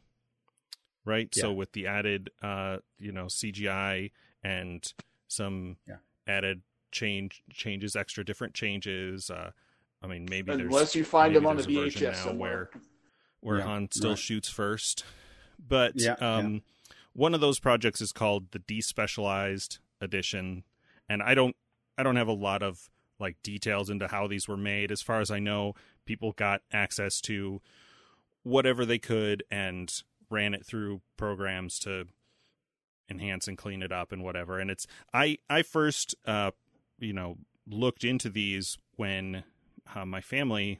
right? 1.04 1.34
So 1.34 1.52
with 1.52 1.72
the 1.72 1.88
added, 1.88 2.30
uh, 2.44 2.78
you 3.00 3.12
know, 3.12 3.26
CGI 3.26 4.12
and 4.44 4.86
some 5.28 5.78
Yeah. 5.88 5.98
added 6.28 6.62
change 6.92 7.44
changes, 7.52 7.96
extra 7.96 8.24
different 8.24 8.54
changes. 8.54 9.30
Uh, 9.30 9.52
I 10.02 10.08
mean, 10.08 10.28
maybe 10.30 10.56
there's 10.56 10.68
Unless 10.68 10.96
you 10.96 11.04
find 11.04 11.36
them 11.36 11.46
on 11.48 11.58
the 11.58 11.64
there's 11.64 11.96
VHS 11.96 12.16
somewhere. 12.24 12.70
where 12.72 12.82
where 13.40 13.58
Yeah, 13.60 13.66
Han 13.66 13.90
still 13.92 14.12
right. 14.12 14.20
shoots 14.20 14.50
first. 14.50 15.04
But 15.60 15.94
Yeah, 15.96 16.16
yeah. 16.20 16.36
um, 16.38 16.64
one 17.14 17.34
of 17.34 17.42
those 17.42 17.60
projects 17.60 18.02
is 18.02 18.12
called 18.12 18.52
the 18.52 18.60
Despecialized 18.60 19.80
Edition, 20.02 20.64
and 21.10 21.22
I 21.24 21.34
don't 21.34 21.56
I 21.98 22.04
don't 22.04 22.16
have 22.18 22.28
a 22.28 22.34
lot 22.34 22.62
of 22.64 22.90
like 23.20 23.42
details 23.44 23.90
into 23.90 24.08
how 24.08 24.28
these 24.28 24.48
were 24.48 24.58
made. 24.58 24.92
As 24.92 25.02
far 25.02 25.22
as 25.22 25.32
I 25.32 25.40
know, 25.40 25.74
people 26.06 26.34
got 26.34 26.62
access 26.74 27.22
to 27.22 27.62
whatever 28.46 28.86
they 28.86 29.00
could 29.00 29.44
and 29.50 30.04
ran 30.30 30.54
it 30.54 30.64
through 30.64 31.02
programs 31.18 31.80
to 31.80 32.06
enhance 33.10 33.48
and 33.48 33.58
clean 33.58 33.82
it 33.82 33.92
up 33.92 34.12
and 34.12 34.24
whatever. 34.24 34.60
And 34.60 34.70
it's 34.70 34.86
I 35.14 35.40
I 35.50 35.64
first 35.64 36.16
uh 36.26 36.52
you 37.00 37.12
know 37.12 37.38
looked 37.68 38.04
into 38.04 38.30
these 38.30 38.78
when 38.96 39.44
uh, 39.96 40.06
my 40.06 40.22
family 40.22 40.80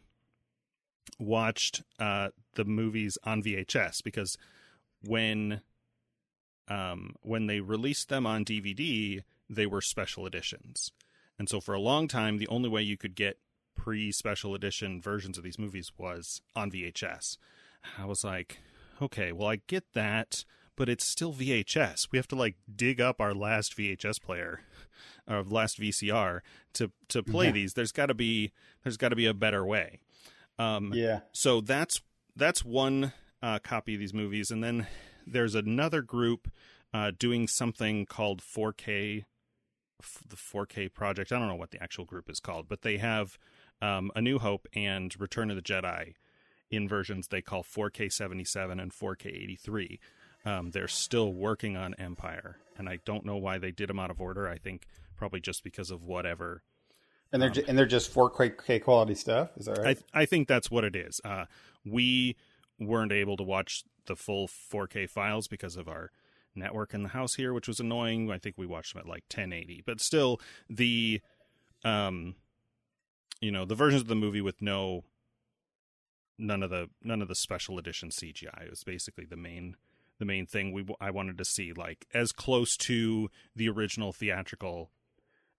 watched 1.20 1.82
uh 2.00 2.30
the 2.54 2.66
movies 2.66 3.18
on 3.24 3.42
VHS 3.42 4.04
because 4.04 4.38
when 5.04 5.62
um 6.68 7.16
when 7.22 7.48
they 7.48 7.62
released 7.62 8.10
them 8.10 8.28
on 8.28 8.46
DVD 8.46 9.24
they 9.50 9.66
were 9.66 9.82
special 9.82 10.28
editions. 10.28 10.92
And 11.38 11.50
so 11.50 11.60
for 11.60 11.74
a 11.74 11.80
long 11.80 12.08
time 12.08 12.38
the 12.38 12.48
only 12.48 12.70
way 12.70 12.84
you 12.84 12.96
could 12.96 13.16
get 13.16 13.40
pre 13.76 14.12
special 14.12 14.54
edition 14.56 15.02
versions 15.02 15.38
of 15.38 15.44
these 15.44 15.60
movies 15.60 15.92
was 15.98 16.42
on 16.56 16.72
VHS. 16.72 17.38
I 17.98 18.06
was 18.06 18.24
like, 18.24 18.60
okay, 19.02 19.32
well 19.32 19.50
I 19.50 19.62
get 19.68 19.84
that, 19.94 20.44
but 20.76 20.90
it's 20.90 21.06
still 21.06 21.34
VHS. 21.34 22.08
We 22.12 22.18
have 22.18 22.28
to 22.30 22.36
like 22.36 22.56
dig 22.74 23.00
up 23.00 23.22
our 23.22 23.34
last 23.34 23.78
VHS 23.78 24.22
player 24.22 24.62
or 25.30 25.44
last 25.44 25.80
VCR 25.80 26.42
to 26.74 26.92
to 27.10 27.22
play 27.24 27.46
Yeah. 27.48 27.52
these. 27.52 27.74
There's 27.74 27.92
got 27.92 28.08
to 28.08 28.14
be 28.14 28.52
there's 28.84 28.98
got 28.98 29.10
to 29.10 29.16
be 29.16 29.26
a 29.26 29.34
better 29.34 29.66
way. 29.66 30.00
Um 30.58 30.92
Yeah, 30.94 31.22
so 31.32 31.62
that's 31.62 32.02
that's 32.36 32.64
one 32.66 33.14
uh, 33.42 33.60
copy 33.60 33.94
of 33.94 34.00
these 34.00 34.14
movies, 34.14 34.50
and 34.52 34.64
then 34.64 34.88
there's 35.28 35.54
another 35.56 36.02
group 36.02 36.52
uh, 36.94 37.12
doing 37.18 37.48
something 37.48 38.06
called 38.06 38.42
4K, 38.42 39.26
f- 40.02 40.24
the 40.28 40.36
4K 40.36 40.92
project. 40.94 41.32
I 41.32 41.38
don't 41.40 41.48
know 41.48 41.56
what 41.56 41.72
the 41.72 41.82
actual 41.84 42.06
group 42.06 42.30
is 42.30 42.40
called, 42.40 42.68
but 42.68 42.82
they 42.82 42.98
have 42.98 43.38
um, 43.82 44.12
A 44.16 44.22
New 44.22 44.40
Hope 44.40 44.68
and 44.74 45.14
Return 45.20 45.50
of 45.50 45.56
the 45.56 45.62
Jedi 45.62 46.14
in 46.72 46.88
versions 46.88 47.28
they 47.28 47.42
call 47.42 47.64
4K 47.64 48.12
77 48.12 48.80
and 48.80 48.92
4K 48.92 49.28
83. 49.28 50.00
Um, 50.46 50.72
they're 50.72 50.88
still 50.88 51.34
working 51.34 51.76
on 51.76 51.96
Empire, 51.96 52.58
and 52.78 52.88
I 52.88 53.00
don't 53.06 53.26
know 53.26 53.38
why 53.38 53.58
they 53.58 53.72
did 53.72 53.90
them 53.90 54.00
out 54.00 54.12
of 54.12 54.22
order. 54.22 54.48
I 54.48 54.58
think 54.58 54.86
probably 55.18 55.40
just 55.40 55.64
because 55.64 55.92
of 55.92 56.04
whatever. 56.04 56.62
And 57.32 57.42
they're 57.42 57.50
ju- 57.50 57.64
and 57.68 57.78
they're 57.78 57.86
just 57.86 58.14
4K 58.14 58.82
quality 58.82 59.16
stuff. 59.16 59.50
Is 59.58 59.66
that 59.66 59.80
right? 59.80 59.98
I 60.14 60.22
I 60.22 60.26
think 60.26 60.48
that's 60.48 60.70
what 60.70 60.84
it 60.84 60.96
is. 60.96 61.20
Uh, 61.26 61.46
we 61.84 62.36
weren't 62.80 63.12
able 63.12 63.38
to 63.38 63.44
watch 63.44 63.84
the 64.06 64.16
full 64.16 64.48
4K 64.48 65.10
files 65.10 65.48
because 65.48 65.78
of 65.78 65.88
our 65.88 66.12
network 66.56 66.94
in 66.94 67.04
the 67.04 67.10
house 67.10 67.36
here, 67.36 67.54
which 67.54 67.68
was 67.68 67.80
annoying. 67.80 68.32
I 68.32 68.38
think 68.38 68.56
we 68.58 68.66
watched 68.66 68.94
them 68.94 69.02
at 69.02 69.08
like 69.10 69.24
1080, 69.34 69.84
but 69.86 70.00
still 70.00 70.40
the 70.70 71.22
um 71.84 72.36
you 73.42 73.52
know, 73.52 73.66
the 73.66 73.76
versions 73.76 74.02
of 74.02 74.08
the 74.08 74.16
movie 74.16 74.42
with 74.42 74.62
no 74.62 75.04
none 76.38 76.64
of 76.64 76.70
the 76.70 76.90
none 77.02 77.22
of 77.22 77.28
the 77.28 77.36
special 77.36 77.78
edition 77.78 78.10
CGI 78.10 78.66
it 78.66 78.70
was 78.70 78.84
basically 78.84 79.24
the 79.24 79.38
main 79.38 79.78
the 80.20 80.26
main 80.26 80.46
thing 80.46 80.74
we 80.74 80.86
I 81.00 81.10
wanted 81.10 81.38
to 81.38 81.46
see 81.46 81.72
like 81.72 82.06
as 82.14 82.34
close 82.34 82.76
to 82.78 83.30
the 83.56 83.70
original 83.70 84.12
theatrical 84.12 84.92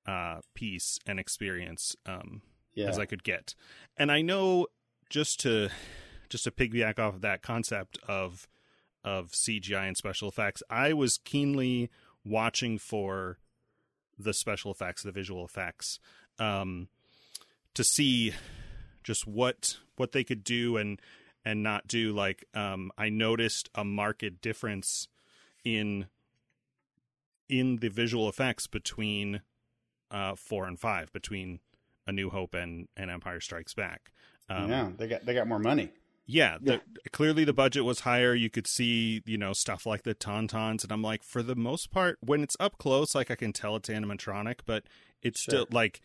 uh 0.07 0.41
piece 0.55 0.99
and 1.07 1.19
experience 1.19 1.97
um 2.05 2.43
yeah. 2.77 2.89
as 2.89 2.99
I 2.99 3.07
could 3.07 3.25
get. 3.25 3.57
And 3.97 4.13
I 4.13 4.23
know 4.23 4.69
just 5.11 5.41
to 5.41 5.71
just 6.29 6.45
to 6.45 6.51
piggyback 6.51 6.99
off 6.99 7.15
of 7.15 7.21
that 7.23 7.43
concept 7.43 7.99
of 8.07 8.47
of 9.03 9.31
CGI 9.31 9.89
and 9.89 9.97
special 9.97 10.29
effects, 10.29 10.63
I 10.69 10.93
was 10.93 11.19
keenly 11.19 11.91
watching 12.25 12.79
for 12.79 13.39
the 14.19 14.35
special 14.35 14.71
effects, 14.71 15.03
the 15.03 15.13
visual 15.13 15.45
effects, 15.45 15.99
um, 16.39 16.89
to 17.77 17.85
see 17.85 18.33
just 19.05 19.27
what 19.27 19.79
what 19.97 20.13
they 20.13 20.25
could 20.25 20.43
do 20.45 20.77
and 20.77 21.01
and 21.45 21.63
not 21.63 21.87
do. 21.87 22.13
Like 22.13 22.45
um, 22.55 22.91
I 22.99 23.09
noticed 23.09 23.71
a 23.75 23.85
marked 23.85 24.41
difference 24.43 25.07
in 25.65 26.07
in 27.49 27.77
the 27.77 27.89
visual 27.89 28.29
effects 28.29 28.67
between 28.67 29.41
uh, 30.11 30.35
four 30.35 30.67
and 30.67 30.79
five, 30.79 31.13
between 31.13 31.61
A 32.07 32.13
New 32.13 32.31
Hope 32.31 32.55
and 32.55 32.89
and 32.97 33.11
Empire 33.11 33.41
Strikes 33.41 33.75
Back. 33.75 34.11
Um, 34.49 34.69
yeah, 34.71 34.91
they 34.97 35.07
got 35.09 35.25
they 35.27 35.35
got 35.35 35.47
more 35.49 35.59
money. 35.59 35.91
yeah, 36.27 36.59
the, 36.61 36.81
clearly 37.13 37.45
the 37.45 37.53
budget 37.53 37.85
was 37.85 38.01
higher. 38.01 38.35
You 38.35 38.51
could 38.51 38.67
see, 38.67 39.23
you 39.27 39.39
know, 39.39 39.53
stuff 39.53 39.87
like 39.87 40.03
the 40.03 40.15
tauntauns, 40.15 40.83
and 40.83 40.91
I'm 40.93 41.03
like, 41.03 41.23
for 41.23 41.43
the 41.43 41.57
most 41.57 41.91
part, 41.91 42.19
when 42.21 42.43
it's 42.43 42.57
up 42.59 42.79
close, 42.79 43.15
like 43.15 43.31
I 43.31 43.35
can 43.37 43.53
tell 43.53 43.77
it's 43.77 43.89
animatronic, 43.89 44.61
but 44.67 44.85
it's 45.23 45.41
Sure. 45.41 45.53
still 45.53 45.67
like, 45.73 46.01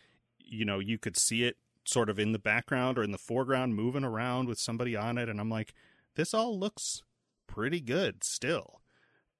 you 0.51 0.65
know, 0.65 0.79
you 0.79 0.97
could 0.97 1.17
see 1.17 1.43
it 1.43 1.57
sort 1.85 2.09
of 2.09 2.19
in 2.19 2.31
the 2.31 2.39
background 2.39 2.97
or 2.97 3.03
in 3.03 3.11
the 3.11 3.17
foreground, 3.17 3.75
moving 3.75 4.03
around 4.03 4.47
with 4.47 4.59
somebody 4.59 4.95
on 4.95 5.17
it, 5.17 5.29
and 5.29 5.39
I'm 5.39 5.49
like, 5.49 5.73
this 6.15 6.33
all 6.33 6.59
looks 6.59 7.01
pretty 7.47 7.81
good 7.81 8.23
still. 8.23 8.81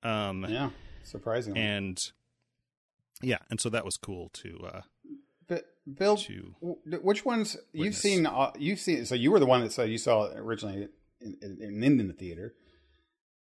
Um, 0.03 0.45
Yeah, 0.49 0.69
surprisingly. 1.03 1.59
and 1.59 2.11
yeah, 3.21 3.37
and 3.49 3.59
so 3.61 3.69
that 3.69 3.85
was 3.85 3.97
cool 3.97 4.29
to 4.33 4.67
uh, 4.73 4.81
but 5.47 5.65
Bill, 5.97 6.15
to 6.17 6.55
which 7.01 7.25
ones 7.25 7.57
you've 7.73 7.95
seen? 7.95 8.25
Uh, 8.25 8.51
you've 8.57 8.79
seen. 8.79 9.05
So 9.05 9.15
you 9.15 9.31
were 9.31 9.39
the 9.39 9.45
one 9.45 9.61
that 9.61 9.73
said 9.73 9.89
you 9.89 9.97
saw 9.97 10.25
it 10.25 10.37
originally 10.37 10.87
in, 11.19 11.37
in, 11.41 11.83
in 11.83 12.07
the 12.07 12.13
theater. 12.13 12.55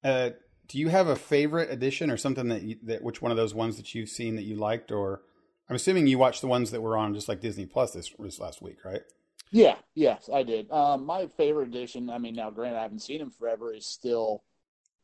Uh, 0.02 0.30
do 0.68 0.78
you 0.78 0.88
have 0.88 1.08
a 1.08 1.16
favorite 1.16 1.70
edition 1.70 2.10
or 2.10 2.16
something 2.16 2.48
that 2.48 2.62
you, 2.62 2.76
that 2.84 3.02
which 3.02 3.20
one 3.20 3.30
of 3.30 3.36
those 3.36 3.54
ones 3.54 3.76
that 3.76 3.94
you've 3.94 4.08
seen 4.08 4.36
that 4.36 4.44
you 4.44 4.56
liked? 4.56 4.90
Or 4.90 5.22
I'm 5.68 5.76
assuming 5.76 6.06
you 6.06 6.18
watched 6.18 6.40
the 6.40 6.46
ones 6.46 6.70
that 6.70 6.80
were 6.80 6.96
on 6.96 7.14
just 7.14 7.28
like 7.28 7.40
Disney 7.40 7.66
Plus 7.66 7.92
this 7.92 8.10
this 8.18 8.40
last 8.40 8.62
week, 8.62 8.84
right? 8.84 9.02
Yeah, 9.50 9.76
yes, 9.94 10.28
I 10.32 10.42
did. 10.42 10.70
Um, 10.70 11.06
my 11.06 11.26
favorite 11.26 11.68
edition, 11.68 12.10
I 12.10 12.18
mean, 12.18 12.34
now 12.34 12.50
granted, 12.50 12.78
I 12.78 12.82
haven't 12.82 13.00
seen 13.00 13.18
them 13.18 13.30
forever, 13.30 13.72
is 13.72 13.86
still 13.86 14.42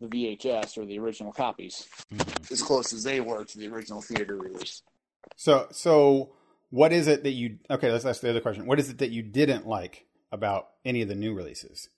the 0.00 0.06
VHS 0.06 0.76
or 0.76 0.84
the 0.84 0.98
original 0.98 1.32
copies, 1.32 1.88
Mhm. 2.12 2.50
as 2.50 2.62
close 2.62 2.92
as 2.92 3.04
they 3.04 3.20
were 3.20 3.44
to 3.44 3.58
the 3.58 3.68
original 3.68 4.02
theater 4.02 4.36
release. 4.36 4.82
So 5.36 5.68
so 5.70 6.34
what 6.70 6.92
is 6.92 7.06
it 7.08 7.22
that 7.22 7.30
you? 7.30 7.58
Okay, 7.70 7.90
let's 7.90 8.04
ask 8.04 8.20
the 8.20 8.30
other 8.30 8.40
question. 8.40 8.66
What 8.66 8.78
is 8.78 8.90
it 8.90 8.98
that 8.98 9.10
you 9.10 9.22
didn't 9.22 9.66
like 9.66 10.06
about 10.32 10.70
any 10.84 11.00
of 11.02 11.08
the 11.08 11.14
new 11.14 11.32
releases? 11.34 11.88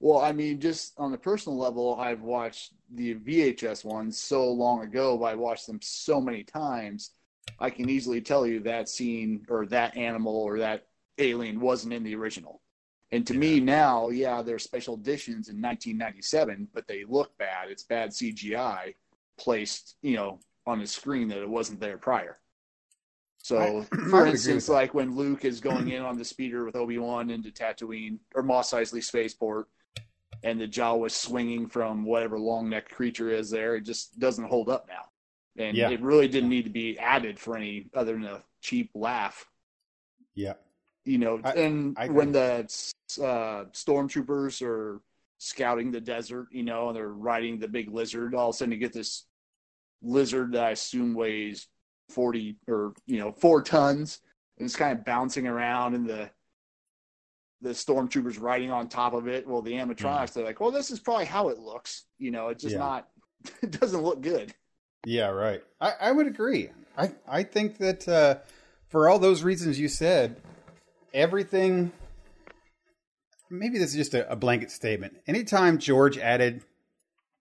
Well, 0.00 0.20
I 0.20 0.32
mean, 0.32 0.60
just 0.60 0.94
on 0.98 1.10
the 1.12 1.18
personal 1.18 1.58
level, 1.58 1.96
I've 1.98 2.22
watched 2.22 2.72
the 2.90 3.14
VHS 3.14 3.84
ones 3.84 4.18
so 4.18 4.50
long 4.52 4.82
ago, 4.82 5.16
but 5.18 5.26
I 5.26 5.34
watched 5.34 5.66
them 5.66 5.80
so 5.82 6.20
many 6.20 6.44
times. 6.44 7.10
I 7.58 7.70
can 7.70 7.88
easily 7.88 8.20
tell 8.20 8.46
you 8.46 8.60
that 8.60 8.88
scene 8.88 9.44
or 9.48 9.66
that 9.66 9.96
animal 9.96 10.36
or 10.36 10.58
that 10.58 10.86
alien 11.18 11.60
wasn't 11.60 11.92
in 11.92 12.04
the 12.04 12.14
original. 12.14 12.60
And 13.10 13.26
to 13.26 13.34
me 13.34 13.58
now, 13.58 14.10
yeah, 14.10 14.42
they're 14.42 14.58
special 14.58 14.94
editions 14.94 15.48
in 15.48 15.60
1997, 15.60 16.68
but 16.74 16.86
they 16.86 17.04
look 17.08 17.36
bad. 17.38 17.70
It's 17.70 17.82
bad 17.84 18.10
CGI 18.10 18.94
placed, 19.38 19.96
you 20.02 20.16
know, 20.16 20.40
on 20.66 20.78
the 20.78 20.86
screen 20.86 21.28
that 21.28 21.40
it 21.40 21.48
wasn't 21.48 21.80
there 21.80 21.96
prior. 21.96 22.38
So, 23.38 23.58
I- 23.58 23.86
I 23.92 24.10
for 24.10 24.24
with 24.24 24.34
instance, 24.34 24.68
like 24.68 24.92
when 24.92 25.16
Luke 25.16 25.44
is 25.44 25.60
going 25.60 25.88
in 25.88 26.02
on 26.02 26.18
the 26.18 26.24
speeder 26.24 26.64
with 26.64 26.76
Obi 26.76 26.98
Wan 26.98 27.30
into 27.30 27.50
Tatooine 27.50 28.18
or 28.34 28.42
Mos 28.42 28.72
Eisley 28.72 29.02
Spaceport, 29.02 29.68
and 30.44 30.60
the 30.60 30.68
Jawa 30.68 31.10
swinging 31.10 31.66
from 31.66 32.04
whatever 32.04 32.38
long 32.38 32.68
necked 32.68 32.92
creature 32.92 33.30
is 33.30 33.50
there, 33.50 33.74
it 33.76 33.84
just 33.84 34.18
doesn't 34.20 34.44
hold 34.44 34.68
up 34.68 34.86
now. 34.86 35.04
And 35.58 35.76
Yeah. 35.76 35.90
it 35.90 36.00
really 36.00 36.28
didn't 36.28 36.48
need 36.50 36.64
to 36.64 36.70
be 36.70 36.98
added 36.98 37.38
for 37.38 37.56
any 37.56 37.90
other 37.94 38.12
than 38.12 38.24
a 38.24 38.42
cheap 38.60 38.90
laugh 38.94 39.46
Yeah, 40.34 40.54
you 41.04 41.18
know, 41.18 41.40
I- 41.44 41.52
and 41.54 41.98
I 41.98 42.08
when 42.08 42.32
the 42.32 42.64
uh, 43.20 43.64
stormtroopers 43.72 44.62
are 44.64 45.00
scouting 45.38 45.90
the 45.90 46.00
desert, 46.00 46.48
you 46.52 46.62
know, 46.62 46.88
and 46.88 46.96
they're 46.96 47.08
riding 47.12 47.58
the 47.58 47.68
big 47.68 47.88
lizard, 47.90 48.34
all 48.34 48.50
of 48.50 48.54
a 48.54 48.58
sudden 48.58 48.72
you 48.72 48.78
get 48.78 48.92
this 48.92 49.26
lizard 50.02 50.52
that 50.52 50.64
I 50.64 50.70
assume 50.70 51.14
weighs 51.14 51.66
forty 52.08 52.56
or 52.68 52.94
you 53.06 53.18
know 53.18 53.32
four 53.32 53.62
tons, 53.62 54.20
and 54.58 54.64
it's 54.66 54.76
kind 54.76 54.96
of 54.96 55.04
bouncing 55.04 55.46
around, 55.46 55.94
and 55.94 56.08
the 56.08 56.30
the 57.60 57.70
stormtroopers 57.70 58.40
riding 58.40 58.70
on 58.70 58.88
top 58.88 59.12
of 59.14 59.26
it. 59.26 59.44
Well, 59.46 59.62
the 59.62 59.72
animatronics, 59.72 60.32
they're 60.32 60.44
like, 60.44 60.60
well, 60.60 60.70
this 60.70 60.92
is 60.92 61.00
probably 61.00 61.24
how 61.24 61.48
it 61.48 61.58
looks. 61.58 62.06
You 62.18 62.30
know, 62.30 62.48
it's 62.50 62.62
just 62.62 62.74
Yeah. 62.74 62.78
not. 62.80 63.08
It 63.62 63.72
doesn't 63.72 64.02
look 64.02 64.20
good. 64.20 64.54
Yeah, 65.04 65.28
right. 65.28 65.62
I, 65.80 65.92
I 66.00 66.12
would 66.12 66.26
agree. 66.26 66.70
I, 66.96 67.12
I 67.28 67.42
think 67.44 67.78
that 67.78 68.08
uh, 68.08 68.36
for 68.88 69.08
all 69.08 69.18
those 69.18 69.42
reasons 69.42 69.78
you 69.78 69.88
said, 69.88 70.40
everything. 71.14 71.92
Maybe 73.50 73.78
this 73.78 73.90
is 73.90 73.96
just 73.96 74.14
a, 74.14 74.30
a 74.30 74.36
blanket 74.36 74.70
statement. 74.70 75.14
Anytime 75.26 75.78
George 75.78 76.18
added 76.18 76.62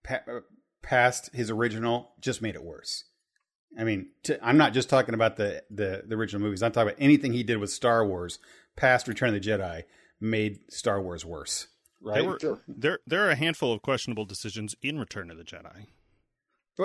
pa- 0.03 0.21
uh, 0.27 0.39
past 0.81 1.33
his 1.33 1.49
original, 1.49 2.11
just 2.21 2.41
made 2.41 2.55
it 2.55 2.63
worse. 2.63 3.03
I 3.77 3.83
mean, 3.83 4.07
i 4.29 4.37
I'm 4.41 4.57
not 4.57 4.73
just 4.73 4.89
talking 4.89 5.13
about 5.13 5.35
the, 5.35 5.63
the 5.69 6.03
the 6.07 6.15
original 6.15 6.41
movies. 6.41 6.63
I'm 6.63 6.71
talking 6.71 6.89
about 6.89 7.01
anything 7.01 7.33
he 7.33 7.43
did 7.43 7.57
with 7.57 7.69
Star 7.71 8.05
Wars 8.05 8.39
past 8.77 9.07
Return 9.07 9.29
of 9.29 9.41
the 9.41 9.49
Jedi 9.49 9.83
made 10.21 10.59
Star 10.71 11.01
Wars 11.01 11.25
worse. 11.25 11.67
Right? 12.01 12.21
There 12.21 12.29
were 12.29 12.39
Sure. 12.39 12.61
there 12.67 12.99
there 13.05 13.27
are 13.27 13.31
a 13.31 13.35
handful 13.35 13.73
of 13.73 13.81
questionable 13.81 14.25
decisions 14.25 14.75
in 14.81 14.97
Return 14.97 15.29
of 15.29 15.37
the 15.37 15.43
Jedi. 15.43 15.87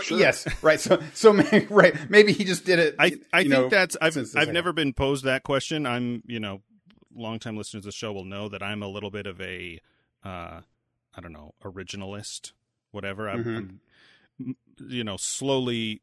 Sure. 0.00 0.18
Yes, 0.18 0.46
right. 0.62 0.80
So, 0.80 1.02
so 1.12 1.32
maybe, 1.34 1.66
right. 1.66 1.94
Maybe 2.10 2.32
he 2.32 2.44
just 2.44 2.64
did 2.64 2.78
it. 2.78 2.94
I 2.98 3.18
I 3.32 3.40
think 3.40 3.50
know, 3.50 3.68
that's 3.68 3.96
I've 4.00 4.16
I've 4.36 4.52
never 4.52 4.72
been 4.72 4.92
posed 4.94 5.24
that 5.24 5.42
question. 5.42 5.84
I'm 5.86 6.22
you 6.26 6.40
know, 6.40 6.62
longtime 7.14 7.56
listeners 7.56 7.82
of 7.82 7.86
the 7.86 7.92
show 7.92 8.12
will 8.12 8.24
know 8.24 8.48
that 8.48 8.62
I'm 8.62 8.82
a 8.82 8.88
little 8.88 9.10
bit 9.10 9.26
of 9.26 9.40
a 9.40 9.80
uh, 10.24 10.60
I 11.14 11.20
don't 11.20 11.32
know 11.32 11.54
originalist, 11.62 12.52
whatever. 12.90 13.28
I'm, 13.28 13.44
Mhm. 13.44 13.56
I'm 14.40 14.56
you 14.88 15.04
know 15.04 15.16
slowly 15.18 16.00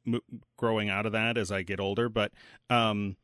growing 0.56 0.90
out 0.90 1.06
of 1.07 1.11
that 1.14 1.38
as 1.38 1.52
I 1.52 1.64
get 1.64 1.80
older, 1.80 2.10
but 2.10 2.32
um, 2.70 3.18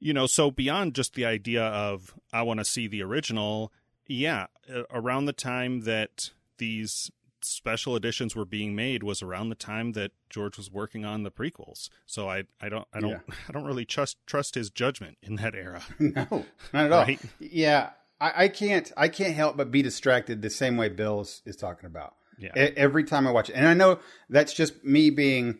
you 0.00 0.12
know, 0.12 0.26
so 0.26 0.50
beyond 0.50 0.94
just 0.94 1.14
the 1.14 1.24
idea 1.24 1.64
of 1.64 2.14
I 2.32 2.42
want 2.42 2.58
to 2.60 2.64
see 2.64 2.86
the 2.88 3.02
original, 3.02 3.72
yeah, 4.06 4.46
around 4.92 5.26
the 5.26 5.32
time 5.32 5.82
that 5.82 6.30
these 6.58 7.10
special 7.42 7.94
editions 7.96 8.34
were 8.36 8.44
being 8.44 8.74
made 8.74 9.02
was 9.02 9.22
around 9.22 9.48
the 9.48 9.54
time 9.54 9.92
that 9.92 10.12
George 10.30 10.56
was 10.56 10.70
working 10.70 11.04
on 11.04 11.22
the 11.22 11.30
prequels. 11.30 11.88
So 12.06 12.28
I 12.28 12.44
I 12.60 12.68
don't 12.68 12.86
I 12.92 13.00
don't 13.00 13.10
Yeah. 13.10 13.18
I 13.48 13.52
don't 13.52 13.64
really 13.64 13.84
trust 13.84 14.16
trust 14.26 14.54
his 14.54 14.70
judgment 14.70 15.18
in 15.22 15.36
that 15.36 15.54
era. 15.54 15.82
No, 15.98 16.44
not 16.72 16.86
at 16.86 16.92
all. 16.92 17.02
Right? 17.04 17.20
Yeah, 17.38 17.90
I, 18.20 18.44
I 18.44 18.48
can't. 18.48 18.90
I 18.96 19.08
can't 19.08 19.34
help 19.34 19.56
but 19.56 19.70
be 19.70 19.82
distracted 19.82 20.42
the 20.42 20.50
same 20.50 20.76
way 20.76 20.88
Bill 20.88 21.20
is, 21.20 21.42
is 21.46 21.56
talking 21.56 21.86
about. 21.86 22.14
Yeah. 22.38 22.50
E- 22.56 22.72
Every 22.76 23.04
time 23.04 23.26
I 23.26 23.30
watch 23.30 23.50
it, 23.50 23.54
and 23.54 23.66
I 23.66 23.74
know 23.74 23.98
that's 24.28 24.52
just 24.52 24.84
me 24.84 25.10
being 25.10 25.58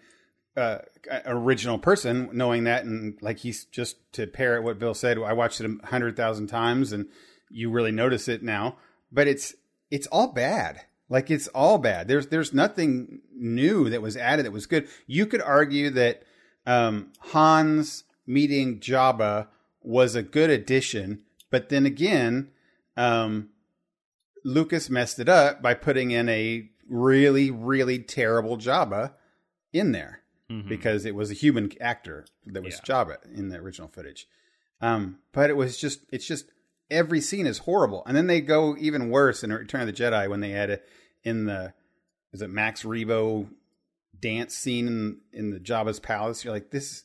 uh, 0.57 0.79
an 1.11 1.23
original 1.27 1.79
person, 1.79 2.31
knowing 2.33 2.65
that, 2.65 2.85
and 2.85 3.17
like 3.21 3.39
he's 3.39 3.65
just 3.67 3.97
to 4.15 4.27
parrot 4.27 4.65
what 4.65 4.79
Bill 4.79 4.95
said. 4.95 5.19
I 5.19 5.33
watched 5.33 5.61
it 5.61 5.71
a 5.71 5.87
hundred 5.87 6.17
thousand 6.17 6.49
times, 6.49 6.93
and 6.93 7.07
you 7.51 7.71
really 7.71 7.93
notice 7.93 8.27
it 8.29 8.43
now. 8.43 8.77
But 9.13 9.29
it's 9.29 9.55
it's 9.91 10.07
all 10.09 10.33
bad. 10.33 10.83
Like 11.09 11.31
it's 11.31 11.49
all 11.49 11.79
bad. 11.79 12.07
There's 12.09 12.27
there's 12.29 12.53
nothing 12.53 13.21
new 13.35 13.89
that 13.91 14.03
was 14.03 14.17
added 14.17 14.45
that 14.45 14.53
was 14.53 14.67
good. 14.67 14.89
You 15.07 15.27
could 15.27 15.41
argue 15.43 15.91
that 15.91 16.23
um, 16.67 17.13
Han's 17.33 18.05
meeting 18.27 18.79
Jabba 18.79 19.47
was 19.83 20.15
a 20.15 20.23
good 20.23 20.51
addition, 20.51 21.21
but 21.51 21.71
then 21.71 21.87
again, 21.87 22.51
um, 22.97 23.49
Lucas 24.45 24.91
messed 24.91 25.19
it 25.19 25.29
up 25.29 25.63
by 25.63 25.75
putting 25.75 26.11
in 26.11 26.29
a 26.29 26.69
really, 26.89 27.51
really 27.51 27.99
terrible 27.99 28.57
Jabba 28.59 29.13
in 29.73 29.93
there 29.93 30.21
Mhm. 30.51 30.69
because 30.69 31.05
it 31.05 31.15
was 31.15 31.31
a 31.31 31.35
human 31.35 31.71
actor 31.81 32.27
that 32.47 32.63
was 32.63 32.75
Yeah. 32.87 32.95
Jabba 33.05 33.17
in 33.35 33.49
the 33.49 33.57
original 33.57 33.89
footage. 33.89 34.27
Um, 34.81 35.19
but 35.33 35.51
it 35.51 35.57
was 35.57 35.77
just, 35.77 36.01
it's 36.11 36.27
just 36.27 36.47
every 36.91 37.21
scene 37.21 37.47
is 37.47 37.59
horrible, 37.59 38.03
and 38.07 38.17
then 38.17 38.27
they 38.27 38.41
go 38.41 38.77
even 38.79 39.11
worse 39.11 39.43
in 39.43 39.53
Return 39.53 39.81
of 39.81 39.87
the 39.87 39.93
Jedi 39.93 40.29
when 40.29 40.41
they 40.41 40.51
had 40.51 40.71
it 40.71 40.89
in 41.25 41.47
the, 41.47 41.73
is 42.33 42.43
it 42.43 42.51
Max 42.51 42.83
Rebo 42.83 43.49
dance 44.19 44.55
scene 44.55 44.87
in 44.87 45.21
in 45.33 45.51
the 45.51 45.61
Jabba's 45.61 46.01
palace? 46.01 46.45
You're 46.45 46.53
like, 46.53 46.71
this, 46.71 47.05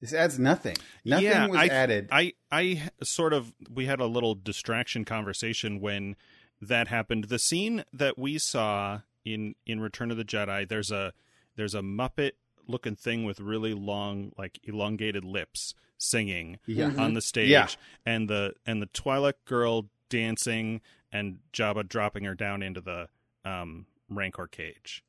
this 0.00 0.12
adds 0.12 0.38
nothing. 0.38 0.76
Nothing 1.04 1.26
yeah, 1.26 1.46
was 1.46 1.58
I, 1.58 1.66
added. 1.66 2.08
I, 2.10 2.34
I 2.50 2.90
sort 3.02 3.32
of 3.32 3.52
we 3.70 3.86
had 3.86 4.00
a 4.00 4.06
little 4.06 4.34
distraction 4.34 5.04
conversation 5.04 5.80
when 5.80 6.16
that 6.60 6.88
happened. 6.88 7.24
The 7.24 7.38
scene 7.38 7.84
that 7.92 8.18
we 8.18 8.38
saw 8.38 9.00
in 9.24 9.54
in 9.66 9.80
Return 9.80 10.10
of 10.10 10.16
the 10.16 10.24
Jedi, 10.24 10.68
there's 10.68 10.90
a 10.90 11.12
there's 11.56 11.74
a 11.74 11.80
Muppet 11.80 12.32
looking 12.68 12.94
thing 12.96 13.24
with 13.24 13.40
really 13.40 13.74
long, 13.74 14.32
like 14.38 14.60
elongated 14.64 15.24
lips, 15.24 15.74
singing 15.96 16.58
yeah, 16.66 16.90
Mhm. 16.90 16.98
on 17.00 17.14
the 17.14 17.20
stage, 17.20 17.48
Yeah. 17.50 17.68
and 18.06 18.28
the 18.30 18.54
and 18.66 18.80
the 18.82 18.86
Twi'lek 18.86 19.34
girl 19.44 19.90
dancing, 20.08 20.80
and 21.10 21.40
Jabba 21.52 21.88
dropping 21.88 22.24
her 22.24 22.34
down 22.34 22.62
into 22.62 22.80
the 22.80 23.08
um, 23.44 23.86
Rancor 24.10 24.46
cage. 24.46 25.02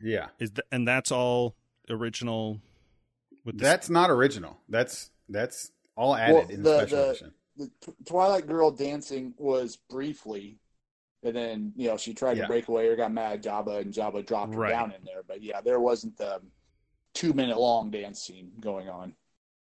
yeah. 0.00 0.28
Is 0.38 0.50
th- 0.50 0.66
and 0.72 0.86
that's 0.88 1.12
all 1.12 1.54
original. 1.90 2.60
With 3.44 3.58
the 3.58 3.62
That's 3.64 3.90
not 3.90 4.10
original. 4.10 4.58
That's 4.68 5.10
that's 5.28 5.72
all 5.96 6.14
added 6.16 6.34
Well, 6.34 6.48
in 6.48 6.62
the, 6.62 6.70
the- 6.70 6.78
special 6.86 6.96
the- 6.98 7.10
edition. 7.10 7.34
the 7.56 7.70
Twi'lek 8.04 8.46
Girl 8.46 8.70
dancing 8.70 9.34
was 9.36 9.76
briefly, 9.76 10.58
and 11.22 11.36
then 11.36 11.72
you 11.76 11.88
know 11.88 11.96
she 11.96 12.14
tried 12.14 12.36
Yeah. 12.36 12.42
to 12.44 12.48
break 12.48 12.68
away 12.68 12.88
or 12.88 12.96
got 12.96 13.12
mad 13.12 13.32
at 13.34 13.42
Jabba, 13.42 13.80
and 13.80 13.92
Jabba 13.92 14.24
dropped 14.26 14.54
her 14.54 14.60
Right. 14.60 14.70
down 14.70 14.92
in 14.92 15.04
there. 15.04 15.22
But 15.22 15.42
yeah, 15.42 15.60
there 15.60 15.80
wasn't 15.80 16.16
the 16.16 16.40
two 17.14 17.32
minute 17.32 17.58
long 17.58 17.90
dance 17.90 18.20
scene 18.22 18.52
going 18.60 18.88
on. 18.88 19.14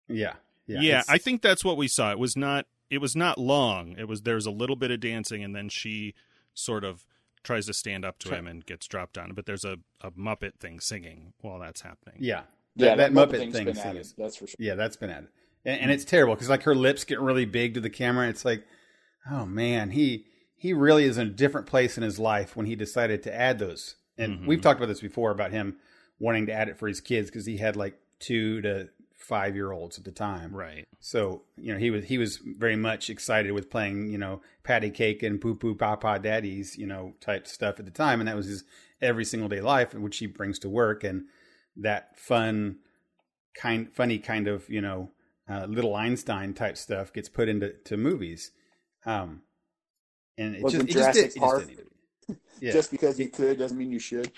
Yeah, 0.08 0.34
yeah. 0.68 0.80
yeah, 0.82 1.04
I 1.08 1.18
think 1.18 1.42
that's 1.42 1.64
what 1.64 1.78
we 1.78 1.88
saw. 1.88 2.12
It 2.12 2.20
was 2.20 2.36
not 2.36 2.66
it 2.90 3.00
was 3.00 3.16
not 3.16 3.38
long. 3.38 3.96
It 3.98 4.08
was 4.08 4.22
there's 4.24 4.46
a 4.46 4.52
little 4.52 4.76
bit 4.76 4.92
of 4.92 5.00
dancing 5.00 5.44
and 5.44 5.56
then 5.56 5.70
she 5.70 6.14
sort 6.54 6.84
of 6.84 7.06
tries 7.44 7.66
to 7.66 7.74
stand 7.74 8.06
up 8.06 8.20
to 8.20 8.36
him 8.36 8.46
and 8.46 8.66
gets 8.66 8.86
dropped 8.88 9.18
on. 9.18 9.34
But 9.34 9.46
there's 9.46 9.66
a, 9.66 9.78
a 10.02 10.12
Muppet 10.12 10.60
thing 10.60 10.80
singing 10.80 11.34
while 11.42 11.60
that's 11.60 11.82
happening. 11.82 12.18
yeah. 12.20 12.42
Yeah, 12.76 12.96
that, 12.96 13.14
that 13.14 13.30
Muppet 13.30 13.38
thing's 13.38 13.54
thing 13.56 13.66
been 13.66 13.78
added. 13.78 14.08
That's 14.18 14.38
for 14.38 14.48
sure. 14.48 14.56
Yeah, 14.58 14.76
that's 14.76 14.96
been 14.96 15.10
added, 15.10 15.28
and, 15.66 15.82
and 15.82 15.92
it's 15.92 16.06
terrible 16.06 16.36
because 16.36 16.48
like 16.48 16.64
her 16.64 16.74
lips 16.74 17.04
get 17.04 17.20
really 17.20 17.44
big 17.44 17.74
to 17.74 17.82
the 17.82 17.90
camera. 17.90 18.30
It's 18.30 18.46
like, 18.46 18.64
oh 19.30 19.46
man, 19.46 19.90
he 19.92 20.26
he 20.56 20.72
really 20.72 21.04
is 21.04 21.18
in 21.18 21.28
a 21.28 21.32
different 21.32 21.68
place 21.68 21.98
in 21.98 22.04
his 22.04 22.18
life 22.18 22.56
when 22.56 22.68
he 22.68 22.76
decided 22.78 23.24
to 23.24 23.34
add 23.36 23.60
those. 23.60 23.96
And 24.18 24.40
Mhm. 24.40 24.46
we've 24.48 24.62
talked 24.62 24.80
about 24.80 24.88
this 24.88 25.02
before 25.02 25.32
about 25.32 25.52
him 25.52 25.80
wanting 26.22 26.46
to 26.46 26.54
add 26.54 26.70
it 26.70 26.78
for 26.78 26.88
his 26.88 27.02
kids 27.02 27.30
because 27.30 27.46
he 27.46 27.58
had 27.58 27.76
like 27.76 28.00
two 28.20 28.62
to 28.62 28.88
five 29.16 29.56
year 29.56 29.72
olds 29.72 29.98
at 29.98 30.04
the 30.04 30.12
time. 30.12 30.54
Right. 30.54 30.88
So 31.00 31.42
you 31.58 31.74
know 31.74 31.80
he 31.80 31.90
was 31.90 32.06
he 32.06 32.18
was 32.18 32.38
very 32.38 32.76
much 32.76 33.10
excited 33.10 33.52
with 33.52 33.70
playing 33.70 34.12
you 34.12 34.18
know 34.18 34.42
patty 34.64 34.92
cake 34.92 35.24
and 35.24 35.42
poo 35.42 35.56
poo 35.56 35.76
papa 35.76 36.20
daddies 36.20 36.78
you 36.78 36.86
know 36.86 37.14
type 37.20 37.48
stuff 37.48 37.80
at 37.80 37.86
the 37.86 37.92
time, 37.92 38.20
and 38.20 38.28
that 38.28 38.36
was 38.36 38.46
his 38.46 38.64
every 39.02 39.26
single 39.26 39.50
day 39.50 39.62
life, 39.62 39.94
which 39.94 40.18
he 40.18 40.28
brings 40.28 40.60
to 40.60 40.70
work, 40.70 41.04
and 41.04 41.26
that 41.76 42.18
fun 42.18 42.78
kind 43.56 43.92
funny 43.94 44.20
kind 44.20 44.48
of 44.48 44.70
you 44.70 44.82
know 44.82 45.10
uh, 45.50 45.66
little 45.66 45.96
Einstein 45.96 46.54
type 46.54 46.78
stuff 46.78 47.12
gets 47.12 47.30
put 47.30 47.50
into 47.50 47.74
to 47.86 47.98
movies, 47.98 48.52
um, 49.06 49.42
and 50.38 50.56
it 50.56 50.62
Wasn't 50.62 50.88
just 50.88 50.98
it 50.98 51.00
just, 51.00 51.14
did, 51.14 51.24
Jurassic 51.24 51.36
it 51.36 51.40
just 51.40 51.58
didn't 51.58 51.68
need 51.68 51.78
to 51.78 51.84
be. 51.84 52.40
Yeah, 52.66 52.72
Just 52.74 52.92
because 52.92 53.20
you 53.20 53.30
could 53.30 53.58
doesn't 53.58 53.78
mean 53.78 53.92
you 53.92 54.00
should. 54.00 54.32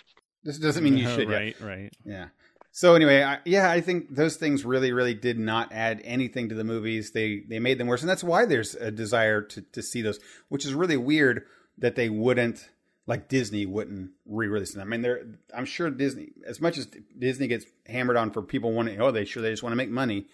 This 0.44 0.58
doesn't 0.58 0.84
mean 0.84 0.98
you 0.98 1.08
should. 1.16 1.30
right, 1.30 1.60
right. 1.62 1.94
Yeah. 2.06 2.28
So 2.76 2.96
anyway, 2.96 3.22
I, 3.22 3.38
yeah, 3.46 3.70
I 3.70 3.82
think 3.82 4.16
those 4.16 4.36
things 4.36 4.66
really, 4.66 4.92
really 4.92 5.14
did 5.14 5.38
not 5.38 5.72
add 5.72 6.02
anything 6.04 6.50
to 6.50 6.56
the 6.56 6.64
movies. 6.64 7.12
They 7.12 7.44
they 7.48 7.60
made 7.60 7.78
them 7.78 7.88
worse, 7.88 8.02
and 8.02 8.10
that's 8.10 8.24
why 8.24 8.46
there's 8.46 8.74
a 8.74 8.90
desire 8.90 9.44
to 9.44 9.62
to 9.62 9.84
see 9.84 10.02
those, 10.02 10.20
which 10.50 10.66
is 10.66 10.74
really 10.74 10.98
weird 10.98 11.44
that 11.78 11.96
they 11.96 12.10
wouldn't, 12.10 12.70
like 13.06 13.30
Disney 13.30 13.68
wouldn't 13.68 14.12
re-release 14.26 14.74
them. 14.74 14.82
I 14.82 14.86
mean, 14.86 15.04
they're 15.04 15.24
I'm 15.56 15.66
sure 15.66 15.92
Disney, 15.92 16.30
as 16.48 16.60
much 16.60 16.80
as 16.80 16.88
Disney 17.18 17.46
gets 17.48 17.68
hammered 17.86 18.18
on 18.18 18.32
for 18.32 18.42
people 18.42 18.74
wanting, 18.74 19.00
oh, 19.00 19.12
they 19.12 19.26
sure 19.26 19.44
they 19.44 19.52
just 19.52 19.62
want 19.62 19.74
to 19.74 19.78
make 19.78 19.92
money. 19.92 20.26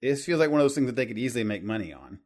This 0.00 0.24
feels 0.24 0.40
like 0.40 0.50
one 0.50 0.60
of 0.60 0.64
those 0.64 0.74
things 0.74 0.86
that 0.86 0.96
they 0.96 1.04
could 1.04 1.18
easily 1.18 1.44
make 1.44 1.62
money 1.62 1.92
on. 1.92 2.20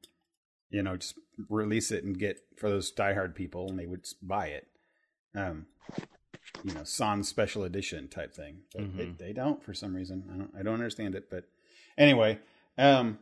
You 0.70 0.84
know, 0.84 0.96
just 0.96 1.18
release 1.48 1.90
it 1.90 2.04
and 2.04 2.16
get 2.16 2.38
for 2.56 2.68
those 2.68 2.92
diehard 2.92 3.34
people, 3.34 3.68
and 3.68 3.78
they 3.80 3.86
would 3.86 4.06
buy 4.22 4.46
it. 4.46 4.68
Um, 5.34 5.66
you 6.62 6.72
know, 6.74 6.84
Sans 6.84 7.26
special 7.28 7.64
edition 7.64 8.08
type 8.08 8.32
thing. 8.34 8.58
But 8.72 8.82
Mhm. 8.82 8.96
they, 9.18 9.26
they 9.26 9.32
don't 9.32 9.62
for 9.62 9.74
some 9.74 9.94
reason. 9.94 10.24
I 10.32 10.36
don't 10.36 10.50
I 10.58 10.62
don't 10.62 10.74
understand 10.74 11.14
it. 11.14 11.28
But 11.30 11.44
anyway, 11.98 12.38
um, 12.78 13.18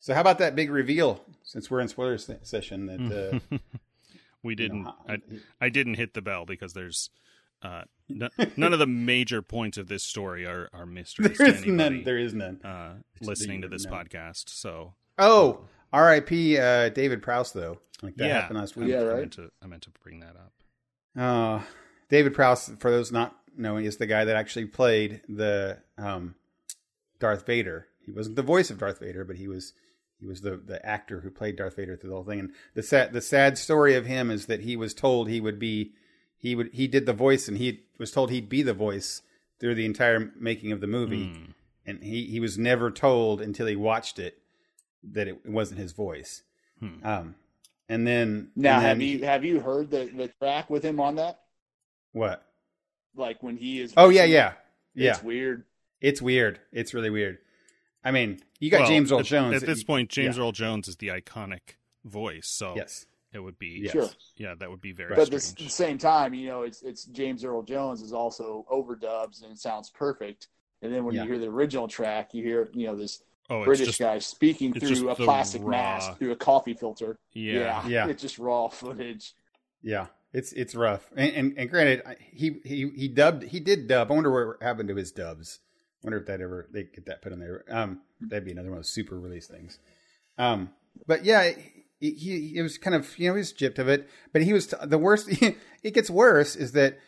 so 0.00 0.14
how 0.14 0.20
about 0.20 0.38
that 0.38 0.54
big 0.54 0.70
reveal? 0.70 1.24
Since 1.42 1.70
we're 1.70 1.80
in 1.80 1.88
spoiler 1.88 2.18
se- 2.18 2.38
session, 2.42 2.86
that 2.86 3.40
uh, 3.52 3.56
we 4.42 4.54
didn't. 4.54 4.82
know, 4.84 4.94
I, 5.08 5.18
I 5.60 5.68
didn't 5.68 5.94
hit 5.94 6.14
the 6.14 6.22
bell 6.22 6.44
because 6.44 6.72
there's 6.74 7.10
uh, 7.62 7.82
n- 8.10 8.28
none 8.56 8.72
of 8.72 8.78
the 8.78 8.86
major 8.86 9.42
points 9.42 9.78
of 9.78 9.88
this 9.88 10.02
story 10.04 10.44
are 10.46 10.68
are 10.72 10.86
mysteries 10.86 11.38
there 11.38 11.48
to 11.52 11.56
anybody 11.58 11.70
none. 11.96 12.04
There 12.04 12.18
is 12.18 12.34
none. 12.34 12.60
uh, 12.64 12.94
listening 13.20 13.62
to 13.62 13.68
this 13.68 13.84
no. 13.86 13.92
podcast. 13.92 14.48
So 14.50 14.94
Oh, 15.18 15.60
R.I.P. 15.92 16.58
Uh, 16.58 16.88
David 16.90 17.22
Prowse 17.22 17.52
though. 17.52 17.78
Like 18.02 18.16
that 18.16 18.26
yeah, 18.28 18.40
happened 18.42 18.58
last 18.58 18.76
I- 18.76 18.80
week. 18.80 18.88
Yeah, 18.90 19.00
I 19.00 19.04
right. 19.04 19.18
meant 19.20 19.32
to 19.34 19.50
I 19.62 19.66
meant 19.66 19.82
to 19.84 19.90
bring 20.02 20.20
that 20.20 20.36
up. 20.36 20.52
Uh, 21.18 21.62
David 22.08 22.34
Prowse, 22.34 22.70
for 22.78 22.90
those 22.90 23.10
not 23.12 23.36
knowing, 23.56 23.84
is 23.84 23.96
the 23.96 24.06
guy 24.06 24.24
that 24.24 24.36
actually 24.36 24.66
played 24.66 25.22
the 25.28 25.78
um, 25.98 26.34
Darth 27.18 27.46
Vader. 27.46 27.86
He 28.04 28.12
wasn't 28.12 28.36
the 28.36 28.42
voice 28.42 28.70
of 28.70 28.78
Darth 28.78 29.00
Vader, 29.00 29.24
but 29.24 29.36
he 29.36 29.48
was 29.48 29.72
he 30.20 30.26
was 30.26 30.40
the 30.42 30.56
the 30.56 30.84
actor 30.86 31.20
who 31.20 31.30
played 31.30 31.56
Darth 31.56 31.76
Vader 31.76 31.96
through 31.96 32.10
the 32.10 32.16
whole 32.16 32.24
thing. 32.24 32.38
And 32.40 32.52
the 32.74 32.82
sad 32.82 33.12
the 33.12 33.20
sad 33.20 33.58
story 33.58 33.94
of 33.94 34.06
him 34.06 34.30
is 34.30 34.46
that 34.46 34.60
he 34.60 34.76
was 34.76 34.94
told 34.94 35.28
he 35.28 35.40
would 35.40 35.58
be 35.58 35.92
he 36.36 36.54
would 36.54 36.70
he 36.72 36.86
did 36.86 37.06
the 37.06 37.12
voice 37.12 37.48
and 37.48 37.58
he 37.58 37.80
was 37.98 38.10
told 38.12 38.30
he'd 38.30 38.48
be 38.48 38.62
the 38.62 38.74
voice 38.74 39.22
through 39.58 39.74
the 39.74 39.86
entire 39.86 40.32
making 40.38 40.70
of 40.70 40.80
the 40.80 40.86
movie, 40.86 41.26
Hmm. 41.28 41.44
and 41.86 42.02
he 42.04 42.26
he 42.26 42.38
was 42.40 42.56
never 42.58 42.90
told 42.90 43.40
until 43.40 43.66
he 43.66 43.74
watched 43.76 44.18
it 44.18 44.38
that 45.02 45.26
it 45.28 45.44
wasn't 45.46 45.80
his 45.80 45.92
voice. 45.92 46.42
Hmm. 46.78 47.04
Um, 47.06 47.34
and 47.88 48.06
then 48.06 48.50
Now, 48.54 48.76
and 48.76 48.82
then 48.84 48.88
have 48.88 49.02
you 49.02 49.24
have 49.24 49.44
you 49.44 49.60
heard 49.60 49.90
the 49.90 50.04
the 50.14 50.28
track 50.40 50.70
with 50.70 50.84
him 50.84 51.00
on 51.00 51.16
that? 51.16 51.40
What? 52.16 52.42
Like 53.14 53.42
when 53.42 53.56
he 53.56 53.80
is. 53.80 53.92
Oh 53.96 54.08
yeah, 54.08 54.24
yeah, 54.24 54.52
yeah. 54.94 55.12
It's 55.12 55.22
weird. 55.22 55.64
It's 56.00 56.20
weird. 56.22 56.60
It's 56.72 56.92
really 56.94 57.10
weird. 57.10 57.38
I 58.04 58.10
mean, 58.10 58.40
you 58.60 58.70
got 58.70 58.80
Well, 58.80 58.88
James 58.88 59.10
Earl 59.12 59.22
Jones. 59.22 59.62
At 59.62 59.66
this 59.66 59.80
you- 59.80 59.84
point, 59.86 60.10
James 60.10 60.36
yeah. 60.36 60.42
Earl 60.44 60.52
Jones 60.52 60.88
is 60.88 60.96
the 60.96 61.08
iconic 61.08 61.76
voice, 62.04 62.46
so 62.46 62.74
Yes. 62.76 63.06
it 63.32 63.40
would 63.40 63.58
be 63.58 63.80
Yes. 63.84 63.92
Sure. 63.92 64.08
yeah, 64.36 64.54
that 64.58 64.70
would 64.70 64.80
be 64.80 64.92
very 64.92 65.10
But 65.10 65.18
at 65.22 65.30
the 65.30 65.36
s- 65.36 65.46
strange. 65.46 65.68
the 65.68 65.74
same 65.74 65.98
time, 65.98 66.34
you 66.34 66.46
know, 66.46 66.62
it's 66.62 66.82
it's 66.82 67.04
James 67.06 67.44
Earl 67.44 67.62
Jones 67.62 68.02
is 68.02 68.12
also 68.12 68.64
overdubs 68.70 69.42
and 69.42 69.52
it 69.52 69.58
sounds 69.58 69.90
perfect. 69.90 70.48
And 70.82 70.92
then 70.92 71.04
when 71.04 71.14
Yeah. 71.14 71.22
you 71.24 71.30
hear 71.30 71.38
the 71.38 71.46
original 71.48 71.88
track, 71.88 72.32
you 72.34 72.42
hear 72.44 72.68
you 72.74 72.86
know 72.86 72.96
this 72.96 73.22
oh, 73.50 73.64
British 73.64 73.86
just 73.86 73.98
guy 73.98 74.18
speaking 74.18 74.72
through 74.74 75.08
a 75.08 75.14
plastic 75.16 75.62
raw- 75.62 75.70
mask 75.70 76.18
through 76.18 76.32
a 76.32 76.36
coffee 76.36 76.74
filter. 76.74 77.18
yeah. 77.32 77.86
Yeah. 77.88 78.08
it's 78.08 78.20
just 78.22 78.38
raw 78.38 78.68
footage. 78.68 79.34
Yeah, 79.82 80.06
it's 80.36 80.52
it's 80.52 80.74
rough. 80.74 81.10
And 81.16 81.32
and, 81.32 81.54
and 81.56 81.70
granted, 81.70 82.02
he 82.20 82.60
he 82.62 82.90
he 82.94 83.08
dubbed. 83.08 83.42
He 83.44 83.58
did 83.58 83.88
dub. 83.88 84.10
I 84.10 84.14
wonder 84.14 84.30
what 84.30 84.62
happened 84.62 84.90
to 84.90 84.94
his 84.94 85.10
dubs. 85.10 85.60
wonder 86.02 86.18
if 86.18 86.26
that 86.26 86.42
ever 86.42 86.68
they 86.70 86.82
get 86.84 87.06
that 87.06 87.22
put 87.22 87.32
in 87.32 87.40
there. 87.40 87.64
Um, 87.70 88.02
that'd 88.20 88.44
be 88.44 88.52
another 88.52 88.68
one 88.68 88.76
of 88.76 88.84
those 88.84 88.92
super 88.92 89.18
release 89.18 89.46
things. 89.46 89.78
Um, 90.36 90.70
but 91.06 91.24
yeah, 91.24 91.52
he, 92.00 92.10
he 92.10 92.58
it 92.58 92.62
was 92.62 92.76
kind 92.76 92.94
of 92.94 93.18
you 93.18 93.28
know 93.28 93.34
he 93.34 93.38
was 93.38 93.54
gypped 93.54 93.78
of 93.78 93.88
it. 93.88 94.10
But 94.34 94.42
he 94.42 94.52
was 94.52 94.74
the 94.84 94.98
worst. 94.98 95.28
it 95.82 95.94
gets 95.94 96.10
worse 96.10 96.54
is 96.54 96.72
that 96.72 96.98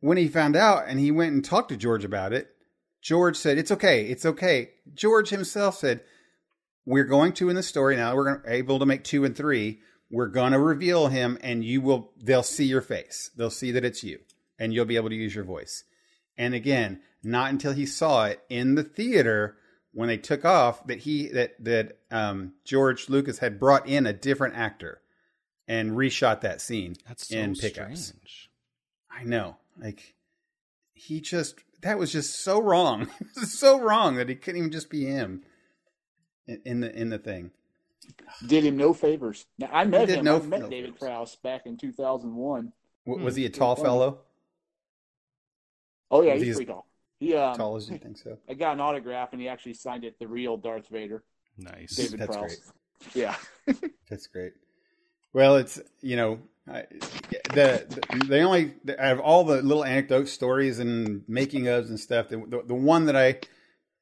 when 0.00 0.16
he 0.16 0.26
found 0.26 0.56
out 0.56 0.84
and 0.88 0.98
he 0.98 1.10
went 1.10 1.34
and 1.34 1.44
talked 1.44 1.68
to 1.68 1.76
George 1.76 2.06
about 2.06 2.32
it, 2.32 2.48
George 3.02 3.36
said 3.36 3.58
it's 3.58 3.70
okay, 3.70 4.06
it's 4.06 4.24
okay. 4.24 4.70
George 4.94 5.28
himself 5.28 5.76
said 5.76 6.00
we're 6.86 7.04
going 7.04 7.34
to 7.34 7.50
in 7.50 7.56
the 7.56 7.62
story 7.62 7.96
now. 7.96 8.16
We're 8.16 8.42
able 8.46 8.78
to 8.78 8.86
make 8.86 9.04
two 9.04 9.26
and 9.26 9.36
three. 9.36 9.80
We're 10.10 10.28
going 10.28 10.52
to 10.52 10.58
reveal 10.58 11.08
him, 11.08 11.38
and 11.42 11.64
you 11.64 11.80
will. 11.80 12.12
They'll 12.16 12.42
see 12.42 12.64
your 12.64 12.80
face. 12.80 13.30
They'll 13.36 13.50
see 13.50 13.72
that 13.72 13.84
it's 13.84 14.02
you, 14.02 14.20
and 14.58 14.72
you'll 14.72 14.84
be 14.86 14.96
able 14.96 15.10
to 15.10 15.14
use 15.14 15.34
your 15.34 15.44
voice. 15.44 15.84
And 16.36 16.54
again, 16.54 17.00
not 17.22 17.50
until 17.50 17.72
he 17.72 17.84
saw 17.84 18.26
it 18.26 18.42
in 18.48 18.74
the 18.74 18.84
theater 18.84 19.56
when 19.92 20.08
they 20.08 20.16
took 20.16 20.44
off 20.44 20.86
that 20.86 21.00
he 21.00 21.28
that 21.28 21.62
that 21.64 21.98
um, 22.10 22.54
George 22.64 23.08
Lucas 23.08 23.38
had 23.38 23.58
brought 23.58 23.86
in 23.88 24.06
a 24.06 24.12
different 24.12 24.54
actor 24.54 25.00
and 25.66 25.92
reshot 25.92 26.40
that 26.40 26.60
scene 26.60 26.96
That's 27.06 27.28
so 27.28 27.36
in 27.36 27.54
pickups. 27.54 28.06
strange. 28.06 28.50
I 29.10 29.24
know, 29.24 29.56
like 29.78 30.14
he 30.94 31.20
just 31.20 31.56
that 31.82 31.98
was 31.98 32.12
just 32.12 32.40
so 32.40 32.60
wrong, 32.62 33.08
so 33.32 33.80
wrong 33.80 34.16
that 34.16 34.28
he 34.28 34.34
couldn't 34.36 34.58
even 34.58 34.72
just 34.72 34.90
be 34.90 35.04
him 35.04 35.42
in, 36.46 36.60
in 36.64 36.80
the 36.80 36.94
in 36.94 37.10
the 37.10 37.18
thing. 37.18 37.50
Did 38.46 38.64
him 38.64 38.76
no 38.76 38.92
favors. 38.92 39.46
Now 39.58 39.68
I 39.72 39.84
met 39.84 40.08
him. 40.08 40.24
no- 40.24 40.36
I 40.36 40.42
met 40.42 40.60
no 40.60 40.68
David 40.68 40.90
favors. 40.94 40.98
Prowse 41.00 41.36
back 41.36 41.66
in 41.66 41.76
2001. 41.76 42.72
W- 43.06 43.24
was 43.24 43.36
he 43.36 43.46
a 43.46 43.50
tall 43.50 43.76
funny. 43.76 43.86
fellow? 43.86 44.18
Oh 46.10 46.22
yeah, 46.22 46.34
Was 46.34 46.42
he's 46.42 46.48
he 46.58 46.64
pretty 46.64 46.72
tall. 46.72 46.86
He 47.20 47.34
um, 47.34 47.56
tall 47.56 47.76
as 47.76 47.90
you 47.90 47.98
think 47.98 48.16
so? 48.18 48.38
I 48.48 48.54
got 48.54 48.74
an 48.74 48.80
autograph 48.80 49.32
and 49.32 49.40
he 49.40 49.48
actually 49.48 49.74
signed 49.74 50.04
it. 50.04 50.18
The 50.18 50.28
real 50.28 50.56
Darth 50.56 50.88
Vader, 50.88 51.22
Nice. 51.56 51.96
David 51.96 52.20
That's 52.20 52.36
Prowse. 52.36 52.72
Yeah. 53.14 53.36
That's 54.08 54.26
great. 54.26 54.52
Well, 55.32 55.56
it's 55.56 55.80
you 56.00 56.16
know 56.16 56.40
I, 56.66 56.84
the, 57.54 57.86
the 57.88 58.24
the 58.26 58.40
only 58.40 58.74
out 58.98 59.12
of 59.12 59.20
all 59.20 59.44
the 59.44 59.62
little 59.62 59.84
anecdote 59.84 60.28
stories 60.28 60.78
and 60.78 61.22
making 61.28 61.64
ofs 61.64 61.88
and 61.88 61.98
stuff, 62.00 62.28
the, 62.28 62.38
the 62.48 62.62
the 62.66 62.74
one 62.74 63.06
that 63.06 63.16
I 63.16 63.40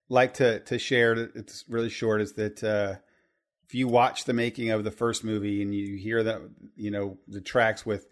like 0.08 0.34
to 0.34 0.60
to 0.60 0.78
share, 0.78 1.14
it's 1.34 1.64
really 1.68 1.88
short, 1.88 2.20
is 2.20 2.32
that 2.34 2.62
uh, 2.62 2.96
if 3.66 3.74
you 3.74 3.88
watch 3.88 4.24
the 4.24 4.32
making 4.32 4.70
of 4.70 4.84
the 4.84 4.90
first 4.90 5.24
movie 5.24 5.60
and 5.62 5.74
you 5.74 5.96
hear 5.96 6.22
that 6.22 6.40
you 6.76 6.90
know 6.90 7.18
the 7.28 7.40
tracks 7.40 7.84
with 7.84 8.06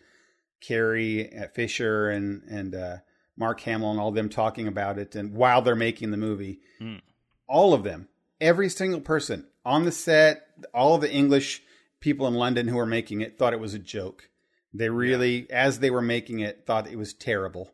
Carrie 0.60 1.36
uh, 1.36 1.48
Fisher 1.48 2.10
and 2.10 2.42
and 2.48 2.74
uh, 2.74 2.96
Mark 3.36 3.60
Hamill 3.60 3.90
and 3.90 4.00
all 4.00 4.12
them 4.12 4.28
talking 4.28 4.66
about 4.68 4.98
it, 4.98 5.14
and 5.14 5.34
while 5.34 5.62
they're 5.62 5.74
making 5.76 6.10
the 6.10 6.16
movie, 6.16 6.60
Mm. 6.80 7.00
all 7.46 7.74
of 7.74 7.84
them, 7.84 8.08
every 8.40 8.68
single 8.68 9.00
person 9.00 9.46
on 9.64 9.84
the 9.84 9.92
set, 9.92 10.46
all 10.72 10.94
of 10.96 11.00
the 11.00 11.12
English 11.12 11.62
people 12.00 12.26
in 12.26 12.34
London 12.34 12.68
who 12.68 12.76
were 12.76 12.86
making 12.86 13.20
it 13.20 13.38
thought 13.38 13.52
it 13.52 13.60
was 13.60 13.74
a 13.74 13.78
joke. 13.78 14.28
They 14.72 14.88
really, 14.90 15.48
as 15.50 15.78
they 15.78 15.90
were 15.90 16.02
making 16.02 16.40
it, 16.40 16.64
thought 16.66 16.86
it 16.88 16.98
was 16.98 17.14
terrible. 17.14 17.72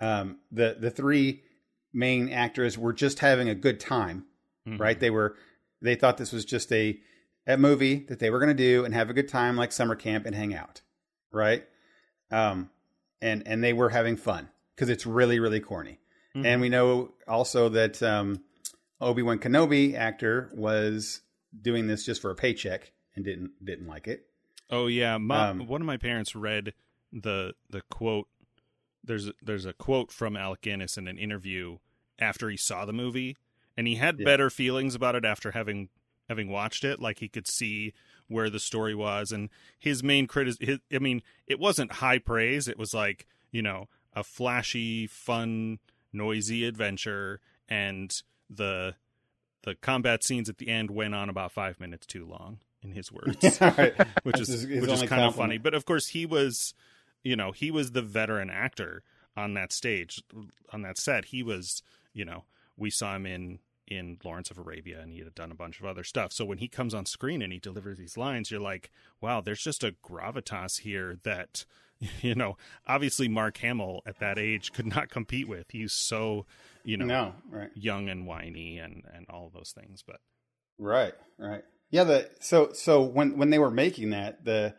Um, 0.00 0.38
the 0.50 0.76
the 0.78 0.90
three 0.90 1.42
main 1.92 2.28
actors 2.28 2.76
were 2.76 2.92
just 2.92 3.20
having 3.20 3.48
a 3.48 3.54
good 3.54 3.78
time, 3.78 4.26
Mhm. 4.66 4.80
right? 4.80 4.98
They 4.98 5.10
were 5.10 5.36
they 5.84 5.94
thought 5.94 6.16
this 6.16 6.32
was 6.32 6.44
just 6.44 6.72
a 6.72 6.98
a 7.46 7.56
movie 7.58 8.06
that 8.08 8.18
they 8.18 8.30
were 8.30 8.38
going 8.38 8.48
to 8.48 8.54
do 8.54 8.84
and 8.84 8.94
have 8.94 9.10
a 9.10 9.14
good 9.14 9.28
time, 9.28 9.54
like 9.56 9.70
summer 9.70 9.94
camp 9.94 10.24
and 10.24 10.34
hang 10.34 10.54
out, 10.54 10.80
right? 11.30 11.64
Um, 12.30 12.70
and 13.20 13.42
and 13.46 13.62
they 13.62 13.72
were 13.72 13.90
having 13.90 14.16
fun 14.16 14.48
because 14.74 14.88
it's 14.88 15.06
really 15.06 15.38
really 15.38 15.60
corny. 15.60 15.98
Mhm. 16.34 16.46
And 16.46 16.60
we 16.60 16.68
know 16.68 17.12
also 17.28 17.68
that 17.68 18.02
um, 18.02 18.42
Obi 19.00 19.22
Wan 19.22 19.38
Kenobi 19.38 19.94
actor 19.94 20.50
was 20.54 21.20
doing 21.60 21.86
this 21.86 22.04
just 22.04 22.20
for 22.20 22.30
a 22.30 22.34
paycheck 22.34 22.92
and 23.14 23.24
didn't 23.24 23.52
didn't 23.64 23.86
like 23.86 24.08
it. 24.08 24.26
Oh 24.70 24.86
yeah, 24.86 25.18
my, 25.18 25.50
Um, 25.50 25.66
one 25.66 25.80
of 25.82 25.86
my 25.86 25.98
parents 25.98 26.34
read 26.34 26.72
the 27.12 27.54
the 27.70 27.82
quote. 27.90 28.26
There's 29.04 29.28
a, 29.28 29.34
there's 29.42 29.66
a 29.66 29.74
quote 29.74 30.10
from 30.10 30.34
Alec 30.36 30.62
Guinness 30.62 30.96
in 30.96 31.06
an 31.08 31.18
interview 31.18 31.76
after 32.18 32.48
he 32.48 32.56
saw 32.56 32.86
the 32.86 32.92
movie, 32.94 33.36
and 33.76 33.86
he 33.86 33.96
had 33.96 34.18
Yeah. 34.18 34.24
better 34.24 34.50
feelings 34.50 34.94
about 34.94 35.14
it 35.14 35.24
after 35.24 35.52
having 35.52 35.88
having 36.28 36.48
watched 36.50 36.84
it. 36.84 37.00
Like 37.00 37.18
he 37.18 37.28
could 37.28 37.46
see 37.46 37.92
where 38.28 38.48
the 38.48 38.60
story 38.60 38.94
was, 38.94 39.32
and 39.32 39.50
his 39.78 40.02
main 40.02 40.26
criticism. 40.26 40.80
I 40.92 40.98
mean, 40.98 41.22
it 41.46 41.58
wasn't 41.58 41.92
high 41.94 42.18
praise. 42.18 42.68
It 42.68 42.78
was 42.78 42.94
like 42.94 43.26
you 43.50 43.62
know 43.62 43.88
a 44.14 44.22
flashy, 44.24 45.06
fun, 45.06 45.78
noisy 46.12 46.64
adventure, 46.64 47.40
and 47.68 48.14
the 48.48 48.94
the 49.62 49.74
combat 49.74 50.22
scenes 50.22 50.48
at 50.48 50.58
the 50.58 50.68
end 50.68 50.90
went 50.90 51.14
on 51.14 51.28
about 51.28 51.50
five 51.52 51.80
minutes 51.80 52.06
too 52.06 52.26
long. 52.26 52.58
In 52.82 52.92
his 52.92 53.10
words, 53.10 53.58
Right. 53.62 53.94
which 54.24 54.36
That's 54.36 54.40
is 54.50 54.60
his- 54.60 54.64
his 54.68 54.80
which 54.82 54.90
is 54.90 55.02
kind 55.04 55.22
of 55.24 55.34
funny. 55.34 55.56
But 55.56 55.72
of 55.72 55.86
course, 55.86 56.08
he 56.08 56.26
was, 56.26 56.74
you 57.22 57.34
know, 57.34 57.50
he 57.50 57.70
was 57.70 57.92
the 57.92 58.02
veteran 58.02 58.50
actor 58.50 59.02
on 59.34 59.54
that 59.54 59.72
stage, 59.72 60.22
on 60.70 60.82
that 60.82 60.98
set. 60.98 61.24
He 61.26 61.42
was, 61.42 61.82
you 62.12 62.26
know, 62.26 62.44
we 62.76 62.90
saw 62.90 63.16
him 63.16 63.24
in 63.24 63.58
in 63.86 64.18
Lawrence 64.24 64.50
of 64.50 64.58
Arabia, 64.58 65.00
and 65.00 65.12
he 65.12 65.18
had 65.18 65.34
done 65.34 65.50
a 65.50 65.54
bunch 65.56 65.78
of 65.80 65.86
other 65.86 66.04
stuff. 66.04 66.32
So 66.32 66.44
when 66.44 66.58
he 66.58 66.68
comes 66.68 66.94
on 66.94 67.06
screen 67.06 67.42
and 67.42 67.52
he 67.52 67.58
delivers 67.58 67.98
these 67.98 68.16
lines, 68.16 68.50
you're 68.50 68.60
like, 68.60 68.90
wow, 69.20 69.40
there's 69.40 69.62
just 69.62 69.84
a 69.84 69.94
gravitas 70.04 70.80
here 70.80 71.18
that. 71.24 71.64
You 72.20 72.34
know, 72.34 72.58
obviously 72.86 73.28
Mark 73.28 73.56
Hamill 73.58 74.02
at 74.04 74.18
that 74.18 74.38
age 74.38 74.72
could 74.72 74.84
not 74.84 75.08
compete 75.08 75.48
with. 75.48 75.66
He's 75.70 75.92
so, 75.92 76.44
you 76.82 76.96
know, 76.98 77.06
No, 77.06 77.34
right. 77.48 77.70
young 77.74 78.10
and 78.10 78.26
whiny 78.26 78.78
and 78.78 79.04
and 79.14 79.24
all 79.30 79.50
those 79.54 79.72
things. 79.72 80.02
But 80.06 80.16
Right, 80.76 81.14
right. 81.38 81.62
Yeah, 81.90 82.04
the 82.04 82.30
so 82.40 82.72
so 82.72 83.00
when 83.02 83.38
when 83.38 83.50
they 83.50 83.60
were 83.60 83.70
making 83.70 84.10
that, 84.10 84.44
the 84.44 84.74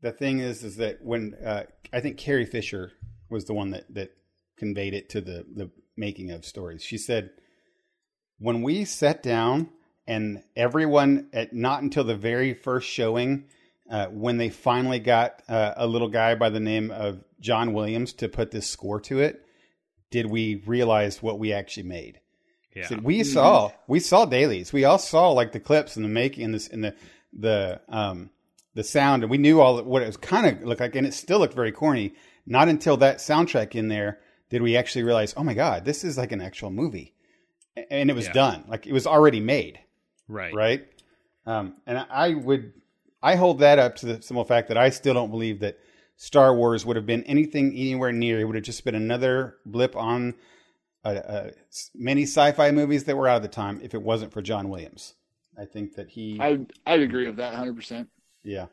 the 0.00 0.10
thing 0.10 0.40
is 0.40 0.64
is 0.64 0.76
that 0.76 0.98
when 1.02 1.34
uh 1.34 1.64
I 1.92 2.00
think 2.00 2.16
Carrie 2.16 2.46
Fisher 2.46 2.92
was 3.30 3.44
the 3.44 3.54
one 3.54 3.70
that 3.70 3.84
that 3.94 4.10
conveyed 4.56 4.94
it 4.94 5.10
to 5.10 5.20
the 5.20 5.44
the 5.54 5.70
making 5.96 6.30
of 6.30 6.44
stories. 6.46 6.82
She 6.82 6.98
said 6.98 7.30
when 8.38 8.62
we 8.62 8.84
sat 8.84 9.22
down 9.22 9.68
and 10.06 10.42
everyone 10.56 11.28
at 11.32 11.52
not 11.52 11.82
until 11.82 12.04
the 12.04 12.16
very 12.16 12.54
first 12.54 12.88
showing 12.88 13.44
uh, 13.90 14.06
when 14.06 14.36
they 14.36 14.48
finally 14.48 14.98
got 14.98 15.42
uh, 15.48 15.74
a 15.76 15.86
little 15.86 16.08
guy 16.08 16.34
by 16.34 16.50
the 16.50 16.60
name 16.60 16.90
of 16.90 17.22
John 17.40 17.72
Williams 17.72 18.12
to 18.14 18.28
put 18.28 18.50
this 18.50 18.68
score 18.68 19.00
to 19.02 19.20
it, 19.20 19.44
did 20.10 20.26
we 20.26 20.62
realize 20.66 21.22
what 21.22 21.38
we 21.38 21.52
actually 21.52 21.84
made? 21.84 22.20
yeah, 22.74 22.86
So 22.86 22.98
we 23.02 23.24
saw 23.24 23.70
we 23.86 24.00
saw 24.00 24.24
dailies. 24.24 24.72
We 24.72 24.84
all 24.84 24.98
saw 24.98 25.30
like 25.30 25.52
the 25.52 25.60
clips 25.60 25.96
and 25.96 26.04
the 26.04 26.08
making 26.10 26.44
and 26.44 26.54
this 26.54 26.68
and 26.68 26.84
the 26.84 26.94
the 27.32 27.80
um 27.88 28.30
the 28.74 28.84
sound 28.84 29.22
and 29.22 29.30
we 29.30 29.38
knew 29.38 29.60
all 29.60 29.82
what 29.82 30.02
it 30.02 30.06
was 30.06 30.16
kind 30.16 30.46
of 30.46 30.66
looked 30.66 30.80
like 30.80 30.94
and 30.94 31.06
it 31.06 31.14
still 31.14 31.38
looked 31.40 31.54
very 31.54 31.72
corny. 31.72 32.14
Not 32.46 32.68
until 32.68 32.96
that 32.98 33.18
soundtrack 33.18 33.74
in 33.74 33.88
there 33.88 34.20
did 34.50 34.62
we 34.62 34.76
actually 34.76 35.02
realize, 35.02 35.34
oh 35.36 35.44
my 35.44 35.54
god, 35.54 35.84
this 35.84 36.04
is 36.04 36.16
like 36.16 36.32
an 36.32 36.40
actual 36.40 36.70
movie, 36.70 37.12
A- 37.12 37.17
and 37.90 38.10
it 38.10 38.14
was 38.14 38.26
Yeah. 38.26 38.32
done. 38.32 38.64
Like 38.68 38.86
it 38.86 38.92
was 38.92 39.06
already 39.06 39.40
made, 39.40 39.78
right, 40.28 40.54
right? 40.54 40.86
Um, 41.46 41.76
and 41.86 41.98
I 42.10 42.34
would 42.34 42.72
I 43.22 43.36
hold 43.36 43.58
that 43.60 43.78
up 43.78 43.96
to 43.96 44.06
the 44.06 44.22
simple 44.22 44.44
fact 44.44 44.68
that 44.68 44.76
I 44.78 44.90
still 44.90 45.14
don't 45.14 45.30
believe 45.30 45.60
that 45.60 45.78
Star 46.16 46.54
Wars 46.54 46.84
would 46.86 46.96
have 46.96 47.06
been 47.06 47.24
anything 47.24 47.72
anywhere 47.72 48.12
near. 48.12 48.40
It 48.40 48.44
would 48.44 48.54
have 48.56 48.64
just 48.64 48.84
been 48.84 48.94
another 48.94 49.56
blip 49.66 49.96
on 49.96 50.34
uh, 51.04 51.08
uh, 51.08 51.50
many 51.94 52.22
sci-fi 52.24 52.70
movies 52.72 53.04
that 53.04 53.16
were 53.16 53.28
out 53.28 53.36
at 53.36 53.42
the 53.42 53.48
time 53.48 53.80
if 53.82 53.94
it 53.94 54.02
wasn't 54.02 54.32
for 54.32 54.42
John 54.42 54.68
Williams. 54.68 55.14
I 55.56 55.64
think 55.64 55.94
that 55.94 56.10
he, 56.10 56.38
I 56.40 56.60
I'd 56.86 57.00
agree 57.00 57.26
with 57.26 57.36
that 57.36 57.52
100. 57.52 57.74
percent 57.76 58.08
yeah, 58.44 58.66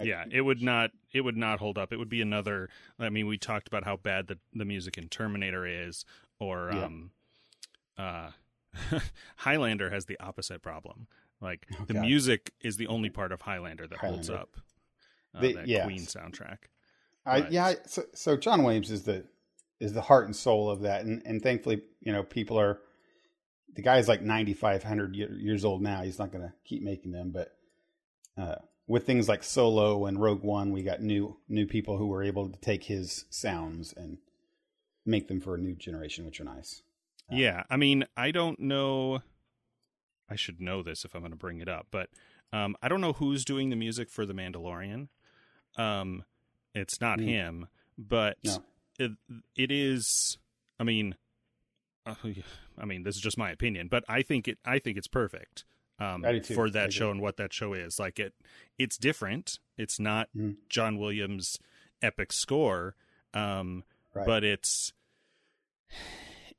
yeah 0.00 0.24
it 0.30 0.40
would 0.40 0.62
not 0.62 0.90
it 1.12 1.20
would 1.20 1.36
not 1.36 1.58
hold 1.58 1.76
up 1.76 1.92
it 1.92 1.98
would 1.98 2.08
be 2.08 2.22
another 2.22 2.70
i 2.98 3.10
mean 3.10 3.26
we 3.26 3.36
talked 3.36 3.68
about 3.68 3.84
how 3.84 3.96
bad 3.98 4.26
the, 4.28 4.38
the 4.54 4.64
music 4.64 4.96
in 4.96 5.08
terminator 5.08 5.66
is 5.66 6.06
or 6.38 6.70
Yeah. 6.72 6.84
um 6.86 7.10
uh 7.98 8.30
highlander 9.36 9.90
has 9.90 10.06
the 10.06 10.18
opposite 10.20 10.62
problem 10.62 11.06
like 11.40 11.66
Oh, 11.80 11.84
the 11.86 11.94
God. 11.94 12.02
music 12.06 12.52
is 12.60 12.76
the 12.76 12.86
only 12.86 13.10
part 13.10 13.32
of 13.32 13.40
highlander 13.42 13.86
that 13.86 13.98
holds 13.98 14.28
up 14.30 14.56
uh, 15.34 15.40
The- 15.40 15.52
that 15.54 15.66
yeah. 15.68 15.84
queen 15.84 16.00
soundtrack 16.02 16.58
I, 17.26 17.46
yeah. 17.50 17.74
So, 17.86 18.02
so 18.14 18.36
John 18.38 18.62
Williams 18.62 18.90
is 18.90 19.02
the 19.02 19.24
is 19.78 19.92
the 19.92 20.00
heart 20.00 20.24
and 20.24 20.34
soul 20.34 20.70
of 20.70 20.80
that, 20.80 21.04
and 21.04 21.20
and 21.26 21.42
thankfully, 21.42 21.82
you 22.00 22.12
know, 22.12 22.22
people 22.22 22.58
are. 22.58 22.80
The 23.74 23.82
guy's 23.82 24.08
like 24.08 24.22
ninety 24.22 24.54
five 24.54 24.82
hundred 24.82 25.14
years 25.14 25.64
old 25.66 25.82
now. 25.82 26.02
He's 26.02 26.18
not 26.18 26.32
going 26.32 26.44
to 26.44 26.52
keep 26.64 26.82
making 26.82 27.12
them, 27.12 27.30
but 27.30 27.54
uh, 28.38 28.54
with 28.86 29.04
things 29.04 29.28
like 29.28 29.44
Solo 29.44 30.06
and 30.06 30.18
Rogue 30.20 30.42
One, 30.42 30.72
we 30.72 30.82
got 30.82 31.02
new 31.02 31.36
new 31.46 31.66
people 31.66 31.98
who 31.98 32.06
were 32.06 32.22
able 32.22 32.48
to 32.48 32.58
take 32.58 32.84
his 32.84 33.26
sounds 33.28 33.92
and 33.94 34.16
make 35.04 35.28
them 35.28 35.40
for 35.42 35.54
a 35.54 35.58
new 35.58 35.74
generation, 35.74 36.24
which 36.24 36.40
are 36.40 36.44
nice. 36.44 36.80
Yeah, 37.30 37.62
I 37.70 37.76
mean, 37.76 38.04
I 38.16 38.30
don't 38.30 38.58
know. 38.60 39.22
I 40.28 40.36
should 40.36 40.60
know 40.60 40.82
this 40.82 41.04
if 41.04 41.14
I'm 41.14 41.20
going 41.22 41.32
to 41.32 41.36
bring 41.36 41.60
it 41.60 41.68
up, 41.68 41.88
but 41.90 42.08
um, 42.52 42.76
I 42.82 42.88
don't 42.88 43.00
know 43.00 43.12
who's 43.14 43.44
doing 43.44 43.70
the 43.70 43.76
music 43.76 44.08
for 44.10 44.24
The 44.26 44.32
Mandalorian. 44.34 45.08
Um, 45.76 46.24
it's 46.74 47.00
not 47.00 47.18
Hmm. 47.20 47.26
him, 47.26 47.68
but 47.98 48.36
No. 48.44 48.62
it, 48.98 49.12
it 49.56 49.70
is. 49.72 50.38
I 50.78 50.84
mean, 50.84 51.16
uh, 52.06 52.14
I 52.78 52.84
mean, 52.84 53.02
this 53.02 53.16
is 53.16 53.22
just 53.22 53.38
my 53.38 53.50
opinion, 53.50 53.88
but 53.88 54.04
I 54.08 54.22
think 54.22 54.48
it. 54.48 54.58
I 54.64 54.78
think 54.78 54.96
it's 54.98 55.08
perfect 55.08 55.64
um, 55.98 56.24
for 56.54 56.70
that 56.70 56.92
show 56.92 57.10
and 57.10 57.20
what 57.20 57.36
that 57.36 57.52
show 57.52 57.72
is. 57.74 57.98
Like 57.98 58.18
it, 58.18 58.34
it's 58.78 58.96
different. 58.96 59.58
It's 59.76 59.98
not 60.00 60.28
Hmm. 60.32 60.52
John 60.68 60.96
Williams' 60.98 61.58
epic 62.02 62.32
score, 62.32 62.94
um, 63.34 63.84
Right. 64.14 64.26
but 64.26 64.44
it's 64.44 64.92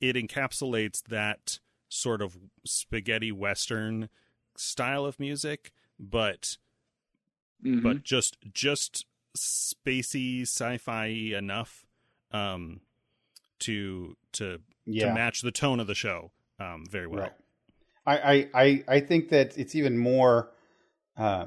it 0.01 0.15
encapsulates 0.15 1.01
that 1.03 1.59
sort 1.87 2.21
of 2.21 2.37
spaghetti 2.65 3.31
western 3.31 4.09
style 4.55 5.05
of 5.05 5.19
music 5.19 5.71
but 5.99 6.57
Mm-hmm. 7.63 7.83
but 7.83 8.01
just 8.01 8.37
just 8.51 9.05
spacey 9.37 10.41
sci-fi 10.41 11.05
enough 11.37 11.85
um 12.31 12.81
to 13.59 14.17
to 14.31 14.59
yeah. 14.87 15.09
to 15.09 15.13
match 15.13 15.41
the 15.43 15.51
tone 15.51 15.79
of 15.79 15.85
the 15.85 15.93
show 15.93 16.31
um 16.59 16.85
very 16.89 17.05
well 17.05 17.21
Right. 17.21 17.31
I, 18.03 18.17
I, 18.17 18.49
I, 18.53 18.83
I 18.87 18.99
think 19.01 19.29
that 19.29 19.55
it's 19.59 19.75
even 19.75 19.97
more 19.97 20.51
uh, 21.15 21.45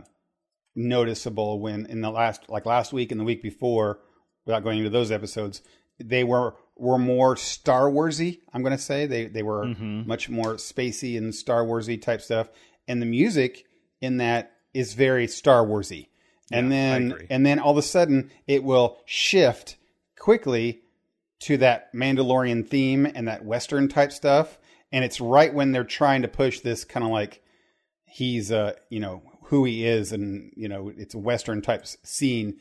noticeable 0.77 1.59
when 1.59 1.87
in 1.87 2.01
the 2.01 2.11
last 2.11 2.49
like 2.49 2.65
last 2.65 2.93
week 2.93 3.11
and 3.11 3.21
the 3.21 3.25
week 3.25 3.43
before, 3.43 3.99
without 4.47 4.63
going 4.63 4.79
into 4.79 4.91
those 4.91 5.11
episodes, 5.11 5.63
they 5.99 6.23
were 6.23 6.55
were 6.77 6.99
more 6.99 7.37
Star 7.37 7.85
Warsy. 7.91 8.41
I'm 8.53 8.63
going 8.63 8.77
to 8.77 8.83
say 8.83 9.07
they 9.07 9.27
they 9.27 9.43
were 9.43 9.65
Mhm. 9.67 10.07
much 10.07 10.29
more 10.29 10.55
spacey 10.55 11.17
and 11.17 11.35
Star 11.35 11.65
Warsy 11.65 12.01
type 12.01 12.21
stuff, 12.21 12.49
and 12.89 13.01
the 13.01 13.07
music 13.07 13.65
in 14.01 14.17
that 14.19 14.53
is 14.73 14.95
very 14.95 15.27
Star 15.29 15.65
Warsy, 15.65 16.09
and 16.51 16.67
Yeah, 16.67 16.71
then 16.77 17.27
and 17.31 17.47
then 17.47 17.59
all 17.61 17.71
of 17.73 17.79
a 17.79 17.83
sudden 17.83 18.31
it 18.47 18.65
will 18.65 18.99
shift 19.07 19.77
quickly 20.19 20.83
to 21.41 21.57
that 21.59 21.93
Mandalorian 21.95 22.67
theme 22.67 23.07
and 23.07 23.29
that 23.29 23.45
Western 23.45 23.89
type 23.89 24.11
stuff, 24.13 24.59
and 24.91 25.05
it's 25.05 25.21
right 25.21 25.53
when 25.55 25.73
they're 25.73 25.85
trying 25.85 26.23
to 26.23 26.29
push 26.29 26.61
this 26.61 26.85
kind 26.85 27.05
of 27.05 27.11
like 27.13 27.41
he's 28.05 28.51
uh 28.51 28.75
you 28.91 28.99
know 29.01 29.23
who 29.45 29.65
he 29.65 29.87
is, 29.87 30.11
and 30.13 30.53
you 30.57 30.69
know 30.69 30.91
it's 30.97 31.15
a 31.15 31.19
Western 31.19 31.63
type 31.63 31.87
scene. 32.03 32.57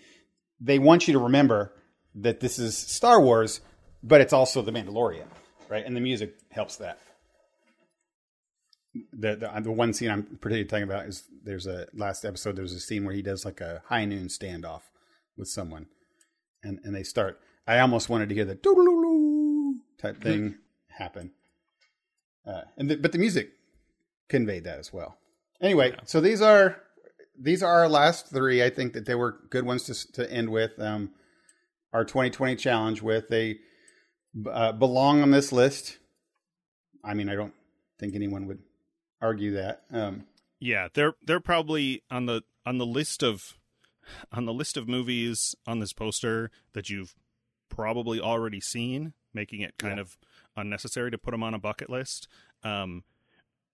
They 0.61 0.77
want 0.80 1.07
you 1.07 1.14
to 1.14 1.19
remember 1.19 1.73
that 2.15 2.41
this 2.41 2.60
is 2.60 2.77
Star 2.77 3.19
Wars, 3.19 3.60
but 4.04 4.22
it's 4.22 4.34
also 4.34 4.62
the 4.62 4.72
Mandalorian, 4.72 5.28
right? 5.70 5.86
And 5.86 5.96
the 5.96 6.02
music 6.02 6.36
helps 6.52 6.78
that 6.78 7.00
the, 9.12 9.36
the 9.36 9.62
the 9.62 9.72
one 9.72 9.94
scene 9.94 10.12
I'm 10.12 10.24
particularly 10.24 10.66
talking 10.66 10.84
about 10.84 11.08
is 11.08 11.24
there's 11.44 11.66
a 11.66 11.88
last 11.94 12.26
episode. 12.26 12.56
There's 12.56 12.74
a 12.74 12.80
scene 12.80 13.06
where 13.06 13.14
he 13.14 13.22
does 13.22 13.46
like 13.46 13.62
a 13.62 13.82
high 13.88 14.06
noon 14.06 14.28
standoff 14.28 14.82
with 15.38 15.48
someone, 15.48 15.88
and 16.64 16.80
and 16.84 16.96
they 16.96 17.04
start. 17.04 17.40
I 17.66 17.80
almost 17.80 18.10
wanted 18.10 18.30
to 18.30 18.36
hear 18.36 18.46
the 18.46 18.56
doo 18.56 19.80
type 19.98 20.22
thing 20.22 20.58
happen, 20.90 21.32
uh, 22.46 22.62
and 22.78 22.90
the, 22.90 22.98
but 22.98 23.14
the 23.14 23.18
music 23.18 23.52
conveyed 24.30 24.66
that 24.66 24.80
as 24.80 24.94
well. 24.94 25.18
Anyway, 25.62 25.96
so 26.06 26.22
these 26.22 26.42
are 26.42 26.78
these 27.40 27.64
are 27.64 27.82
our 27.82 27.90
last 27.90 28.28
three. 28.28 28.62
I 28.62 28.70
think 28.70 28.94
that 28.94 29.06
they 29.06 29.16
were 29.16 29.40
good 29.50 29.66
ones 29.66 29.84
to 29.86 30.12
to 30.14 30.32
end 30.32 30.50
with. 30.50 30.80
Um, 30.80 31.12
our 31.94 32.04
2020 32.04 32.56
challenge 32.56 33.04
with 33.04 33.28
they 33.28 33.60
uh, 34.52 34.72
belong 34.72 35.22
on 35.22 35.32
this 35.32 35.52
list. 35.52 35.98
I 37.04 37.14
mean, 37.14 37.30
I 37.30 37.36
don't 37.36 37.54
think 38.00 38.16
anyone 38.16 38.48
would 38.48 38.60
argue 39.22 39.54
that. 39.54 39.84
Um, 39.92 40.26
Yeah, 40.60 40.88
they're 40.94 41.14
they're 41.24 41.40
probably 41.40 42.04
on 42.10 42.26
the 42.26 42.44
on 42.66 42.78
the 42.78 42.86
list 42.86 43.24
of 43.24 43.42
on 44.32 44.46
the 44.46 44.54
list 44.54 44.78
of 44.78 44.88
movies 44.88 45.56
on 45.68 45.80
this 45.80 45.94
poster 45.94 46.50
that 46.74 46.90
you've 46.90 47.14
probably 47.70 48.20
already 48.20 48.62
seen, 48.62 49.14
making 49.34 49.62
it 49.62 49.76
kind 49.78 49.96
Yeah. 49.98 50.02
of 50.02 50.18
unnecessary 50.56 51.12
to 51.12 51.18
put 51.18 51.32
them 51.32 51.44
on 51.44 51.54
a 51.54 51.60
bucket 51.60 51.90
list. 51.90 52.28
Um, 52.64 53.04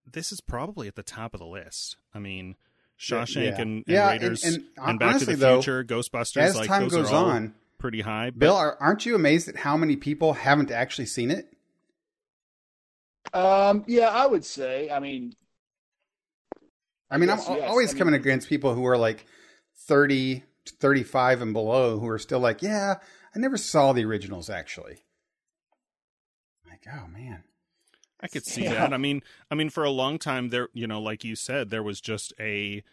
this 0.10 0.32
is 0.32 0.40
probably 0.42 0.88
at 0.88 0.96
the 0.96 1.04
top 1.04 1.34
of 1.34 1.40
the 1.40 1.46
list. 1.46 1.98
I 2.14 2.20
mean, 2.20 2.56
Shawshank 3.00 3.44
yeah. 3.52 3.62
and, 3.62 3.62
and 3.62 3.84
Yeah, 3.88 4.10
and- 4.12 4.22
Raiders 4.22 4.44
and 4.44 4.64
and, 4.78 5.00
Back 5.00 5.10
honestly, 5.10 5.34
to 5.34 5.40
the 5.40 5.46
though, 5.46 5.62
Future, 5.62 5.84
Ghostbusters. 5.84 6.42
as 6.42 6.56
like 6.56 6.68
time 6.68 6.84
those 6.84 6.92
goes 6.94 7.12
are 7.12 7.16
all 7.16 7.26
on, 7.26 7.54
pretty 7.80 8.02
high. 8.02 8.30
But 8.30 8.40
Bill, 8.40 8.56
are, 8.56 8.78
aren't 8.80 9.06
you 9.06 9.16
amazed 9.16 9.48
at 9.50 9.56
how 9.58 9.76
many 9.78 9.96
people 9.96 10.34
haven't 10.34 10.70
actually 10.72 11.08
seen 11.08 11.32
it? 11.32 11.52
Um, 13.34 13.84
yeah, 13.88 14.10
I 14.10 14.26
would 14.26 14.46
say. 14.46 14.90
I 14.90 15.00
mean, 15.00 15.34
I 17.10 17.18
mean, 17.18 17.30
I'm 17.30 17.38
yes. 17.38 17.48
always 17.48 17.90
I 17.90 17.94
mean- 17.94 17.98
coming 18.00 18.14
against 18.16 18.50
people 18.50 18.74
who 18.76 18.86
are 18.86 18.98
like 18.98 19.26
30, 19.88 20.44
35 20.80 21.42
and 21.42 21.54
below 21.54 22.00
who 22.00 22.08
are 22.08 22.20
still 22.20 22.40
like, 22.40 22.62
yeah, 22.62 22.96
I 23.36 23.40
never 23.40 23.58
saw 23.58 23.94
the 23.94 24.06
originals 24.06 24.50
actually. 24.50 25.00
Like, 26.70 26.86
oh 26.92 27.08
man. 27.08 27.44
I 28.22 28.28
could 28.28 28.46
see 28.46 28.64
Yeah. 28.66 28.74
that. 28.74 28.94
I 28.94 28.98
mean, 28.98 29.22
I 29.50 29.56
mean, 29.56 29.70
for 29.70 29.84
a 29.84 29.90
long 29.90 30.20
time 30.20 30.50
there, 30.50 30.68
you 30.74 30.88
know, 30.88 31.02
like 31.02 31.24
you 31.24 31.36
said, 31.36 31.70
there 31.70 31.84
was 31.84 32.02
just 32.02 32.34
a, 32.40 32.84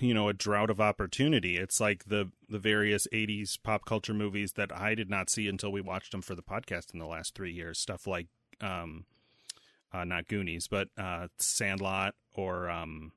you 0.00 0.14
know, 0.14 0.28
a 0.28 0.32
drought 0.32 0.70
of 0.70 0.80
opportunity. 0.80 1.56
It's 1.56 1.80
like 1.80 2.04
the 2.04 2.30
the 2.48 2.58
various 2.58 3.06
'80s 3.12 3.58
pop 3.62 3.84
culture 3.84 4.14
movies 4.14 4.52
that 4.52 4.76
I 4.76 4.94
did 4.94 5.10
not 5.10 5.30
see 5.30 5.48
until 5.48 5.72
we 5.72 5.80
watched 5.80 6.12
them 6.12 6.22
for 6.22 6.34
the 6.34 6.42
podcast 6.42 6.92
in 6.92 6.98
the 6.98 7.06
last 7.06 7.34
three 7.34 7.52
years. 7.52 7.78
Stuff 7.78 8.06
like, 8.06 8.28
um, 8.60 9.04
uh, 9.92 10.04
not 10.04 10.28
Goonies, 10.28 10.68
but 10.68 10.88
uh, 10.96 11.28
Sandlot 11.38 12.14
or 12.34 12.68
um, 12.70 13.12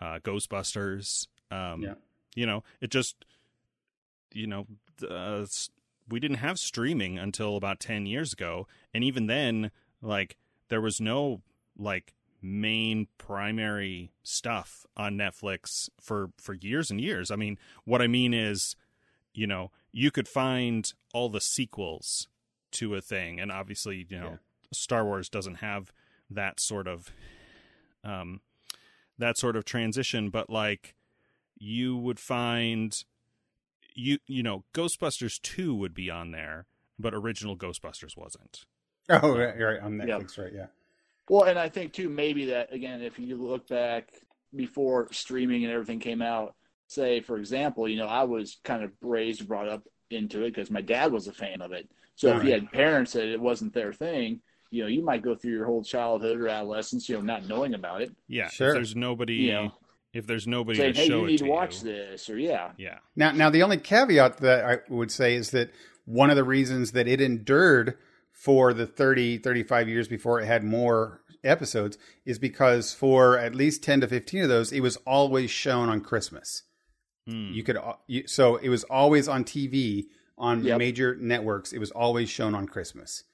uh, 0.00 0.18
Ghostbusters. 0.20 1.26
Um, 1.50 1.82
Yeah. 1.82 1.94
You 2.34 2.46
know, 2.46 2.62
it 2.80 2.90
just, 2.90 3.24
you 4.32 4.46
know, 4.46 4.66
uh, 5.08 5.44
we 6.08 6.20
didn't 6.20 6.36
have 6.38 6.58
streaming 6.58 7.18
until 7.18 7.56
about 7.56 7.80
10 7.80 8.06
years 8.06 8.32
ago 8.32 8.66
and 8.94 9.04
even 9.04 9.26
then 9.26 9.70
like 10.00 10.36
there 10.68 10.80
was 10.80 11.00
no 11.00 11.42
like 11.76 12.14
main 12.42 13.08
primary 13.18 14.12
stuff 14.22 14.86
on 14.96 15.14
Netflix 15.16 15.88
for 16.00 16.30
for 16.38 16.54
years 16.54 16.90
and 16.90 17.00
years. 17.00 17.30
I 17.30 17.36
mean, 17.36 17.58
what 17.84 18.00
I 18.02 18.06
mean 18.06 18.32
is, 18.34 18.76
you 19.34 19.46
know, 19.46 19.70
you 19.92 20.10
could 20.10 20.28
find 20.28 20.92
all 21.12 21.28
the 21.28 21.40
sequels 21.40 22.28
to 22.72 22.94
a 22.94 23.00
thing 23.00 23.40
and 23.40 23.50
obviously, 23.50 24.06
you 24.08 24.18
know, 24.20 24.30
Yeah. 24.30 24.36
Star 24.72 25.04
Wars 25.04 25.28
doesn't 25.28 25.56
have 25.56 25.92
that 26.30 26.60
sort 26.60 26.86
of 26.86 27.10
um 28.04 28.40
that 29.18 29.36
sort 29.38 29.56
of 29.56 29.64
transition, 29.64 30.30
but 30.30 30.48
like 30.50 30.94
you 31.58 31.96
would 31.96 32.20
find 32.20 33.04
you 33.94 34.18
you 34.26 34.42
know 34.42 34.64
Ghostbusters 34.74 35.40
2 35.42 35.74
would 35.74 35.94
be 35.94 36.10
on 36.10 36.30
there, 36.30 36.66
but 36.98 37.14
original 37.14 37.56
Ghostbusters 37.56 38.16
wasn't. 38.16 38.64
Oh, 39.08 39.36
right, 39.36 39.58
right 39.58 39.80
on 39.80 39.98
Yeah. 39.98 40.04
Netflix, 40.18 40.38
right? 40.38 40.52
Yeah. 40.52 40.66
Well, 41.28 41.44
and 41.44 41.58
I 41.58 41.68
think 41.68 41.92
too 41.92 42.08
maybe 42.08 42.46
that 42.46 42.72
again, 42.72 43.02
if 43.02 43.18
you 43.18 43.36
look 43.36 43.68
back 43.68 44.08
before 44.54 45.08
streaming 45.12 45.64
and 45.64 45.72
everything 45.72 46.00
came 46.00 46.22
out, 46.22 46.54
say 46.86 47.20
for 47.20 47.36
example, 47.36 47.88
you 47.88 47.96
know, 47.96 48.06
I 48.06 48.24
was 48.24 48.58
kind 48.64 48.82
of 48.82 48.92
raised 49.02 49.46
brought 49.46 49.68
up 49.68 49.82
into 50.10 50.42
it 50.44 50.54
because 50.54 50.70
my 50.70 50.80
dad 50.80 51.12
was 51.12 51.26
a 51.26 51.32
fan 51.32 51.60
of 51.60 51.72
it. 51.72 51.88
So 52.16 52.36
if 52.36 52.42
you 52.44 52.50
had 52.52 52.72
parents 52.72 53.12
that 53.12 53.28
it 53.32 53.40
wasn't 53.40 53.74
their 53.74 53.92
thing, 53.92 54.40
you 54.70 54.82
know, 54.82 54.88
you 54.88 55.04
might 55.04 55.22
go 55.22 55.34
through 55.34 55.52
your 55.52 55.66
whole 55.66 55.84
childhood 55.84 56.38
or 56.40 56.48
adolescence, 56.48 57.08
you 57.08 57.14
know, 57.16 57.20
not 57.22 57.46
knowing 57.46 57.74
about 57.74 58.02
it. 58.02 58.10
Yeah, 58.26 58.48
Sure. 58.48 58.68
if 58.68 58.74
there's 58.74 58.96
nobody 58.96 59.34
You 59.34 59.52
know, 59.52 59.72
if 60.12 60.26
there's 60.26 60.46
nobody 60.46 60.78
saying, 60.78 60.94
to 60.94 61.00
"Hey, 61.00 61.06
show 61.06 61.18
you 61.20 61.24
it 61.24 61.28
need 61.28 61.38
to 61.38 61.44
to 61.44 61.50
watch 61.50 61.76
you. 61.76 61.92
this," 61.92 62.28
or 62.28 62.38
yeah, 62.38 62.72
Yeah. 62.78 62.98
Now, 63.14 63.30
now 63.32 63.50
the 63.50 63.62
only 63.62 63.76
caveat 63.76 64.38
that 64.38 64.64
I 64.64 64.78
would 64.92 65.10
say 65.12 65.34
is 65.34 65.50
that 65.52 65.70
one 66.06 66.30
of 66.30 66.36
the 66.36 66.44
reasons 66.44 66.92
that 66.92 67.06
it 67.06 67.20
endured 67.20 67.96
for 68.38 68.72
the 68.72 68.86
30, 68.86 69.38
35 69.38 69.88
years 69.88 70.06
before 70.06 70.40
it 70.40 70.46
had 70.46 70.62
more 70.62 71.20
episodes 71.42 71.98
is 72.24 72.38
because 72.38 72.94
for 72.94 73.36
at 73.36 73.52
least 73.54 73.82
10 73.82 74.02
to 74.02 74.06
15 74.06 74.44
of 74.44 74.48
those, 74.48 74.72
it 74.72 74.78
was 74.80 74.96
always 74.98 75.50
shown 75.50 75.88
on 75.88 76.00
Christmas. 76.00 76.62
Hmm. 77.26 77.50
You 77.52 77.64
could, 77.64 77.78
you, 78.06 78.28
so 78.28 78.54
it 78.56 78.68
was 78.68 78.84
always 78.84 79.26
on 79.26 79.42
TV 79.44 80.06
on 80.38 80.62
Yep. 80.62 80.78
major 80.78 81.16
networks. 81.16 81.72
It 81.72 81.78
was 81.80 81.90
always 81.90 82.30
shown 82.30 82.54
on 82.54 82.68
Christmas. 82.68 83.24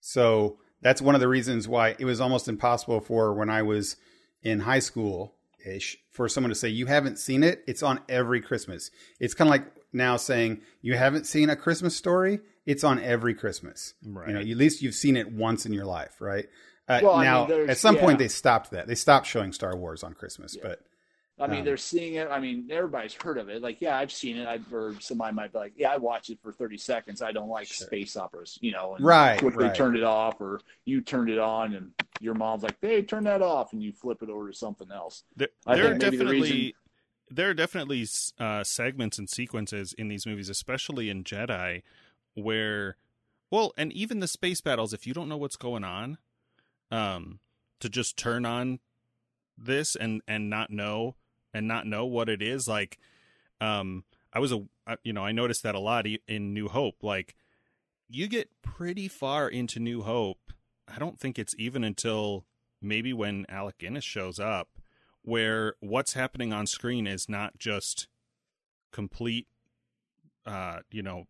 So 0.00 0.58
that's 0.82 1.00
one 1.00 1.14
of 1.14 1.22
the 1.22 1.28
reasons 1.28 1.66
why 1.66 1.96
it 1.98 2.04
was 2.04 2.20
almost 2.20 2.46
impossible 2.46 3.00
for 3.00 3.32
when 3.32 3.48
I 3.48 3.62
was 3.62 3.96
in 4.42 4.60
high 4.60 4.80
school 4.80 5.34
ish 5.64 5.96
for 6.10 6.28
someone 6.28 6.50
to 6.50 6.54
say 6.54 6.68
you 6.68 6.86
haven't 6.86 7.18
seen 7.18 7.42
it. 7.42 7.64
It's 7.66 7.82
on 7.82 8.00
every 8.08 8.42
Christmas. 8.42 8.90
It's 9.18 9.32
kind 9.32 9.48
of 9.48 9.52
like 9.52 9.64
now 9.94 10.16
saying 10.18 10.60
you 10.82 10.94
haven't 10.96 11.24
seen 11.26 11.48
a 11.48 11.56
Christmas 11.56 11.96
story. 11.96 12.40
It's 12.66 12.84
on 12.84 13.00
every 13.00 13.34
Christmas. 13.34 13.94
Right. 14.04 14.28
You 14.28 14.34
know, 14.34 14.40
at 14.40 14.46
least 14.56 14.82
you've 14.82 14.94
seen 14.94 15.16
it 15.16 15.32
once 15.32 15.66
in 15.66 15.72
your 15.72 15.84
life, 15.84 16.20
right? 16.20 16.48
Uh, 16.88 17.00
Well, 17.02 17.14
I 17.14 17.22
mean, 17.46 17.48
now, 17.64 17.64
at 17.70 17.78
some 17.78 17.96
point, 17.96 18.18
they 18.18 18.28
stopped 18.28 18.70
that. 18.70 18.86
They 18.86 18.94
stopped 18.94 19.26
showing 19.26 19.52
Star 19.52 19.76
Wars 19.76 20.02
on 20.02 20.14
Christmas, 20.14 20.56
Yeah. 20.56 20.62
but 20.68 20.80
I 21.40 21.46
mean, 21.48 21.60
Um, 21.60 21.64
they're 21.64 21.76
seeing 21.76 22.14
it. 22.14 22.28
I 22.28 22.38
mean, 22.38 22.68
everybody's 22.70 23.14
heard 23.14 23.38
of 23.38 23.48
it. 23.48 23.62
Like, 23.62 23.80
yeah, 23.80 23.96
I've 23.96 24.12
seen 24.12 24.36
it. 24.36 24.46
I 24.46 24.60
or 24.72 24.94
somebody 25.00 25.34
might 25.34 25.50
be 25.52 25.58
like, 25.58 25.72
yeah, 25.76 25.90
I 25.90 25.96
watched 25.96 26.30
it 26.30 26.38
for 26.42 26.52
thirty 26.52 26.76
seconds. 26.76 27.20
I 27.22 27.32
don't 27.32 27.48
like 27.48 27.66
Sure. 27.66 27.86
space 27.86 28.16
operas, 28.16 28.58
you 28.60 28.70
know, 28.70 28.94
and 28.94 29.04
Right, 29.04 29.38
quickly 29.40 29.64
right. 29.64 29.74
turned 29.74 29.96
it 29.96 30.04
off, 30.04 30.40
or 30.40 30.60
you 30.84 31.00
turned 31.00 31.30
it 31.30 31.38
on, 31.38 31.74
and 31.74 31.92
your 32.20 32.34
mom's 32.34 32.62
like, 32.62 32.76
hey, 32.80 33.02
turn 33.02 33.24
that 33.24 33.42
off, 33.42 33.72
and 33.72 33.82
you 33.82 33.92
flip 33.92 34.22
it 34.22 34.28
over 34.28 34.50
to 34.50 34.54
something 34.56 34.90
else. 34.92 35.24
There, 35.34 35.48
I 35.66 35.74
there 35.76 35.86
are 35.86 35.88
think 35.90 36.02
maybe 36.02 36.16
the 36.16 36.24
definitely 36.24 36.50
reason- 36.52 36.72
there 37.30 37.48
are 37.50 37.54
definitely 37.54 38.06
uh, 38.38 38.62
segments 38.62 39.18
and 39.18 39.28
sequences 39.28 39.94
in 39.94 40.08
these 40.08 40.26
movies, 40.26 40.48
especially 40.50 41.08
in 41.08 41.24
Jedi, 41.24 41.82
where 42.34 42.96
well, 43.50 43.72
and 43.76 43.92
even 43.92 44.20
the 44.20 44.28
space 44.28 44.60
battles. 44.60 44.92
If 44.92 45.06
you 45.06 45.14
don't 45.14 45.28
know 45.28 45.36
what's 45.36 45.56
going 45.56 45.84
on, 45.84 46.18
um, 46.90 47.40
to 47.80 47.88
just 47.88 48.16
turn 48.16 48.46
on 48.46 48.80
this 49.56 49.94
and 49.94 50.22
and 50.26 50.48
not 50.48 50.70
know 50.70 51.16
and 51.52 51.68
not 51.68 51.86
know 51.86 52.06
what 52.06 52.28
it 52.28 52.40
is, 52.40 52.66
like, 52.66 52.98
um, 53.60 54.04
I 54.32 54.38
was 54.38 54.52
a 54.52 54.62
you 55.04 55.12
know 55.12 55.24
I 55.24 55.32
noticed 55.32 55.62
that 55.62 55.74
a 55.74 55.80
lot 55.80 56.06
in 56.26 56.54
New 56.54 56.68
Hope, 56.68 57.02
like. 57.02 57.34
You 58.14 58.28
get 58.28 58.50
pretty 58.60 59.08
far 59.08 59.48
into 59.48 59.80
New 59.80 60.02
Hope. 60.02 60.52
I 60.86 60.98
don't 60.98 61.18
think 61.18 61.38
it's 61.38 61.54
even 61.56 61.82
until 61.82 62.44
maybe 62.82 63.14
when 63.14 63.46
Alec 63.48 63.78
Guinness 63.78 64.04
shows 64.04 64.38
up 64.38 64.68
where 65.22 65.74
what's 65.80 66.14
happening 66.14 66.52
on 66.52 66.66
screen 66.66 67.06
is 67.06 67.28
not 67.28 67.58
just 67.58 68.08
complete 68.90 69.46
uh 70.44 70.80
you 70.90 71.02
know 71.02 71.24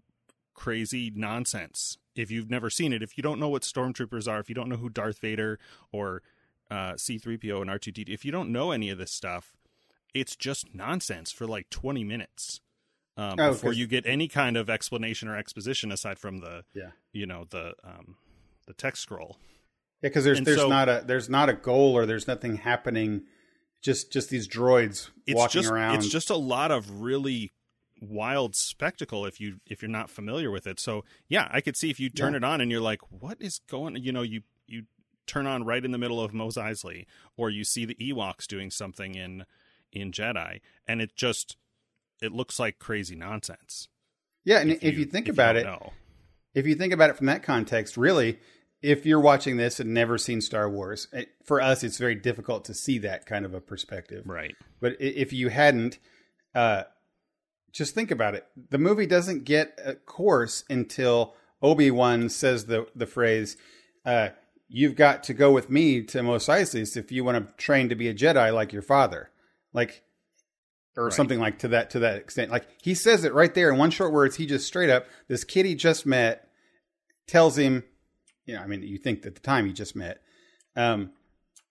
crazy 0.54 1.10
nonsense 1.14 1.98
if 2.14 2.30
you've 2.30 2.50
never 2.50 2.68
seen 2.70 2.92
it 2.92 3.02
if 3.02 3.16
you 3.16 3.22
don't 3.22 3.40
know 3.40 3.48
what 3.48 3.62
stormtroopers 3.62 4.28
are 4.30 4.38
if 4.40 4.48
you 4.48 4.54
don't 4.54 4.68
know 4.68 4.76
who 4.76 4.88
Darth 4.88 5.18
Vader 5.18 5.58
or 5.92 6.22
uh 6.70 6.92
C3PO 6.92 7.62
and 7.62 7.70
R2D2 7.70 8.08
if 8.08 8.24
you 8.24 8.30
don't 8.32 8.50
know 8.52 8.70
any 8.70 8.90
of 8.90 8.98
this 8.98 9.10
stuff 9.12 9.54
it's 10.14 10.36
just 10.36 10.74
nonsense 10.74 11.32
for 11.32 11.46
like 11.46 11.70
20 11.70 12.04
minutes 12.04 12.60
um 13.16 13.36
Oh, 13.38 13.50
before 13.52 13.70
'cause- 13.70 13.78
you 13.78 13.86
get 13.86 14.04
any 14.06 14.28
kind 14.28 14.56
of 14.56 14.68
explanation 14.68 15.28
or 15.28 15.36
exposition 15.36 15.90
aside 15.90 16.18
from 16.18 16.38
the 16.40 16.64
yeah. 16.74 16.90
you 17.12 17.26
know 17.26 17.46
the 17.50 17.74
um 17.82 18.16
the 18.66 18.74
text 18.74 19.02
scroll 19.02 19.38
Yeah, 20.02 20.08
because 20.10 20.24
there's 20.24 20.38
And 20.38 20.46
there's 20.46 20.58
so- 20.58 20.68
not 20.68 20.88
a 20.88 21.02
there's 21.06 21.28
not 21.30 21.48
a 21.48 21.54
goal 21.54 21.94
or 21.96 22.04
there's 22.06 22.26
nothing 22.28 22.56
happening 22.56 23.22
just 23.82 24.12
just 24.12 24.28
these 24.30 24.46
droids 24.46 25.10
it's 25.26 25.36
walking 25.36 25.62
just 25.62 25.72
around. 25.72 25.96
it's 25.96 26.08
just 26.08 26.30
a 26.30 26.36
lot 26.36 26.70
of 26.70 27.00
really 27.02 27.52
wild 28.02 28.56
spectacle 28.56 29.24
if 29.24 29.40
you 29.40 29.60
if 29.66 29.80
you're 29.80 29.90
not 29.90 30.10
familiar 30.10 30.50
with 30.50 30.66
it. 30.66 30.80
So 30.80 31.04
yeah, 31.28 31.48
I 31.52 31.60
could 31.60 31.76
see 31.76 31.88
if 31.90 32.00
you 32.00 32.10
turn 32.10 32.32
Yeah. 32.32 32.38
it 32.38 32.44
on 32.44 32.60
and 32.60 32.70
you're 32.70 32.80
like, 32.80 33.00
what 33.10 33.38
is 33.40 33.60
going? 33.70 33.96
You 33.96 34.12
know, 34.12 34.22
you 34.22 34.42
you 34.66 34.84
turn 35.26 35.46
on 35.46 35.64
right 35.64 35.84
in 35.84 35.92
the 35.92 35.98
middle 35.98 36.20
of 36.20 36.34
Mos 36.34 36.56
Eisley, 36.56 37.06
or 37.36 37.48
you 37.48 37.62
see 37.64 37.84
the 37.84 37.94
Ewoks 37.94 38.46
doing 38.46 38.70
something 38.70 39.14
in 39.14 39.44
in 39.92 40.10
Jedi, 40.10 40.60
and 40.86 41.00
it 41.00 41.14
just 41.14 41.56
it 42.20 42.32
looks 42.32 42.58
like 42.58 42.78
crazy 42.78 43.14
nonsense. 43.14 43.88
yeah, 44.44 44.58
and 44.60 44.72
if, 44.72 44.96
you, 44.98 45.04
think 45.04 45.28
about 45.28 45.52
don't 45.54 45.62
it, 45.62 45.64
know. 45.66 45.92
if 46.54 46.66
you 46.66 46.74
think 46.74 46.92
about 46.92 47.10
it 47.10 47.16
from 47.16 47.26
that 47.26 47.42
context, 47.42 47.96
really, 47.96 48.38
if 48.80 49.04
you're 49.06 49.20
watching 49.20 49.56
this 49.56 49.80
and 49.80 49.92
never 49.92 50.18
seen 50.18 50.40
Star 50.40 50.68
Wars, 50.70 51.08
it, 51.12 51.30
for 51.44 51.60
us, 51.60 51.82
it's 51.84 51.98
very 51.98 52.14
difficult 52.14 52.64
to 52.66 52.74
see 52.74 52.98
that 52.98 53.26
kind 53.26 53.44
of 53.44 53.54
a 53.54 53.60
perspective. 53.60 54.22
right? 54.26 54.54
But 54.80 54.96
if 55.00 55.32
you 55.32 55.48
hadn't, 55.50 55.98
uh, 56.54 56.84
just 57.72 57.94
think 57.94 58.10
about 58.10 58.34
it. 58.34 58.46
The 58.70 58.78
movie 58.78 59.06
doesn't 59.06 59.44
get 59.44 59.78
a 59.84 59.94
course 59.94 60.64
until 60.68 61.34
Obi 61.62 61.90
Wan 61.90 62.28
says 62.28 62.66
the 62.66 62.86
the 62.94 63.06
phrase, 63.06 63.56
uh, 64.04 64.30
"You've 64.68 64.96
got 64.96 65.22
to 65.24 65.34
go 65.34 65.52
with 65.52 65.70
me 65.70 66.02
to 66.04 66.22
Mos 66.22 66.46
Eisley 66.46 66.96
if 66.96 67.10
you 67.12 67.24
want 67.24 67.48
to 67.48 67.54
train 67.56 67.88
to 67.88 67.94
be 67.94 68.08
a 68.08 68.14
Jedi 68.14 68.52
like 68.54 68.72
your 68.72 68.82
father," 68.82 69.30
like, 69.72 70.02
or 70.96 71.04
Right. 71.04 71.12
something 71.12 71.38
like 71.38 71.58
to 71.60 71.68
that 71.68 71.90
to 71.90 71.98
that 72.00 72.16
extent. 72.16 72.50
Like 72.50 72.66
he 72.82 72.94
says 72.94 73.24
it 73.24 73.32
right 73.32 73.54
there 73.54 73.70
in 73.70 73.78
one 73.78 73.90
short 73.90 74.12
words. 74.12 74.36
He 74.36 74.46
just 74.46 74.66
straight 74.66 74.90
up 74.90 75.06
this 75.28 75.44
kid 75.44 75.64
he 75.66 75.74
just 75.74 76.04
met 76.04 76.48
tells 77.26 77.56
him, 77.56 77.84
you 78.44 78.54
know, 78.54 78.60
I 78.60 78.66
mean, 78.66 78.82
you 78.82 78.98
think 78.98 79.24
at 79.24 79.34
the 79.34 79.40
time 79.40 79.66
he 79.66 79.72
just 79.72 79.94
met, 79.96 80.20
um, 80.76 81.12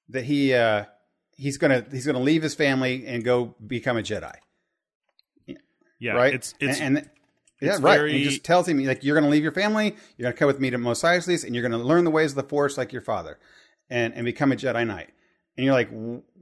that 0.10 0.24
he 0.24 0.54
uh, 0.54 0.86
he's 1.36 1.58
gonna 1.58 1.86
he's 1.92 2.06
gonna 2.06 2.20
leave 2.20 2.42
his 2.44 2.56
family 2.56 3.06
and 3.06 3.24
go 3.24 3.56
become 3.68 3.98
a 3.98 4.02
Jedi, 4.02 4.34
Yeah, 6.02 6.14
right? 6.14 6.34
It's 6.34 6.56
it's 6.60 6.80
and, 6.80 6.98
and 6.98 7.10
yeah, 7.62 7.74
it's 7.74 7.80
right. 7.80 7.98
very- 7.98 8.14
he 8.14 8.24
just 8.24 8.44
tells 8.44 8.68
him 8.68 8.84
like 8.84 9.04
you're 9.04 9.16
gonna 9.16 9.30
leave 9.30 9.44
your 9.44 9.52
family, 9.52 9.96
you're 10.18 10.26
gonna 10.26 10.38
come 10.38 10.48
with 10.48 10.60
me 10.60 10.72
to 10.72 10.78
Mos 10.80 11.04
Eisley, 11.04 11.42
and 11.46 11.56
you're 11.56 11.62
gonna 11.62 11.78
learn 11.82 12.04
the 12.04 12.12
ways 12.12 12.32
of 12.32 12.36
the 12.38 12.44
Force 12.44 12.78
like 12.78 12.92
your 12.92 13.04
father, 13.04 13.38
and 13.90 14.14
and 14.16 14.26
become 14.26 14.52
a 14.52 14.56
Jedi 14.56 14.86
Knight. 14.86 15.12
And 15.56 15.66
you're 15.66 15.76
like, 15.76 15.90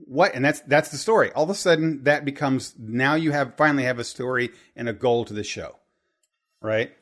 what? 0.05 0.33
And 0.33 0.45
that's 0.45 0.61
that's 0.61 0.91
the 0.91 0.97
story. 0.97 1.31
All 1.33 1.43
of 1.43 1.49
a 1.49 1.55
sudden, 1.55 2.03
that 2.03 2.23
becomes 2.23 2.73
now 2.79 3.15
you 3.15 3.31
have 3.31 3.55
finally 3.57 3.83
have 3.83 3.99
a 3.99 4.03
story 4.05 4.51
and 4.77 4.87
a 4.87 4.93
goal 4.93 5.25
to 5.25 5.33
the 5.33 5.43
show, 5.43 5.75
right? 6.61 6.93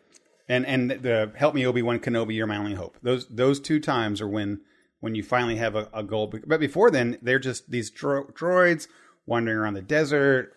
And 0.49 0.65
and 0.65 0.89
the 0.89 1.31
help 1.35 1.53
me 1.53 1.65
Obi 1.67 1.83
Wan 1.83 1.99
Kenobi, 1.99 2.33
you're 2.33 2.47
my 2.47 2.57
only 2.57 2.73
hope. 2.73 2.97
Those 3.03 3.27
those 3.27 3.59
two 3.59 3.79
times 3.79 4.19
are 4.19 4.27
when 4.27 4.61
when 4.99 5.13
you 5.13 5.21
finally 5.21 5.57
have 5.57 5.75
a, 5.75 5.89
a 5.93 6.01
goal. 6.01 6.33
But 6.47 6.59
before 6.59 6.89
then, 6.89 7.19
they're 7.21 7.37
just 7.37 7.69
these 7.69 7.91
dro- 7.91 8.25
droids 8.33 8.87
wandering 9.27 9.57
around 9.57 9.75
the 9.75 9.81
desert. 9.83 10.53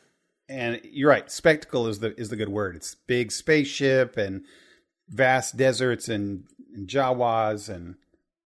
And 0.51 0.81
you're 0.83 1.09
right, 1.09 1.31
spectacle 1.31 1.87
is 1.87 2.01
the 2.01 2.19
is 2.21 2.29
the 2.29 2.37
good 2.37 2.49
word. 2.49 2.75
It's 2.75 2.97
big 3.07 3.31
spaceship 3.31 4.17
and 4.17 4.45
vast 5.09 5.57
deserts 5.57 6.09
and, 6.09 6.45
and 6.75 6.89
Jawas 6.89 7.69
and 7.73 7.95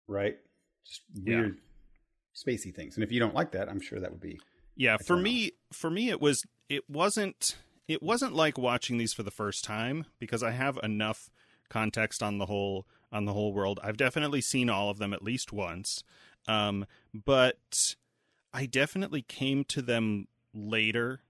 right, 0.06 0.38
just 0.86 1.02
Yeah. 1.12 1.40
weird 1.40 1.58
spacey 2.36 2.72
things. 2.72 2.94
And 2.96 3.02
if 3.02 3.10
you 3.10 3.18
don't 3.18 3.34
like 3.34 3.50
that, 3.52 3.68
I'm 3.68 3.80
sure 3.80 3.98
that 3.98 4.12
would 4.12 4.20
be 4.20 4.38
Yeah, 4.76 4.96
for 4.96 5.16
me, 5.16 5.52
for 5.72 5.90
me, 5.90 6.08
it 6.08 6.20
was 6.20 6.44
it 6.68 6.88
wasn't 6.88 7.56
it 7.88 8.00
wasn't 8.00 8.34
like 8.34 8.56
watching 8.56 8.98
these 8.98 9.12
for 9.12 9.24
the 9.24 9.30
first 9.32 9.64
time 9.64 10.06
because 10.20 10.42
I 10.42 10.52
have 10.52 10.78
enough 10.84 11.30
context 11.68 12.22
on 12.22 12.38
the 12.38 12.46
whole 12.46 12.86
on 13.10 13.24
the 13.24 13.32
whole 13.32 13.52
world. 13.52 13.80
I've 13.82 13.96
definitely 13.96 14.40
seen 14.40 14.70
all 14.70 14.88
of 14.88 14.98
them 14.98 15.12
at 15.12 15.22
least 15.24 15.52
once, 15.52 16.04
um, 16.46 16.86
but 17.12 17.96
I 18.52 18.66
definitely 18.66 19.22
came 19.22 19.64
to 19.64 19.82
them 19.82 20.28
later 20.54 21.22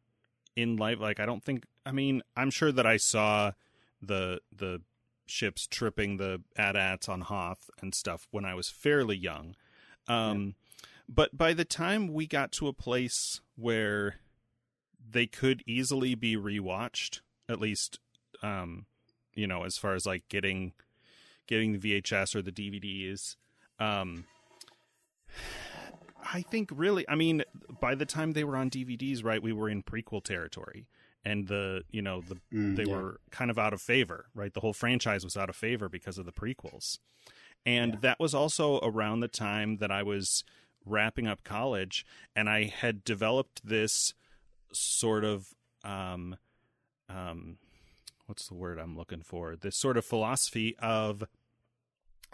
in 0.59 0.77
life. 0.77 0.99
Like 0.99 1.21
I 1.21 1.27
don't 1.27 1.45
think. 1.45 1.65
I 1.87 1.93
mean, 1.93 2.23
I'm 2.37 2.51
sure 2.51 2.73
that 2.73 2.87
I 2.87 2.97
saw 2.97 3.53
the 4.03 4.41
the 4.55 4.83
ships 5.27 5.67
tripping 5.67 6.17
the 6.17 6.43
AT-ATs 6.57 7.09
on 7.09 7.21
Hoth 7.23 7.71
and 7.81 7.95
stuff 7.95 8.27
when 8.31 8.45
I 8.45 8.55
was 8.55 8.69
fairly 8.69 9.17
young. 9.17 9.55
Um, 10.09 10.55
But 11.09 11.37
by 11.37 11.53
the 11.55 11.65
time 11.65 12.13
we 12.13 12.27
got 12.27 12.51
to 12.53 12.69
a 12.69 12.73
place 12.73 13.41
where 13.57 14.17
they 15.11 15.27
could 15.27 15.63
easily 15.67 16.15
be 16.15 16.37
rewatched, 16.37 17.21
at 17.49 17.61
least, 17.61 17.99
um, 18.43 18.87
you 19.35 19.47
know, 19.47 19.65
as 19.65 19.77
far 19.79 19.95
as 19.95 20.05
like 20.07 20.29
getting 20.29 20.73
getting 21.47 21.79
the 21.79 21.79
VHS 22.01 22.35
or 22.35 22.43
the 22.43 22.53
DVDs, 22.53 23.37
um, 23.79 24.25
I 26.33 26.43
think 26.43 26.71
really, 26.75 27.09
I 27.09 27.15
mean, 27.15 27.43
by 27.81 27.95
the 27.95 28.07
time 28.07 28.33
they 28.33 28.45
were 28.45 28.57
on 28.57 28.71
DVDs, 28.71 29.25
right, 29.25 29.43
we 29.43 29.53
were 29.53 29.69
in 29.69 29.83
prequel 29.83 30.23
territory, 30.23 30.87
and 31.25 31.49
the 31.49 31.83
you 31.91 32.03
know 32.03 32.21
the 32.21 32.37
Mm, 32.53 32.77
they 32.77 32.85
yeah. 32.85 32.95
were 32.95 33.21
kind 33.31 33.51
of 33.51 33.59
out 33.59 33.73
of 33.73 33.81
favor, 33.81 34.27
right? 34.35 34.53
The 34.53 34.61
whole 34.61 34.73
franchise 34.73 35.25
was 35.25 35.37
out 35.37 35.49
of 35.49 35.57
favor 35.57 35.89
because 35.89 36.19
of 36.19 36.27
the 36.27 36.33
prequels. 36.33 36.99
And 37.67 38.01
that 38.03 38.21
was 38.21 38.35
also 38.35 38.79
around 38.81 39.21
the 39.21 39.29
time 39.29 39.79
that 39.79 39.91
I 39.91 40.03
was 40.03 40.45
wrapping 40.87 41.27
up 41.27 41.45
college 41.45 42.07
and 42.35 42.49
I 42.49 42.65
had 42.65 43.05
developed 43.05 43.67
this 43.67 44.15
sort 44.73 45.25
of 45.25 45.49
um 45.85 46.37
um 47.09 47.59
what's 48.27 48.49
the 48.49 48.55
word 48.55 48.79
I'm 48.79 48.97
looking 48.97 49.23
for? 49.23 49.57
This 49.57 49.77
sort 49.77 49.97
of 49.97 50.05
philosophy 50.05 50.77
of 50.79 51.25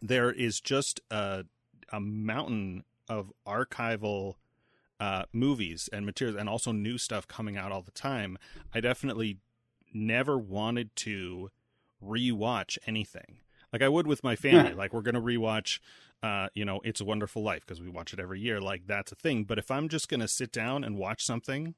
there 0.02 0.30
is 0.30 0.60
just 0.60 1.00
a 1.10 1.46
a 1.90 2.00
mountain 2.00 2.84
of 3.09 3.32
archival 3.47 4.35
uh, 5.01 5.24
movies 5.32 5.89
and 5.93 6.06
materials 6.06 6.36
and 6.39 6.48
also 6.48 6.72
new 6.72 6.98
stuff 6.98 7.26
coming 7.28 7.56
out 7.56 7.72
all 7.72 7.82
the 7.82 7.90
time. 7.90 8.39
I 8.74 8.81
definitely 8.81 9.39
never 9.93 10.39
wanted 10.39 10.94
to 10.97 11.51
rewatch 12.02 12.78
anything 12.86 13.39
like 13.72 13.82
I 13.82 13.89
would 13.89 14.06
with 14.06 14.22
my 14.22 14.36
family. 14.36 14.70
Yeah. 14.70 14.76
like 14.76 14.93
we're 14.93 15.02
gonna 15.02 15.20
rewatch, 15.20 15.81
uh, 16.22 16.48
you 16.55 16.64
know, 16.64 16.81
It's 16.85 17.01
a 17.01 17.05
Wonderful 17.05 17.43
Life 17.43 17.66
because 17.66 17.81
we 17.81 17.89
watch 17.89 18.12
it 18.12 18.20
every 18.20 18.40
year. 18.40 18.60
Like 18.60 18.86
that's 18.86 19.10
a 19.10 19.16
thing. 19.16 19.44
But 19.44 19.59
if 19.59 19.70
I'm 19.70 19.89
just 19.89 20.09
gonna 20.09 20.28
sit 20.28 20.52
down 20.52 20.85
and 20.85 20.97
watch 20.97 21.24
something, 21.24 21.74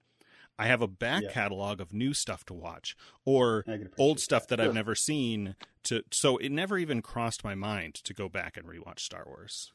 I 0.58 0.66
have 0.66 0.82
a 0.82 0.86
back 0.88 1.22
Yeah. 1.24 1.32
catalog 1.32 1.80
of 1.80 1.92
new 1.94 2.12
stuff 2.12 2.44
to 2.46 2.54
watch 2.54 2.96
or 3.24 3.60
I 3.60 3.62
can 3.62 3.86
appreciate 3.86 3.94
old 3.98 4.20
stuff 4.20 4.46
that, 4.48 4.60
I've 4.60 4.66
Sure. 4.68 4.74
never 4.74 4.94
seen. 4.94 5.56
To 5.84 6.02
so 6.10 6.36
it 6.38 6.50
never 6.50 6.76
even 6.76 7.00
crossed 7.00 7.44
my 7.44 7.54
mind 7.54 7.94
to 7.94 8.12
go 8.12 8.28
back 8.28 8.56
and 8.58 8.66
rewatch 8.66 9.00
Star 9.00 9.24
Wars. 9.26 9.72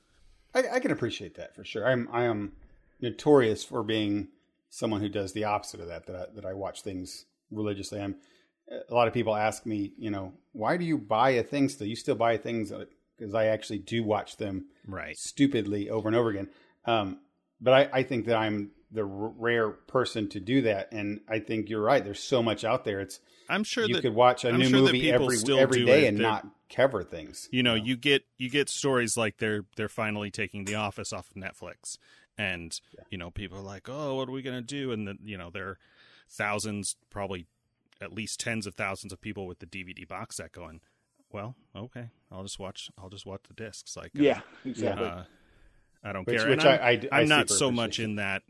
I, 0.53 0.63
I 0.73 0.79
can 0.79 0.91
appreciate 0.91 1.35
that 1.35 1.55
for 1.55 1.63
sure. 1.63 1.87
I'm 1.87 2.07
I 2.11 2.23
am 2.23 2.53
notorious 2.99 3.63
for 3.63 3.83
being 3.83 4.29
someone 4.69 5.01
who 5.01 5.09
does 5.09 5.33
the 5.33 5.43
opposite 5.45 5.79
of 5.79 5.87
that. 5.87 6.05
That 6.07 6.15
I, 6.15 6.25
that 6.35 6.45
I 6.45 6.53
watch 6.53 6.81
things 6.81 7.25
religiously. 7.49 8.01
I'm. 8.01 8.15
A 8.89 8.93
lot 8.93 9.07
of 9.09 9.13
people 9.13 9.35
ask 9.35 9.65
me, 9.65 9.91
you 9.97 10.09
know, 10.09 10.31
why 10.53 10.77
do 10.77 10.85
you 10.85 10.97
buy 10.97 11.31
a 11.31 11.43
thing 11.43 11.67
still? 11.67 11.87
You 11.87 11.95
still 11.97 12.15
buy 12.15 12.37
things 12.37 12.71
because 13.17 13.35
I 13.35 13.47
actually 13.47 13.79
do 13.79 14.01
watch 14.01 14.37
them 14.37 14.67
Right. 14.87 15.17
stupidly 15.17 15.89
over 15.89 16.07
and 16.07 16.15
over 16.15 16.29
again. 16.29 16.47
Um, 16.85 17.19
but 17.59 17.73
I, 17.73 17.99
I 17.99 18.03
think 18.03 18.27
that 18.27 18.37
I'm 18.37 18.71
the 18.89 19.01
r- 19.01 19.33
rare 19.37 19.71
person 19.71 20.29
to 20.29 20.39
do 20.39 20.61
that, 20.61 20.89
and 20.93 21.19
I 21.27 21.39
think 21.39 21.69
you're 21.69 21.81
right. 21.81 22.01
There's 22.03 22.23
so 22.23 22.41
much 22.41 22.63
out 22.63 22.85
there. 22.85 23.01
It's 23.01 23.19
I'm 23.49 23.65
sure 23.65 23.85
you 23.85 23.95
that 23.95 24.03
could 24.03 24.15
watch 24.15 24.45
a 24.45 24.49
I'm 24.49 24.59
new 24.59 24.69
sure 24.69 24.79
movie 24.79 25.11
every 25.11 25.35
still 25.35 25.59
every 25.59 25.83
day 25.83 26.07
and 26.07 26.17
not 26.17 26.47
cover 26.73 27.03
things. 27.03 27.47
you 27.51 27.61
know 27.63 27.75
you 27.75 27.95
get 27.97 28.23
you 28.37 28.49
get 28.49 28.69
stories 28.69 29.17
like 29.17 29.37
they're 29.37 29.65
they're 29.75 29.89
finally 29.89 30.31
taking 30.31 30.65
the 30.65 30.75
office 30.75 31.11
off 31.13 31.29
of 31.29 31.35
netflix. 31.41 31.97
And 32.37 32.79
you 33.09 33.17
know 33.17 33.29
people 33.29 33.57
are 33.57 33.61
like 33.63 33.87
oh 33.89 34.15
what 34.15 34.29
are 34.29 34.31
we 34.31 34.41
going 34.41 34.55
to 34.57 34.61
do? 34.65 34.91
And 34.91 35.07
then 35.07 35.19
you 35.23 35.37
know 35.37 35.49
there 35.49 35.67
are 35.67 35.77
thousands 36.29 36.95
probably 37.09 37.45
at 38.01 38.13
least 38.13 38.39
tens 38.39 38.65
of 38.65 38.73
thousands 38.75 39.11
of 39.13 39.21
people 39.21 39.45
with 39.45 39.59
the 39.59 39.65
dvd 39.67 40.07
box 40.07 40.37
set 40.37 40.51
going 40.53 40.79
well 41.31 41.55
okay 41.75 42.09
i'll 42.31 42.41
just 42.41 42.57
watch 42.57 42.89
i'll 42.97 43.09
just 43.09 43.25
watch 43.25 43.41
the 43.47 43.53
discs. 43.53 43.95
Like 43.95 44.11
uh, 44.17 44.23
Yeah, 44.23 44.39
exactly. 44.65 45.05
uh, 45.05 45.23
i 46.03 46.11
don't 46.13 46.25
Which- 46.25 46.39
care. 46.39 46.49
which 46.49 46.65
I'm, 46.65 46.79
I- 46.79 46.83
I- 46.89 47.07
I 47.11 47.21
I'm 47.21 47.27
not 47.27 47.49
so 47.49 47.69
much 47.69 47.99
in 47.99 48.15
that 48.15 48.43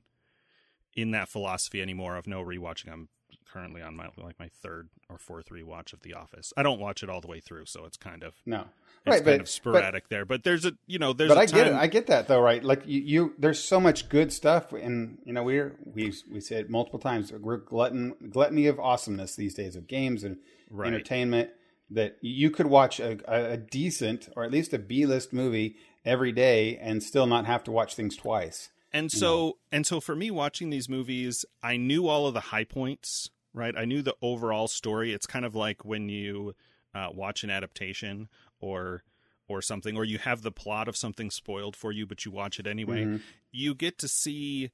in 0.96 1.12
that 1.12 1.28
philosophy 1.28 1.82
anymore 1.82 2.16
of 2.18 2.28
no 2.28 2.42
rewatching. 2.44 2.92
I'm 2.92 3.10
currently 3.52 3.82
on 3.82 3.96
my 3.96 4.08
like 4.18 4.40
my 4.40 4.50
third 4.64 4.88
or 5.10 5.18
fourth 5.18 5.50
rewatch 5.50 5.92
of 5.94 6.02
the 6.04 6.14
office 6.14 6.54
i 6.56 6.64
don't 6.64 6.80
watch 6.80 7.04
it 7.04 7.10
all 7.10 7.20
the 7.22 7.28
way 7.28 7.40
through 7.40 7.66
so 7.66 7.84
it's 7.86 7.98
kind 7.98 8.24
of 8.24 8.34
No, 8.46 8.62
it's 9.06 9.08
right, 9.08 9.14
kind 9.16 9.26
but 9.26 9.42
of 9.42 9.50
sporadic 9.50 10.10
there. 10.10 10.26
But 10.26 10.44
there's 10.44 10.66
a 10.66 10.74
you 10.88 11.00
know 11.00 11.12
there's 11.14 11.30
but 11.30 11.38
a 11.38 11.42
I 11.42 11.46
get 11.48 11.68
it. 11.68 11.72
time- 11.72 11.80
I 11.80 11.88
get 11.88 12.08
that 12.08 12.28
though, 12.28 12.40
right? 12.40 12.64
Like 12.64 12.84
you, 12.86 13.02
you, 13.02 13.34
there's 13.40 13.60
so 13.60 13.80
much 13.80 14.10
good 14.10 14.32
stuff, 14.32 14.72
and 14.74 15.18
you 15.26 15.34
know 15.34 15.44
we're 15.44 15.76
we 15.86 16.14
we 16.32 16.40
said 16.40 16.70
multiple 16.70 17.00
times 17.00 17.32
we're 17.34 17.58
glutton 17.58 18.14
gluttony 18.30 18.68
of 18.68 18.80
awesomeness 18.80 19.36
these 19.36 19.54
days 19.56 19.76
of 19.76 19.88
games 19.88 20.24
and 20.24 20.38
Right. 20.70 20.88
entertainment 20.88 21.50
that 21.90 22.18
you 22.22 22.50
could 22.52 22.68
watch 22.68 23.00
a, 23.02 23.18
a, 23.28 23.54
a 23.54 23.58
decent 23.58 24.30
or 24.38 24.44
at 24.46 24.52
least 24.52 24.72
a 24.74 24.80
B 24.80 25.06
list 25.06 25.34
movie 25.34 25.76
every 26.06 26.32
day 26.32 26.78
and 26.78 27.04
still 27.04 27.26
not 27.28 27.46
have 27.46 27.64
to 27.66 27.72
watch 27.72 27.96
things 27.96 28.16
twice. 28.16 28.70
and 28.94 29.12
so 29.12 29.58
and 29.72 29.86
so 29.86 30.00
for 30.00 30.16
me 30.16 30.32
watching 30.32 30.70
these 30.70 30.88
movies, 30.88 31.44
I 31.64 31.76
knew 31.78 32.08
all 32.08 32.28
of 32.28 32.34
the 32.34 32.40
high 32.52 32.64
points. 32.66 33.30
Right, 33.54 33.76
I 33.78 33.86
knew 33.86 34.02
the 34.02 34.16
overall 34.22 34.68
story. 34.68 35.14
It's 35.14 35.26
kind 35.26 35.44
of 35.44 35.56
like 35.56 35.84
when 35.84 36.08
you 36.08 36.56
uh, 36.96 37.10
watch 37.14 37.44
an 37.44 37.50
adaptation 37.50 38.30
or 38.60 39.04
or 39.48 39.62
something, 39.62 39.98
or 39.98 40.06
you 40.06 40.18
have 40.18 40.44
the 40.44 40.52
plot 40.52 40.88
of 40.88 40.96
something 40.96 41.30
spoiled 41.30 41.76
for 41.76 41.92
you, 41.92 42.06
but 42.06 42.24
you 42.24 42.32
watch 42.32 42.58
it 42.60 42.66
anyway. 42.66 43.04
Mhm. 43.04 43.22
You 43.52 43.76
get 43.76 43.98
to 43.98 44.08
see 44.08 44.72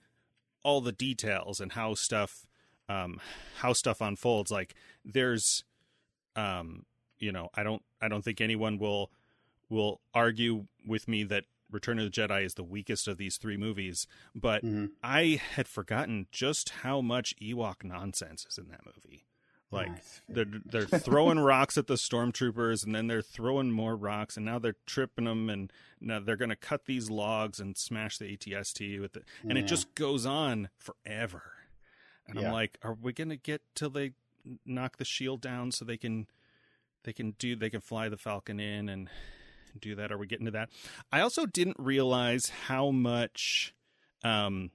all 0.61 0.81
the 0.81 0.91
details 0.91 1.59
and 1.59 1.71
how 1.71 1.95
stuff 1.95 2.45
um 2.89 3.19
how 3.57 3.73
stuff 3.73 4.01
unfolds 4.01 4.51
like 4.51 4.75
there's 5.03 5.63
um 6.35 6.85
you 7.19 7.31
know 7.31 7.49
i 7.55 7.63
don't 7.63 7.83
i 8.01 8.07
don't 8.07 8.23
think 8.23 8.39
anyone 8.41 8.77
will 8.77 9.11
will 9.69 9.99
argue 10.13 10.65
with 10.85 11.07
me 11.07 11.23
that 11.23 11.43
return 11.71 11.99
of 11.99 12.05
the 12.05 12.11
jedi 12.11 12.43
is 12.45 12.53
the 12.55 12.63
weakest 12.63 13.07
of 13.07 13.17
these 13.17 13.37
three 13.37 13.57
movies 13.57 14.07
but 14.35 14.63
Mhm. 14.63 14.91
i 15.03 15.41
had 15.55 15.67
forgotten 15.67 16.27
just 16.31 16.69
how 16.69 17.01
much 17.01 17.35
ewok 17.41 17.83
nonsense 17.83 18.45
is 18.49 18.57
in 18.57 18.67
that 18.69 18.85
movie 18.85 19.25
like 19.69 19.89
Nice. 19.89 20.21
they're 20.29 20.45
they're 20.65 20.85
throwing 20.85 21.39
rocks 21.39 21.77
at 21.77 21.87
the 21.87 21.95
stormtroopers 21.95 22.85
and 22.85 22.95
then 22.95 23.07
they're 23.07 23.21
throwing 23.21 23.69
more 23.69 23.97
rocks 23.97 24.37
and 24.37 24.45
now 24.45 24.59
they're 24.59 24.77
tripping 24.85 25.25
them 25.25 25.49
and 25.49 25.73
now 25.99 26.19
they're 26.21 26.37
going 26.37 26.47
to 26.49 26.55
cut 26.55 26.85
these 26.85 27.09
logs 27.09 27.59
and 27.59 27.75
smash 27.77 28.17
the 28.17 28.25
ATST 28.37 28.97
with 29.01 29.17
it 29.17 29.25
and 29.43 29.57
it 29.57 29.63
just 29.63 29.93
goes 29.93 30.25
on 30.25 30.69
forever 30.77 31.51
and 32.27 32.39
Yeah. 32.39 32.47
i'm 32.47 32.53
like 32.53 32.77
are 32.81 32.93
we 32.93 33.11
going 33.11 33.27
to 33.29 33.35
get 33.35 33.61
till 33.75 33.89
they 33.89 34.13
knock 34.65 34.95
the 34.97 35.03
shield 35.05 35.41
down 35.41 35.73
so 35.73 35.83
they 35.83 35.97
can 35.97 36.27
they 37.03 37.11
can 37.11 37.31
do 37.31 37.57
they 37.57 37.69
can 37.69 37.81
fly 37.81 38.07
the 38.07 38.15
falcon 38.17 38.61
in 38.61 38.87
and 38.87 39.09
do 39.81 39.95
that? 39.95 40.11
Are 40.11 40.17
we 40.17 40.27
getting 40.27 40.45
to 40.45 40.51
that? 40.51 40.69
I 41.11 41.21
also 41.21 41.45
didn't 41.45 41.77
realize 41.79 42.49
how 42.67 42.91
much 42.91 43.73
um 44.23 44.71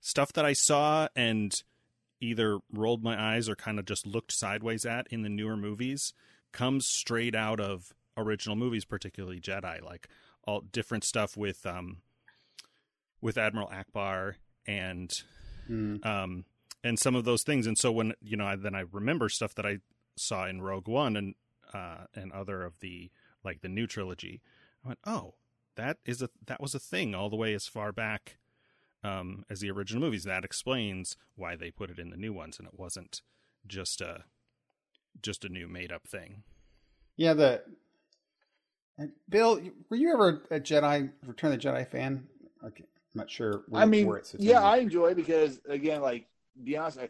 stuff 0.00 0.32
that 0.32 0.44
i 0.44 0.52
saw 0.52 1.06
and 1.14 1.54
either 2.20 2.58
rolled 2.72 3.02
my 3.04 3.34
eyes 3.34 3.48
or 3.48 3.54
kind 3.54 3.78
of 3.78 3.84
just 3.86 4.04
looked 4.06 4.32
sideways 4.32 4.84
at 4.84 5.06
in 5.10 5.22
the 5.22 5.28
newer 5.28 5.56
movies 5.56 6.12
comes 6.52 6.86
straight 6.88 7.34
out 7.36 7.60
of 7.60 7.92
original 8.16 8.56
movies 8.56 8.84
particularly 8.84 9.40
jedi 9.40 9.80
like 9.82 10.08
all 10.44 10.60
different 10.60 11.04
stuff 11.04 11.36
with 11.36 11.64
um 11.64 11.98
with 13.20 13.38
admiral 13.38 13.68
ackbar 13.68 14.34
and 14.66 15.10
Mm. 15.70 16.04
um 16.04 16.44
and 16.82 16.98
some 16.98 17.14
of 17.14 17.24
those 17.24 17.42
things. 17.42 17.66
And 17.66 17.78
so 17.78 17.90
when 17.90 18.12
you 18.20 18.36
know 18.36 18.44
I, 18.46 18.56
then 18.56 18.74
i 18.74 18.84
remember 18.92 19.30
stuff 19.30 19.54
that 19.54 19.64
i 19.64 19.78
saw 20.16 20.46
in 20.46 20.60
rogue 20.60 20.88
one 20.88 21.16
and 21.16 21.34
uh 21.72 22.04
and 22.14 22.30
other 22.32 22.62
of 22.62 22.78
the 22.80 23.10
like 23.44 23.60
the 23.60 23.68
new 23.68 23.86
trilogy 23.86 24.40
i 24.84 24.88
went 24.88 24.98
oh 25.06 25.34
that 25.76 25.98
is 26.04 26.22
a 26.22 26.30
that 26.46 26.60
was 26.60 26.74
a 26.74 26.78
thing 26.78 27.14
all 27.14 27.30
the 27.30 27.36
way 27.36 27.54
as 27.54 27.66
far 27.66 27.92
back 27.92 28.38
um 29.02 29.44
as 29.50 29.60
the 29.60 29.70
original 29.70 30.02
movies 30.02 30.24
that 30.24 30.44
explains 30.44 31.16
why 31.36 31.56
they 31.56 31.70
put 31.70 31.90
it 31.90 31.98
in 31.98 32.10
the 32.10 32.16
new 32.16 32.32
ones 32.32 32.58
and 32.58 32.66
it 32.68 32.78
wasn't 32.78 33.22
just 33.66 34.00
a 34.00 34.24
just 35.22 35.44
a 35.44 35.48
new 35.48 35.68
made 35.68 35.92
up 35.92 36.06
thing 36.06 36.42
Yeah, 37.16 37.34
the 37.34 37.62
Bill, 39.28 39.60
were 39.90 39.96
you 39.96 40.12
ever 40.12 40.42
a 40.50 40.60
Jedi 40.60 41.10
Return 41.26 41.52
of 41.52 41.60
the 41.60 41.68
Jedi 41.68 41.88
fan? 41.88 42.26
Okay, 42.64 42.84
I'm 42.84 43.18
not 43.18 43.30
sure. 43.30 43.64
Where, 43.68 43.82
I 43.82 43.86
mean, 43.86 44.06
where 44.06 44.18
it 44.18 44.32
yeah, 44.38 44.62
I 44.62 44.78
enjoy 44.78 45.08
it 45.08 45.16
because 45.16 45.60
again, 45.68 46.00
like 46.00 46.26
be 46.62 46.76
honest, 46.76 46.98
I, 46.98 47.08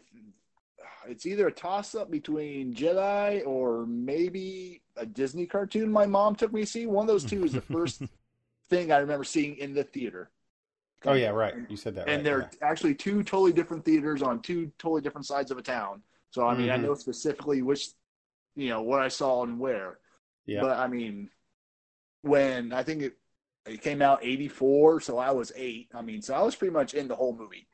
it's 1.06 1.26
either 1.26 1.46
a 1.46 1.52
toss 1.52 1.94
up 1.94 2.10
between 2.10 2.74
Jedi 2.74 3.46
or 3.46 3.84
maybe 3.86 4.80
a 4.96 5.06
Disney 5.06 5.46
cartoon 5.46 5.90
my 5.90 6.06
mom 6.06 6.34
took 6.36 6.52
me 6.52 6.60
to 6.62 6.66
see. 6.66 6.86
One 6.86 7.04
of 7.04 7.08
those 7.08 7.24
two 7.24 7.44
is 7.44 7.52
the 7.52 7.60
first 7.60 8.02
thing 8.70 8.92
I 8.92 8.98
remember 8.98 9.24
seeing 9.24 9.56
in 9.56 9.74
the 9.74 9.84
theater. 9.84 10.30
Oh 11.04 11.12
yeah, 11.14 11.30
right. 11.30 11.54
You 11.68 11.76
said 11.76 11.94
that. 11.96 12.08
And 12.08 12.18
right, 12.18 12.24
they're 12.24 12.50
actually 12.62 12.94
two 12.94 13.22
totally 13.22 13.52
different 13.52 13.84
theaters 13.84 14.22
on 14.22 14.40
two 14.40 14.70
totally 14.78 15.02
different 15.02 15.26
sides 15.26 15.50
of 15.50 15.58
a 15.58 15.62
town. 15.62 16.02
So 16.30 16.46
I 16.46 16.56
mean, 16.56 16.70
I 16.70 16.78
Mhm. 16.78 16.82
know 16.82 16.94
specifically 16.94 17.62
which, 17.62 17.88
you 18.56 18.68
know, 18.70 18.82
what 18.82 19.00
I 19.00 19.08
saw 19.08 19.42
and 19.44 19.58
where. 19.58 19.98
yeah. 20.46 20.60
But 20.62 20.78
I 20.78 20.86
mean, 20.88 21.30
when 22.22 22.72
I 22.72 22.82
think 22.82 23.02
it 23.02 23.16
it 23.66 23.80
came 23.82 24.02
out 24.02 24.20
'84, 24.22 25.00
so 25.00 25.16
I 25.18 25.30
was 25.30 25.50
eight. 25.56 25.88
I 25.94 26.02
mean, 26.02 26.20
so 26.22 26.34
I 26.34 26.42
was 26.42 26.54
pretty 26.54 26.72
much 26.72 26.92
in 26.94 27.08
the 27.08 27.16
whole 27.16 27.34
movie. 27.36 27.66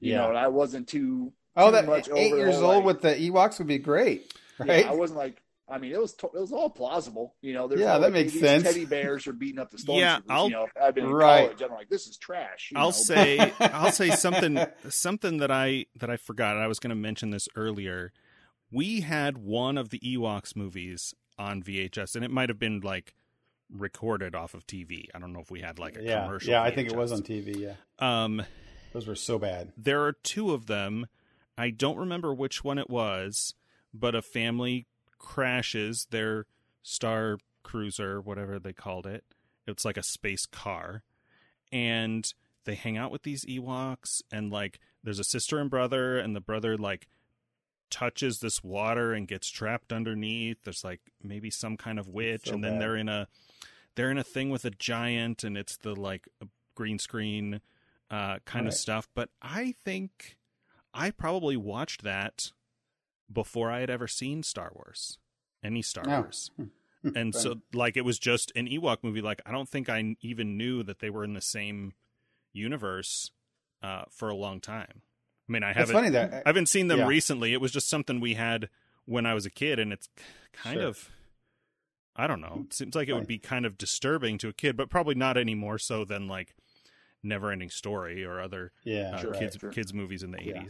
You 0.00 0.12
Yeah. 0.12 0.18
know, 0.22 0.28
and 0.30 0.38
I 0.38 0.48
wasn't 0.48 0.88
too. 0.88 1.32
oh, 1.56 1.66
too 1.66 1.72
that 1.72 1.86
much 1.86 2.08
eight 2.14 2.30
years 2.34 2.56
old 2.56 2.76
like- 2.76 2.84
with 2.84 3.00
the 3.02 3.14
Ewoks 3.30 3.58
would 3.58 3.66
be 3.66 3.78
great, 3.78 4.32
Yeah, 4.64 4.72
right? 4.72 4.86
I 4.86 4.94
wasn't 4.94 5.18
like. 5.18 5.42
I 5.70 5.78
mean, 5.78 5.92
it 5.92 6.00
was 6.00 6.12
to, 6.14 6.26
it 6.26 6.34
was 6.40 6.52
all 6.52 6.68
plausible. 6.68 7.34
You 7.42 7.52
know, 7.54 7.68
there's 7.68 7.80
Yeah, 7.80 7.92
all, 7.94 8.00
that 8.00 8.06
like, 8.06 8.12
makes 8.12 8.32
these 8.32 8.40
sense. 8.42 8.64
Teddy 8.64 8.84
bears 8.84 9.26
are 9.26 9.32
beating 9.32 9.58
up 9.60 9.70
the 9.70 9.76
stormtroopers. 9.76 9.98
Yeah, 9.98 10.18
I'll, 10.28 10.44
you 10.46 10.50
know, 10.50 10.66
I've 10.80 10.94
been 10.94 11.04
in 11.06 11.12
Right. 11.12 11.44
college. 11.46 11.62
I'm 11.62 11.70
like, 11.70 11.88
this 11.88 12.06
is 12.06 12.16
trash. 12.16 12.70
you 12.72 12.78
I'll 12.78 12.86
know, 12.88 12.90
say 12.92 13.52
I'll 13.60 13.92
say 13.92 14.10
something 14.10 14.58
something 14.88 15.38
that 15.38 15.50
I 15.50 15.86
that 15.96 16.10
I 16.10 16.16
forgot. 16.16 16.56
I 16.56 16.66
was 16.66 16.78
going 16.80 16.90
to 16.90 16.96
mention 16.96 17.30
this 17.30 17.48
earlier. 17.56 18.12
We 18.72 19.00
had 19.00 19.38
one 19.38 19.78
of 19.78 19.90
the 19.90 19.98
Ewoks 20.00 20.54
movies 20.56 21.14
on 21.38 21.62
VHS, 21.62 22.14
and 22.16 22.24
it 22.24 22.30
might 22.30 22.48
have 22.48 22.58
been 22.58 22.80
like 22.80 23.14
recorded 23.72 24.34
off 24.34 24.54
of 24.54 24.66
TV. 24.66 25.06
I 25.14 25.18
don't 25.18 25.32
know 25.32 25.40
if 25.40 25.50
we 25.50 25.60
had 25.60 25.78
like 25.78 25.96
a 25.96 26.02
yeah, 26.02 26.24
commercial. 26.24 26.50
yeah. 26.50 26.62
I 26.62 26.70
think 26.74 26.88
it 26.90 26.96
was 26.96 27.12
on 27.12 27.22
TV. 27.22 27.56
Yeah, 27.56 27.74
Um, 27.98 28.42
those 28.92 29.06
were 29.06 29.14
so 29.14 29.38
bad. 29.38 29.72
there 29.76 30.02
are 30.04 30.12
two 30.12 30.52
of 30.52 30.66
them. 30.66 31.06
I 31.56 31.70
don't 31.70 31.96
remember 31.98 32.32
which 32.34 32.64
one 32.64 32.78
it 32.78 32.88
was, 32.90 33.54
but 33.92 34.14
a 34.14 34.22
family 34.22 34.86
crashes 35.20 36.08
their 36.10 36.46
star 36.82 37.38
cruiser, 37.62 38.20
whatever 38.20 38.58
they 38.58 38.72
called 38.72 39.06
it. 39.06 39.24
It's 39.66 39.84
like 39.84 39.96
a 39.96 40.02
space 40.02 40.46
car. 40.46 41.04
And 41.70 42.32
they 42.64 42.74
hang 42.74 42.96
out 42.96 43.12
with 43.12 43.22
these 43.22 43.44
Ewoks 43.44 44.22
and 44.32 44.50
like 44.50 44.80
there's 45.04 45.20
a 45.20 45.24
sister 45.24 45.58
and 45.58 45.70
brother 45.70 46.18
and 46.18 46.34
the 46.34 46.40
brother 46.40 46.76
like 46.76 47.06
touches 47.90 48.40
this 48.40 48.62
water 48.62 49.12
and 49.12 49.28
gets 49.28 49.48
trapped 49.48 49.92
underneath. 49.92 50.58
There's 50.64 50.84
like 50.84 51.00
maybe 51.22 51.50
some 51.50 51.76
kind 51.76 51.98
of 51.98 52.08
witch 52.08 52.46
so 52.46 52.54
and 52.54 52.64
then 52.64 52.72
bad. 52.74 52.82
they're 52.82 52.96
in 52.96 53.08
a 53.08 53.28
they're 53.94 54.10
in 54.10 54.18
a 54.18 54.24
thing 54.24 54.50
with 54.50 54.64
a 54.64 54.70
giant 54.70 55.44
and 55.44 55.56
it's 55.56 55.76
the 55.76 55.94
like 55.94 56.26
green 56.74 56.98
screen 56.98 57.60
uh 58.10 58.38
kind 58.44 58.66
of 58.66 58.74
stuff. 58.74 59.08
But 59.14 59.30
I 59.40 59.74
think 59.84 60.36
I 60.92 61.10
probably 61.10 61.56
watched 61.56 62.02
that 62.02 62.52
before 63.32 63.70
I 63.70 63.80
had 63.80 63.90
ever 63.90 64.06
seen 64.08 64.42
Star 64.42 64.70
Wars. 64.74 65.18
Any 65.62 65.82
Star 65.82 66.04
Oh. 66.06 66.20
Wars. 66.22 66.50
And 67.14 67.34
so 67.34 67.56
like 67.72 67.96
it 67.96 68.04
was 68.04 68.18
just 68.18 68.52
an 68.54 68.66
Ewok 68.68 68.98
movie 69.02 69.22
like 69.22 69.40
I 69.46 69.52
don't 69.52 69.68
think 69.68 69.88
I 69.88 70.16
even 70.20 70.56
knew 70.58 70.82
that 70.82 70.98
they 70.98 71.08
were 71.10 71.24
in 71.24 71.32
the 71.34 71.40
same 71.40 71.94
universe 72.52 73.30
uh 73.82 74.04
for 74.10 74.28
a 74.28 74.34
long 74.34 74.60
time. 74.60 75.02
I 75.48 75.52
mean, 75.52 75.62
I 75.62 75.72
haven't 75.72 75.94
funny 75.94 76.10
that 76.10 76.32
I 76.34 76.42
haven't 76.46 76.66
seen 76.68 76.88
them 76.88 77.00
Yeah. 77.00 77.06
recently. 77.06 77.52
It 77.52 77.60
was 77.60 77.72
just 77.72 77.88
something 77.88 78.20
we 78.20 78.34
had 78.34 78.68
when 79.06 79.26
I 79.26 79.34
was 79.34 79.46
a 79.46 79.50
kid 79.50 79.78
and 79.78 79.92
it's 79.92 80.08
kind 80.52 80.78
Sure. 80.78 80.88
of 80.88 81.10
I 82.16 82.26
don't 82.26 82.40
know. 82.40 82.64
It 82.66 82.74
seems 82.74 82.94
like 82.94 83.08
it 83.08 83.14
would 83.14 83.26
be 83.26 83.38
kind 83.38 83.64
of 83.64 83.78
disturbing 83.78 84.36
to 84.38 84.48
a 84.48 84.52
kid, 84.52 84.76
but 84.76 84.90
probably 84.90 85.14
not 85.14 85.36
any 85.38 85.54
more 85.54 85.78
so 85.78 86.04
than 86.04 86.28
like 86.28 86.54
Never 87.22 87.50
Ending 87.50 87.70
Story 87.70 88.24
or 88.24 88.40
other 88.40 88.72
yeah, 88.84 89.12
uh, 89.14 89.20
Sure, 89.20 89.32
kids 89.34 89.56
sure. 89.58 89.70
kids 89.70 89.94
movies 89.94 90.22
in 90.22 90.32
the 90.32 90.44
Yeah. 90.44 90.64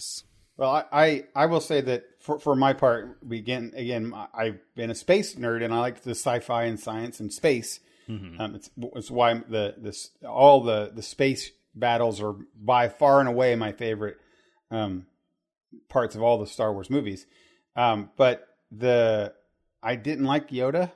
80s. 0.61 0.67
Well, 0.67 0.71
I, 0.71 0.85
I 0.93 1.25
I 1.35 1.47
will 1.47 1.61
say 1.61 1.81
that 1.81 2.05
for 2.21 2.39
for 2.39 2.55
my 2.55 2.73
part, 2.73 3.19
we 3.27 3.39
again 3.39 3.73
again 3.75 4.13
I've 4.35 4.61
been 4.75 4.91
a 4.91 4.95
space 4.95 5.35
nerd 5.35 5.65
and 5.65 5.73
I 5.75 5.79
like 5.81 6.03
the 6.03 6.11
sci-fi 6.13 6.65
and 6.65 6.79
science 6.79 7.21
and 7.21 7.33
space. 7.33 7.81
Mhm. 8.09 8.39
Um, 8.41 8.55
it's 8.55 8.71
it's 8.97 9.11
why 9.11 9.35
the 9.35 9.75
this 9.79 10.11
all 10.27 10.63
the 10.63 10.91
the 10.95 11.03
space 11.03 11.51
battles 11.75 12.21
are 12.21 12.35
by 12.55 12.89
far 12.89 13.21
and 13.21 13.29
away 13.29 13.55
my 13.57 13.73
favorite 13.73 14.17
um, 14.71 15.07
parts 15.89 16.15
of 16.17 16.23
all 16.23 16.39
the 16.39 16.47
Star 16.47 16.73
Wars 16.73 16.91
movies. 16.91 17.27
Um, 17.77 18.11
but 18.17 18.47
the 18.73 19.33
I 19.83 19.97
didn't 19.97 20.25
like 20.27 20.51
Yoda. 20.51 20.91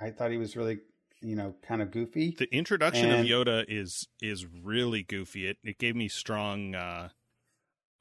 I 0.00 0.10
thought 0.10 0.30
he 0.30 0.36
was 0.38 0.56
really 0.56 0.78
you 1.20 1.36
know 1.36 1.54
kind 1.62 1.82
of 1.82 1.90
goofy. 1.90 2.34
The 2.38 2.52
introduction 2.54 3.10
And- 3.10 3.20
of 3.20 3.26
Yoda 3.26 3.64
is 3.68 4.06
is 4.20 4.46
really 4.46 5.02
goofy. 5.02 5.48
It 5.48 5.58
it 5.64 5.78
gave 5.78 5.96
me 5.96 6.08
strong. 6.08 6.74
Uh, 6.76 7.08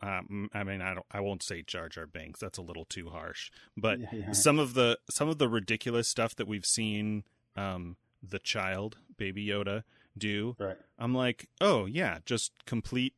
um, 0.02 0.50
I 0.54 0.64
mean, 0.64 0.82
I 0.82 0.94
don't. 0.94 1.06
I 1.12 1.20
won't 1.20 1.44
say 1.44 1.62
Jar 1.62 1.90
Jar 1.90 2.06
Binks. 2.08 2.40
That's 2.40 2.58
a 2.58 2.62
little 2.62 2.86
too 2.86 3.10
harsh. 3.10 3.52
But 3.78 4.00
Yeah, 4.00 4.08
yeah. 4.14 4.32
some 4.32 4.60
of 4.60 4.74
the 4.74 4.98
some 5.10 5.30
of 5.30 5.38
the 5.38 5.48
ridiculous 5.50 6.08
stuff 6.08 6.36
that 6.36 6.48
we've 6.48 6.66
seen, 6.66 7.24
um, 7.56 7.98
the 8.28 8.40
child 8.40 8.98
Baby 9.18 9.46
Yoda 9.48 9.84
do. 10.18 10.56
Right. 10.60 10.78
I'm 11.00 11.14
like, 11.14 11.48
oh 11.60 11.86
yeah, 11.86 12.20
just 12.26 12.52
complete 12.66 13.14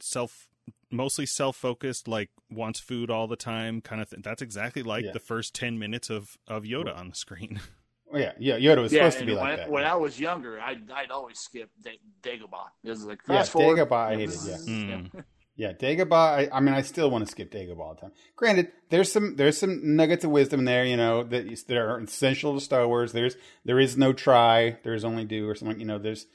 self, 0.00 0.48
mostly 0.90 1.26
self 1.26 1.56
focused, 1.56 2.08
like 2.08 2.30
wants 2.50 2.80
food 2.80 3.10
all 3.10 3.26
the 3.26 3.36
time, 3.36 3.80
kind 3.80 4.00
of 4.02 4.08
thing. 4.08 4.20
That's 4.22 4.42
exactly 4.42 4.82
like 4.82 5.04
Yeah. 5.04 5.12
the 5.12 5.20
first 5.20 5.54
ten 5.54 5.78
minutes 5.78 6.10
of 6.10 6.36
of 6.48 6.64
Yoda 6.64 6.96
on 6.96 7.10
the 7.10 7.14
screen. 7.16 7.60
Oh, 8.12 8.18
yeah, 8.18 8.32
yeah. 8.38 8.58
Yoda 8.58 8.80
was 8.80 8.92
yeah, 8.92 9.00
supposed 9.08 9.18
to 9.20 9.24
be 9.24 9.32
when, 9.34 9.40
like 9.42 9.56
that. 9.56 9.70
when 9.70 9.82
I 9.82 9.96
was 9.96 10.20
younger, 10.20 10.60
I'd, 10.60 10.88
I'd 10.92 11.10
always 11.10 11.36
skip 11.40 11.68
da- 11.82 11.98
Dagobah. 12.22 12.68
It 12.84 12.90
was 12.90 13.04
like 13.04 13.18
Yeah, 13.28 13.42
forward. 13.42 13.76
Dagobah 13.76 13.92
I 13.92 14.14
hated, 14.14 14.38
yeah. 14.46 14.56
Mm. 14.58 15.24
Yeah, 15.56 15.72
Dagobah. 15.72 16.12
I, 16.12 16.48
I 16.52 16.60
mean, 16.60 16.74
I 16.74 16.82
still 16.82 17.10
want 17.10 17.24
to 17.24 17.30
skip 17.30 17.52
Dagobah 17.52 17.78
all 17.78 17.94
the 17.94 18.00
time. 18.00 18.12
Granted, 18.34 18.72
there's 18.90 19.12
some 19.12 19.36
there's 19.36 19.56
some 19.56 19.94
nuggets 19.96 20.24
of 20.24 20.30
wisdom 20.32 20.64
there, 20.64 20.84
you 20.84 20.96
know, 20.96 21.22
that 21.22 21.46
is- 21.46 21.62
that 21.64 21.76
are 21.76 22.00
essential 22.00 22.54
to 22.54 22.60
Star 22.60 22.88
Wars. 22.88 23.12
There's 23.12 23.36
there 23.64 23.78
is 23.78 23.96
no 23.96 24.12
try, 24.12 24.78
there's 24.82 25.04
only 25.04 25.24
do 25.24 25.48
or 25.48 25.54
something. 25.54 25.78
You 25.78 25.86
know, 25.86 25.98
there's 25.98 26.26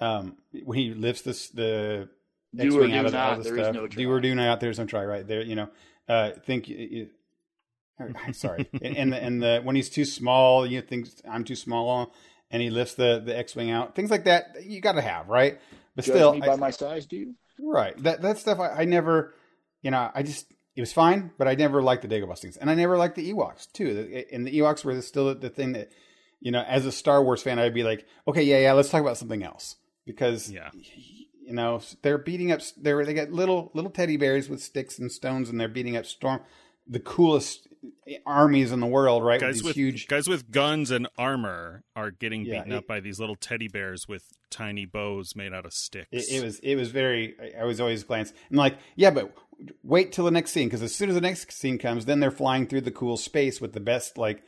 um 0.00 0.36
when 0.64 0.76
he 0.78 0.92
lifts 0.92 1.22
this 1.22 1.48
the 1.50 2.08
Do 2.54 2.66
X-wing 2.66 2.90
do 2.90 2.96
out 2.96 3.06
of 3.06 3.12
the, 3.12 3.18
not, 3.18 3.30
all 3.30 3.36
the 3.38 3.42
there 3.44 3.56
is 3.58 3.64
stuff. 3.66 3.74
no 3.76 3.86
do 3.86 4.10
or 4.10 4.20
do 4.20 4.34
not. 4.34 4.60
There's 4.60 4.78
no 4.80 4.86
try. 4.86 5.04
Right 5.04 5.26
there, 5.26 5.42
you 5.42 5.54
know. 5.54 5.68
Uh, 6.08 6.32
think 6.44 6.68
you, 6.68 6.76
you, 6.76 7.08
I'm 8.26 8.32
sorry, 8.32 8.68
and 8.82 8.96
and 8.96 9.12
the, 9.12 9.16
and 9.22 9.42
the 9.42 9.60
when 9.62 9.76
he's 9.76 9.88
too 9.88 10.04
small, 10.04 10.66
you 10.66 10.82
think 10.82 11.06
I'm 11.30 11.44
too 11.44 11.54
small, 11.54 12.12
and 12.50 12.60
he 12.60 12.70
lifts 12.70 12.94
the 12.96 13.22
the 13.24 13.36
X-wing 13.38 13.70
out. 13.70 13.94
Things 13.94 14.10
like 14.10 14.24
that, 14.24 14.56
you 14.64 14.80
got 14.80 14.92
to 14.92 15.00
have 15.00 15.28
right. 15.28 15.60
but 15.94 16.04
Judge 16.04 16.14
still, 16.16 16.34
me 16.34 16.42
I- 16.42 16.46
by 16.48 16.56
my 16.56 16.70
size, 16.70 17.06
dude. 17.06 17.34
Right. 17.58 17.96
That 18.02 18.22
that 18.22 18.38
stuff 18.38 18.58
I, 18.60 18.82
I 18.82 18.84
never, 18.84 19.34
you 19.82 19.90
know, 19.90 20.10
I 20.14 20.22
just 20.22 20.52
it 20.76 20.80
was 20.80 20.92
fine, 20.92 21.30
but 21.38 21.46
I 21.46 21.54
never 21.54 21.82
liked 21.82 22.02
the 22.02 22.08
Dagobah 22.08 22.38
things, 22.38 22.56
and 22.56 22.68
I 22.70 22.74
never 22.74 22.96
liked 22.98 23.14
the 23.16 23.32
Ewoks 23.32 23.70
too. 23.72 24.08
Eh, 24.12 24.22
and 24.32 24.46
the 24.46 24.58
Ewoks 24.58 24.84
were 24.84 25.00
still 25.02 25.34
the 25.34 25.48
thing 25.50 25.72
that, 25.72 25.90
you 26.40 26.50
know, 26.50 26.62
as 26.62 26.84
a 26.84 26.92
Star 26.92 27.22
Wars 27.22 27.42
fan, 27.42 27.58
I'd 27.58 27.74
be 27.74 27.84
like, 27.84 28.06
okay, 28.26 28.42
yeah, 28.42 28.58
yeah, 28.58 28.72
let's 28.72 28.88
talk 28.90 29.00
about 29.00 29.16
something 29.18 29.42
else 29.44 29.76
because, 30.04 30.50
Yeah. 30.50 30.70
you 30.74 31.52
know, 31.52 31.80
they're 32.02 32.18
beating 32.18 32.50
up. 32.50 32.60
They're 32.76 33.04
they 33.04 33.14
got 33.14 33.30
little 33.30 33.70
little 33.74 33.90
teddy 33.90 34.16
bears 34.16 34.48
with 34.48 34.62
sticks 34.62 34.98
and 34.98 35.12
stones, 35.12 35.48
and 35.48 35.60
they're 35.60 35.68
beating 35.68 35.96
up 35.96 36.06
storm 36.06 36.40
the 36.86 37.00
coolest 37.00 37.68
armies 38.26 38.72
in 38.72 38.80
the 38.80 38.86
world, 38.86 39.24
right? 39.24 39.40
guys 39.40 39.56
these 39.56 39.64
with 39.64 39.76
huge. 39.76 40.06
guys 40.08 40.28
with 40.28 40.50
guns 40.50 40.90
and 40.90 41.06
armor 41.18 41.84
are 41.96 42.10
getting 42.10 42.44
Yeah, 42.44 42.58
beaten 42.60 42.72
it- 42.72 42.76
up 42.76 42.86
by 42.86 43.00
these 43.00 43.18
little 43.20 43.36
teddy 43.36 43.68
bears 43.68 44.06
with 44.08 44.24
tiny 44.50 44.84
bows 44.86 45.34
made 45.36 45.52
out 45.52 45.64
of 45.66 45.72
sticks. 45.72 46.08
It, 46.12 46.24
it 46.30 46.44
was 46.44 46.58
it 46.60 46.76
was 46.76 46.90
very. 46.90 47.34
I, 47.58 47.64
was 47.64 47.80
always 47.80 48.04
glancing. 48.04 48.36
I'm 48.50 48.56
like, 48.56 48.78
yeah, 48.96 49.10
but 49.10 49.34
wait 49.82 50.12
till 50.12 50.24
the 50.24 50.30
next 50.30 50.50
scene 50.52 50.68
because 50.68 50.82
as 50.82 50.94
soon 50.94 51.08
as 51.08 51.14
the 51.14 51.20
next 51.20 51.52
scene 51.52 51.78
comes, 51.78 52.04
then 52.06 52.20
they're 52.20 52.30
flying 52.30 52.66
through 52.66 52.82
the 52.82 52.90
cool 52.90 53.16
space 53.16 53.60
with 53.60 53.72
the 53.72 53.80
best 53.80 54.18
like, 54.18 54.42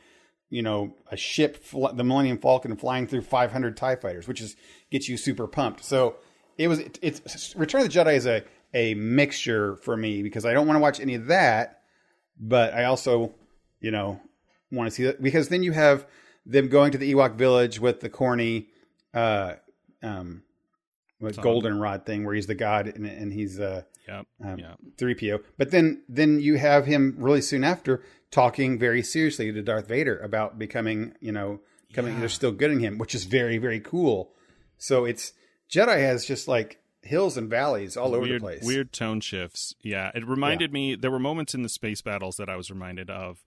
you 0.49 0.61
know, 0.61 0.95
a 1.11 1.17
ship, 1.17 1.63
fl- 1.63 1.87
the 1.87 2.03
Millennium 2.03 2.37
Falcon, 2.37 2.75
flying 2.77 3.07
through 3.07 3.21
500 3.21 3.75
Tie 3.77 3.95
fighters, 3.97 4.27
which 4.27 4.41
is 4.41 4.55
gets 4.91 5.07
you 5.09 5.17
super 5.17 5.47
pumped. 5.47 5.83
So 5.83 6.15
it 6.57 6.67
was. 6.67 6.79
It, 6.79 6.99
it's 7.01 7.55
Return 7.55 7.81
of 7.81 7.91
the 7.91 7.99
Jedi 7.99 8.15
is 8.15 8.25
a 8.25 8.43
a 8.73 8.93
mixture 8.95 9.75
for 9.77 9.95
me 9.95 10.21
because 10.23 10.45
I 10.45 10.53
don't 10.53 10.67
want 10.67 10.75
to 10.77 10.81
watch 10.81 10.99
any 10.99 11.15
of 11.15 11.27
that, 11.27 11.76
but 12.39 12.73
I 12.73 12.85
also, 12.85 13.33
you 13.79 13.91
know, 13.91 14.19
want 14.71 14.87
to 14.89 14.91
see 14.95 15.03
that 15.03 15.21
because 15.21 15.49
then 15.49 15.63
you 15.63 15.71
have 15.71 16.05
them 16.45 16.67
going 16.69 16.91
to 16.91 16.97
the 16.97 17.13
Ewok 17.13 17.35
village 17.35 17.79
with 17.79 17.99
the 18.01 18.09
corny. 18.09 18.67
uh 19.13 19.53
um 20.03 20.43
goldenrod 21.41 22.05
thing 22.05 22.23
where 22.23 22.35
he's 22.35 22.45
the 22.47 22.53
god 22.55 22.87
and, 22.87 23.05
and 23.05 23.33
he's 23.33 23.59
uh 23.59 23.81
Yep. 24.07 24.25
um, 24.45 24.57
Yeah. 24.59 24.75
3PO. 24.97 25.43
But 25.57 25.71
then 25.71 26.03
then 26.07 26.39
you 26.39 26.57
have 26.57 26.85
him 26.85 27.15
really 27.17 27.41
soon 27.41 27.63
after 27.65 28.01
talking 28.31 28.79
very 28.79 29.03
seriously 29.03 29.51
to 29.51 29.61
Darth 29.61 29.87
Vader 29.89 30.17
about 30.19 30.57
becoming, 30.57 31.13
you 31.19 31.33
know, 31.33 31.59
coming 31.93 32.13
Yeah. 32.13 32.19
they're 32.21 32.29
still 32.29 32.53
good 32.53 32.71
in 32.71 32.79
him, 32.79 32.97
which 32.99 33.13
is 33.15 33.25
very 33.25 33.57
very 33.57 33.79
cool. 33.81 34.31
So 34.77 35.03
it's 35.05 35.33
Jedi 35.69 35.99
has 35.99 36.25
just 36.25 36.47
like 36.47 36.79
hills 37.07 37.37
and 37.37 37.49
valleys 37.49 37.97
all 37.97 38.13
over 38.13 38.21
weird, 38.21 38.41
the 38.41 38.45
place. 38.45 38.63
Weird 38.63 38.93
tone 38.93 39.21
shifts. 39.21 39.73
Yeah, 39.81 40.11
it 40.13 40.27
reminded 40.27 40.71
me. 40.73 40.95
There 40.95 41.11
were 41.11 41.19
moments 41.19 41.53
in 41.53 41.63
the 41.63 41.69
space 41.69 42.01
battles 42.01 42.37
that 42.37 42.49
I 42.49 42.55
was 42.55 42.69
reminded 42.69 43.09
of 43.09 43.43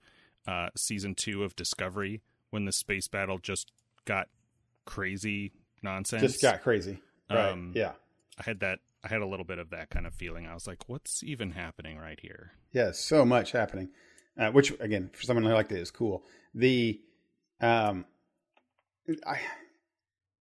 uh, 0.47 0.69
season 0.75 1.15
two 1.15 1.43
of 1.43 1.55
Discovery 1.55 2.21
when 2.49 2.65
the 2.65 2.71
space 2.71 3.07
battle 3.07 3.37
just 3.37 3.71
got 4.05 4.27
crazy 4.85 5.53
nonsense. 5.81 6.21
Just 6.21 6.41
got 6.41 6.61
crazy. 6.61 6.99
Right. 7.29 7.49
Um, 7.49 7.73
yeah. 7.75 7.93
I 8.37 8.43
had 8.43 8.59
that. 8.61 8.79
I 9.03 9.07
had 9.07 9.21
a 9.21 9.27
little 9.27 9.45
bit 9.45 9.57
of 9.57 9.71
that 9.71 9.89
kind 9.89 10.05
of 10.05 10.13
feeling. 10.13 10.45
I 10.45 10.53
was 10.53 10.67
like, 10.67 10.87
"What's 10.87 11.23
even 11.23 11.51
happening 11.51 11.97
right 11.97 12.19
here?" 12.19 12.51
Yeah, 12.71 12.91
so 12.91 13.25
much 13.25 13.51
happening. 13.51 13.89
Uh, 14.37 14.51
which 14.51 14.73
again, 14.79 15.09
for 15.13 15.23
someone 15.23 15.43
who 15.43 15.51
liked 15.51 15.71
it, 15.71 15.79
is 15.79 15.91
cool. 15.91 16.23
The 16.53 16.99
um, 17.59 18.05
I, 19.25 19.39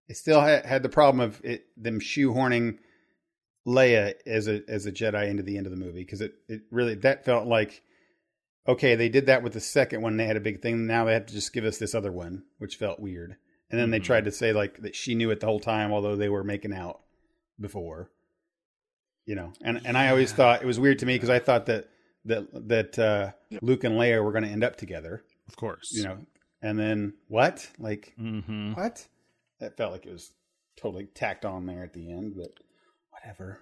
I 0.08 0.12
still 0.12 0.40
had, 0.40 0.64
had 0.64 0.82
the 0.82 0.88
problem 0.88 1.20
of 1.20 1.40
it 1.44 1.66
them 1.76 2.00
shoehorning 2.00 2.78
Leia 3.66 4.14
as 4.26 4.46
a 4.48 4.62
as 4.68 4.86
a 4.86 4.92
Jedi 4.92 5.28
into 5.28 5.42
the 5.42 5.56
end 5.56 5.66
of 5.66 5.70
the 5.70 5.78
movie 5.78 6.02
because 6.04 6.20
it 6.20 6.34
it 6.48 6.62
really 6.70 6.94
that 6.96 7.24
felt 7.24 7.46
like 7.46 7.82
okay 8.68 8.94
they 8.94 9.08
did 9.08 9.26
that 9.26 9.42
with 9.42 9.52
the 9.54 9.60
second 9.60 10.02
one 10.02 10.16
they 10.16 10.26
had 10.26 10.36
a 10.36 10.40
big 10.40 10.60
thing 10.62 10.86
now 10.86 11.04
they 11.04 11.14
have 11.14 11.26
to 11.26 11.32
just 11.34 11.52
give 11.52 11.64
us 11.64 11.78
this 11.78 11.94
other 11.94 12.12
one 12.12 12.44
which 12.58 12.76
felt 12.76 13.00
weird. 13.00 13.36
And 13.70 13.80
then 13.80 13.90
they 13.90 14.00
Mhm. 14.00 14.04
tried 14.04 14.24
to 14.26 14.30
say 14.32 14.52
like 14.52 14.82
that 14.82 14.94
she 14.94 15.14
knew 15.14 15.30
it 15.30 15.40
the 15.40 15.46
whole 15.46 15.60
time 15.60 15.92
although 15.92 16.16
they 16.16 16.28
were 16.28 16.44
making 16.44 16.72
out 16.74 17.00
before 17.58 18.10
you 19.26 19.34
know? 19.34 19.52
And 19.62 19.80
and 19.86 19.96
I 19.96 20.10
always 20.10 20.32
thought 20.32 20.62
it 20.62 20.66
was 20.66 20.78
weird 20.78 20.98
to 20.98 21.06
me 21.06 21.14
because 21.14 21.30
I 21.30 21.38
thought 21.38 21.66
that 21.66 21.88
that 22.26 22.68
that 22.68 22.98
uh. 22.98 23.32
Luke 23.62 23.84
and 23.84 23.94
Leia 23.94 24.22
were 24.22 24.32
going 24.32 24.44
to 24.44 24.50
end 24.50 24.64
up 24.64 24.76
together. 24.76 25.22
Of 25.48 25.56
course, 25.56 25.92
you 25.92 26.02
know? 26.04 26.18
And 26.60 26.78
then 26.78 27.14
what? 27.28 27.66
Like 27.78 28.12
hmm 28.16 28.72
what? 28.74 29.06
That 29.60 29.76
felt 29.76 29.92
like 29.92 30.04
it 30.06 30.12
was 30.12 30.32
totally 30.76 31.06
tacked 31.06 31.44
on 31.44 31.66
there 31.66 31.84
at 31.84 31.92
the 31.94 32.10
end 32.10 32.34
but 32.36 32.50
whatever 33.24 33.58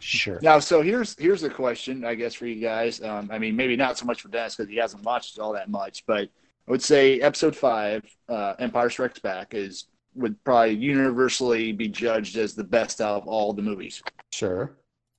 sure 0.00 0.38
Now, 0.42 0.58
so 0.60 0.80
here's 0.82 1.18
here's 1.18 1.42
a 1.42 1.50
question, 1.50 2.04
I 2.04 2.14
guess, 2.14 2.34
for 2.34 2.46
you 2.46 2.60
guys. 2.60 3.02
Um, 3.02 3.28
I 3.32 3.38
mean, 3.38 3.56
maybe 3.56 3.74
not 3.76 3.98
so 3.98 4.04
much 4.06 4.20
for 4.22 4.28
Dennis 4.28 4.54
because 4.54 4.70
he 4.70 4.76
hasn't 4.76 5.02
watched 5.02 5.36
it 5.36 5.40
all 5.40 5.52
that 5.54 5.68
much, 5.70 6.04
but 6.06 6.28
I 6.66 6.70
would 6.70 6.82
say 6.82 7.20
Episode 7.20 7.56
Five, 7.56 8.04
uh, 8.28 8.54
Empire 8.60 8.90
Strikes 8.90 9.18
Back, 9.18 9.54
is 9.54 9.86
would 10.14 10.42
probably 10.44 10.74
universally 10.74 11.72
be 11.72 11.88
judged 11.88 12.36
as 12.36 12.54
the 12.54 12.62
best 12.64 13.00
out 13.00 13.22
of 13.22 13.26
all 13.28 13.52
the 13.52 13.62
movies. 13.62 14.02
sure 14.32 14.76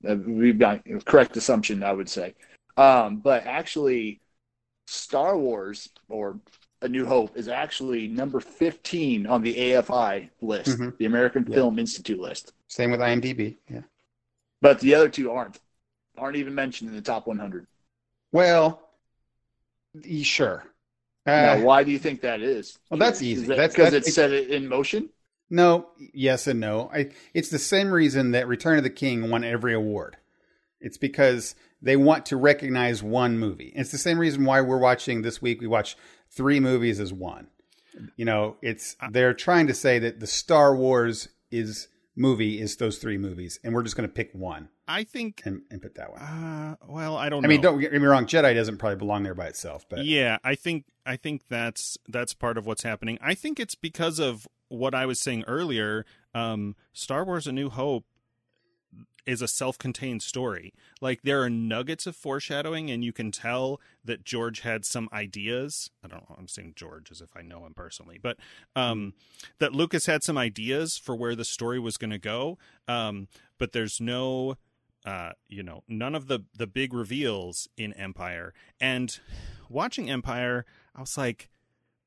Uh, 0.08 0.16
we've 0.16 0.58
got 0.60 0.82
correct 1.06 1.36
assumption, 1.36 1.84
I 1.84 1.92
would 1.92 2.08
say. 2.10 2.34
Um, 2.78 3.18
but 3.18 3.46
actually, 3.46 4.22
Star 4.88 5.38
Wars 5.38 5.90
or 6.08 6.40
A 6.82 6.88
New 6.88 7.06
Hope 7.06 7.36
is 7.36 7.50
actually 7.50 8.08
number 8.08 8.40
15 8.40 9.28
on 9.28 9.42
the 9.42 9.54
AFI 9.58 10.30
list, 10.42 10.78
Mhm. 10.80 10.98
the 10.98 11.06
American 11.06 11.46
Yeah. 11.48 11.56
Film 11.56 11.80
Institute 11.80 12.20
list. 12.20 12.54
Same 12.70 12.92
with 12.92 13.02
imdb 13.02 13.58
yeah 13.70 13.82
But 14.62 14.80
the 14.80 14.96
other 14.96 15.10
two 15.10 15.32
aren't 15.32 15.60
aren't 16.18 16.38
even 16.38 16.56
mentioned 16.56 16.90
in 16.90 16.96
the 16.96 17.02
top 17.02 17.28
100. 17.28 17.68
well 18.32 18.82
sure 20.24 20.64
uh, 21.26 21.32
now, 21.32 21.60
why 21.62 21.84
do 21.84 21.92
you 21.92 22.00
think 22.00 22.22
that 22.22 22.42
is? 22.42 22.80
well, 22.90 22.98
that's 22.98 23.22
easy. 23.22 23.42
Is 23.44 23.48
that 23.50 23.58
That's- 23.58 23.76
because 23.76 23.94
it 23.94 24.06
set 24.06 24.32
it 24.32 24.50
in 24.50 24.68
motion. 24.68 25.10
no 25.50 25.90
yes 26.14 26.48
and 26.48 26.60
no 26.60 26.90
I, 26.94 27.10
it's 27.34 27.50
the 27.50 27.60
same 27.60 27.92
reason 27.92 28.32
that 28.32 28.48
return 28.48 28.78
of 28.78 28.84
the 28.84 28.90
king 28.90 29.30
won 29.30 29.44
every 29.44 29.74
award 29.74 30.18
it's 30.80 30.98
because 30.98 31.56
they 31.82 31.96
want 31.98 32.26
to 32.28 32.38
recognize 32.38 33.02
one 33.04 33.38
movie 33.40 33.74
it's 33.76 33.92
the 33.92 33.98
same 33.98 34.20
reason 34.20 34.46
why 34.46 34.62
we're 34.62 34.78
watching 34.80 35.22
this 35.22 35.42
week 35.42 35.60
we 35.62 35.68
watch 35.68 35.98
three 36.30 36.60
movies 36.60 37.00
as 37.00 37.12
one 37.12 37.48
you 38.16 38.26
know 38.26 38.56
it's 38.62 38.96
they're 39.12 39.34
trying 39.34 39.68
to 39.68 39.74
say 39.74 39.98
that 40.00 40.20
the 40.20 40.28
star 40.28 40.76
wars 40.76 41.30
is 41.52 41.88
movie 42.16 42.60
is 42.60 42.76
those 42.78 42.98
three 42.98 43.18
movies 43.18 43.60
and 43.64 43.74
we're 43.74 43.84
just 43.84 43.96
going 43.96 44.08
to 44.08 44.14
pick 44.14 44.32
one 44.34 44.70
I 44.88 45.04
think. 45.04 45.42
and, 45.46 45.62
and 45.70 45.82
put 45.82 45.96
that 45.96 46.12
one 46.12 46.22
Uh, 46.22 46.76
well, 46.88 47.16
I 47.16 47.30
don't. 47.30 47.46
I 47.46 47.48
mean, 47.48 47.62
don't 47.62 47.80
get 47.80 47.92
me 47.94 48.00
wrong. 48.00 48.26
Jedi 48.26 48.54
doesn't 48.56 48.78
probably 48.78 48.98
belong 48.98 49.24
there 49.24 49.36
by 49.36 49.48
itself, 49.48 49.86
but 49.90 50.04
yeah 50.04 50.38
i 50.44 50.56
think 50.56 50.86
i 51.06 51.16
think 51.16 51.44
that's 51.50 51.98
that's 52.08 52.34
part 52.34 52.58
of 52.58 52.66
what's 52.66 52.84
happening 52.84 53.18
i 53.22 53.34
think 53.34 53.60
it's 53.60 53.76
because 53.76 54.20
of 54.20 54.48
what 54.70 54.94
i 54.94 55.06
was 55.06 55.20
saying 55.20 55.44
earlier 55.48 56.06
um 56.34 56.76
star 56.94 57.24
wars 57.24 57.48
a 57.48 57.52
new 57.52 57.70
hope 57.70 58.06
is 59.30 59.42
a 59.42 59.48
self-contained 59.48 60.24
story 60.24 60.74
like 61.02 61.22
there 61.22 61.42
are 61.42 61.50
nuggets 61.50 62.08
of 62.08 62.16
foreshadowing 62.16 62.90
and 62.90 63.04
you 63.04 63.14
can 63.14 63.32
tell 63.32 63.80
that 64.04 64.24
george 64.24 64.62
had 64.62 64.84
some 64.84 65.08
ideas 65.14 65.92
i 66.04 66.08
don't 66.08 66.28
know 66.30 66.36
i'm 66.38 66.48
saying 66.48 66.74
george 66.76 67.12
as 67.12 67.22
if 67.22 67.30
i 67.36 67.42
know 67.42 67.66
him 67.66 67.74
personally 67.74 68.18
but 68.22 68.38
um 68.76 69.14
that 69.60 69.74
lucas 69.74 70.08
had 70.08 70.24
some 70.24 70.38
ideas 70.38 70.98
for 70.98 71.16
where 71.16 71.36
the 71.36 71.46
story 71.46 71.80
was 71.80 71.98
going 71.98 72.10
to 72.10 72.18
go 72.18 72.58
um 72.88 73.28
but 73.58 73.72
there's 73.72 74.02
no 74.02 74.56
uh, 75.06 75.32
you 75.48 75.64
know, 75.64 75.82
none 75.88 76.14
of 76.14 76.28
the 76.28 76.42
the 76.58 76.68
big 76.68 76.94
reveals 76.94 77.70
in 77.78 77.94
Empire. 77.94 78.54
And 78.82 79.18
watching 79.70 80.10
Empire, 80.10 80.66
I 80.94 81.00
was 81.00 81.18
like, 81.18 81.50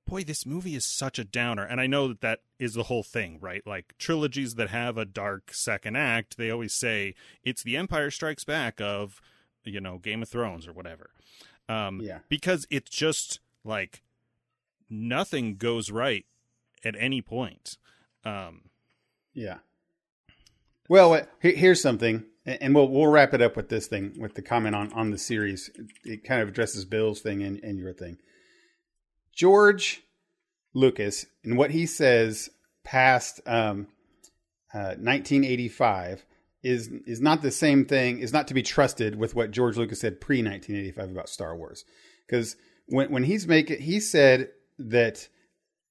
boy, 0.06 0.24
this 0.24 0.46
movie 0.46 0.74
is 0.74 0.86
such 0.86 1.18
a 1.18 1.24
downer. 1.24 1.64
And 1.64 1.80
I 1.80 1.86
know 1.86 2.08
that 2.08 2.20
that 2.20 2.40
is 2.58 2.74
the 2.74 2.84
whole 2.84 3.02
thing, 3.02 3.38
right? 3.40 3.66
Like 3.66 3.94
trilogies 3.98 4.54
that 4.54 4.70
have 4.70 4.96
a 4.96 5.04
dark 5.04 5.52
second 5.54 5.96
act, 5.96 6.36
they 6.36 6.50
always 6.50 6.74
say 6.74 7.14
it's 7.44 7.62
the 7.62 7.76
Empire 7.76 8.10
Strikes 8.10 8.44
Back 8.44 8.80
of, 8.80 9.20
you 9.64 9.80
know, 9.80 9.98
Game 9.98 10.22
of 10.22 10.28
Thrones 10.28 10.66
or 10.66 10.72
whatever. 10.72 11.10
Um, 11.68 12.00
yeah, 12.02 12.18
because 12.28 12.66
it's 12.70 12.90
just 12.90 13.40
like 13.64 14.02
nothing 14.90 15.56
goes 15.56 15.90
right 15.90 16.26
at 16.84 16.94
any 16.98 17.22
point. 17.22 17.78
Um, 18.24 18.62
yeah. 19.32 19.58
Well, 20.88 21.26
here's 21.40 21.80
something, 21.80 22.24
and 22.44 22.58
and 22.60 22.74
we'll 22.74 22.88
we'll 22.88 23.06
wrap 23.06 23.32
it 23.32 23.40
up 23.40 23.56
with 23.56 23.68
this 23.68 23.86
thing 23.86 24.14
with 24.18 24.34
the 24.34 24.42
comment 24.42 24.74
on 24.74 24.92
on 24.92 25.10
the 25.10 25.18
series. 25.18 25.70
It 26.04 26.24
kind 26.24 26.42
of 26.42 26.48
addresses 26.48 26.84
Bill's 26.84 27.20
thing 27.20 27.42
and, 27.42 27.58
and 27.62 27.78
your 27.78 27.94
thing. 27.94 28.18
George 29.32 30.02
Lucas 30.74 31.26
and 31.44 31.56
what 31.56 31.70
he 31.70 31.86
says 31.86 32.50
past 32.84 33.40
um, 33.46 33.88
uh, 34.74 34.96
1985 34.98 36.24
is 36.62 36.88
is 37.06 37.20
not 37.20 37.42
the 37.42 37.50
same 37.50 37.84
thing. 37.84 38.20
Is 38.20 38.32
not 38.32 38.48
to 38.48 38.54
be 38.54 38.62
trusted 38.62 39.16
with 39.16 39.34
what 39.34 39.50
George 39.50 39.76
Lucas 39.76 40.00
said 40.00 40.20
pre 40.20 40.42
1985 40.42 41.10
about 41.10 41.28
Star 41.28 41.56
Wars. 41.56 41.84
Because 42.26 42.56
when 42.86 43.10
when 43.10 43.24
he's 43.24 43.46
making, 43.46 43.80
he 43.80 44.00
said 44.00 44.50
that 44.78 45.28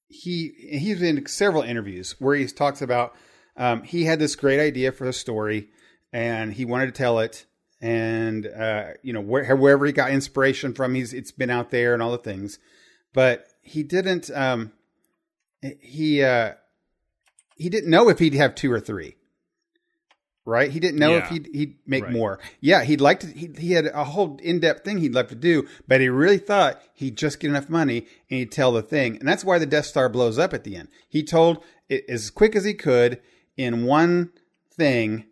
he 0.08 0.52
he's 0.78 1.02
in 1.02 1.26
several 1.26 1.62
interviews 1.62 2.16
where 2.18 2.36
he 2.36 2.46
talks 2.46 2.82
about 2.82 3.14
um, 3.56 3.82
he 3.82 4.04
had 4.04 4.18
this 4.18 4.36
great 4.36 4.60
idea 4.60 4.92
for 4.92 5.06
a 5.06 5.12
story 5.12 5.68
and 6.12 6.52
he 6.52 6.64
wanted 6.64 6.86
to 6.86 6.92
tell 6.92 7.18
it 7.18 7.46
and 7.80 8.46
uh, 8.46 8.88
you 9.02 9.12
know 9.12 9.20
where, 9.20 9.56
wherever 9.56 9.86
he 9.86 9.92
got 9.92 10.10
inspiration 10.10 10.74
from 10.74 10.94
he's 10.94 11.12
it's 11.12 11.32
been 11.32 11.50
out 11.50 11.70
there 11.70 11.94
and 11.94 12.02
all 12.02 12.12
the 12.12 12.18
things 12.18 12.58
but 13.12 13.46
he 13.62 13.82
didn't 13.82 14.30
um, 14.34 14.72
he 15.80 16.22
uh, 16.22 16.52
he 17.56 17.68
didn't 17.68 17.90
know 17.90 18.08
if 18.08 18.18
he'd 18.18 18.34
have 18.34 18.54
two 18.54 18.72
or 18.72 18.80
three 18.80 19.16
right? 20.44 20.72
He 20.72 20.80
didn't 20.80 20.98
know 20.98 21.12
Yeah. 21.12 21.18
if 21.24 21.28
he'd, 21.28 21.48
he'd 21.54 21.76
make 21.86 22.02
Right. 22.02 22.12
more. 22.12 22.40
Yeah, 22.60 22.82
he'd 22.82 23.00
like 23.00 23.20
to. 23.20 23.28
He, 23.28 23.48
he 23.56 23.72
had 23.74 23.86
a 23.86 24.02
whole 24.02 24.40
in 24.42 24.58
depth 24.58 24.84
thing 24.84 24.98
he'd 24.98 25.14
love 25.14 25.28
to 25.28 25.36
do, 25.36 25.68
but 25.86 26.00
he 26.00 26.08
really 26.08 26.38
thought 26.38 26.82
he'd 26.94 27.16
just 27.16 27.38
get 27.38 27.48
enough 27.50 27.68
money 27.68 27.98
and 28.28 28.40
he'd 28.40 28.50
tell 28.50 28.72
the 28.72 28.82
thing, 28.82 29.16
and 29.18 29.28
that's 29.28 29.44
why 29.44 29.60
the 29.60 29.66
Death 29.66 29.86
Star 29.86 30.08
blows 30.08 30.40
up 30.40 30.52
at 30.52 30.64
the 30.64 30.74
end. 30.74 30.88
He 31.08 31.22
told 31.22 31.62
it 31.88 32.04
as 32.08 32.28
quick 32.28 32.56
as 32.56 32.64
he 32.64 32.74
could 32.74 33.20
in 33.56 33.84
one 33.84 34.32
thing, 34.74 35.26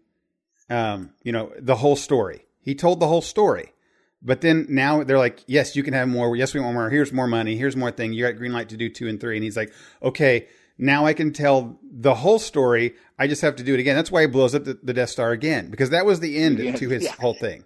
um, 0.69 1.11
you 1.25 1.33
know, 1.33 1.53
the 1.59 1.75
whole 1.77 1.97
story. 1.97 2.47
He 2.61 2.77
told 2.77 3.01
the 3.01 3.09
whole 3.09 3.21
story. 3.23 3.73
But 4.23 4.43
then 4.43 4.67
now 4.69 5.03
they're 5.03 5.19
like, 5.19 5.43
yes, 5.47 5.75
you 5.75 5.83
can 5.83 5.95
have 5.95 6.09
more. 6.09 6.37
Yes, 6.37 6.53
we 6.53 6.61
want 6.61 6.75
more. 6.75 6.91
Here's 6.91 7.13
more 7.13 7.27
money. 7.27 7.57
Here's 7.57 7.77
more 7.77 7.91
thing. 7.91 8.13
You 8.13 8.25
got 8.27 8.37
green 8.37 8.53
light 8.53 8.69
to 8.69 8.77
do 8.77 8.89
two 8.91 9.09
and 9.09 9.19
three. 9.19 9.37
And 9.37 9.45
he's 9.45 9.57
like, 9.57 9.73
okay, 10.03 10.47
now 10.77 11.07
I 11.07 11.15
can 11.15 11.33
tell 11.33 11.79
the 11.83 12.15
whole 12.15 12.39
story. 12.39 12.95
I 13.19 13.27
just 13.27 13.43
have 13.43 13.57
to 13.57 13.63
do 13.63 13.75
it 13.75 13.81
again. 13.81 13.97
That's 13.97 14.11
why 14.11 14.23
he 14.23 14.27
blows 14.27 14.55
up 14.55 14.65
the, 14.65 14.79
the 14.83 14.93
Death 14.93 15.11
Star 15.11 15.31
again 15.31 15.71
because 15.71 15.91
that 15.91 16.05
was 16.05 16.21
the 16.21 16.39
end 16.39 16.59
Yeah, 16.63 16.77
to 16.77 16.89
his 16.89 17.05
yeah. 17.05 17.15
whole 17.19 17.35
thing. 17.35 17.65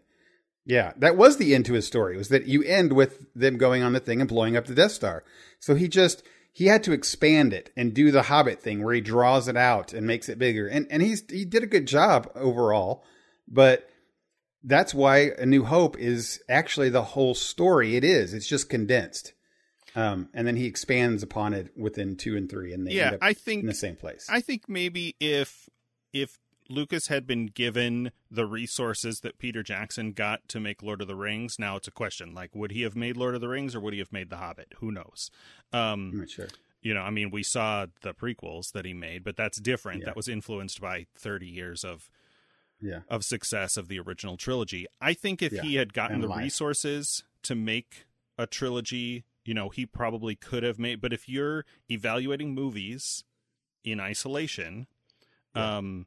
Yeah, 0.66 0.92
that 0.98 1.16
was 1.16 1.36
the 1.36 1.54
end 1.54 1.66
to 1.66 1.74
his 1.74 1.86
story. 1.86 2.16
Was 2.16 2.28
that 2.28 2.46
you 2.46 2.62
end 2.62 2.92
with 2.92 3.26
them 3.34 3.58
going 3.58 3.82
on 3.82 3.92
the 3.92 4.00
thing 4.00 4.20
and 4.20 4.28
blowing 4.28 4.56
up 4.56 4.66
the 4.66 4.74
Death 4.74 4.92
Star. 4.92 5.22
So 5.60 5.74
he 5.74 5.88
just 5.88 6.22
he 6.52 6.66
had 6.66 6.82
to 6.84 6.92
expand 6.92 7.52
it 7.52 7.70
and 7.76 7.92
do 7.92 8.10
the 8.12 8.22
Hobbit 8.22 8.60
thing 8.62 8.82
where 8.82 8.94
he 8.94 9.00
draws 9.00 9.48
it 9.48 9.56
out 9.56 9.92
and 9.92 10.06
makes 10.06 10.28
it 10.28 10.38
bigger. 10.38 10.66
And 10.68 10.86
and 10.88 11.02
he's 11.02 11.22
he 11.28 11.44
did 11.44 11.62
a 11.64 11.66
good 11.66 11.86
job 11.86 12.30
overall, 12.34 13.04
but 13.46 13.90
that's 14.64 14.94
why 14.94 15.32
A 15.38 15.46
New 15.46 15.64
Hope 15.64 15.98
is 15.98 16.42
actually 16.48 16.88
the 16.88 17.02
whole 17.02 17.34
story. 17.34 17.96
It 17.96 18.04
is. 18.04 18.32
It's 18.34 18.46
just 18.46 18.68
condensed. 18.68 19.32
Um, 19.94 20.28
and 20.34 20.46
then 20.46 20.56
he 20.56 20.66
expands 20.66 21.22
upon 21.22 21.54
it 21.54 21.70
within 21.76 22.16
two 22.16 22.36
and 22.36 22.50
three, 22.50 22.72
and 22.72 22.86
they 22.86 22.92
Yeah, 22.92 23.06
end 23.06 23.14
up 23.16 23.20
I 23.22 23.36
in 23.46 23.66
the 23.66 23.74
same 23.74 23.94
place. 23.94 24.26
I 24.28 24.40
think 24.40 24.68
maybe 24.68 25.14
if 25.20 25.68
if 26.12 26.38
Lucas 26.68 27.08
had 27.08 27.26
been 27.26 27.46
given 27.46 28.10
the 28.30 28.46
resources 28.46 29.20
that 29.20 29.38
Peter 29.38 29.62
Jackson 29.62 30.12
got 30.12 30.48
to 30.48 30.58
make 30.58 30.82
Lord 30.82 31.00
of 31.02 31.06
the 31.08 31.14
Rings, 31.14 31.58
now 31.58 31.76
it's 31.76 31.86
a 31.86 31.92
question 31.92 32.34
like 32.34 32.54
would 32.56 32.72
he 32.72 32.82
have 32.82 32.96
made 32.96 33.16
Lord 33.16 33.34
of 33.36 33.40
the 33.40 33.48
Rings 33.48 33.74
or 33.74 33.80
would 33.80 33.92
he 33.92 33.98
have 34.00 34.12
made 34.12 34.30
The 34.30 34.38
Hobbit? 34.38 34.72
Who 34.78 34.90
knows? 34.90 35.30
Um, 35.72 36.10
I'm 36.12 36.18
not 36.20 36.30
sure. 36.30 36.48
you 36.82 36.92
know, 36.94 37.02
I 37.02 37.10
mean, 37.10 37.30
we 37.30 37.42
saw 37.44 37.86
the 38.02 38.14
prequels 38.14 38.72
that 38.72 38.84
he 38.86 38.94
made, 38.94 39.22
but 39.22 39.36
that's 39.36 39.60
different. 39.60 40.00
Yeah. 40.00 40.06
That 40.06 40.16
was 40.16 40.26
influenced 40.28 40.80
by 40.80 41.06
30 41.16 41.46
years 41.46 41.84
of 41.84 42.10
Yeah, 42.80 43.00
of 43.08 43.24
success 43.24 43.76
of 43.76 43.88
the 43.88 43.98
original 43.98 44.36
trilogy. 44.36 44.86
I 45.00 45.14
think 45.14 45.42
if 45.42 45.52
Yeah, 45.52 45.62
he 45.62 45.76
had 45.76 45.92
gotten 45.92 46.16
and 46.16 46.24
the 46.24 46.28
life. 46.28 46.42
resources 46.42 47.22
to 47.42 47.54
make 47.54 48.06
a 48.36 48.46
trilogy, 48.46 49.24
you 49.44 49.54
know, 49.54 49.68
he 49.68 49.86
probably 49.86 50.34
could 50.34 50.62
have 50.62 50.78
made. 50.78 51.00
But 51.00 51.12
if 51.12 51.28
you're 51.28 51.64
evaluating 51.90 52.54
movies 52.54 53.24
in 53.84 54.00
isolation, 54.00 54.86
Yeah. 55.54 55.78
um, 55.78 56.06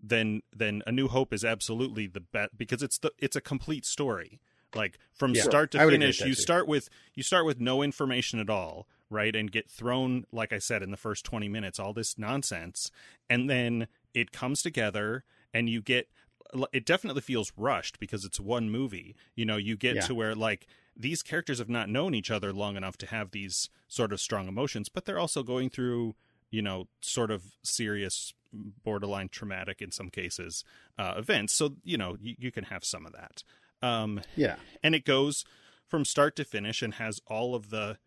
then 0.00 0.42
then 0.54 0.82
A 0.86 0.92
New 0.92 1.08
Hope 1.08 1.32
is 1.32 1.44
absolutely 1.44 2.06
the 2.06 2.20
best 2.20 2.56
because 2.56 2.82
it's 2.82 2.98
the 2.98 3.12
it's 3.18 3.36
a 3.36 3.40
complete 3.40 3.84
story. 3.84 4.40
Like 4.74 4.98
from 5.14 5.34
start 5.34 5.70
to 5.72 5.80
I 5.80 5.84
would 5.86 5.94
agree 5.94 6.02
finish, 6.02 6.20
you 6.20 6.34
too. 6.34 6.42
start 6.42 6.68
with 6.68 6.88
you 7.14 7.22
start 7.22 7.46
with 7.46 7.60
no 7.60 7.82
information 7.82 8.38
at 8.40 8.50
all, 8.50 8.86
right? 9.08 9.34
And 9.34 9.50
get 9.50 9.70
thrown, 9.70 10.26
like 10.30 10.52
I 10.52 10.58
said, 10.58 10.82
in 10.82 10.90
the 10.90 10.96
first 10.98 11.24
twenty 11.24 11.48
minutes, 11.48 11.78
all 11.78 11.94
this 11.94 12.18
nonsense, 12.18 12.90
and 13.30 13.48
then 13.48 13.88
it 14.12 14.32
comes 14.32 14.62
together, 14.62 15.24
and 15.56 15.68
you 15.68 15.80
get. 15.82 16.08
It 16.72 16.86
definitely 16.86 17.22
feels 17.22 17.52
rushed 17.56 17.98
because 17.98 18.24
it's 18.24 18.38
one 18.38 18.70
movie. 18.70 19.16
You 19.34 19.44
know, 19.44 19.56
you 19.56 19.76
get 19.76 19.96
Yeah. 19.96 20.02
to 20.02 20.14
where 20.14 20.34
like 20.34 20.68
these 20.96 21.22
characters 21.22 21.58
have 21.58 21.68
not 21.68 21.88
known 21.88 22.14
each 22.14 22.30
other 22.30 22.52
long 22.52 22.76
enough 22.76 22.96
to 22.98 23.06
have 23.06 23.32
these 23.32 23.68
sort 23.88 24.12
of 24.12 24.20
strong 24.20 24.46
emotions, 24.46 24.88
but 24.88 25.04
they're 25.04 25.18
also 25.18 25.42
going 25.42 25.70
through, 25.70 26.14
you 26.50 26.62
know, 26.62 26.86
sort 27.00 27.30
of 27.32 27.42
serious, 27.64 28.32
borderline 28.84 29.28
traumatic 29.28 29.82
in 29.82 29.90
some 29.90 30.08
cases 30.08 30.62
uh, 30.96 31.14
events. 31.18 31.52
So 31.52 31.76
you 31.82 31.98
know, 31.98 32.16
you, 32.20 32.36
you 32.38 32.52
can 32.52 32.64
have 32.64 32.84
some 32.84 33.04
of 33.06 33.12
that. 33.12 33.42
Um, 33.82 34.20
yeah, 34.36 34.56
and 34.84 34.94
it 34.94 35.04
goes 35.04 35.44
from 35.88 36.04
start 36.04 36.36
to 36.36 36.44
finish 36.44 36.80
and 36.80 36.94
has 36.94 37.20
all 37.26 37.54
of 37.56 37.70
the 37.70 37.98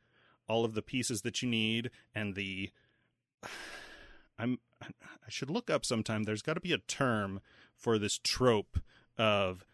all 0.48 0.64
of 0.66 0.74
the 0.76 0.82
pieces 0.82 1.22
that 1.24 1.42
you 1.44 1.50
need 1.50 1.92
and 2.16 2.36
the 2.36 2.72
I'm 4.40 4.60
I 4.82 5.30
should 5.30 5.50
look 5.50 5.70
up 5.70 5.86
sometime 5.86 6.24
there's 6.24 6.42
got 6.42 6.54
to 6.54 6.62
be 6.62 6.74
a 6.74 6.78
term 6.80 7.42
for 7.76 7.98
this 8.00 8.18
trope 8.24 8.80
of 9.18 9.66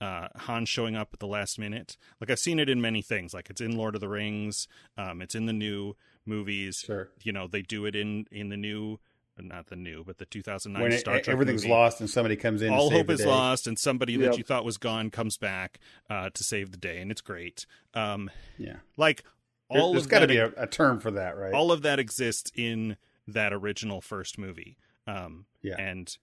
uh, 0.00 0.28
Han 0.36 0.66
showing 0.66 0.96
up 0.96 1.10
at 1.12 1.20
the 1.20 1.26
last 1.26 1.58
minute. 1.58 1.96
Like 2.20 2.30
I've 2.30 2.38
seen 2.38 2.58
it 2.58 2.68
in 2.68 2.80
many 2.80 3.02
things. 3.02 3.34
Like 3.34 3.50
it's 3.50 3.60
in 3.60 3.76
Lord 3.76 3.94
of 3.94 4.00
the 4.00 4.08
Rings. 4.08 4.66
Um, 4.96 5.20
it's 5.22 5.34
in 5.34 5.46
the 5.46 5.52
new 5.52 5.94
movies. 6.26 6.82
sure. 6.84 7.08
You 7.22 7.32
know 7.32 7.46
they 7.46 7.62
do 7.62 7.84
it 7.84 7.94
in 7.96 8.26
in 8.30 8.48
the 8.48 8.56
new, 8.56 8.98
not 9.38 9.66
the 9.66 9.76
new, 9.76 10.02
but 10.04 10.18
the 10.18 10.24
2009 10.26 10.82
When 10.82 10.92
it, 10.92 10.98
Star 11.00 11.14
Trek. 11.14 11.28
everything's 11.28 11.62
movie 11.62 11.72
lost 11.74 12.00
and 12.00 12.08
somebody 12.10 12.36
comes 12.36 12.62
in, 12.62 12.70
to 12.72 12.76
all 12.76 12.90
hope 12.90 13.10
is 13.10 13.20
day. 13.20 13.26
lost 13.26 13.66
and 13.66 13.78
somebody 13.78 14.16
that 14.16 14.38
you 14.38 14.44
thought 14.44 14.64
was 14.64 14.78
gone 14.78 15.10
comes 15.10 15.36
back 15.36 15.78
uh, 16.10 16.30
to 16.34 16.42
save 16.44 16.70
the 16.72 16.78
day 16.78 16.98
and 17.00 17.10
it's 17.10 17.20
great 17.20 17.66
um, 17.94 18.30
Yeah, 18.58 18.76
like 18.96 19.24
all 19.68 19.92
there's 19.92 20.04
of 20.04 20.10
got 20.10 20.20
to 20.20 20.26
be 20.26 20.36
a, 20.38 20.52
a 20.56 20.66
term 20.66 21.00
for 21.00 21.10
that, 21.12 21.36
right? 21.36 21.52
all 21.54 21.70
of 21.72 21.82
that 21.82 21.98
exists 21.98 22.50
in 22.56 22.96
that 23.32 23.52
original 23.52 24.00
first 24.00 24.38
movie 24.38 24.76
um, 25.06 25.46
Yeah. 25.62 25.76
and 25.78 26.16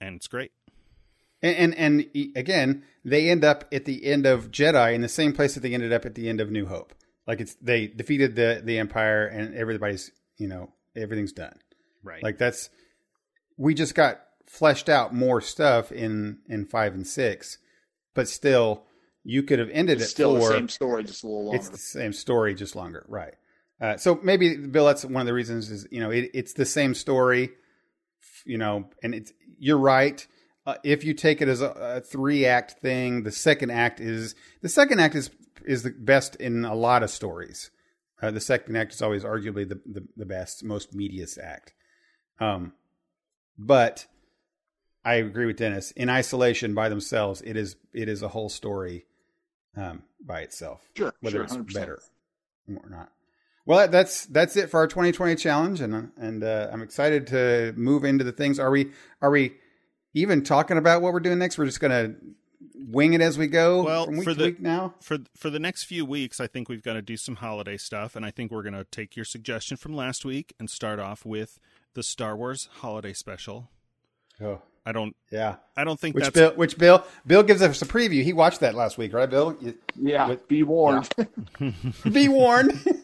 and 0.00 0.16
it's 0.16 0.26
great 0.26 0.52
And, 1.42 1.74
and 1.74 1.74
and 2.14 2.36
again, 2.36 2.84
they 3.04 3.28
end 3.30 3.44
up 3.44 3.64
at 3.72 3.84
the 3.84 4.04
end 4.06 4.26
of 4.26 4.50
Jedi 4.50 4.94
in 4.94 5.02
the 5.02 5.08
same 5.08 5.32
place 5.32 5.54
that 5.54 5.60
they 5.60 5.74
ended 5.74 5.92
up 5.92 6.04
at 6.06 6.14
the 6.14 6.28
end 6.28 6.40
of 6.40 6.50
New 6.50 6.66
Hope. 6.66 6.94
Like 7.26 7.40
it's 7.40 7.54
they 7.60 7.86
defeated 7.86 8.34
the 8.34 8.60
the 8.64 8.78
Empire 8.78 9.26
and 9.26 9.54
everybody's 9.54 10.10
you 10.38 10.48
know 10.48 10.72
everything's 10.96 11.32
done. 11.32 11.58
right 12.02 12.22
Like 12.22 12.38
that's 12.38 12.70
we 13.56 13.74
just 13.74 13.94
got 13.94 14.20
fleshed 14.46 14.88
out 14.88 15.14
more 15.14 15.40
stuff 15.40 15.92
in 15.92 16.38
in 16.48 16.64
five 16.66 16.94
and 16.94 17.06
six, 17.06 17.58
but 18.14 18.28
still 18.28 18.84
you 19.22 19.42
could 19.42 19.58
have 19.58 19.70
ended 19.70 20.00
It's 20.00 20.10
it 20.10 20.14
still 20.14 20.38
four. 20.38 20.48
the 20.50 20.54
same 20.56 20.68
story, 20.68 21.04
just 21.04 21.24
a 21.24 21.26
little 21.26 21.44
longer. 21.44 21.56
It's 21.58 21.68
the 21.68 21.78
same 21.78 22.12
story, 22.12 22.54
just 22.54 22.76
longer, 22.76 23.04
right? 23.08 23.34
Uh, 23.84 23.98
so 23.98 24.18
maybe 24.22 24.56
Bill, 24.56 24.86
that's 24.86 25.04
one 25.04 25.20
of 25.20 25.26
the 25.26 25.34
reasons 25.34 25.70
is 25.70 25.86
you 25.90 26.00
know 26.00 26.10
it, 26.10 26.30
it's 26.32 26.54
the 26.54 26.64
same 26.64 26.94
story, 26.94 27.50
you 28.46 28.56
know, 28.56 28.88
and 29.02 29.14
it's 29.14 29.30
you're 29.58 29.76
right. 29.76 30.26
Uh, 30.66 30.76
if 30.82 31.04
you 31.04 31.12
take 31.12 31.42
it 31.42 31.48
as 31.48 31.60
a, 31.60 31.68
a 31.68 32.00
three 32.00 32.46
act 32.46 32.80
thing, 32.80 33.24
the 33.24 33.30
second 33.30 33.70
act 33.70 34.00
is 34.00 34.34
the 34.62 34.70
second 34.70 35.00
act 35.00 35.14
is 35.14 35.30
is 35.66 35.82
the 35.82 35.90
best 35.90 36.34
in 36.36 36.64
a 36.64 36.74
lot 36.74 37.02
of 37.02 37.10
stories. 37.10 37.70
Uh, 38.22 38.30
the 38.30 38.40
second 38.40 38.74
act 38.74 38.94
is 38.94 39.02
always 39.02 39.22
arguably 39.22 39.68
the, 39.68 39.78
the 39.84 40.08
the 40.16 40.24
best, 40.24 40.64
most 40.64 40.94
medius 40.94 41.36
act. 41.36 41.74
Um, 42.40 42.72
but 43.58 44.06
I 45.04 45.16
agree 45.16 45.44
with 45.44 45.58
Dennis. 45.58 45.90
In 45.90 46.08
isolation, 46.08 46.72
by 46.74 46.88
themselves, 46.88 47.42
it 47.42 47.58
is 47.58 47.76
it 47.92 48.08
is 48.08 48.22
a 48.22 48.28
whole 48.28 48.48
story 48.48 49.04
um, 49.76 50.04
by 50.24 50.40
itself 50.40 50.88
Sure, 50.96 51.12
whether 51.20 51.36
sure, 51.36 51.44
it's 51.44 51.54
100%. 51.54 51.74
better 51.74 52.00
or 52.66 52.88
not. 52.88 53.10
Well, 53.66 53.88
that's 53.88 54.26
that's 54.26 54.56
it 54.56 54.70
for 54.70 54.80
our 54.80 54.86
2020 54.86 55.36
challenge, 55.36 55.80
and 55.80 56.10
and 56.16 56.44
uh, 56.44 56.68
I'm 56.72 56.82
excited 56.82 57.26
to 57.28 57.72
move 57.76 58.04
into 58.04 58.22
the 58.24 58.32
things. 58.32 58.58
Are 58.58 58.70
we 58.70 58.90
are 59.22 59.30
we 59.30 59.54
even 60.12 60.42
talking 60.44 60.76
about 60.76 61.00
what 61.02 61.12
we're 61.12 61.20
doing 61.20 61.38
next? 61.38 61.56
We're 61.56 61.64
just 61.66 61.80
gonna 61.80 62.14
wing 62.76 63.14
it 63.14 63.20
as 63.22 63.38
we 63.38 63.46
go 63.46 63.82
Well, 63.82 64.04
from 64.04 64.16
week 64.16 64.24
for 64.24 64.30
to 64.34 64.38
the- 64.38 64.44
week 64.46 64.60
now. 64.60 64.94
for 65.00 65.18
for 65.36 65.48
the 65.48 65.58
next 65.58 65.84
few 65.84 66.04
weeks 66.04 66.38
i 66.40 66.46
think 66.46 66.68
we've 66.68 66.82
got 66.82 66.94
to 66.94 67.02
do 67.02 67.16
some 67.16 67.36
holiday 67.36 67.76
stuff 67.78 68.14
and 68.16 68.26
i 68.26 68.30
think 68.30 68.50
we're 68.50 68.62
going 68.64 68.74
to 68.74 68.84
take 68.84 69.16
your 69.16 69.24
suggestion 69.24 69.76
from 69.76 69.94
last 69.94 70.24
week 70.24 70.52
and 70.58 70.68
start 70.68 70.98
off 70.98 71.24
with 71.24 71.58
the 71.94 72.02
star 72.02 72.36
wars 72.36 72.68
holiday 72.80 73.12
special 73.14 73.70
Oh, 74.40 74.60
i 74.84 74.92
don't 74.92 75.14
yeah. 75.30 75.56
i 75.76 75.84
don't 75.84 75.98
think 75.98 76.14
Which 76.14 76.24
that's 76.24 76.34
Bill? 76.34 76.52
Which 76.54 76.76
Bill? 76.76 77.04
Bill 77.26 77.42
gives 77.42 77.62
us 77.62 77.80
a 77.80 77.86
preview. 77.86 78.22
He 78.22 78.32
watched 78.34 78.60
that 78.60 78.74
last 78.74 78.98
week, 78.98 79.14
right, 79.14 79.30
Bill? 79.30 79.56
You- 79.60 79.78
yeah, 79.96 80.28
With- 80.28 80.46
be 80.48 80.62
warned. 80.62 81.08
Be 82.12 82.28
warned. 82.28 82.72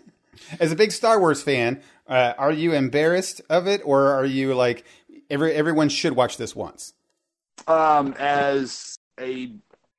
As 0.59 0.73
a 0.73 0.77
big 0.77 0.93
Star 0.93 1.19
Wars 1.21 1.43
fan, 1.43 1.81
uh, 2.09 2.35
are 2.39 2.53
you 2.53 2.73
embarrassed 2.73 3.41
of 3.51 3.67
it, 3.67 3.81
or 3.85 4.09
are 4.13 4.25
you 4.25 4.55
like 4.55 4.85
every 5.29 5.53
everyone 5.53 5.89
should 5.89 6.15
watch 6.15 6.37
this 6.37 6.55
once? 6.57 6.95
Um, 7.67 8.15
as 8.19 8.97
a 9.21 9.53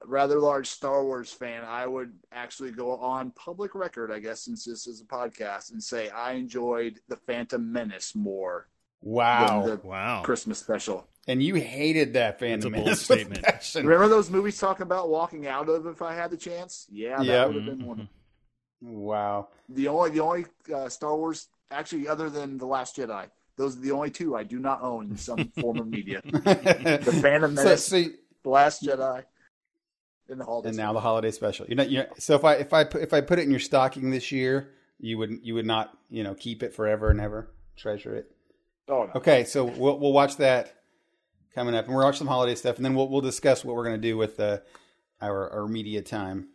rather 0.04 0.40
large 0.40 0.68
Star 0.68 1.04
Wars 1.04 1.32
fan, 1.32 1.64
I 1.64 1.86
would 1.86 2.14
actually 2.32 2.72
go 2.72 2.96
on 2.98 3.32
public 3.32 3.76
record, 3.76 4.12
I 4.12 4.20
guess, 4.20 4.42
since 4.42 4.66
this 4.66 4.88
is 4.88 5.02
a 5.02 5.06
podcast, 5.06 5.72
and 5.72 5.82
say 5.84 6.10
I 6.10 6.34
enjoyed 6.34 7.00
the 7.08 7.18
Phantom 7.18 7.72
Menace 7.72 8.16
more 8.16 8.68
Wow. 9.04 9.62
than 9.62 9.70
the 9.78 9.88
wow 9.88 10.22
Christmas 10.24 10.60
special. 10.60 11.08
And 11.28 11.42
you 11.42 11.54
hated 11.56 12.14
that 12.14 12.40
Phantom 12.40 12.72
That's 12.72 12.82
a 12.82 12.84
bold 12.84 12.86
Menace 12.88 13.10
with 13.10 13.54
statement. 13.64 13.86
Remember 13.86 14.08
those 14.08 14.32
movies 14.32 14.58
talking 14.60 14.82
about 14.84 15.10
walking 15.10 15.46
out 15.46 15.70
of 15.70 15.86
if 15.86 16.02
I 16.02 16.16
had 16.16 16.32
the 16.32 16.38
chance? 16.38 16.88
Yeah, 16.92 17.18
that 17.18 17.26
Yep. 17.28 17.48
would 17.48 17.56
have 17.58 17.66
been 17.66 17.86
one. 17.86 18.10
Wow. 18.82 19.50
The 19.70 19.88
only 19.88 20.10
the 20.12 20.22
only 20.22 20.46
uh, 20.74 20.90
Star 20.90 21.16
Wars 21.16 21.48
actually 21.70 22.08
other 22.08 22.30
than 22.30 22.58
the 22.58 22.66
Last 22.66 22.98
Jedi. 22.98 23.28
Those 23.58 23.78
are 23.78 23.82
the 23.82 23.92
only 23.92 24.10
two 24.10 24.36
I 24.36 24.44
do 24.44 24.60
not 24.60 24.82
own 24.82 25.12
in 25.12 25.18
some 25.18 25.52
form 25.60 25.78
of 25.78 25.88
media. 25.88 26.22
The 26.32 27.20
Phantom 27.22 27.56
so, 27.56 27.64
Menace, 27.64 27.86
so 27.86 27.96
you- 27.98 28.14
the 28.44 28.50
Last 28.50 28.82
Jedi, 28.84 29.24
and 30.30 30.40
the 30.40 30.46
Holiday. 30.46 30.70
and 30.70 30.78
now 30.78 30.94
the 30.94 31.00
holiday 31.00 31.30
special. 31.32 31.68
You 31.68 31.76
know, 31.76 31.84
you 31.84 32.00
know, 32.00 32.06
so 32.18 32.36
if 32.36 32.44
I 32.44 32.56
if 32.56 32.74
I 32.74 32.84
put, 32.86 33.02
if 33.02 33.14
I 33.14 33.22
put 33.22 33.38
it 33.38 33.44
in 33.44 33.52
your 33.52 33.60
stocking 33.60 34.10
this 34.10 34.32
year, 34.32 34.72
you 35.00 35.18
would 35.20 35.40
you 35.44 35.54
would 35.56 35.66
not 35.68 35.96
you 36.10 36.24
know 36.24 36.34
keep 36.34 36.64
it 36.64 36.74
forever 36.74 37.10
and 37.12 37.22
ever, 37.22 37.52
treasure 37.76 38.16
it. 38.16 38.32
Oh 38.88 39.06
no. 39.06 39.12
Okay, 39.16 39.44
so 39.44 39.66
we'll 39.66 40.00
we'll 40.00 40.14
watch 40.14 40.38
that 40.38 40.74
coming 41.54 41.76
up, 41.76 41.86
and 41.86 41.96
we'll 41.96 42.06
watch 42.06 42.18
some 42.18 42.28
holiday 42.28 42.56
stuff, 42.56 42.78
and 42.78 42.86
then 42.86 42.96
we'll 42.96 43.10
we'll 43.10 43.22
discuss 43.22 43.64
what 43.64 43.76
we're 43.76 43.84
going 43.84 44.02
to 44.02 44.08
do 44.08 44.18
with 44.18 44.40
uh, 44.40 44.58
our 45.22 45.50
our 45.52 45.68
media 45.68 46.02
time. 46.02 46.48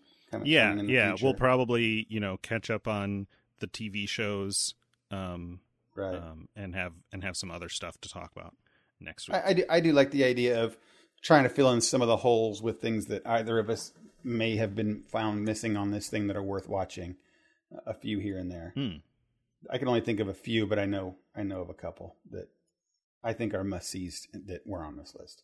Yeah, 0.44 0.72
in 0.72 0.86
the 0.86 0.92
yeah. 0.92 1.08
future. 1.10 1.24
We'll 1.24 1.34
probably 1.34 2.06
you 2.08 2.20
know 2.20 2.36
catch 2.38 2.70
up 2.70 2.88
on 2.88 3.26
the 3.60 3.66
TV 3.66 4.08
shows, 4.08 4.74
um, 5.10 5.60
right. 5.94 6.16
um, 6.16 6.48
and 6.56 6.74
have 6.74 6.92
and 7.12 7.22
have 7.24 7.36
some 7.36 7.50
other 7.50 7.68
stuff 7.68 8.00
to 8.02 8.08
talk 8.08 8.32
about 8.34 8.54
next 9.00 9.28
week. 9.28 9.36
I, 9.36 9.50
I 9.50 9.52
do 9.52 9.64
I 9.68 9.80
do 9.80 9.92
like 9.92 10.10
the 10.10 10.24
idea 10.24 10.62
of 10.62 10.76
trying 11.22 11.44
to 11.44 11.48
fill 11.48 11.72
in 11.72 11.80
some 11.80 12.02
of 12.02 12.08
the 12.08 12.18
holes 12.18 12.62
with 12.62 12.80
things 12.80 13.06
that 13.06 13.26
either 13.26 13.58
of 13.58 13.70
us 13.70 13.92
may 14.22 14.56
have 14.56 14.74
been 14.74 15.02
found 15.08 15.44
missing 15.44 15.76
on 15.76 15.90
this 15.90 16.08
thing 16.08 16.26
that 16.26 16.36
are 16.36 16.42
worth 16.42 16.68
watching. 16.68 17.16
A 17.84 17.94
few 17.94 18.20
here 18.20 18.38
and 18.38 18.48
there. 18.48 18.72
Hmm. 18.76 18.98
I 19.68 19.78
can 19.78 19.88
only 19.88 20.00
think 20.00 20.20
of 20.20 20.28
a 20.28 20.34
few, 20.34 20.66
but 20.66 20.78
I 20.78 20.86
know 20.86 21.16
I 21.34 21.42
know 21.42 21.60
of 21.60 21.68
a 21.68 21.74
couple 21.74 22.14
that 22.30 22.48
I 23.24 23.32
think 23.32 23.54
are 23.54 23.64
must 23.64 23.88
sees 23.88 24.28
that 24.32 24.66
were 24.66 24.84
on 24.84 24.96
this 24.96 25.16
list. 25.18 25.42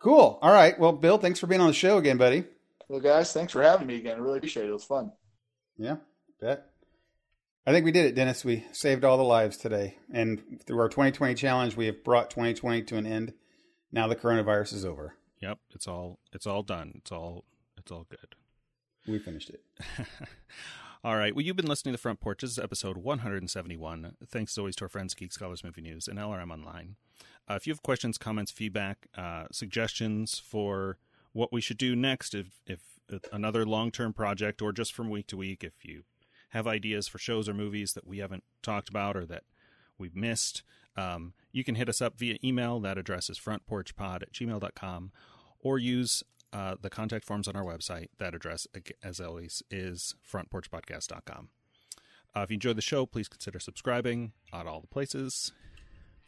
Cool. 0.00 0.38
All 0.42 0.52
right. 0.52 0.78
Well, 0.78 0.92
Bill, 0.92 1.18
thanks 1.18 1.38
for 1.38 1.46
being 1.46 1.60
on 1.60 1.68
the 1.68 1.72
show 1.72 1.98
again, 1.98 2.16
buddy. 2.16 2.44
Well, 2.88 3.00
guys, 3.00 3.32
thanks 3.32 3.52
for 3.52 3.62
having 3.62 3.86
me 3.86 3.96
again. 3.96 4.16
I 4.16 4.20
really 4.20 4.38
appreciate 4.38 4.66
it. 4.66 4.70
It 4.70 4.72
was 4.72 4.84
fun. 4.84 5.12
Yeah, 5.76 5.96
bet. 6.40 6.66
I 7.66 7.72
think 7.72 7.84
we 7.84 7.92
did 7.92 8.04
it, 8.04 8.14
Dennis. 8.14 8.44
We 8.44 8.64
saved 8.72 9.04
all 9.04 9.16
the 9.16 9.22
lives 9.22 9.56
today. 9.56 9.96
And 10.12 10.60
through 10.66 10.80
our 10.80 10.88
2020 10.88 11.34
challenge, 11.34 11.76
we 11.76 11.86
have 11.86 12.04
brought 12.04 12.30
2020 12.30 12.82
to 12.82 12.96
an 12.96 13.06
end. 13.06 13.32
Now 13.90 14.06
the 14.06 14.16
coronavirus 14.16 14.74
is 14.74 14.84
over. 14.84 15.14
Yep, 15.40 15.58
it's 15.74 15.88
all 15.88 16.18
it's 16.32 16.46
all 16.46 16.62
done. 16.62 16.92
It's 16.96 17.10
all 17.10 17.44
it's 17.78 17.90
all 17.90 18.06
good. 18.08 18.34
We 19.06 19.18
finished 19.18 19.50
it. 19.50 19.62
All 21.04 21.18
right. 21.18 21.34
Well, 21.34 21.44
you've 21.44 21.56
been 21.56 21.66
listening 21.66 21.92
to 21.92 21.98
The 21.98 22.00
Front 22.00 22.20
Porch. 22.20 22.40
This 22.40 22.52
is 22.52 22.58
episode 22.58 22.96
171. 22.96 24.16
Thanks 24.26 24.54
as 24.54 24.58
always 24.58 24.74
to 24.76 24.86
our 24.86 24.88
friends, 24.88 25.12
Geek 25.12 25.34
Scholars 25.34 25.62
Movie 25.62 25.82
News 25.82 26.08
and 26.08 26.18
LRM 26.18 26.50
Online. 26.50 26.96
Uh, 27.46 27.56
if 27.56 27.66
you 27.66 27.74
have 27.74 27.82
questions, 27.82 28.16
comments, 28.16 28.50
feedback, 28.50 29.08
uh, 29.14 29.44
suggestions 29.52 30.38
for 30.38 30.96
what 31.34 31.52
we 31.52 31.60
should 31.60 31.76
do 31.76 31.94
next, 31.94 32.34
if, 32.34 32.46
if 32.66 32.80
another 33.30 33.66
long 33.66 33.90
term 33.90 34.14
project 34.14 34.62
or 34.62 34.72
just 34.72 34.94
from 34.94 35.10
week 35.10 35.26
to 35.26 35.36
week, 35.36 35.62
if 35.62 35.84
you 35.84 36.04
have 36.50 36.66
ideas 36.66 37.06
for 37.08 37.18
shows 37.18 37.48
or 37.48 37.54
movies 37.54 37.92
that 37.92 38.06
we 38.06 38.18
haven't 38.18 38.44
talked 38.62 38.88
about 38.88 39.16
or 39.16 39.26
that 39.26 39.42
we've 39.98 40.16
missed, 40.16 40.62
um, 40.96 41.34
you 41.52 41.64
can 41.64 41.74
hit 41.74 41.88
us 41.88 42.00
up 42.00 42.16
via 42.18 42.38
email. 42.42 42.80
That 42.80 42.96
address 42.96 43.28
is 43.28 43.38
frontporchpod 43.38 44.22
at 44.22 44.32
gmail.com 44.32 45.12
or 45.60 45.78
use 45.78 46.22
uh, 46.52 46.76
the 46.80 46.90
contact 46.90 47.24
forms 47.24 47.48
on 47.48 47.56
our 47.56 47.64
website. 47.64 48.08
That 48.18 48.34
address, 48.34 48.66
as 49.02 49.20
always, 49.20 49.62
is 49.70 50.14
frontporchpodcast.com. 50.30 51.48
Uh, 52.36 52.40
if 52.40 52.50
you 52.50 52.54
enjoyed 52.54 52.76
the 52.76 52.82
show, 52.82 53.06
please 53.06 53.28
consider 53.28 53.58
subscribing 53.58 54.32
at 54.52 54.66
all 54.66 54.80
the 54.80 54.86
places. 54.86 55.52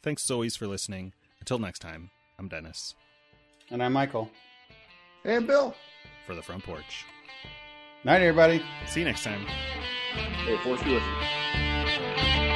Thanks 0.02 0.24
as 0.24 0.30
always 0.30 0.56
for 0.56 0.66
listening. 0.66 1.12
Until 1.40 1.58
next 1.58 1.80
time, 1.80 2.10
I'm 2.38 2.48
Dennis 2.48 2.94
And 3.70 3.82
I'm 3.82 3.92
Michael. 3.92 4.30
And 5.26 5.44
Bill, 5.44 5.74
for 6.24 6.36
the 6.36 6.42
Front 6.42 6.62
Porch. 6.62 7.04
Night, 8.04 8.22
everybody. 8.22 8.62
See 8.86 9.00
you 9.00 9.06
next 9.06 9.24
time. 9.24 9.44
hey, 9.44 10.56
force 10.58 10.80
be 10.84 10.94
with 10.94 11.02
you. 11.02 12.55